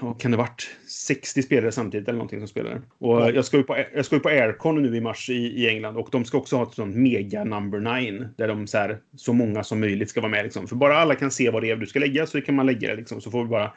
vad 0.00 0.20
kan 0.20 0.30
det 0.30 0.36
varit, 0.36 0.70
60 0.88 1.42
spelare 1.42 1.72
samtidigt 1.72 2.08
eller 2.08 2.18
någonting 2.18 2.40
som 2.40 2.48
spelade. 2.48 2.82
Och 2.98 3.20
jag 3.20 3.44
ska 3.44 3.56
ju 3.56 3.62
på, 3.62 3.76
jag 3.94 4.04
ska 4.04 4.16
ju 4.16 4.20
på 4.20 4.28
Aircon 4.28 4.82
nu 4.82 4.96
i 4.96 5.00
mars 5.00 5.30
i, 5.30 5.34
i 5.34 5.68
England 5.68 5.96
och 5.96 6.08
de 6.12 6.24
ska 6.24 6.38
också 6.38 6.56
ha 6.56 6.62
ett 6.62 6.74
sånt 6.74 6.96
mega 6.96 7.44
number 7.44 7.80
nine 7.80 8.28
där 8.36 8.48
de 8.48 8.66
så 8.66 8.78
här, 8.78 8.98
så 9.16 9.32
många 9.32 9.64
som 9.64 9.80
möjligt 9.80 10.10
ska 10.10 10.20
vara 10.20 10.30
med 10.30 10.44
liksom. 10.44 10.66
För 10.66 10.76
bara 10.76 10.96
alla 10.96 11.14
kan 11.14 11.30
se 11.30 11.50
vad 11.50 11.62
det 11.62 11.70
är 11.70 11.76
du 11.76 11.86
ska 11.86 11.98
lägga 11.98 12.26
så 12.26 12.40
kan 12.40 12.54
man 12.54 12.66
lägga 12.66 12.88
det 12.88 12.96
liksom. 12.96 13.20
Så 13.20 13.30
får 13.30 13.42
vi 13.42 13.48
bara 13.48 13.72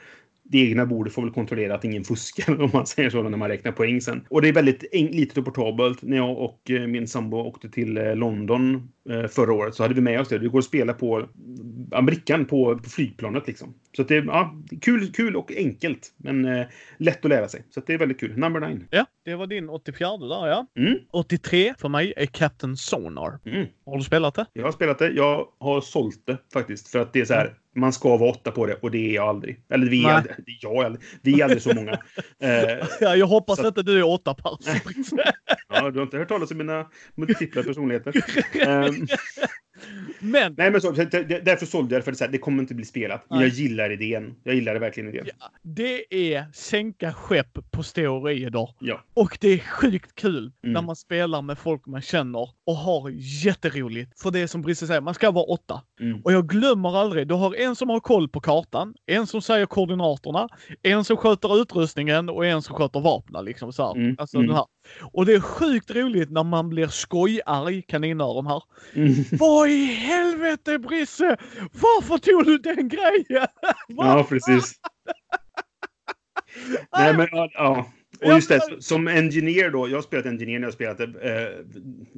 det 0.51 0.59
egna 0.59 0.85
bordet 0.85 1.13
får 1.13 1.21
väl 1.21 1.31
kontrollera 1.31 1.75
att 1.75 1.83
ingen 1.83 2.03
fuskar 2.03 2.61
om 2.61 2.69
man 2.73 2.85
säger 2.85 3.09
så 3.09 3.23
när 3.23 3.37
man 3.37 3.49
räknar 3.49 3.71
poäng 3.71 4.01
sen. 4.01 4.25
Och 4.29 4.41
det 4.41 4.47
är 4.47 4.53
väldigt 4.53 4.83
litet 4.93 5.37
och 5.37 5.45
portabelt. 5.45 6.01
När 6.01 6.17
jag 6.17 6.37
och 6.37 6.71
eh, 6.71 6.87
min 6.87 7.07
sambo 7.07 7.37
åkte 7.37 7.69
till 7.69 7.97
eh, 7.97 8.15
London 8.15 8.89
eh, 9.09 9.27
förra 9.27 9.53
året 9.53 9.75
så 9.75 9.83
hade 9.83 9.93
vi 9.93 10.01
med 10.01 10.21
oss 10.21 10.29
det. 10.29 10.39
Det 10.39 10.47
går 10.47 10.59
att 10.59 10.65
spela 10.65 10.93
på 10.93 11.29
brickan 12.03 12.45
på, 12.45 12.77
på 12.77 12.89
flygplanet 12.89 13.47
liksom. 13.47 13.73
Så 13.95 14.01
att 14.01 14.07
det 14.07 14.15
är 14.15 14.25
ja, 14.25 14.55
kul, 14.81 15.11
kul 15.11 15.35
och 15.35 15.51
enkelt, 15.55 16.13
men 16.17 16.45
eh, 16.45 16.65
lätt 16.97 17.25
att 17.25 17.29
lära 17.29 17.47
sig. 17.47 17.63
Så 17.69 17.79
att 17.79 17.87
det 17.87 17.93
är 17.93 17.97
väldigt 17.97 18.19
kul. 18.19 18.37
Number 18.37 18.59
nine. 18.59 18.87
Ja, 18.89 19.05
det 19.25 19.35
var 19.35 19.47
din 19.47 19.69
84 19.69 20.17
där 20.17 20.47
ja. 20.47 20.67
Mm. 20.77 20.99
83 21.11 21.73
för 21.77 21.89
mig 21.89 22.13
är 22.17 22.25
Captain 22.25 22.77
Sonar. 22.77 23.39
Mm. 23.45 23.67
Har 23.85 23.97
du 23.97 24.03
spelat 24.03 24.35
det? 24.35 24.45
Jag 24.53 24.63
har 24.63 24.71
spelat 24.71 24.99
det. 24.99 25.09
Jag 25.09 25.47
har 25.59 25.81
sålt 25.81 26.25
det 26.25 26.37
faktiskt. 26.53 26.87
För 26.87 26.99
att 26.99 27.13
det 27.13 27.21
är 27.21 27.25
så 27.25 27.33
här, 27.33 27.53
man 27.79 27.93
ska 27.93 28.17
vara 28.17 28.29
åtta 28.31 28.51
på 28.51 28.65
det 28.65 28.73
och 28.75 28.91
det 28.91 29.09
är 29.09 29.15
jag 29.15 29.27
aldrig. 29.27 29.59
Eller 29.69 29.87
vi 29.89 30.03
är, 30.05 30.09
aldrig, 30.09 30.35
jag 30.61 30.75
är 30.81 30.85
aldrig. 30.85 31.05
Vi 31.21 31.39
är 31.39 31.43
aldrig 31.43 31.61
så 31.61 31.75
många. 31.75 31.91
eh, 32.43 32.87
Ja, 33.01 33.15
jag 33.15 33.27
hoppas 33.27 33.59
Så- 33.59 33.67
inte 33.67 33.83
du 33.83 33.97
är 33.99 34.03
åtta 34.07 34.33
pers. 34.33 34.81
ja, 35.69 35.91
du 35.91 35.99
har 35.99 36.03
inte 36.03 36.17
hört 36.17 36.27
talas 36.27 36.51
om 36.51 36.57
mina 36.57 36.85
multipla 37.15 37.63
personligheter. 37.63 38.13
Ehm, 38.67 39.07
Men 40.19 40.55
nej, 40.57 40.71
men 40.71 40.81
så, 40.81 40.91
det- 40.91 41.45
därför 41.45 41.65
sålde 41.65 41.95
jag 41.95 42.01
det. 42.01 42.05
För 42.05 42.11
det, 42.11 42.17
så 42.17 42.23
här, 42.23 42.31
det 42.31 42.37
kommer 42.37 42.61
inte 42.61 42.75
bli 42.75 42.85
spelat. 42.85 43.25
Men 43.29 43.39
jag 43.39 43.47
gillar 43.49 43.91
idén. 43.91 44.35
Jag 44.43 44.55
gillar 44.55 44.75
verkligen 44.75 45.09
idén. 45.09 45.25
Ja. 45.39 45.51
det 45.61 46.13
är 46.33 46.45
sänka 46.53 47.13
skepp 47.13 47.57
på 47.71 47.83
steroider. 47.83 48.69
Ja. 48.79 49.03
Och 49.13 49.37
det 49.41 49.47
är 49.47 49.57
sjukt 49.59 50.15
kul 50.15 50.51
Mm. 50.63 50.73
när 50.73 50.81
man 50.81 50.95
spelar 50.95 51.41
med 51.41 51.57
folk 51.57 51.85
man 51.85 52.01
känner 52.01 52.49
och 52.65 52.75
har 52.75 53.09
jätteroligt. 53.45 54.21
För 54.21 54.31
det 54.31 54.39
är 54.39 54.47
som 54.47 54.61
Brisse 54.61 54.87
säger, 54.87 55.01
man 55.01 55.13
ska 55.13 55.31
vara 55.31 55.45
åtta. 55.45 55.81
Mm. 56.01 56.21
Och 56.23 56.33
jag 56.33 56.49
glömmer 56.49 56.97
aldrig, 56.97 57.27
du 57.27 57.33
har 57.33 57.55
en 57.55 57.75
som 57.75 57.89
har 57.89 57.99
koll 57.99 58.29
på 58.29 58.39
kartan, 58.39 58.93
en 59.05 59.27
som 59.27 59.41
säger 59.41 59.65
koordinaterna, 59.65 60.47
en 60.83 61.03
som 61.03 61.17
sköter 61.17 61.61
utrustningen 61.61 62.29
och 62.29 62.45
en 62.45 62.61
som 62.61 62.75
sköter 62.75 62.99
vapnen. 62.99 63.45
Liksom 63.45 63.73
så. 63.73 63.95
Mm, 63.95 64.15
Alltså, 64.19 64.37
mm. 64.37 64.47
Den 64.47 64.55
här. 64.55 64.65
Och 65.01 65.25
det 65.25 65.33
är 65.33 65.39
sjukt 65.39 65.91
roligt 65.91 66.31
när 66.31 66.43
man 66.43 66.69
blir 66.69 66.87
skojarg, 66.87 67.81
kaninöron 67.81 68.47
här. 68.47 68.61
Mm. 68.95 69.13
Vad 69.31 69.69
i 69.69 69.85
helvete 70.09 70.79
Brisse! 70.79 71.37
Varför 71.71 72.17
tog 72.17 72.45
du 72.45 72.57
den 72.57 72.89
grejen? 72.89 73.47
Ja, 73.87 74.25
precis. 74.29 74.73
Nej, 76.97 77.17
men 77.17 77.27
ja. 77.31 77.91
Och 78.21 78.33
just 78.33 78.49
det, 78.49 78.61
som 78.79 79.07
engineer 79.07 79.69
då, 79.69 79.89
jag 79.89 79.97
har 79.97 80.01
spelat 80.01 80.25
engineer 80.25 80.59
när 80.59 80.67
jag 80.67 80.73
spelat 80.73 80.97
det. 80.97 81.03
Eh, 81.03 81.65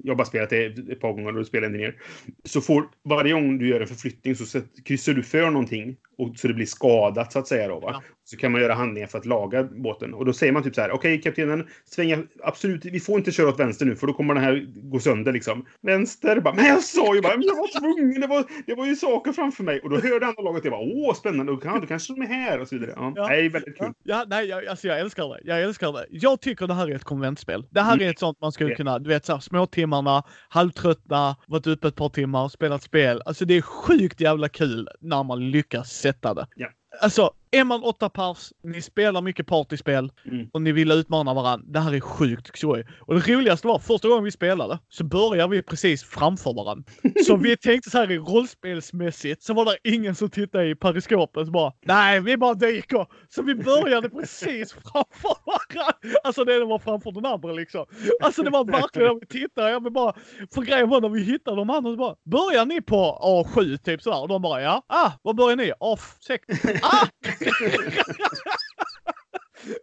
jag 0.03 0.11
har 0.11 0.15
bara 0.15 0.25
spelat 0.25 0.49
det 0.49 0.65
ett 0.65 0.99
par 0.99 1.13
gånger 1.13 1.27
och 1.27 1.37
du 1.37 1.45
spelar 1.45 1.67
engineer. 1.67 1.95
Så 2.43 2.61
får, 2.61 2.83
varje 3.09 3.33
gång 3.33 3.57
du 3.57 3.69
gör 3.69 3.81
en 3.81 3.87
förflyttning 3.87 4.35
så 4.35 4.61
kryssar 4.85 5.13
du 5.13 5.23
för 5.23 5.51
någonting 5.51 5.97
och, 6.21 6.37
så 6.37 6.47
det 6.47 6.53
blir 6.53 6.65
skadat 6.65 7.31
så 7.31 7.39
att 7.39 7.47
säga 7.47 7.67
då. 7.67 7.79
Ja. 7.83 8.01
Så 8.23 8.37
kan 8.37 8.51
man 8.51 8.61
göra 8.61 8.73
handlingar 8.73 9.07
för 9.07 9.17
att 9.17 9.25
laga 9.25 9.63
båten. 9.63 10.13
Och 10.13 10.25
då 10.25 10.33
säger 10.33 10.53
man 10.53 10.63
typ 10.63 10.75
så 10.75 10.81
här, 10.81 10.91
okej 10.91 11.21
kaptenen, 11.21 11.67
svänga, 11.85 12.23
absolut, 12.43 12.85
vi 12.85 12.99
får 12.99 13.17
inte 13.17 13.31
köra 13.31 13.49
åt 13.49 13.59
vänster 13.59 13.85
nu 13.85 13.95
för 13.95 14.07
då 14.07 14.13
kommer 14.13 14.33
den 14.33 14.43
här 14.43 14.65
gå 14.91 14.99
sönder 14.99 15.33
liksom. 15.33 15.65
Vänster, 15.81 16.39
bara, 16.39 16.53
men 16.53 16.65
jag 16.65 16.83
sa 16.83 17.15
ju 17.15 17.21
bara, 17.21 17.37
men 17.37 17.45
jag 17.47 17.55
var 17.55 17.79
tvungen, 17.79 18.21
det 18.21 18.27
var, 18.27 18.45
det 18.65 18.75
var 18.75 18.85
ju 18.85 18.95
saker 18.95 19.31
framför 19.31 19.63
mig. 19.63 19.79
Och 19.79 19.89
då 19.89 19.95
hörde 19.95 20.25
andra 20.25 20.41
laget 20.43 20.63
det, 20.63 20.69
bara, 20.69 20.81
åh 20.81 21.13
spännande, 21.13 21.57
kan, 21.61 21.81
då 21.81 21.87
kanske 21.87 22.13
de 22.13 22.21
är 22.21 22.25
här 22.25 22.59
och 22.59 22.67
så 22.67 22.75
vidare. 22.77 22.93
Ja, 22.95 23.13
Ja. 23.15 23.27
Nej, 23.27 23.49
väldigt 23.49 23.77
kul. 23.77 23.87
Ja, 23.87 23.93
ja, 24.03 24.25
nej, 24.27 24.45
jag, 24.45 24.65
alltså 24.65 24.87
jag 24.87 24.99
älskar 24.99 25.23
det. 25.29 25.39
Jag 25.43 25.61
älskar 25.61 25.91
det. 25.93 26.05
Jag 26.09 26.41
tycker 26.41 26.67
det 26.67 26.73
här 26.73 26.87
är 26.91 26.95
ett 26.95 27.03
konventspel. 27.03 27.65
Det 27.69 27.81
här 27.81 27.93
Mm. 27.93 28.07
är 28.07 28.11
ett 28.11 28.19
sånt 28.19 28.41
man 28.41 28.51
skulle 28.51 28.75
kunna, 28.75 28.99
du 28.99 29.09
vet 29.09 29.25
så 29.25 29.33
här, 29.33 29.39
småtimmarna, 29.39 30.23
halvtröttna, 30.49 31.35
varit 31.47 31.67
uppe 31.67 31.87
ett 31.87 31.95
par 31.95 32.09
timmar, 32.09 32.49
spelat 32.49 32.83
spel. 32.83 33.21
Alltså 33.25 33.45
det 33.45 33.53
är 33.57 33.61
sjukt 33.61 34.21
jävla 34.21 34.49
kul 34.49 34.89
när 34.99 35.23
man 35.23 35.51
lyckas 35.51 35.89
sätta 36.11 36.33
det. 36.33 36.47
Ja. 36.55 36.67
Alltså, 37.01 37.33
är 37.51 37.63
man 37.63 37.83
åtta 37.83 38.09
pers, 38.09 38.53
ni 38.63 38.81
spelar 38.81 39.21
mycket 39.21 39.47
partyspel 39.47 40.11
Mm. 40.25 40.47
och 40.53 40.61
ni 40.61 40.71
vill 40.71 40.91
utmana 40.91 41.33
varandra. 41.33 41.65
Det 41.67 41.79
här 41.79 41.93
är 41.93 41.99
sjukt 41.99 42.57
skoj. 42.57 42.87
Och 42.99 43.15
det 43.15 43.33
roligaste 43.33 43.67
var, 43.67 43.79
första 43.79 44.07
gången 44.07 44.23
vi 44.23 44.31
spelade 44.31 44.79
så 44.89 45.03
började 45.03 45.55
vi 45.55 45.63
precis 45.63 46.03
framför 46.03 46.53
varandra. 46.53 46.83
Så 47.25 47.35
vi 47.37 47.57
tänkte 47.57 47.89
så 47.89 47.97
här 47.97 48.11
i 48.11 48.17
rollspelsmässigt 48.17 49.43
så 49.43 49.53
var 49.53 49.65
det 49.65 49.77
ingen 49.93 50.15
som 50.15 50.29
tittade 50.29 50.69
i 50.69 50.75
periskopet 50.75 51.45
så 51.45 51.51
bara 51.51 51.73
nej, 51.85 52.19
vi 52.21 52.37
bara 52.37 52.53
dyker. 52.53 53.07
Så 53.29 53.41
vi 53.43 53.55
började 53.55 54.09
precis 54.09 54.73
framför 54.73 55.35
varandra. 55.45 55.97
Alltså 56.23 56.43
det 56.45 56.65
var 56.65 56.79
framför 56.79 57.11
den 57.11 57.25
andra 57.25 57.51
liksom. 57.51 57.85
Alltså 58.21 58.43
det 58.43 58.49
var 58.49 58.65
verkligen, 58.65 59.19
vi 59.19 59.25
tittade, 59.27 59.71
jag 59.71 59.83
vill 59.83 59.93
bara, 59.93 60.13
för 60.53 60.61
grejen 60.61 60.89
var 60.89 61.01
när 61.01 61.09
vi 61.09 61.23
hittade 61.23 61.57
de 61.57 61.69
andra 61.69 61.91
så 61.91 61.97
bara, 61.97 62.15
börjar 62.25 62.65
ni 62.65 62.81
på 62.81 63.19
A7 63.21 63.77
typ 63.77 64.01
sådär? 64.01 64.21
Och 64.21 64.27
de 64.27 64.41
bara 64.41 64.61
ja, 64.61 64.85
ah, 64.87 65.11
vad 65.21 65.35
börjar 65.35 65.55
ni? 65.55 65.71
A6? 65.79 66.39
Ah! 66.81 67.07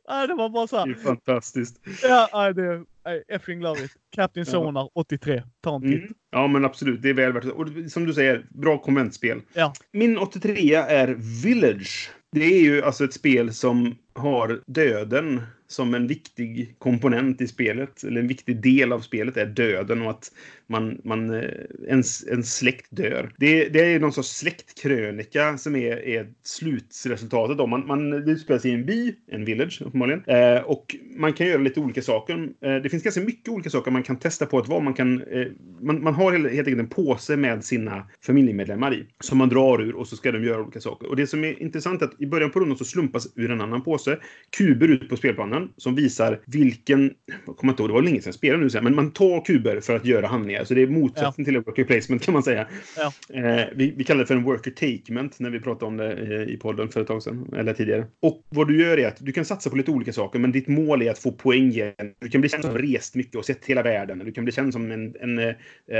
ah, 0.07 0.27
det 0.27 0.35
var 0.35 0.49
bara 0.49 0.67
så 0.67 0.77
Det 0.77 0.83
här. 0.83 0.89
är 0.91 0.95
fantastiskt. 0.95 1.81
Ja, 2.03 2.29
nej, 2.33 2.55
det 2.55 2.63
är 2.65 2.85
nej, 3.05 3.23
effing 3.29 3.61
love 3.61 3.85
it. 3.85 3.91
Captain 4.15 4.45
Ja. 4.47 4.53
Sonar 4.53 4.91
83. 4.95 5.43
Ta 5.63 5.75
en 5.77 5.83
titt. 5.83 6.01
Mm. 6.01 6.15
Ja, 6.31 6.47
men 6.47 6.65
absolut. 6.65 7.03
Det 7.03 7.09
är 7.09 7.15
väl 7.15 7.33
värt 7.33 7.43
det. 7.45 7.51
Och 7.51 7.69
som 7.91 8.07
du 8.07 8.15
säger, 8.15 8.47
bra 8.51 8.79
konventspel. 8.79 9.41
Ja. 9.53 9.73
Min 9.93 10.19
83 10.19 10.75
är 10.75 11.09
Village. 11.45 12.11
Det 12.33 12.45
är 12.45 12.61
ju 12.61 12.83
alltså 12.83 13.05
ett 13.05 13.15
spel 13.15 13.55
som 13.55 13.95
har 14.15 14.61
döden 14.67 15.43
som 15.69 15.95
en 15.95 16.07
viktig 16.07 16.75
komponent 16.79 17.41
i 17.41 17.47
spelet. 17.47 18.05
Eller 18.05 18.21
en 18.21 18.29
viktig 18.29 18.62
del 18.62 18.93
av 18.93 19.01
spelet 19.01 19.37
är 19.37 19.47
döden 19.47 20.03
och 20.03 20.11
att 20.11 20.33
man, 20.66 21.01
man, 21.05 21.35
eh, 21.35 21.51
en, 21.89 22.03
en 22.31 22.45
släkt 22.45 22.87
dör. 22.91 23.33
Det, 23.37 23.69
det 23.69 23.81
är 23.81 24.01
någon 24.01 24.12
sorts 24.12 24.29
släktkrönika 24.29 25.59
som 25.59 25.77
är, 25.77 25.97
är 25.97 26.29
slutresultatet. 26.43 27.59
Då. 27.59 27.66
Man, 27.66 27.87
man 27.87 28.11
det 28.11 28.31
utspelar 28.31 28.61
sig 28.61 28.71
i 28.71 28.75
en 28.75 28.87
by, 28.87 29.14
en 29.27 29.45
village 29.45 29.83
uppenbarligen. 29.83 30.23
Eh, 30.27 30.62
och 30.62 30.97
man 31.16 31.33
kan 31.33 31.47
göra 31.47 31.62
lite 31.62 31.81
olika 31.81 32.03
saker. 32.03 32.49
Eh, 32.61 32.75
det 32.75 32.89
finns 32.89 33.03
ganska 33.03 33.21
mycket 33.21 33.49
olika 33.49 33.71
saker 33.71 33.91
man 33.91 34.03
kan 34.03 34.19
testa 34.19 34.47
på 34.47 34.59
att 34.59 34.69
vara. 34.69 34.81
Man, 34.81 34.95
kan, 34.95 35.23
eh, 35.23 35.47
man, 35.81 36.03
man 36.03 36.14
har 36.14 36.33
helt, 36.33 36.53
helt 36.53 36.69
enkelt 36.69 36.81
en 36.81 37.05
påse 37.05 37.37
med 37.37 37.64
sina 37.64 38.07
familjemedlemmar 38.27 38.95
i. 38.95 39.07
Som 39.21 39.39
man 39.39 39.49
drar 39.49 39.83
ur 39.83 39.95
och 39.95 40.09
så 40.09 40.16
ska 40.16 40.33
de 40.33 40.45
göra 40.45 40.62
olika 40.62 40.81
saker. 40.81 41.09
Och 41.09 41.16
det 41.16 41.27
som 41.27 41.45
är 41.45 41.62
intressant 41.62 42.03
är 42.03 42.07
att 42.07 42.21
i 42.21 42.27
början 42.27 42.51
på 42.51 42.61
rundan 42.61 42.79
så 42.79 42.85
slumpas 42.85 43.29
ur 43.37 43.51
en 43.51 43.61
annan 43.61 43.83
påse 43.83 44.19
kuber 44.57 44.89
ut 44.89 45.09
på 45.09 45.16
spelplanen 45.16 45.58
som 45.77 45.95
visar 45.95 46.41
vilken... 46.47 47.15
Jag 47.47 47.57
kommer 47.57 47.73
inte 47.73 47.83
ihåg, 47.83 47.91
det 47.91 47.95
var 47.95 48.03
länge 48.03 48.21
sedan 48.21 48.29
jag 48.29 48.35
spelade 48.35 48.65
nu, 48.65 48.81
men 48.83 48.95
man 48.95 49.11
tar 49.11 49.45
kuber 49.45 49.81
för 49.81 49.97
att 49.97 50.05
göra 50.05 50.27
handlingar. 50.27 50.65
Så 50.65 50.75
det 50.75 50.83
är 50.83 50.87
motsatsen 50.87 51.45
till 51.45 51.57
en 51.57 51.63
worker 51.63 51.85
placement 51.85 52.23
kan 52.23 52.35
man 52.35 52.43
säga. 52.43 52.67
Ja. 52.97 53.13
Eh, 53.35 53.67
vi, 53.75 53.95
vi 53.97 54.05
kallar 54.05 54.21
det 54.21 54.27
för 54.27 54.35
en 54.37 54.43
worker 54.43 54.71
takement 54.71 55.41
när 55.41 55.51
vi 55.51 55.61
pratade 55.61 55.87
om 55.87 55.97
det 55.97 56.13
eh, 56.13 56.55
i 56.55 56.57
podden 56.57 56.89
för 56.89 57.01
ett 57.01 57.07
tag 57.07 57.23
sedan, 57.23 57.49
eller 57.57 57.75
tidigare. 57.75 58.07
Och 58.23 58.43
vad 58.49 58.69
du 58.69 58.81
gör 58.83 58.99
är 58.99 59.09
att 59.09 59.17
du 59.21 59.33
kan 59.33 59.45
satsa 59.45 59.71
på 59.71 59.77
lite 59.77 59.91
olika 59.91 60.13
saker, 60.13 60.39
men 60.39 60.53
ditt 60.53 60.69
mål 60.69 61.03
är 61.03 61.11
att 61.11 61.19
få 61.19 61.33
poäng 61.33 61.69
igen. 61.71 61.93
Du 62.19 62.29
kan 62.29 62.41
bli 62.41 62.51
känd 62.51 62.65
som 62.65 62.79
rest 62.79 63.15
mycket 63.15 63.37
och 63.37 63.45
sett 63.45 63.67
hela 63.67 63.83
världen. 63.83 64.19
Du 64.19 64.33
kan 64.33 64.45
bli 64.45 64.53
känd 64.53 64.73
som 64.73 64.91
en, 64.91 65.15
en 65.21 65.39
eh, 65.39 65.55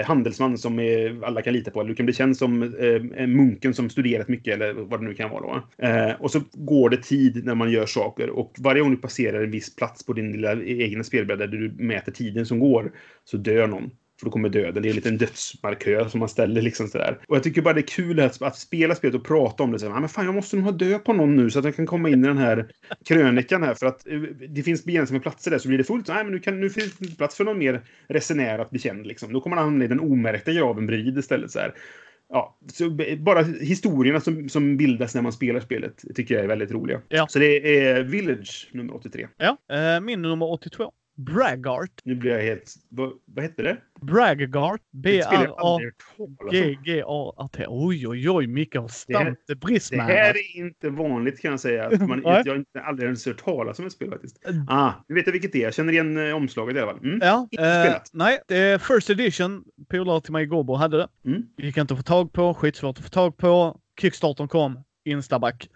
handelsman 0.05 0.59
som 0.59 0.79
eh, 0.79 1.13
alla 1.23 1.43
kan 1.43 1.53
lita 1.53 1.71
på. 1.71 1.81
Eller 1.81 1.89
du 1.89 1.95
kan 1.95 2.07
bli 2.07 2.15
känd 2.15 2.37
som 2.37 2.63
eh, 2.63 3.23
en 3.23 3.37
munken 3.37 3.75
som 3.75 3.91
studerat 3.91 4.29
mycket, 4.29 4.55
eller 4.55 4.73
vad 4.73 5.01
det 5.01 5.07
nu 5.07 5.15
kan 5.15 5.31
vara. 5.31 5.43
Då. 5.43 5.85
Eh, 5.87 6.13
och 6.21 6.31
så 6.31 6.41
går 6.53 6.91
det 6.91 7.03
tid 7.03 7.45
när 7.45 7.55
man 7.55 7.71
gör 7.71 7.87
saker 7.87 8.31
och 8.31 8.55
varje 8.59 8.83
gång 8.83 8.91
du 8.91 8.97
passerar 8.97 9.47
en 9.49 9.53
viss 9.53 9.77
plats 9.77 10.07
på 10.07 10.13
din 10.13 10.33
lilla 10.33 10.63
egna 10.63 11.05
spelbräda 11.05 11.47
där 11.47 11.59
du 11.59 11.85
mäter 11.85 12.13
tiden 12.13 12.47
som 12.47 12.59
går 12.59 12.93
så 13.25 13.37
dör 13.37 13.67
någon. 13.67 13.91
För 14.19 14.27
då 14.27 14.31
kommer 14.31 14.49
döden. 14.49 14.83
Det 14.83 14.89
är 14.89 14.91
en 14.91 14.97
liten 14.97 15.19
dödsmarkör 15.19 16.09
som 16.09 16.21
man 16.21 16.29
ställer 16.29 16.63
liksom 16.63 16.89
sådär. 16.89 17.19
Och 17.29 17.37
jag 17.37 17.43
tycker 17.43 17.63
bara 17.63 17.75
det 17.75 17.81
är 17.81 17.87
kul 17.87 18.21
att, 18.21 18.43
att 18.43 18.59
spela 18.59 18.95
spelet 18.95 19.15
och 19.15 19.27
prata 19.27 19.63
om 19.63 19.73
det. 19.73 19.79
Såhär, 19.79 19.97
ah, 19.97 20.01
men 20.01 20.09
fan, 20.09 20.25
jag 20.25 20.35
måste 20.35 20.57
nog 20.57 20.65
ha 20.65 20.73
död 20.73 21.05
på 21.05 21.13
någon 21.13 21.37
nu 21.37 21.51
så 21.51 21.59
att 21.59 21.65
jag 21.65 21.77
kan 21.77 21.87
komma 21.87 22.09
in 22.09 22.25
i 22.25 22.27
den 22.27 22.39
här 22.39 22.71
krönikan 23.05 23.63
här. 23.63 23.75
För 23.75 23.87
att 23.87 24.07
eh, 24.07 24.21
det 24.49 24.63
finns 24.63 24.85
begränsat 24.85 25.13
med 25.13 25.23
platser 25.23 25.51
där 25.51 25.59
så 25.59 25.69
blir 25.69 25.79
det 25.79 25.85
fullt. 25.85 26.07
Så, 26.07 26.15
Nej, 26.15 26.25
men 26.25 26.33
nu, 26.33 26.39
kan, 26.39 26.61
nu 26.61 26.71
finns 26.71 26.97
det 26.99 27.05
inte 27.05 27.17
plats 27.17 27.37
för 27.37 27.45
någon 27.45 27.59
mer 27.59 27.83
resenär 28.09 28.59
att 28.59 28.71
bli 28.71 28.79
känd. 28.79 29.07
Liksom. 29.07 29.33
Då 29.33 29.41
kommer 29.41 29.57
han 29.57 29.65
hamna 29.65 29.85
i 29.85 29.89
den 29.89 30.01
omärkta 30.01 30.53
graven 30.53 30.87
bredvid 30.87 31.19
istället. 31.19 31.51
Så 31.51 31.59
här. 31.59 31.75
Ja, 32.33 32.59
bara 33.19 33.43
historierna 33.43 34.21
som, 34.21 34.49
som 34.49 34.77
bildas 34.77 35.15
när 35.15 35.23
man 35.23 35.33
spelar 35.33 35.61
spelet 35.61 36.05
tycker 36.15 36.35
jag 36.35 36.45
är 36.45 36.49
väldigt 36.49 36.71
roliga. 36.71 37.01
Ja. 37.09 37.27
Så 37.29 37.39
det 37.39 37.79
är 37.79 38.03
Village 38.03 38.71
nummer 38.73 38.95
83. 38.95 39.29
Ja, 39.37 39.57
eh, 39.75 40.01
min 40.01 40.23
nummer 40.23 40.53
82. 40.53 40.93
Braggart. 41.19 41.91
Nu 42.05 42.15
blir 42.15 42.31
jag 42.31 42.43
helt... 42.43 42.75
Vad, 42.89 43.13
vad 43.25 43.45
hette 43.45 43.63
det? 43.63 43.77
Braggart. 44.01 44.81
Det 44.91 45.27
om. 45.49 45.81
B-R-A-G-G-A-R-T. 46.51 47.65
Oj, 47.69 48.09
oj, 48.09 48.31
oj. 48.31 48.47
Micke 48.47 48.77
har 48.77 48.89
stampat 48.89 49.39
Det 49.47 49.55
brisman. 49.55 50.07
här 50.07 50.31
är 50.31 50.57
inte 50.57 50.91
vanligt 50.91 51.41
kan 51.41 51.51
jag 51.51 51.61
säga. 51.61 51.87
Att 51.87 52.09
man, 52.09 52.23
jag 52.25 52.47
har 52.47 52.57
inte 52.57 52.81
aldrig 52.81 53.07
ens 53.07 53.27
hört 53.27 53.45
talas 53.45 53.79
om 53.79 53.87
ett 53.87 53.93
spel 53.93 54.11
faktiskt. 54.11 54.39
Ah, 54.69 54.93
nu 55.09 55.15
vet 55.15 55.27
jag 55.27 55.33
vilket 55.33 55.53
det 55.53 55.59
är. 55.59 55.65
Jag 55.65 55.75
känner 55.75 55.93
igen 55.93 56.29
eh, 56.29 56.35
omslaget 56.37 56.77
i 56.77 56.81
alla 56.81 56.93
fall. 56.93 57.05
Mm. 57.05 57.19
Ja, 57.23 57.49
eh, 57.59 57.97
nej, 58.13 58.39
det 58.49 58.57
är 58.57 58.79
First 58.79 59.11
Edition. 59.11 59.65
Polare 59.91 60.21
till 60.21 60.33
mig 60.33 60.43
i 60.43 60.47
Gåbo 60.47 60.75
hade 60.75 60.97
det. 60.97 61.09
Mm. 61.27 61.43
Gick 61.57 61.77
inte 61.77 61.95
att 61.95 61.99
få 61.99 62.05
tag 62.05 62.33
på, 62.33 62.55
skitsvårt 62.55 62.99
att 62.99 63.05
få 63.05 63.11
tag 63.11 63.37
på. 63.37 63.81
Kickstartern 64.01 64.49
kom, 64.49 64.85
instaback. 65.05 65.69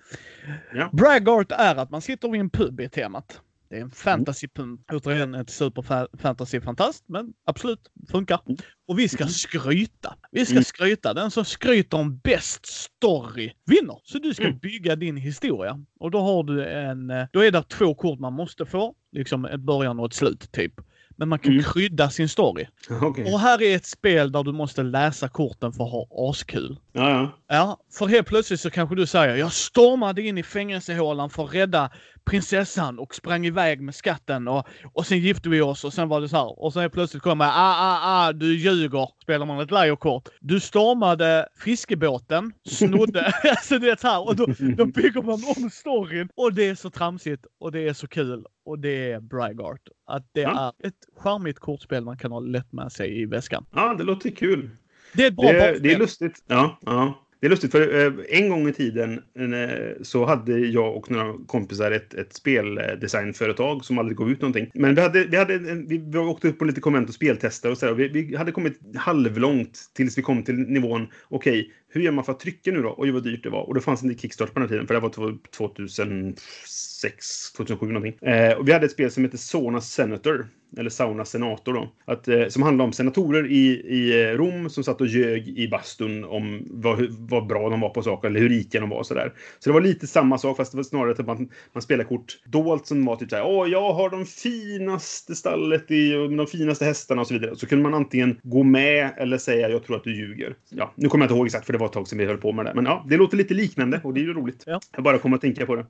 Ja. 0.74 0.90
Braggart 0.92 1.52
är 1.52 1.76
att 1.76 1.90
man 1.90 2.00
sitter 2.02 2.28
vid 2.28 2.40
en 2.40 2.50
pub 2.50 2.80
i 2.80 2.88
temat. 2.88 3.40
Det 3.72 3.78
är 3.78 3.82
en 3.82 3.90
fantasypub. 3.90 4.80
Återigen 4.92 5.34
ett 5.34 5.50
super-fantasy-fantast, 5.50 7.04
men 7.06 7.32
absolut, 7.46 7.80
funkar. 8.10 8.40
Mm. 8.46 8.58
Och 8.88 8.98
vi 8.98 9.08
ska 9.08 9.26
skryta. 9.26 10.14
Vi 10.30 10.44
ska 10.46 10.52
Mm. 10.54 10.64
skryta. 10.64 11.14
Den 11.14 11.30
som 11.30 11.44
skryter 11.44 11.96
om 11.98 12.18
bäst 12.18 12.66
story 12.66 13.52
vinner. 13.66 13.98
Så 14.04 14.18
du 14.18 14.34
ska 14.34 14.44
Mm. 14.44 14.58
bygga 14.58 14.96
din 14.96 15.16
historia. 15.16 15.84
Och 16.00 16.10
då 16.10 16.20
har 16.20 16.44
du 16.44 16.64
en... 16.66 17.10
eh, 17.10 17.26
Då 17.32 17.40
är 17.44 17.50
det 17.50 17.62
två 17.62 17.94
kort 17.94 18.18
man 18.20 18.32
måste 18.32 18.66
få. 18.66 18.94
Liksom 19.12 19.44
ett 19.44 19.60
början 19.60 20.00
och 20.00 20.06
ett 20.06 20.14
slut, 20.14 20.52
typ. 20.52 20.72
Men 21.16 21.28
man 21.28 21.38
kan 21.38 21.52
Mm. 21.52 21.64
krydda 21.64 22.10
sin 22.10 22.28
story. 22.28 22.66
Okej. 23.02 23.32
Och 23.32 23.40
här 23.40 23.62
är 23.62 23.76
ett 23.76 23.86
spel 23.86 24.32
där 24.32 24.42
du 24.42 24.52
måste 24.52 24.82
läsa 24.82 25.28
korten 25.28 25.72
för 25.72 25.84
att 25.84 25.90
ha 25.90 26.30
askul. 26.30 26.78
Ja, 26.92 27.10
ja. 27.10 27.30
Ja, 27.54 27.78
för 27.98 28.06
helt 28.06 28.26
plötsligt 28.26 28.60
så 28.60 28.70
kanske 28.70 28.94
du 28.96 29.06
säger 29.06 29.36
jag 29.36 29.52
stormade 29.52 30.22
in 30.22 30.38
i 30.38 30.42
fängelsehålan 30.42 31.30
för 31.30 31.44
att 31.44 31.54
rädda 31.54 31.90
prinsessan 32.24 32.98
och 32.98 33.14
sprang 33.14 33.46
iväg 33.46 33.80
med 33.80 33.94
skatten 33.94 34.48
och, 34.48 34.66
och 34.92 35.06
sen 35.06 35.18
gifte 35.18 35.48
vi 35.48 35.60
oss 35.60 35.84
och 35.84 35.92
sen 35.92 36.08
var 36.08 36.20
det 36.20 36.28
så 36.28 36.36
här. 36.36 36.62
Och 36.62 36.72
sen 36.72 36.82
helt 36.82 36.92
plötsligt 36.92 37.22
kommer 37.22 37.44
jag, 37.44 37.54
ah, 37.56 37.76
ah, 37.80 38.26
ah, 38.28 38.32
du 38.32 38.56
ljuger. 38.58 39.08
Spelar 39.22 39.46
man 39.46 39.60
ett 39.60 39.70
lejerkort. 39.70 40.28
Du 40.40 40.60
stormade 40.60 41.48
fiskebåten, 41.64 42.52
snodde, 42.68 43.32
alltså 43.50 43.78
det 43.78 43.88
är 43.90 43.96
så 43.96 44.08
här. 44.08 44.26
Och 44.28 44.36
då, 44.36 44.46
då 44.76 44.84
bygger 44.86 45.22
man 45.22 45.42
om 45.56 45.70
storyn. 45.70 46.28
Och 46.34 46.52
det 46.54 46.68
är 46.68 46.74
så 46.74 46.90
tramsigt 46.90 47.46
och 47.60 47.72
det 47.72 47.88
är 47.88 47.92
så 47.92 48.08
kul. 48.08 48.44
Och 48.64 48.78
det 48.78 49.12
är 49.12 49.20
Braggart. 49.20 49.80
Att 50.06 50.26
det 50.32 50.40
Ja. 50.40 50.74
är 50.82 50.88
ett 50.88 50.94
charmigt 51.16 51.58
kortspel 51.58 52.04
man 52.04 52.18
kan 52.18 52.32
ha 52.32 52.40
lätt 52.40 52.72
med 52.72 52.92
sig 52.92 53.20
i 53.22 53.26
väskan. 53.26 53.64
ja, 53.74 53.94
det 53.98 54.04
låter 54.04 54.30
kul. 54.30 54.70
Det 55.14 55.22
är 55.24 55.28
ett 55.28 55.36
bra 55.36 55.52
Det, 55.52 55.78
det 55.78 55.92
är 55.92 55.98
lustigt. 55.98 56.44
Ja, 56.46 56.78
ja. 56.80 57.18
Det 57.42 57.46
är 57.46 57.50
lustigt 57.50 57.72
för 57.72 58.06
eh, 58.06 58.12
en 58.28 58.48
gång 58.48 58.68
i 58.68 58.72
tiden 58.72 59.20
eh, 59.38 60.02
så 60.02 60.24
hade 60.24 60.58
jag 60.58 60.96
och 60.96 61.10
några 61.10 61.34
kompisar 61.46 61.90
ett, 61.90 62.14
ett 62.14 62.32
speldesignföretag 62.32 63.84
som 63.84 63.98
aldrig 63.98 64.18
gav 64.18 64.30
ut 64.30 64.40
någonting. 64.40 64.70
Men 64.74 64.94
vi, 64.94 65.00
hade, 65.00 65.24
vi, 65.24 65.36
hade, 65.36 65.54
eh, 65.54 65.74
vi, 65.86 65.98
vi 65.98 66.18
åkte 66.18 66.48
upp 66.48 66.58
på 66.58 66.64
lite 66.64 66.80
konvent 66.80 67.08
och 67.08 67.14
speltester 67.14 67.70
och 67.70 67.78
sådär. 67.78 67.92
Vi, 67.92 68.08
vi 68.08 68.36
hade 68.36 68.52
kommit 68.52 68.80
halvlångt 68.96 69.78
tills 69.94 70.18
vi 70.18 70.22
kom 70.22 70.42
till 70.42 70.54
nivån 70.54 71.06
okej, 71.28 71.72
hur 71.92 72.00
gör 72.00 72.12
man 72.12 72.24
för 72.24 72.32
att 72.32 72.40
trycka 72.40 72.70
nu 72.70 72.82
då? 72.82 72.94
Oj, 72.98 73.10
vad 73.10 73.24
dyrt 73.24 73.42
det 73.42 73.50
var. 73.50 73.62
Och 73.62 73.74
det 73.74 73.80
fanns 73.80 74.02
inte 74.02 74.22
Kickstart 74.22 74.54
på 74.54 74.60
den 74.60 74.68
här 74.68 74.68
tiden, 74.68 74.86
för 74.86 74.94
det 74.94 75.00
var 75.00 75.38
2006, 75.50 77.52
2007 77.52 77.86
någonting. 77.86 78.28
Eh, 78.28 78.52
och 78.52 78.68
vi 78.68 78.72
hade 78.72 78.86
ett 78.86 78.92
spel 78.92 79.10
som 79.10 79.24
hette 79.24 79.38
Sona 79.38 79.80
Senator, 79.80 80.48
eller 80.78 80.90
Sauna 80.90 81.24
Senator 81.24 81.72
då. 81.72 81.92
Att, 82.04 82.28
eh, 82.28 82.48
som 82.48 82.62
handlade 82.62 82.86
om 82.86 82.92
senatorer 82.92 83.50
i, 83.50 83.66
i 83.70 84.22
eh, 84.22 84.36
Rom 84.36 84.70
som 84.70 84.84
satt 84.84 85.00
och 85.00 85.06
ljög 85.06 85.48
i 85.48 85.68
bastun 85.68 86.24
om 86.24 86.62
vad, 86.70 87.06
vad 87.10 87.46
bra 87.46 87.68
de 87.68 87.80
var 87.80 87.88
på 87.88 88.02
saker, 88.02 88.28
eller 88.28 88.40
hur 88.40 88.48
rika 88.48 88.80
de 88.80 88.88
var 88.88 88.98
och 88.98 89.06
sådär. 89.06 89.32
Så 89.58 89.70
det 89.70 89.74
var 89.74 89.80
lite 89.80 90.06
samma 90.06 90.38
sak, 90.38 90.56
fast 90.56 90.72
det 90.72 90.76
var 90.76 90.84
snarare 90.84 91.14
typ 91.14 91.28
att 91.28 91.38
man, 91.38 91.48
man 91.72 91.82
spelar 91.82 92.04
kort 92.04 92.38
dolt 92.44 92.86
som 92.86 93.04
var 93.04 93.16
typ 93.16 93.30
såhär, 93.30 93.46
åh, 93.46 93.68
jag 93.68 93.92
har 93.92 94.10
de 94.10 94.26
finaste 94.26 95.34
stallet 95.34 95.90
i, 95.90 96.12
de 96.12 96.46
finaste 96.46 96.84
hästarna 96.84 97.20
och 97.20 97.26
så 97.26 97.34
vidare. 97.34 97.56
Så 97.56 97.66
kunde 97.66 97.82
man 97.82 97.94
antingen 97.94 98.38
gå 98.42 98.62
med 98.62 99.10
eller 99.16 99.38
säga, 99.38 99.68
jag 99.68 99.84
tror 99.84 99.96
att 99.96 100.04
du 100.04 100.16
ljuger. 100.16 100.54
Ja, 100.68 100.92
nu 100.94 101.08
kommer 101.08 101.24
jag 101.24 101.26
inte 101.26 101.38
ihåg 101.38 101.46
exakt, 101.46 101.66
för 101.66 101.72
det 101.72 101.78
var 101.82 101.86
ett 101.88 101.92
tag 101.92 102.08
sedan 102.08 102.18
vi 102.18 102.24
höll 102.24 102.36
på 102.38 102.52
med 102.52 102.64
det. 102.66 102.72
Men 102.74 102.84
ja, 102.84 103.06
det 103.08 103.16
låter 103.16 103.36
lite 103.36 103.54
liknande 103.54 104.00
och 104.04 104.14
det 104.14 104.20
är 104.20 104.22
ju 104.24 104.34
roligt. 104.34 104.62
Ja. 104.66 104.80
Jag 104.94 105.04
bara 105.04 105.18
kommer 105.18 105.36
att 105.36 105.40
tänka 105.42 105.66
på 105.66 105.76
det. 105.76 105.86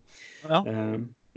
Ja, 0.49 0.65
Eh, 0.69 0.79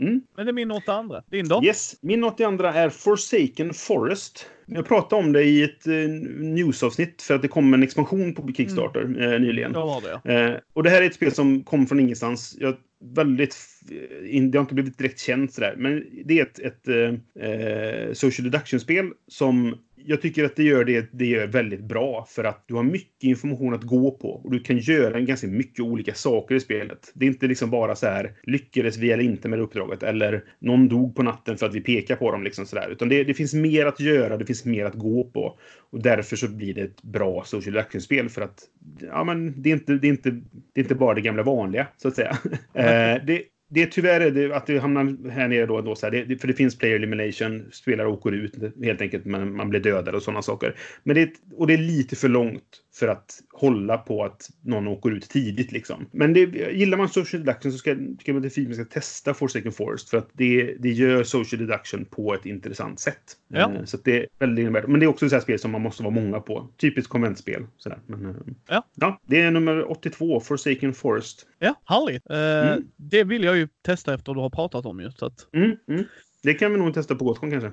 mm. 0.06 0.20
men 0.36 0.46
det 0.46 0.50
är 0.50 0.52
min 0.52 0.70
åtta 0.70 0.92
andra. 0.92 1.22
Din 1.30 1.48
då? 1.48 1.64
Yes, 1.64 1.96
min 2.02 2.24
82 2.24 2.64
är 2.64 2.88
Forsaken 2.90 3.74
Forest. 3.74 4.46
Jag 4.66 4.86
pratade 4.86 5.22
om 5.22 5.32
det 5.32 5.42
i 5.44 5.62
ett 5.62 5.86
eh, 5.86 5.92
newsavsnitt 6.38 7.22
för 7.22 7.34
att 7.34 7.42
det 7.42 7.48
kom 7.48 7.74
en 7.74 7.82
expansion 7.82 8.34
på 8.34 8.52
Kickstarter 8.52 9.00
eh, 9.32 9.40
nyligen. 9.40 9.72
Var 9.72 10.00
det 10.00 10.20
ja. 10.24 10.32
Eh, 10.32 10.56
och 10.72 10.82
det 10.82 10.90
här 10.90 11.02
är 11.02 11.06
ett 11.06 11.14
spel 11.14 11.32
som 11.32 11.62
kom 11.64 11.86
från 11.86 12.00
ingenstans. 12.00 12.56
Jag, 12.60 12.76
väldigt, 13.14 13.54
f- 13.54 13.90
in, 14.28 14.50
det 14.50 14.58
har 14.58 14.62
inte 14.62 14.74
blivit 14.74 14.98
direkt 14.98 15.20
känt 15.20 15.52
sådär, 15.52 15.74
men 15.76 16.04
det 16.24 16.38
är 16.38 16.42
ett, 16.42 16.58
ett 16.58 16.88
eh, 16.88 17.48
eh, 17.50 18.12
social 18.12 18.50
deduction-spel 18.50 19.10
som 19.28 19.74
jag 20.06 20.22
tycker 20.22 20.44
att 20.44 20.56
det 20.56 20.62
gör 20.62 20.84
det, 20.84 21.08
det 21.12 21.26
gör 21.26 21.46
väldigt 21.46 21.80
bra 21.80 22.26
för 22.28 22.44
att 22.44 22.64
du 22.66 22.74
har 22.74 22.82
mycket 22.82 23.24
information 23.24 23.74
att 23.74 23.82
gå 23.82 24.10
på 24.10 24.30
och 24.30 24.50
du 24.50 24.60
kan 24.60 24.78
göra 24.78 25.20
ganska 25.20 25.46
mycket 25.46 25.80
olika 25.80 26.14
saker 26.14 26.54
i 26.54 26.60
spelet. 26.60 27.12
Det 27.14 27.26
är 27.26 27.28
inte 27.28 27.46
liksom 27.46 27.70
bara 27.70 27.96
så 27.96 28.06
här 28.06 28.32
lyckades 28.42 28.96
vi 28.96 29.12
eller 29.12 29.24
inte 29.24 29.48
med 29.48 29.60
uppdraget 29.60 30.02
eller 30.02 30.44
någon 30.58 30.88
dog 30.88 31.16
på 31.16 31.22
natten 31.22 31.56
för 31.56 31.66
att 31.66 31.74
vi 31.74 31.80
pekar 31.80 32.16
på 32.16 32.32
dem 32.32 32.42
liksom 32.44 32.66
sådär, 32.66 32.88
utan 32.90 33.08
det, 33.08 33.24
det 33.24 33.34
finns 33.34 33.54
mer 33.54 33.86
att 33.86 34.00
göra, 34.00 34.36
det 34.36 34.46
finns 34.46 34.64
mer 34.64 34.84
att 34.84 34.94
gå 34.94 35.24
på 35.24 35.58
och 35.90 36.02
därför 36.02 36.36
så 36.36 36.48
blir 36.48 36.74
det 36.74 36.82
ett 36.82 37.02
bra 37.02 37.44
social 37.44 37.78
action 37.78 38.00
spel 38.00 38.28
för 38.28 38.42
att 38.42 38.60
ja, 39.00 39.24
men 39.24 39.62
det 39.62 39.70
är 39.70 39.74
inte, 39.74 39.92
det 39.92 40.06
är 40.06 40.10
inte, 40.10 40.30
det 40.72 40.80
är 40.80 40.82
inte 40.82 40.94
bara 40.94 41.14
det 41.14 41.20
gamla 41.20 41.42
vanliga 41.42 41.86
så 41.96 42.08
att 42.08 42.14
säga. 42.14 42.38
eh, 42.74 43.24
det, 43.26 43.42
det 43.68 43.82
är 43.82 43.86
tyvärr 43.86 44.30
det 44.30 44.56
att 44.56 44.66
det 44.66 44.78
hamnar 44.78 45.30
här 45.30 45.48
nere 45.48 45.66
då, 45.66 45.80
då 45.80 45.94
så 45.94 46.06
här, 46.06 46.24
det, 46.28 46.38
för 46.38 46.48
det 46.48 46.54
finns 46.54 46.78
player 46.78 46.96
elimination, 46.96 47.68
spelare 47.72 48.08
åker 48.08 48.32
ut 48.32 48.54
helt 48.84 49.00
enkelt, 49.00 49.24
men 49.24 49.56
man 49.56 49.70
blir 49.70 49.80
dödad 49.80 50.14
och 50.14 50.22
sådana 50.22 50.42
saker. 50.42 50.74
Men 51.02 51.16
det, 51.16 51.30
och 51.56 51.66
det 51.66 51.74
är 51.74 51.78
lite 51.78 52.16
för 52.16 52.28
långt 52.28 52.82
för 52.98 53.08
att 53.08 53.40
hålla 53.52 53.98
på 53.98 54.24
att 54.24 54.50
någon 54.62 54.88
åker 54.88 55.10
ut 55.10 55.28
tidigt 55.30 55.72
liksom. 55.72 56.06
Men 56.12 56.32
det, 56.32 56.40
gillar 56.72 56.98
man 56.98 57.08
social 57.08 57.44
deduction 57.44 57.72
så 57.72 57.78
ska, 57.78 57.96
ska 58.20 58.32
man 58.32 58.42
definitivt 58.42 58.74
ska 58.76 58.84
testa 58.84 59.34
Forsaken 59.34 59.72
Forest 59.72 60.08
för 60.10 60.18
att 60.18 60.28
det, 60.32 60.76
det 60.78 60.88
gör 60.90 61.24
social 61.24 61.66
deduction 61.66 62.04
på 62.04 62.34
ett 62.34 62.46
intressant 62.46 63.00
sätt. 63.00 63.36
Ja. 63.48 63.72
Eh, 63.74 63.84
Så 63.84 63.96
det 64.04 64.16
är 64.22 64.26
väldigt 64.38 64.72
värt. 64.72 64.86
Men 64.86 65.00
det 65.00 65.06
är 65.06 65.08
också 65.08 65.26
ett 65.26 65.42
spel 65.42 65.58
som 65.58 65.70
man 65.70 65.82
måste 65.82 66.02
vara 66.02 66.14
många 66.14 66.40
på. 66.40 66.68
Typiskt 66.76 67.10
konventspel. 67.12 67.66
Sådär. 67.76 67.98
Men, 68.06 68.26
eh, 68.26 68.36
Ja. 68.68 68.86
ja, 68.94 69.20
det 69.26 69.40
är 69.40 69.50
nummer 69.50 69.90
82, 69.90 70.40
Forsaken 70.40 70.94
Forest. 70.94 71.46
Ja, 71.58 71.74
härligt. 71.84 72.30
Eh, 72.30 72.72
Mm. 72.72 72.88
Det 72.96 73.24
vill 73.24 73.44
jag 73.44 73.56
ju 73.56 73.68
testa 73.82 74.14
efter 74.14 74.34
du 74.34 74.40
har 74.40 74.50
pratat 74.50 74.86
om 74.86 75.00
just. 75.00 75.18
Så 75.18 75.26
att, 75.26 75.46
Mm, 75.52 75.76
mm. 75.88 76.04
Det 76.42 76.54
kan 76.54 76.72
vi 76.72 76.78
nog 76.78 76.94
testa 76.94 77.14
på 77.14 77.24
Gotcon 77.24 77.50
kanske. 77.50 77.72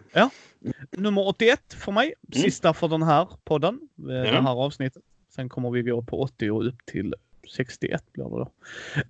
nummer 0.98 1.28
81 1.28 1.60
för 1.74 1.92
mig. 1.92 2.14
Mm. 2.34 2.44
Sista 2.44 2.74
för 2.74 2.88
den 2.88 3.04
här 3.04 3.28
podden. 3.44 3.80
eh, 4.00 4.06
Det 4.06 4.28
Ja. 4.28 4.42
här 4.42 4.66
avsnittet. 4.66 5.04
Sen 5.36 5.50
kommer 5.50 5.70
vi 5.72 5.82
gå 5.82 6.02
på 6.02 6.22
80 6.22 6.52
och 6.52 6.68
upp 6.68 6.86
till 6.86 7.14
61 7.56 8.04
blir 8.14 8.24
det 8.24 8.30
då. 8.30 8.52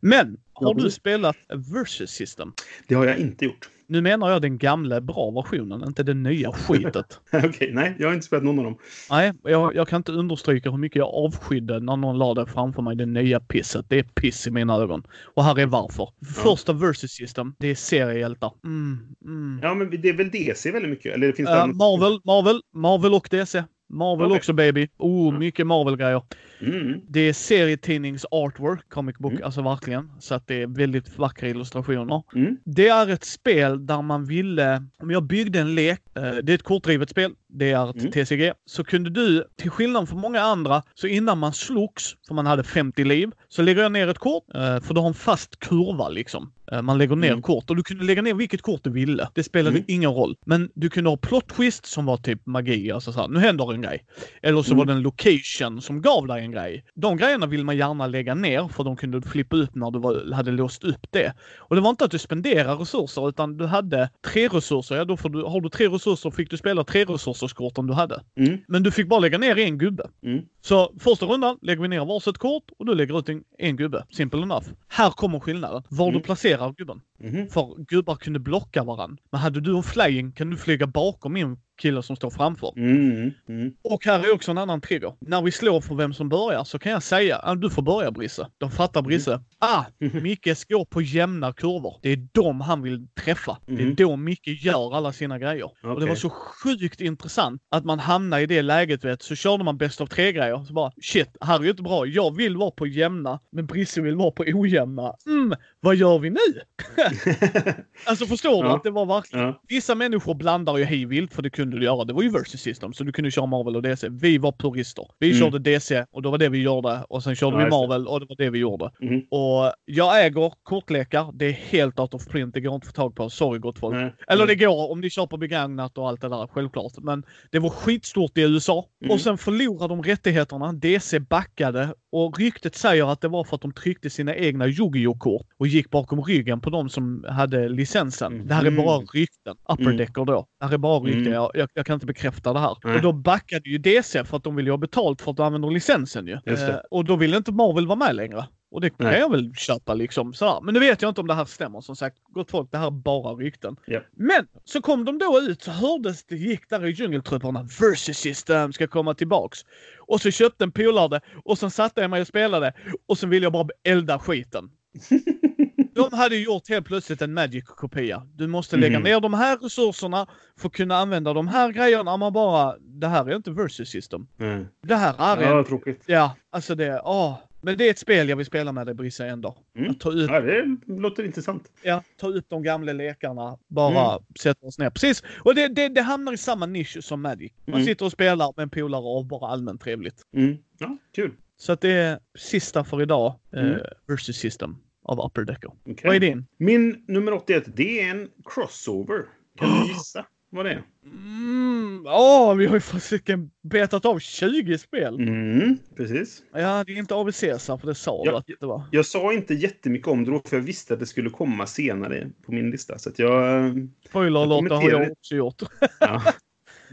Men 0.02 0.38
har 0.54 0.76
Ja, 0.76 0.84
du 0.84 0.92
spelat 0.92 1.36
Versus 1.74 2.12
System? 2.12 2.54
Det 2.88 2.96
har 2.96 3.06
jag 3.06 3.18
inte 3.18 3.46
gjort. 3.46 3.70
Nu 3.88 4.02
menar 4.02 4.30
jag 4.32 4.42
den 4.42 4.58
gamla 4.58 5.02
bra 5.02 5.32
versionen, 5.32 5.84
inte 5.88 6.04
den 6.04 6.24
nya 6.24 6.52
skitet. 6.54 7.20
Okej, 7.34 7.72
nej, 7.74 7.96
jag 8.00 8.08
har 8.08 8.14
inte 8.14 8.26
spelat 8.26 8.44
någon 8.44 8.60
av 8.60 8.66
dem. 8.66 8.78
Nej, 9.10 9.34
jag, 9.44 9.76
jag 9.76 9.88
kan 9.88 9.98
inte 9.98 10.12
understryka 10.12 10.72
hur 10.72 10.78
mycket 10.78 10.96
jag 11.00 11.08
avskydde 11.08 11.80
när 11.80 11.98
någon 11.98 12.18
la 12.18 12.34
det 12.34 12.46
framför 12.46 12.82
mig, 12.82 12.96
det 12.96 13.06
nya 13.06 13.40
pisset. 13.40 13.86
Det 13.90 14.00
är 14.00 14.04
piss 14.04 14.48
i 14.48 14.52
mina 14.52 14.76
ögon. 14.76 15.04
Och 15.24 15.44
här 15.44 15.60
är 15.60 15.66
varför. 15.66 16.10
Första 16.44 16.74
Versus 16.74 17.12
System, 17.12 17.56
det 17.60 17.68
är 17.68 17.76
seriehjältar. 17.76 18.52
Mm, 18.64 18.98
mm. 19.26 19.60
Ja, 19.64 19.74
men 19.74 20.02
det 20.02 20.10
är 20.10 20.14
väl 20.14 20.32
DC 20.32 20.72
väldigt 20.72 20.92
mycket? 20.92 21.14
Eller 21.14 21.32
finns 21.32 21.50
det 21.50 21.62
annat? 21.62 21.76
Marvel, 21.76 22.20
Marvel, 22.26 22.62
Marvel 22.74 23.14
och 23.14 23.28
DC. 23.32 23.64
Marvel 23.94 24.26
Okej. 24.26 24.38
också 24.38 24.54
baby. 24.54 24.88
Oh, 24.98 25.34
Ja. 25.34 25.40
mycket 25.40 25.68
Marvel-grejer. 25.68 26.22
Mm. 26.62 27.02
Det 27.08 27.20
är 27.20 27.34
serietidnings 27.34 28.26
artwork, 28.32 28.90
comic 28.90 29.18
book, 29.18 29.32
Mm. 29.32 29.44
alltså 29.44 29.62
verkligen. 29.62 30.12
Så 30.20 30.36
att 30.36 30.48
det 30.48 30.62
är 30.62 30.68
väldigt 30.68 31.18
vackra 31.18 31.48
illustrationer. 31.50 32.24
Mm. 32.36 32.58
Det 32.66 32.88
är 32.88 33.10
ett 33.10 33.24
spel 33.24 33.86
där 33.86 34.02
man 34.02 34.26
ville, 34.26 34.84
om 35.00 35.12
jag 35.12 35.24
byggde 35.24 35.60
en 35.60 35.76
lek, 35.76 36.00
eh, 36.16 36.22
det 36.22 36.52
är 36.52 36.56
ett 36.56 36.64
kortdrivet 36.64 37.10
spel, 37.10 37.32
det 37.50 37.72
är 37.72 37.90
ett 37.90 37.96
Mm. 37.96 38.12
TCG, 38.12 38.54
så 38.66 38.84
kunde 38.84 39.10
du, 39.10 39.44
till 39.56 39.72
skillnad 39.72 40.10
från 40.10 40.20
många 40.20 40.42
andra, 40.42 40.84
så 40.94 41.08
innan 41.08 41.38
man 41.38 41.54
slogs, 41.54 42.16
för 42.28 42.36
man 42.36 42.46
hade 42.46 42.64
50 42.64 43.04
liv, 43.04 43.30
så 43.50 43.62
lägger 43.62 43.82
jag 43.82 43.92
ner 43.92 44.08
ett 44.08 44.20
kort, 44.20 44.44
eh, 44.56 44.80
för 44.80 44.94
du 44.94 45.00
har 45.00 45.08
en 45.08 45.14
fast 45.14 45.60
kurva 45.60 46.10
liksom. 46.10 46.54
Eh, 46.74 46.82
Man 46.82 46.98
lägger 46.98 47.16
ner 47.16 47.28
Mm. 47.30 47.42
kort 47.42 47.70
och 47.70 47.76
du 47.76 47.84
kunde 47.84 48.04
lägga 48.04 48.22
ner 48.22 48.34
vilket 48.34 48.62
kort 48.62 48.84
du 48.84 48.90
ville. 48.90 49.28
Det 49.34 49.44
spelade 49.44 49.76
Mm. 49.78 49.86
ingen 49.88 50.12
roll. 50.12 50.36
Men 50.46 50.70
du 50.76 50.90
kunde 50.90 51.10
ha 51.10 51.18
plot 51.18 51.48
twist 51.50 51.86
som 51.86 52.06
var 52.06 52.18
typ 52.18 52.46
magi, 52.46 52.92
alltså 52.92 53.12
så 53.12 53.22
här, 53.22 53.28
nu 53.28 53.40
händer 53.40 53.74
en 53.74 53.82
grej. 53.82 54.06
Eller 54.42 54.62
så 54.62 54.72
Mm. 54.74 54.78
var 54.78 54.86
det 54.86 54.94
en 54.94 55.02
location 55.02 55.82
som 55.82 56.02
gav 56.02 56.28
dig 56.28 56.44
en 56.44 56.52
grej. 56.52 56.86
De 56.96 57.18
grejerna 57.18 57.46
vill 57.46 57.64
man 57.66 57.78
gärna 57.78 58.08
lägga 58.08 58.36
ner 58.36 58.68
för 58.68 58.84
de 58.84 58.96
kunde 58.96 59.22
flippa 59.22 59.56
upp 59.56 59.76
när 59.76 59.92
du 59.92 60.00
var, 60.00 60.34
hade 60.34 60.52
låst 60.52 60.84
upp 60.84 61.08
det. 61.12 61.34
Och 61.58 61.76
det 61.76 61.82
var 61.82 61.90
inte 61.90 62.06
att 62.06 62.12
du 62.12 62.20
spenderar 62.20 62.78
resurser 62.78 63.30
utan 63.30 63.58
du 63.58 63.66
hade 63.66 64.10
tre 64.28 64.48
resurser. 64.48 64.96
Ja, 64.96 65.06
då 65.06 65.18
får 65.18 65.30
du, 65.30 65.44
har 65.44 65.62
du 65.62 65.70
tre 65.70 65.88
resurser 65.88 66.32
fick 66.32 66.50
du 66.50 66.58
spela 66.58 66.84
tre 66.84 67.06
resursers 67.06 67.54
kort 67.54 67.78
om 67.78 67.88
du 67.88 67.94
hade. 67.94 68.22
Mm. 68.38 68.58
Men 68.68 68.84
du 68.84 68.92
fick 68.92 69.08
bara 69.10 69.20
lägga 69.20 69.38
ner 69.38 69.58
en 69.60 69.78
gubbe. 69.78 70.10
Mm. 70.26 70.42
Så 70.62 70.94
första 71.00 71.26
rundan 71.26 71.58
lägger 71.62 71.82
vi 71.82 71.88
ner 71.88 72.06
varsitt 72.06 72.38
kort 72.38 72.64
och 72.80 72.86
du 72.86 72.96
lägger 72.96 73.20
ut 73.20 73.30
en, 73.30 73.44
en 73.58 73.76
gubbe. 73.76 74.06
Simple 74.12 74.42
enough. 74.42 74.66
Här 74.88 75.10
kommer 75.12 75.40
skillnaden. 75.40 75.84
Var 75.90 76.06
du 76.06 76.12
Mm. 76.12 76.22
placerar 76.24 76.63
blockerar 76.64 76.74
gubben. 76.74 77.02
Mhm. 77.20 77.50
För 77.50 77.76
gubbar 77.88 78.16
kunde 78.16 78.40
blocka 78.40 78.84
varann. 78.84 79.18
Men 79.32 79.42
hade 79.42 79.62
du 79.62 79.78
en 79.78 79.84
flying 79.84 80.32
kan 80.32 80.50
du 80.50 80.58
flyga 80.58 80.88
bakom 80.88 81.34
min 81.34 81.58
kille 81.84 82.04
som 82.04 82.16
står 82.16 82.30
framför. 82.30 82.74
Mm. 82.78 83.32
Mm. 83.50 83.74
Och 83.84 84.06
här 84.06 84.20
är 84.20 84.34
också 84.34 84.52
en 84.52 84.58
annan 84.58 84.82
trigger. 84.82 85.14
När 85.20 85.42
vi 85.42 85.52
slår 85.52 85.82
för 85.82 85.96
vem 85.96 86.14
som 86.14 86.30
börjar 86.30 86.64
så 86.64 86.80
kan 86.80 86.92
jag 86.92 87.04
säga 87.04 87.36
att 87.38 87.62
du 87.62 87.70
får 87.70 87.82
börja 87.82 88.12
Brisse. 88.12 88.48
De 88.58 88.72
fattar 88.72 89.02
Brisse. 89.02 89.42
Ah, 89.60 89.84
Micke 90.24 90.68
går 90.70 90.86
på 90.86 91.02
jämna 91.02 91.54
kurvor. 91.54 92.00
Det 92.02 92.10
är 92.10 92.28
dem 92.32 92.62
han 92.62 92.82
vill 92.82 93.08
träffa. 93.26 93.58
Det 93.66 93.74
är 93.74 93.86
Mhm. 93.86 93.96
då 93.96 94.16
Micke 94.16 94.48
gör 94.48 94.96
alla 94.96 95.14
sina 95.14 95.40
grejer. 95.40 95.64
Och 95.84 96.00
det 96.00 96.06
var 96.06 96.16
så 96.16 96.30
sjukt 96.30 97.02
intressant 97.02 97.62
att 97.72 97.86
man 97.86 98.00
hamnar 98.00 98.40
i 98.40 98.46
det 98.46 98.62
läget 98.62 99.06
vet. 99.06 99.22
Så 99.24 99.36
körde 99.36 99.64
man 99.64 99.78
bäst 99.78 100.02
av 100.02 100.08
tre 100.08 100.32
grejer. 100.32 100.64
Så 100.68 100.74
bara 100.74 100.92
shit, 101.02 101.38
här 101.42 101.60
är 101.60 101.64
ju 101.64 101.70
inte 101.70 101.84
bra. 101.84 102.06
Jag 102.06 102.36
vill 102.36 102.58
vara 102.58 102.72
på 102.72 102.88
jämna, 102.88 103.40
men 103.52 103.66
Brisse 103.66 104.02
vill 104.02 104.16
vara 104.16 104.32
på 104.32 104.44
ojämna. 104.48 105.14
Mm, 105.26 105.54
vad 105.80 105.96
gör 105.96 106.20
vi 106.20 106.30
nu? 106.30 106.38
Alltså 108.06 108.26
förstår 108.26 108.64
du 108.64 108.70
Ja. 108.70 108.76
att 108.76 108.84
det 108.84 108.92
var 108.92 109.06
verkligen 109.06 109.46
ja. 109.46 109.62
Vissa 109.68 109.96
människor 109.96 110.34
blandar 110.36 110.78
ju 110.78 110.84
hej 110.84 111.06
vilt 111.06 111.34
för 111.34 111.42
det 111.42 111.50
kunde 111.50 111.73
du 111.80 111.84
göra. 111.86 112.04
Det 112.06 112.14
var 112.14 112.24
ju 112.24 112.30
versus 112.30 112.62
system 112.62 112.94
så 112.94 113.04
du 113.04 113.12
kunde 113.12 113.32
köra 113.32 113.46
Marvel 113.46 113.76
och 113.76 113.82
DC. 113.82 114.10
Vi 114.10 114.38
var 114.38 114.52
purister. 114.52 115.06
Vi 115.20 115.28
Mm. 115.28 115.40
körde 115.40 115.60
DC 115.60 116.06
och 116.12 116.22
det 116.22 116.30
var 116.30 116.38
det 116.38 116.50
vi 116.50 116.62
gjorde 116.62 117.06
och 117.10 117.24
sen 117.24 117.36
körde 117.36 117.58
Ja, 117.58 117.64
vi. 117.66 117.70
Marvel 117.70 118.08
och 118.08 118.20
det 118.20 118.26
var 118.30 118.36
det 118.36 118.50
vi 118.50 118.60
gjorde. 118.60 118.92
Mhm. 119.02 119.22
Och 119.32 119.74
jag 119.86 120.26
äger 120.26 120.54
kortlekar. 120.64 121.32
Det 121.34 121.46
är 121.46 121.52
helt 121.52 122.00
out 122.00 122.14
of 122.14 122.28
print. 122.28 122.54
Det 122.54 122.62
går 122.62 122.76
inte 122.76 122.86
att 122.86 122.96
få 122.96 123.02
tag 123.02 123.16
på. 123.16 123.30
Sorry 123.30 123.60
gott 123.60 123.80
folk. 123.80 123.96
Nej. 123.96 124.14
Eller 124.28 124.48
det 124.48 124.56
Nej. 124.56 124.66
går 124.66 124.92
om 124.92 125.02
ni 125.02 125.10
köper 125.10 125.38
begagnat 125.38 125.98
och 125.98 126.08
allt 126.08 126.22
det 126.22 126.30
där, 126.30 126.48
självklart. 126.48 126.92
Men 126.98 127.24
det 127.52 127.60
var 127.60 127.70
skitstort 127.70 128.38
i 128.38 128.42
USA. 128.42 128.86
Mm. 129.04 129.14
Och 129.14 129.22
sen 129.22 129.38
förlorade 129.38 129.88
de 129.96 130.04
rättigheterna. 130.04 130.74
DC 130.74 131.20
backade. 131.20 131.94
Och 132.16 132.40
ryktet 132.40 132.76
säger 132.76 133.12
att 133.12 133.22
det 133.22 133.28
var 133.28 133.44
för 133.44 133.56
att 133.56 133.62
de 133.62 133.74
tryckte 133.74 134.10
sina 134.10 134.36
egna 134.36 134.68
Yu-Gi-Oh-kort 134.68 135.48
och 135.58 135.68
gick 135.68 135.90
bakom 135.90 136.24
ryggen 136.24 136.62
på 136.62 136.70
de 136.70 136.90
som 136.90 137.26
hade 137.30 137.70
licensen. 137.70 138.34
Mm. 138.34 138.48
Det 138.48 138.54
här 138.54 138.66
är 138.66 138.72
bara 138.72 138.98
rykten. 138.98 139.56
Upper 139.70 139.84
Mm. 139.84 140.26
Då. 140.26 140.48
Det 140.60 140.66
här 140.66 140.74
är 140.74 140.78
bara 140.78 141.00
rykten. 141.00 141.22
Mm. 141.22 141.34
Jag, 141.34 141.52
jag, 141.54 141.70
jag 141.74 141.86
kan 141.86 141.94
inte 141.94 142.06
bekräfta 142.06 142.54
det 142.54 142.60
här. 142.60 142.78
Nej. 142.84 142.96
Och 142.96 143.02
då 143.02 143.14
backade 143.14 143.70
ju 143.70 143.78
DC 143.78 144.24
för 144.26 144.38
att 144.38 144.44
de 144.44 144.56
ville 144.56 144.72
ha 144.72 144.78
betalt 144.78 145.22
för 145.22 145.32
att 145.32 145.38
de 145.38 145.44
använder 145.44 145.72
licensen 145.72 146.28
ju. 146.28 146.34
Eh, 146.46 146.76
och 146.92 147.06
då 147.06 147.16
ville 147.16 147.38
inte 147.38 147.52
Marvel 147.52 147.88
vara 147.88 148.00
med 148.00 148.16
längre. 148.16 148.46
Och 148.74 148.82
det 148.82 148.90
kan 148.90 149.08
Nej. 149.08 149.20
jag 149.20 149.32
väl 149.32 149.54
köpa 149.56 149.94
liksom. 149.94 150.34
Sådär. 150.34 150.60
Men 150.62 150.74
nu 150.74 150.80
vet 150.80 151.02
jag 151.02 151.10
inte 151.10 151.22
om 151.22 151.28
det 151.28 151.34
här 151.34 151.46
stämmer. 151.46 151.82
Som 151.82 151.96
sagt, 151.96 152.18
gott 152.30 152.52
folk, 152.52 152.72
det 152.72 152.78
här 152.78 152.88
är 152.88 152.92
bara 152.92 153.34
rykten. 153.34 153.76
Ja. 153.86 154.00
Men 154.12 154.48
så 154.66 154.82
kom 154.82 155.06
de 155.06 155.18
då 155.18 155.40
ut 155.42 155.62
så 155.64 155.72
hördes 155.72 156.24
det 156.26 156.36
gick 156.36 156.70
där 156.70 156.86
i 156.86 156.92
djungeltrupperna. 156.92 157.64
Versus 157.80 158.18
system 158.18 158.74
ska 158.74 158.88
komma 158.88 159.14
tillbaks. 159.14 159.60
Och 160.08 160.22
så 160.22 160.32
köpte 160.32 160.64
en 160.64 160.72
polare 160.72 161.22
och 161.46 161.58
sen 161.58 161.72
satte 161.72 162.02
jag 162.02 162.10
mig 162.10 162.22
och 162.22 162.28
spelade 162.28 162.74
och 163.08 163.18
sen 163.18 163.30
ville 163.30 163.46
jag 163.46 163.54
bara 163.54 163.68
elda 163.84 164.20
skiten. 164.20 164.70
De 165.96 166.14
hade 166.18 166.36
gjort 166.38 166.70
helt 166.70 166.86
plötsligt 166.86 167.22
en 167.22 167.34
Magic-kopia. 167.34 168.24
Du 168.36 168.48
måste 168.48 168.78
lägga 168.78 169.00
Mhm. 169.00 169.04
ner 169.04 169.20
de 169.20 169.34
här 169.34 169.58
resurserna 169.58 170.28
för 170.60 170.68
att 170.68 170.74
kunna 170.74 170.96
använda 170.98 171.34
de 171.34 171.48
här 171.48 171.72
grejerna. 171.72 172.18
Man 172.18 172.34
bara, 172.34 172.76
det 172.80 173.08
här 173.08 173.30
är 173.30 173.36
inte 173.36 173.52
versus 173.52 173.90
system. 173.90 174.28
Nej. 174.38 174.66
Det 174.84 174.96
här 174.96 175.16
är 175.18 175.38
en... 175.44 175.58
Ja, 175.58 175.64
tråkigt. 175.64 176.04
Ja, 176.06 176.36
alltså 176.52 176.76
det, 176.76 177.02
åh. 177.06 177.38
Men 177.64 177.78
det 177.78 177.86
är 177.88 177.92
ett 177.92 178.00
spel 178.00 178.30
jag 178.30 178.36
vill 178.38 178.46
spela 178.46 178.72
med 178.72 178.86
dig 178.88 178.96
Brisse 178.96 179.26
en 179.28 179.42
dag. 179.42 179.56
Mm. 179.78 179.92
Att 179.92 180.00
ta 180.00 180.12
ut, 180.12 180.30
Ja, 180.30 180.42
det 180.42 180.78
låter 180.88 181.24
intressant. 181.24 181.72
ja, 181.84 182.04
ta 182.18 182.30
ut 182.30 182.50
de 182.50 182.64
gamla 182.64 182.94
lekarna, 182.94 183.58
bara 183.68 184.12
Mm. 184.14 184.24
sätta 184.40 184.66
oss 184.68 184.80
ner. 184.80 184.90
Precis. 184.90 185.24
Och 185.44 185.56
det, 185.56 185.68
det, 185.68 185.88
det 185.90 186.02
hamnar 186.02 186.34
i 186.34 186.38
samma 186.38 186.66
nisch 186.66 187.04
som 187.04 187.22
Magic. 187.22 187.52
Man 187.66 187.74
Mm. 187.76 187.86
sitter 187.86 188.06
och 188.06 188.12
spelar 188.12 188.54
med 188.58 188.64
en 188.64 188.70
polare 188.70 189.02
och 189.02 189.26
bara 189.26 189.52
allmänt 189.52 189.82
trevligt. 189.82 190.22
Mm. 190.36 190.58
Ja, 190.80 190.98
kul. 191.16 191.32
Så 191.58 191.72
att 191.72 191.82
det 191.82 191.92
är 191.92 192.20
sista 192.38 192.84
för 192.84 193.02
idag. 193.02 193.40
Mm. 193.54 193.72
Eh, 193.72 193.78
versus 194.08 194.38
System 194.38 194.76
av 195.04 195.26
Upper 195.26 195.42
Decker. 195.42 195.70
Okej. 195.86 195.96
Vad 196.04 196.16
är 196.16 196.20
din? 196.20 196.46
Min 196.58 197.06
nummer 197.08 197.34
81, 197.34 197.64
det 197.76 198.02
är 198.02 198.10
en 198.12 198.30
crossover. 198.46 199.26
Kan 199.60 199.70
du 199.70 199.88
gissa 199.94 200.26
vad 200.54 200.66
det 200.66 200.72
är? 200.72 200.84
Mm, 201.06 202.06
åh, 202.08 202.56
vi 202.56 202.66
har 202.66 202.74
ju 202.74 202.80
fasiken 202.80 203.52
betat 203.64 204.06
av 204.06 204.20
20 204.20 204.78
spel. 204.78 205.16
Mm, 205.16 205.78
precis. 205.98 206.44
Ja, 206.54 206.84
det 206.84 206.92
är 206.94 206.98
inte 206.98 207.16
ABC 207.16 207.40
för 207.40 207.88
det 207.88 207.96
sa 207.96 208.22
Ja, 208.26 208.32
du 208.32 208.38
att 208.38 208.60
det 208.60 208.66
var. 208.66 208.84
Jag 208.92 209.06
sa 209.06 209.34
inte 209.34 209.54
jättemycket 209.54 210.08
om 210.08 210.24
det 210.24 210.32
då, 210.32 210.42
för 210.46 210.58
jag 210.58 210.64
visste 210.64 210.94
att 210.94 211.00
det 211.00 211.06
skulle 211.06 211.30
komma 211.30 211.68
senare 211.68 212.30
på 212.46 212.52
min 212.52 212.72
lista. 212.72 212.98
Så 212.98 213.10
att 213.10 213.20
jag... 213.20 213.72
Spoiler 214.10 214.40
alert, 214.44 214.70
det 214.70 214.76
har 214.76 214.90
jag 214.90 215.12
också 215.12 215.36
gjort. 215.36 215.62
Ja, 216.00 216.22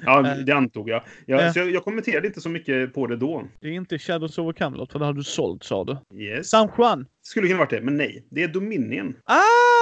ja 0.04 0.22
det 0.46 0.52
antog 0.52 0.88
jag. 0.88 1.02
Jag, 1.26 1.42
Ja. 1.42 1.52
så 1.52 1.58
jag. 1.58 1.70
Jag 1.70 1.84
kommenterade 1.84 2.26
inte 2.26 2.40
så 2.40 2.48
mycket 2.48 2.94
på 2.94 3.06
det 3.06 3.16
då. 3.16 3.44
Det 3.60 3.68
är 3.68 3.72
inte 3.72 3.98
Shadows 3.98 4.38
over 4.38 4.52
Camelot, 4.52 4.92
för 4.92 4.98
det 4.98 5.04
har 5.04 5.12
du 5.12 5.22
sålt 5.24 5.64
sa 5.64 5.84
du. 5.84 6.18
Yes. 6.22 6.50
San 6.50 6.68
Juan. 6.78 7.06
Skulle 7.22 7.46
kunna 7.46 7.58
varit 7.58 7.70
det, 7.70 7.80
men 7.80 7.96
nej. 7.96 8.26
Det 8.30 8.42
är 8.42 8.48
Dominion. 8.48 9.14
Ah! 9.24 9.79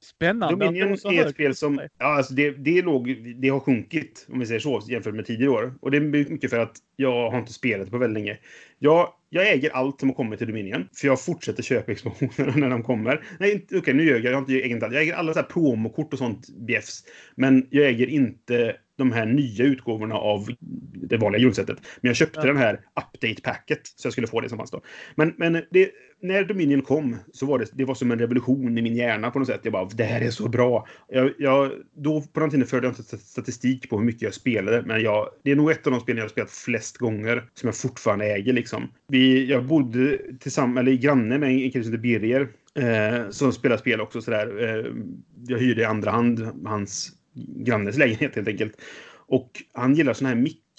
Spännande. 0.00 0.66
Dominion 0.66 0.92
är 0.92 1.26
ett 1.26 1.30
spel 1.30 1.54
som... 1.54 1.80
Ja, 1.98 2.06
alltså 2.06 2.34
det, 2.34 2.50
det, 2.50 2.82
låg, 2.82 3.34
det 3.36 3.48
har 3.48 3.60
sjunkit, 3.60 4.26
om 4.32 4.38
vi 4.38 4.46
säger 4.46 4.60
så, 4.60 4.82
jämfört 4.88 5.14
med 5.14 5.26
tidigare 5.26 5.50
år. 5.50 5.74
Och 5.80 5.90
det 5.90 5.96
är 5.96 6.00
mycket 6.00 6.50
för 6.50 6.58
att 6.58 6.76
jag 6.96 7.30
har 7.30 7.38
inte 7.38 7.52
spelat 7.52 7.90
på 7.90 7.98
väldigt 7.98 8.24
länge. 8.24 8.38
Jag, 8.78 9.08
jag 9.30 9.48
äger 9.52 9.70
allt 9.70 10.00
som 10.00 10.08
har 10.08 10.16
kommit 10.16 10.38
till 10.38 10.48
Dominion, 10.48 10.88
för 10.94 11.06
jag 11.06 11.20
fortsätter 11.20 11.62
köpa 11.62 11.92
expansionerna 11.92 12.56
när 12.56 12.70
de 12.70 12.82
kommer. 12.82 13.24
Nej, 13.38 13.66
okej, 13.74 13.94
nu 13.94 14.04
ljög 14.04 14.24
jag. 14.24 14.32
Jag 14.32 14.36
har 14.36 14.40
inte 14.40 14.60
ägt 14.60 14.82
allt. 14.82 14.92
Jag 14.92 15.02
äger 15.02 15.14
alla 15.14 15.32
så 15.32 15.38
här 15.38 15.46
promokort 15.46 16.12
och 16.12 16.18
sånt 16.18 16.48
bjäfs. 16.48 17.04
Men 17.34 17.66
jag 17.70 17.86
äger 17.86 18.06
inte 18.06 18.76
de 19.00 19.12
här 19.12 19.26
nya 19.26 19.64
utgåvorna 19.64 20.14
av 20.14 20.48
det 20.94 21.16
vanliga 21.16 21.42
grundsättet. 21.42 21.78
Men 22.00 22.08
jag 22.08 22.16
köpte 22.16 22.40
Ja. 22.40 22.46
den 22.46 22.56
här 22.56 22.80
update-packet, 22.94 23.80
så 23.84 24.06
jag 24.06 24.12
skulle 24.12 24.26
få 24.26 24.40
det 24.40 24.48
som 24.48 24.58
fanns 24.58 24.70
då. 24.70 24.82
Men, 25.14 25.34
men 25.36 25.52
det, 25.70 25.90
när 26.22 26.44
Dominion 26.44 26.82
kom 26.82 27.16
så 27.32 27.46
var 27.46 27.58
det, 27.58 27.66
det 27.72 27.84
var 27.84 27.94
som 27.94 28.10
en 28.10 28.18
revolution 28.18 28.78
i 28.78 28.82
min 28.82 28.96
hjärna 28.96 29.30
på 29.30 29.38
något 29.38 29.48
sätt. 29.48 29.60
Jag 29.62 29.72
bara, 29.72 29.84
det 29.84 30.04
här 30.04 30.20
är 30.20 30.30
så 30.30 30.48
bra. 30.48 30.86
Jag, 31.08 31.32
jag, 31.38 31.72
då 31.96 32.22
på 32.32 32.40
den 32.40 32.50
tiden 32.50 32.66
förde 32.66 32.86
jag 32.86 32.92
inte 32.92 33.18
statistik 33.18 33.90
på 33.90 33.98
hur 33.98 34.04
mycket 34.04 34.22
jag 34.22 34.34
spelade, 34.34 34.82
men 34.82 35.02
jag, 35.02 35.28
det 35.44 35.50
är 35.50 35.56
nog 35.56 35.70
ett 35.70 35.86
av 35.86 35.92
de 35.92 36.00
spel 36.00 36.16
jag 36.16 36.24
har 36.24 36.28
spelat 36.28 36.50
flest 36.50 36.98
gånger 36.98 37.44
som 37.54 37.66
jag 37.66 37.76
fortfarande 37.76 38.24
äger. 38.24 38.52
Liksom. 38.52 38.88
Vi, 39.08 39.50
jag 39.50 39.66
bodde 39.66 40.18
tillsammans, 40.40 40.78
eller 40.78 40.96
granne 40.96 41.38
med 41.38 41.50
en 41.50 41.70
kille 41.70 41.84
som 41.84 41.92
heter 41.92 42.02
Birger, 42.02 42.48
eh, 42.74 43.30
som 43.30 43.52
spelar 43.52 43.76
spel 43.76 44.00
också. 44.00 44.22
Sådär. 44.22 44.62
Eh, 44.62 44.92
jag 45.46 45.58
hyrde 45.58 45.80
i 45.80 45.84
andra 45.84 46.10
hand 46.10 46.48
hans 46.64 47.12
grannes 47.56 47.98
lägenhet 47.98 48.36
helt 48.36 48.48
enkelt. 48.48 48.76
Och 49.30 49.50
han 49.72 49.94
gillar 49.94 50.12
såna 50.12 50.28
här 50.28 50.36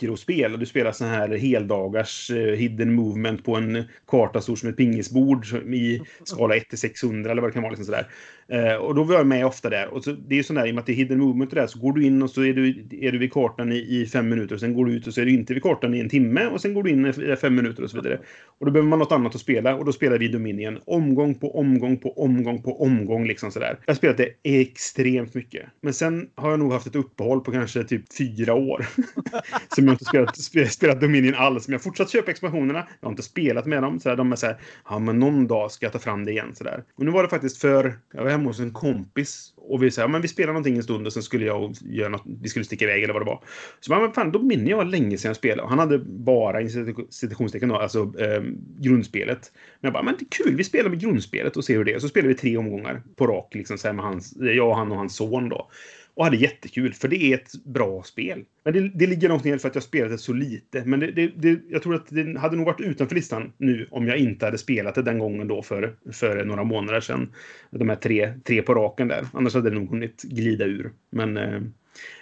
och 0.09 0.59
Du 0.59 0.65
spelar 0.65 0.91
sådana 0.91 1.15
här 1.15 1.37
heldagars 1.37 2.31
eh, 2.31 2.55
hidden 2.55 2.93
movement 2.93 3.43
på 3.43 3.55
en 3.55 3.83
karta 4.07 4.41
stor 4.41 4.55
som 4.55 4.69
ett 4.69 4.77
pingisbord 4.77 5.45
i 5.73 6.01
skala 6.23 6.55
1 6.55 6.69
till 6.69 6.77
600 6.77 7.31
eller 7.31 7.41
vad 7.41 7.51
det 7.51 7.53
kan 7.53 7.63
vara. 7.63 7.71
Liksom 7.71 7.85
sådär. 7.85 8.07
Eh, 8.51 8.75
och 8.75 8.95
då 8.95 9.03
var 9.03 9.15
jag 9.15 9.27
med 9.27 9.45
ofta 9.45 9.69
där. 9.69 9.93
Och 9.93 10.03
så, 10.03 10.11
det 10.11 10.35
är 10.35 10.37
ju 10.37 10.43
sån 10.43 10.55
där, 10.55 10.67
i 10.67 10.71
och 10.71 10.75
med 10.75 10.81
att 10.81 10.85
det 10.85 10.91
är 10.91 10.95
hidden 10.95 11.19
movement 11.19 11.51
och 11.51 11.55
där, 11.55 11.67
så 11.67 11.79
går 11.79 11.93
du 11.93 12.05
in 12.05 12.21
och 12.21 12.29
så 12.29 12.43
är 12.43 12.53
du, 12.53 12.85
är 13.01 13.11
du 13.11 13.17
vid 13.17 13.33
kartan 13.33 13.71
i, 13.71 13.77
i 13.77 14.05
fem 14.05 14.29
minuter. 14.29 14.55
Och 14.55 14.59
sen 14.59 14.73
går 14.73 14.85
du 14.85 14.93
ut 14.93 15.07
och 15.07 15.13
så 15.13 15.21
är 15.21 15.25
du 15.25 15.31
inte 15.31 15.53
vid 15.53 15.63
kartan 15.63 15.93
i 15.93 15.99
en 15.99 16.09
timme. 16.09 16.45
Och 16.45 16.61
sen 16.61 16.73
går 16.73 16.83
du 16.83 16.89
in 16.89 17.05
i 17.05 17.35
fem 17.35 17.55
minuter 17.55 17.83
och 17.83 17.89
så 17.89 17.97
vidare. 18.01 18.19
Och 18.59 18.65
då 18.65 18.71
behöver 18.71 18.89
man 18.89 18.99
något 18.99 19.11
annat 19.11 19.35
att 19.35 19.41
spela. 19.41 19.75
Och 19.75 19.85
då 19.85 19.93
spelar 19.93 20.17
vi 20.17 20.27
Dominion. 20.27 20.79
Omgång 20.85 21.35
på 21.35 21.59
omgång 21.59 21.97
på 21.97 22.23
omgång 22.23 22.61
på 22.63 22.81
omgång. 22.81 23.27
Liksom 23.27 23.51
sådär. 23.51 23.77
Jag 23.85 23.93
har 23.93 23.97
spelat 23.97 24.17
det 24.17 24.29
extremt 24.43 25.33
mycket. 25.33 25.65
Men 25.81 25.93
sen 25.93 26.29
har 26.35 26.49
jag 26.49 26.59
nog 26.59 26.73
haft 26.73 26.87
ett 26.87 26.95
uppehåll 26.95 27.41
på 27.41 27.51
kanske 27.51 27.83
typ 27.83 28.13
fyra 28.17 28.53
år. 28.53 28.85
som 29.75 29.89
jag 30.13 30.23
inte 30.23 30.43
spelat, 30.43 30.71
spelat 30.71 31.01
Dominion 31.01 31.35
alls. 31.35 31.67
Men 31.67 31.73
jag 31.73 31.79
har 31.79 31.83
fortsatt 31.83 32.09
köpa 32.09 32.31
expansionerna. 32.31 32.87
Jag 32.99 33.07
har 33.07 33.11
inte 33.11 33.23
spelat 33.23 33.65
med 33.65 33.83
dem. 33.83 33.99
Så 33.99 34.09
där, 34.09 34.15
de 34.15 34.31
är 34.31 34.35
så 34.35 34.45
här, 34.45 34.57
ja 34.89 34.99
men 34.99 35.19
någon 35.19 35.47
dag 35.47 35.71
ska 35.71 35.85
jag 35.85 35.93
ta 35.93 35.99
fram 35.99 36.25
det 36.25 36.31
igen. 36.31 36.55
Så 36.55 36.63
där. 36.63 36.83
Och 36.95 37.05
nu 37.05 37.11
var 37.11 37.23
det 37.23 37.29
faktiskt 37.29 37.57
för, 37.57 37.99
jag 38.13 38.23
var 38.23 38.31
hemma 38.31 38.43
hos 38.43 38.59
en 38.59 38.73
kompis. 38.73 39.53
Och 39.57 39.83
vi 39.83 39.91
sa, 39.91 40.01
ja, 40.01 40.07
men 40.07 40.21
vi 40.21 40.27
spelar 40.27 40.53
någonting 40.53 40.77
en 40.77 40.83
stund 40.83 41.07
och 41.07 41.13
sen 41.13 41.23
skulle 41.23 41.45
jag 41.45 41.75
göra 41.81 42.09
något, 42.09 42.23
vi 42.41 42.49
skulle 42.49 42.65
sticka 42.65 42.85
iväg 42.85 43.03
eller 43.03 43.13
vad 43.13 43.21
det 43.21 43.25
var. 43.25 43.43
Så 43.79 43.89
bara, 43.89 44.01
men 44.01 44.13
fan, 44.13 44.31
Dominion 44.31 44.77
var 44.77 44.85
länge 44.85 45.17
sedan 45.17 45.29
jag 45.29 45.35
spelade. 45.35 45.61
Och 45.61 45.69
han 45.69 45.79
hade 45.79 45.99
bara, 45.99 46.61
i 46.61 46.95
citationstecken 47.09 47.69
då, 47.69 47.75
alltså 47.75 48.13
eh, 48.19 48.43
grundspelet. 48.79 49.51
Men 49.79 49.87
jag 49.87 49.93
bara, 49.93 50.03
men 50.03 50.15
det 50.19 50.25
är 50.25 50.43
kul, 50.43 50.55
vi 50.55 50.63
spelar 50.63 50.89
med 50.89 50.99
grundspelet 50.99 51.57
och 51.57 51.65
ser 51.65 51.77
hur 51.77 51.83
det 51.83 51.93
är. 51.93 51.99
Så 51.99 52.09
spelar 52.09 52.27
vi 52.27 52.35
tre 52.35 52.57
omgångar 52.57 53.03
på 53.15 53.27
rak, 53.27 53.55
liksom 53.55 53.77
så 53.77 53.87
här 53.87 53.93
med 53.93 54.05
hans, 54.05 54.33
jag, 54.39 54.69
och 54.69 54.77
han 54.77 54.91
och 54.91 54.97
hans 54.97 55.15
son 55.15 55.49
då. 55.49 55.69
Och 56.13 56.23
hade 56.23 56.37
jättekul, 56.37 56.93
för 56.93 57.07
det 57.07 57.23
är 57.23 57.35
ett 57.35 57.65
bra 57.65 58.03
spel. 58.03 58.43
Men 58.63 58.73
det, 58.73 58.89
det 58.89 59.07
ligger 59.07 59.27
någonting 59.27 59.53
i 59.53 59.59
för 59.59 59.69
att 59.69 59.75
jag 59.75 59.83
spelat 59.83 60.11
det 60.11 60.17
så 60.17 60.33
lite. 60.33 60.85
Men 60.85 60.99
det, 60.99 61.11
det, 61.11 61.31
det, 61.35 61.59
jag 61.69 61.83
tror 61.83 61.95
att 61.95 62.07
det 62.09 62.39
hade 62.39 62.55
nog 62.55 62.65
varit 62.65 62.81
utanför 62.81 63.15
listan 63.15 63.53
nu 63.57 63.87
om 63.91 64.07
jag 64.07 64.17
inte 64.17 64.45
hade 64.45 64.57
spelat 64.57 64.95
det 64.95 65.01
den 65.01 65.19
gången 65.19 65.47
då 65.47 65.61
för, 65.61 65.95
för 66.11 66.45
några 66.45 66.63
månader 66.63 66.99
sedan. 67.01 67.33
De 67.69 67.89
här 67.89 67.95
tre, 67.95 68.33
tre 68.43 68.61
på 68.61 68.73
raken 68.73 69.07
där. 69.07 69.25
Annars 69.33 69.53
hade 69.53 69.69
det 69.69 69.75
nog 69.75 69.89
hunnit 69.89 70.21
glida 70.21 70.65
ur. 70.65 70.91
Men 71.11 71.37
eh, 71.37 71.61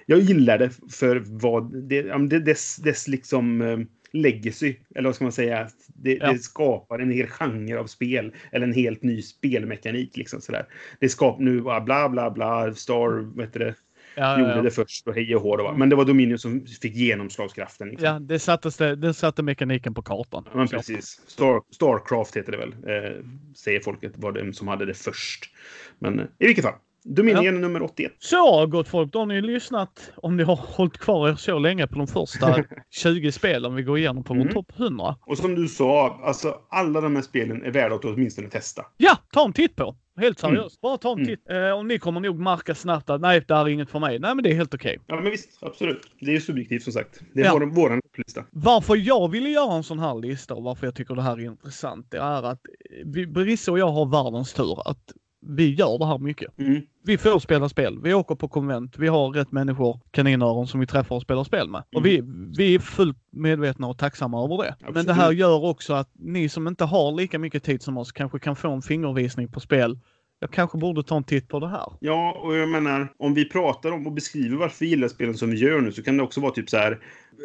jag 0.06 0.20
gillar 0.20 0.58
det 0.58 0.70
för 0.92 1.24
vad 1.26 1.90
det, 1.90 2.02
det 2.02 2.40
dess, 2.40 2.76
dess 2.76 3.08
liksom 3.08 3.62
eh, 3.62 3.80
legacy, 4.12 4.76
eller 4.96 5.10
vad 5.10 5.16
ska 5.16 5.26
man 5.26 5.32
säga? 5.32 5.70
Det, 5.88 6.14
Ja. 6.14 6.32
det 6.32 6.40
skapar 6.40 7.00
en 7.00 7.12
hel 7.12 7.28
genre 7.28 7.80
av 7.80 7.86
spel, 7.86 8.36
eller 8.52 8.68
en 8.68 8.74
helt 8.74 9.04
ny 9.04 9.22
spelmekanik. 9.22 10.18
Liksom 10.18 10.42
sådär. 10.42 10.66
Det 11.00 11.10
skapar 11.10 11.44
nu 11.44 11.62
bara 11.62 11.82
bla 11.82 12.10
bla 12.10 12.32
bla, 12.32 12.74
Star, 12.74 13.36
vad 13.36 13.46
heter 13.46 13.60
det? 13.60 13.76
Ja, 14.16 14.40
gjorde 14.40 14.52
ja, 14.52 14.56
ja. 14.56 14.62
det 14.62 14.72
först 14.72 15.08
och 15.08 15.14
hej 15.16 15.36
och 15.36 15.42
hå. 15.42 15.58
då. 15.58 15.74
Men 15.74 15.90
det 15.90 15.96
var 15.96 16.06
Dominion 16.06 16.40
som 16.40 16.66
fick 16.82 16.96
genomslagskraften. 16.96 17.90
Liksom. 17.90 18.06
ja 18.08 18.20
det, 18.20 18.40
sattes 18.40 18.78
det, 18.78 19.14
satte 19.14 19.44
mekaniken 19.44 19.94
på 19.94 20.02
kartan. 20.02 20.44
Ja, 20.52 20.58
men 20.58 20.68
precis. 20.68 21.22
Star, 21.28 21.62
Starcraft 21.72 22.38
heter 22.38 22.52
det 22.52 22.58
väl, 22.58 22.70
eh, 22.72 23.26
säger 23.56 23.80
folket, 23.80 24.14
var 24.16 24.32
det 24.32 24.54
som 24.54 24.68
hade 24.68 24.86
det 24.86 24.94
först. 24.94 25.46
Men 26.00 26.20
eh, 26.20 26.26
i 26.40 26.46
vilket 26.48 26.66
fall. 26.66 26.74
Dominion 27.04 27.62
nummer 27.62 27.82
81. 27.84 28.12
Så 28.20 28.68
gott 28.68 28.88
folk, 28.88 29.12
då 29.14 29.20
har 29.20 29.26
ni 29.26 29.42
lyssnat 29.42 30.12
om 30.16 30.38
ni 30.38 30.44
har 30.44 30.56
hållit 30.56 30.98
kvar 30.98 31.30
er 31.30 31.36
så 31.36 31.60
länge 31.60 31.88
på 31.88 31.96
de 31.96 32.08
första 32.08 32.64
20 32.90 33.32
spelen 33.32 33.76
vi 33.76 33.84
går 33.84 33.98
igenom 33.98 34.24
på 34.24 34.34
vår 34.34 34.42
Mm. 34.42 34.54
topp 34.54 34.72
100. 34.78 35.16
Och 35.26 35.38
som 35.38 35.56
du 35.56 35.68
sa, 35.68 36.20
alltså 36.24 36.56
alla 36.70 37.02
de 37.02 37.16
här 37.16 37.24
spelen 37.24 37.64
är 37.64 37.72
värda 37.72 37.96
att 37.96 38.06
åtminstone 38.06 38.50
testa. 38.50 38.86
Ja, 38.98 39.18
ta 39.34 39.46
en 39.46 39.54
titt 39.54 39.76
på. 39.76 39.96
Helt 40.18 40.44
Mm. 40.44 40.56
seriöst. 40.56 40.82
Bara 40.82 40.98
ta 40.98 41.12
en 41.12 41.18
Mm. 41.18 41.28
titt. 41.28 41.50
Eh, 41.50 41.72
och 41.72 41.86
ni 41.86 42.00
kommer 42.00 42.20
nog 42.20 42.40
märka 42.40 42.76
snabbt 42.76 43.10
att 43.10 43.22
nej, 43.22 43.44
det 43.48 43.56
här 43.56 43.62
är 43.66 43.70
inget 43.70 43.90
för 43.90 44.00
mig. 44.00 44.20
Nej, 44.20 44.36
men 44.36 44.44
det 44.44 44.50
är 44.52 44.56
helt 44.56 44.74
okej. 44.74 45.00
Ja, 45.08 45.16
men 45.22 45.32
visst. 45.32 45.50
Absolut. 45.62 46.02
Det 46.20 46.26
är 46.26 46.32
ju 46.32 46.42
subjektivt 46.42 46.84
som 46.84 46.94
sagt. 46.94 47.20
Det 47.34 47.42
är 47.42 47.46
Ja. 47.46 47.54
vår, 47.54 47.66
våran 47.66 48.02
lista. 48.18 48.44
Varför 48.52 48.96
jag 48.96 49.32
ville 49.32 49.50
göra 49.50 49.74
en 49.76 49.84
sån 49.84 50.00
här 50.00 50.16
lista 50.22 50.54
och 50.56 50.64
varför 50.64 50.88
jag 50.88 50.96
tycker 50.96 51.16
det 51.16 51.22
här 51.22 51.40
är 51.40 51.46
intressant, 51.46 52.08
det 52.12 52.18
är 52.18 52.44
att 52.44 52.62
vi, 53.06 53.28
Brisse 53.28 53.72
och 53.72 53.80
jag 53.80 53.90
har 53.90 54.06
världens 54.24 54.54
tur 54.54 54.88
att 54.90 55.14
vi 55.42 55.74
gör 55.74 56.00
det 56.00 56.06
här 56.06 56.18
mycket. 56.18 56.60
Mm. 56.60 56.82
Vi 57.04 57.18
får 57.18 57.40
spela 57.40 57.70
spel. 57.70 58.00
Vi 58.04 58.14
åker 58.14 58.36
på 58.36 58.48
konvent. 58.48 58.98
Vi 58.98 59.08
har 59.08 59.30
rätt 59.30 59.52
människor, 59.52 60.00
kaninöron, 60.12 60.68
som 60.68 60.80
vi 60.80 60.88
träffar 60.88 61.16
och 61.16 61.22
spelar 61.22 61.44
spel 61.44 61.70
med. 61.70 61.84
Och 61.96 62.06
vi, 62.06 62.22
vi 62.58 62.76
är 62.76 62.80
fullt 62.80 63.18
medvetna 63.32 63.88
och 63.88 63.98
tacksamma 63.98 64.44
över 64.44 64.58
det. 64.58 64.76
Men 64.94 65.06
det 65.06 65.14
här 65.14 65.22
Absolut. 65.22 65.40
gör 65.40 65.66
också 65.66 65.94
att 65.94 66.12
ni 66.14 66.50
som 66.50 66.68
inte 66.68 66.86
har 66.86 67.12
lika 67.12 67.40
mycket 67.40 67.64
tid 67.64 67.82
som 67.82 67.98
oss 67.98 68.12
kanske 68.12 68.40
kan 68.40 68.56
få 68.56 68.72
en 68.72 68.82
fingervisning 68.82 69.52
på 69.52 69.60
spel. 69.60 70.00
Jag 70.42 70.52
kanske 70.52 70.78
borde 70.78 71.04
ta 71.04 71.18
en 71.18 71.24
titt 71.24 71.48
på 71.48 71.60
det 71.60 71.68
här. 71.68 71.94
Ja, 72.00 72.42
och 72.44 72.56
jag 72.56 72.70
menar, 72.70 73.14
om 73.20 73.34
vi 73.34 73.50
pratar 73.50 73.92
om 73.92 74.08
och 74.08 74.14
beskriver 74.14 74.58
varför 74.58 74.86
vi 74.86 74.90
gillar 74.90 75.08
spelen 75.08 75.34
som 75.38 75.52
vi 75.52 75.58
gör 75.58 75.82
nu 75.82 75.92
så 75.92 76.04
kan 76.04 76.18
det 76.18 76.24
också 76.24 76.42
vara 76.42 76.52
typ 76.52 76.70
så 76.70 76.78
här. 76.78 77.00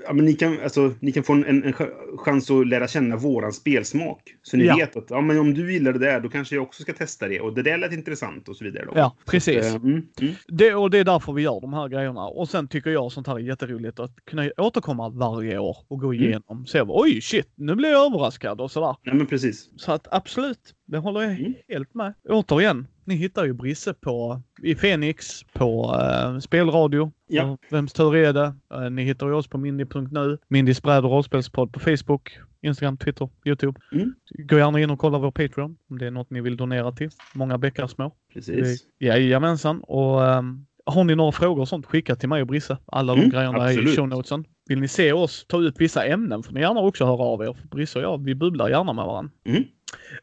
Ja, 0.06 0.12
men 0.12 0.24
ni, 0.24 0.32
kan, 0.34 0.60
alltså, 0.62 0.92
ni 1.00 1.12
kan 1.12 1.22
få 1.22 1.32
en, 1.32 1.44
en, 1.44 1.64
en 1.64 1.72
ch- 1.72 2.16
chans 2.16 2.50
att 2.50 2.66
lära 2.66 2.88
känna 2.88 3.16
våran 3.16 3.52
spelsmak. 3.52 4.20
Så 4.42 4.56
ni 4.56 4.64
Ja. 4.64 4.76
vet 4.76 4.96
att 4.96 5.04
ja, 5.10 5.20
men 5.20 5.38
om 5.38 5.54
du 5.54 5.72
gillar 5.72 5.92
det 5.92 5.98
där, 5.98 6.20
då 6.20 6.28
kanske 6.28 6.54
jag 6.54 6.62
också 6.64 6.82
ska 6.82 6.92
testa 6.92 7.28
det. 7.28 7.40
Och 7.40 7.54
det 7.54 7.62
där 7.62 7.78
lät 7.78 7.92
intressant 7.92 8.48
och 8.48 8.56
så 8.56 8.64
vidare. 8.64 8.84
Då. 8.84 8.92
Ja, 8.94 9.16
precis. 9.26 9.56
Eh, 9.66 9.74
Mm, 9.74 10.06
mm. 10.20 10.34
Det, 10.48 10.74
och 10.74 10.90
det 10.90 10.98
är 10.98 11.04
därför 11.04 11.32
vi 11.32 11.42
gör 11.42 11.60
de 11.60 11.72
här 11.72 11.88
grejerna. 11.88 12.26
Och 12.26 12.48
sen 12.48 12.68
tycker 12.68 12.90
jag 12.90 13.12
sånt 13.12 13.26
här 13.26 13.34
är 13.34 13.38
jätteroligt 13.38 14.00
att 14.00 14.14
kunna 14.24 14.50
återkomma 14.56 15.08
varje 15.08 15.58
år 15.58 15.76
och 15.88 16.00
gå 16.00 16.12
Mm. 16.12 16.24
igenom. 16.24 16.66
Se, 16.66 16.82
oj 16.88 17.20
shit, 17.20 17.48
nu 17.54 17.74
blev 17.74 17.90
jag 17.90 18.06
överraskad 18.06 18.60
och 18.60 18.70
sådär. 18.70 18.96
Nej, 19.02 19.14
men 19.14 19.26
precis. 19.26 19.70
Så 19.76 19.92
att 19.92 20.06
absolut, 20.10 20.58
det 20.86 20.98
håller 20.98 21.20
jag 21.22 21.30
Mm. 21.32 21.54
helt 21.68 21.94
med. 21.94 22.14
Återigen, 22.28 22.86
ni 23.06 23.14
hittar 23.14 23.44
ju 23.44 23.52
Brisse 23.52 23.94
på, 23.94 24.42
i 24.62 24.74
Fenix, 24.74 25.44
på 25.52 26.00
eh, 26.00 26.38
spelradio. 26.38 27.12
Ja. 27.28 27.44
Och 27.44 27.60
Vems 27.70 27.92
tur 27.92 28.16
är 28.16 28.32
det? 28.32 28.54
Eh, 28.74 28.90
ni 28.90 29.02
hittar 29.04 29.26
ju 29.26 29.32
oss 29.32 29.46
på 29.48 29.58
mindy.nu, 29.58 30.38
Mindys 30.48 30.82
bräd 30.82 31.04
och 31.04 31.10
rollspelspodd 31.10 31.72
på 31.72 31.80
Facebook, 31.80 32.38
Instagram, 32.62 32.96
Twitter, 32.96 33.28
Youtube. 33.44 33.80
Mm. 33.92 34.14
Gå 34.38 34.58
gärna 34.58 34.80
in 34.80 34.90
och 34.90 34.98
kolla 34.98 35.18
vår 35.18 35.30
Patreon 35.30 35.76
om 35.90 35.98
det 35.98 36.06
är 36.06 36.10
något 36.10 36.30
ni 36.30 36.40
vill 36.40 36.56
donera 36.56 36.92
till. 36.92 37.10
Många 37.34 37.58
bäckar 37.58 37.86
små. 37.86 38.12
Precis. 38.34 38.80
Jajamensan. 38.98 39.80
Och 39.80 40.26
ehm, 40.26 40.66
har 40.86 41.04
ni 41.04 41.14
några 41.14 41.32
frågor 41.32 41.60
och 41.60 41.68
sånt, 41.68 41.86
skicka 41.86 42.16
till 42.16 42.28
mig 42.28 42.40
och 42.40 42.46
Brisse. 42.48 42.76
Alla 42.86 43.14
de 43.14 43.18
Mm, 43.20 43.30
grejerna 43.30 43.58
är 43.58 43.70
i 43.70 43.74
absolut. 43.74 43.96
show 43.96 44.08
notesen. 44.08 44.44
Vill 44.68 44.80
ni 44.80 44.88
se 44.88 45.12
oss 45.12 45.44
ta 45.48 45.56
upp 45.56 45.80
vissa 45.80 46.04
ämnen 46.06 46.42
får 46.42 46.52
ni 46.52 46.60
gärna 46.60 46.80
också 46.80 47.04
höra 47.04 47.22
av 47.22 47.42
er. 47.42 47.52
För 47.52 47.68
Brisse 47.68 47.98
och 47.98 48.04
jag, 48.04 48.24
vi 48.24 48.34
bubblar 48.34 48.68
gärna 48.68 48.92
med 48.92 49.04
varandra. 49.04 49.32
Mm. 49.44 49.64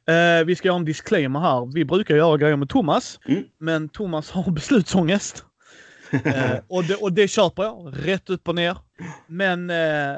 Eh, 0.08 0.46
vi 0.46 0.56
ska 0.56 0.68
göra 0.68 0.78
en 0.78 0.86
disclaimer 0.86 1.40
här. 1.40 1.74
Vi 1.74 1.86
brukar 1.86 2.16
göra 2.16 2.38
grejer 2.38 2.56
med 2.56 2.70
Thomas, 2.70 3.20
Mm. 3.28 3.44
men 3.60 3.90
Thomas 3.90 4.32
har 4.32 4.52
beslutsångest. 4.52 5.46
Eh, 6.26 6.52
och, 6.68 6.84
det, 6.84 6.96
och 6.96 7.14
det 7.14 7.28
köper 7.28 7.64
jag, 7.64 7.94
rätt 8.06 8.30
upp 8.30 8.48
och 8.48 8.56
ner. 8.56 8.78
Men 9.28 9.70
eh, 9.70 10.16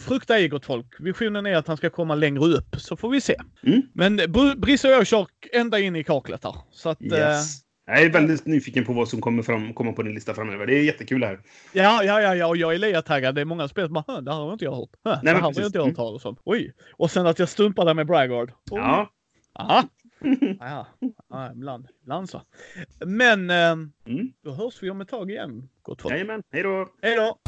frukta 0.00 0.36
ej 0.38 0.48
gott 0.48 0.64
folk. 0.66 0.86
Visionen 0.98 1.46
är 1.46 1.56
att 1.56 1.66
han 1.68 1.76
ska 1.76 1.90
komma 1.90 2.14
längre 2.14 2.44
upp, 2.44 2.76
så 2.78 2.96
får 2.96 3.10
vi 3.10 3.20
se. 3.20 3.36
Mm. 3.66 3.82
Men 3.92 4.20
Br- 4.20 4.56
Brisse 4.56 4.88
och 4.88 4.94
jag 4.94 5.06
kör 5.06 5.26
ända 5.52 5.78
in 5.78 5.96
i 5.96 6.04
kaklet 6.04 6.44
här. 6.44 6.54
Så 6.72 6.88
att, 6.88 7.02
eh, 7.02 7.08
Yes. 7.18 7.60
Jag 7.86 8.02
är 8.02 8.10
väldigt 8.10 8.46
nyfiken 8.46 8.84
på 8.84 8.92
vad 8.92 9.08
som 9.08 9.20
kommer 9.20 9.42
fram, 9.42 9.74
komma 9.74 9.92
på 9.92 10.02
din 10.02 10.14
lista 10.14 10.34
framöver. 10.34 10.66
Det 10.66 10.78
är 10.78 10.82
jättekul 10.82 11.20
det 11.20 11.26
här. 11.26 11.40
Ja, 11.72 12.04
ja, 12.04 12.20
ja, 12.20 12.34
ja, 12.34 12.46
och 12.46 12.56
jag 12.56 12.74
är 12.74 12.78
lea-taggad. 12.78 13.34
Det 13.34 13.40
är 13.40 13.44
många 13.44 13.68
spel 13.68 13.84
som 13.86 13.94
bara, 13.94 14.04
"Hö, 14.08 14.20
det 14.20 14.32
här 14.32 14.38
har 14.40 14.52
inte 14.52 14.64
jag 14.64 14.74
hört. 14.76 14.90
Hö, 15.04 15.18
det 15.22 15.30
här 15.30 15.40
har 15.40 15.48
precis. 15.50 15.66
inte 15.66 15.78
jag 15.78 15.84
hört 15.86 15.96
talas 15.96 16.24
om. 16.24 16.36
Oj! 16.44 16.72
Och 16.92 17.10
sen 17.10 17.26
att 17.26 17.38
jag 17.38 17.48
stumpar 17.48 17.84
där 17.84 17.94
med 17.94 18.06
Bragard. 18.06 18.50
Oj. 18.70 18.80
Ja. 18.80 19.10
Aha. 19.58 19.82
Ja, 20.60 20.86
ja, 21.30 21.50
ibland, 21.54 21.88
ibland 22.02 22.30
så. 22.30 22.42
Men 23.06 23.50
eh, 23.50 23.56
Mm. 24.06 24.32
då 24.44 24.52
hörs 24.52 24.82
vi 24.82 24.90
om 24.90 25.00
ett 25.00 25.08
tag 25.08 25.30
igen, 25.30 25.68
gott 25.82 26.02
folk. 26.02 26.14
Jajamän. 26.14 26.42
Hej 26.52 26.62
då! 26.62 26.88
Hej 27.02 27.16
då! 27.16 27.38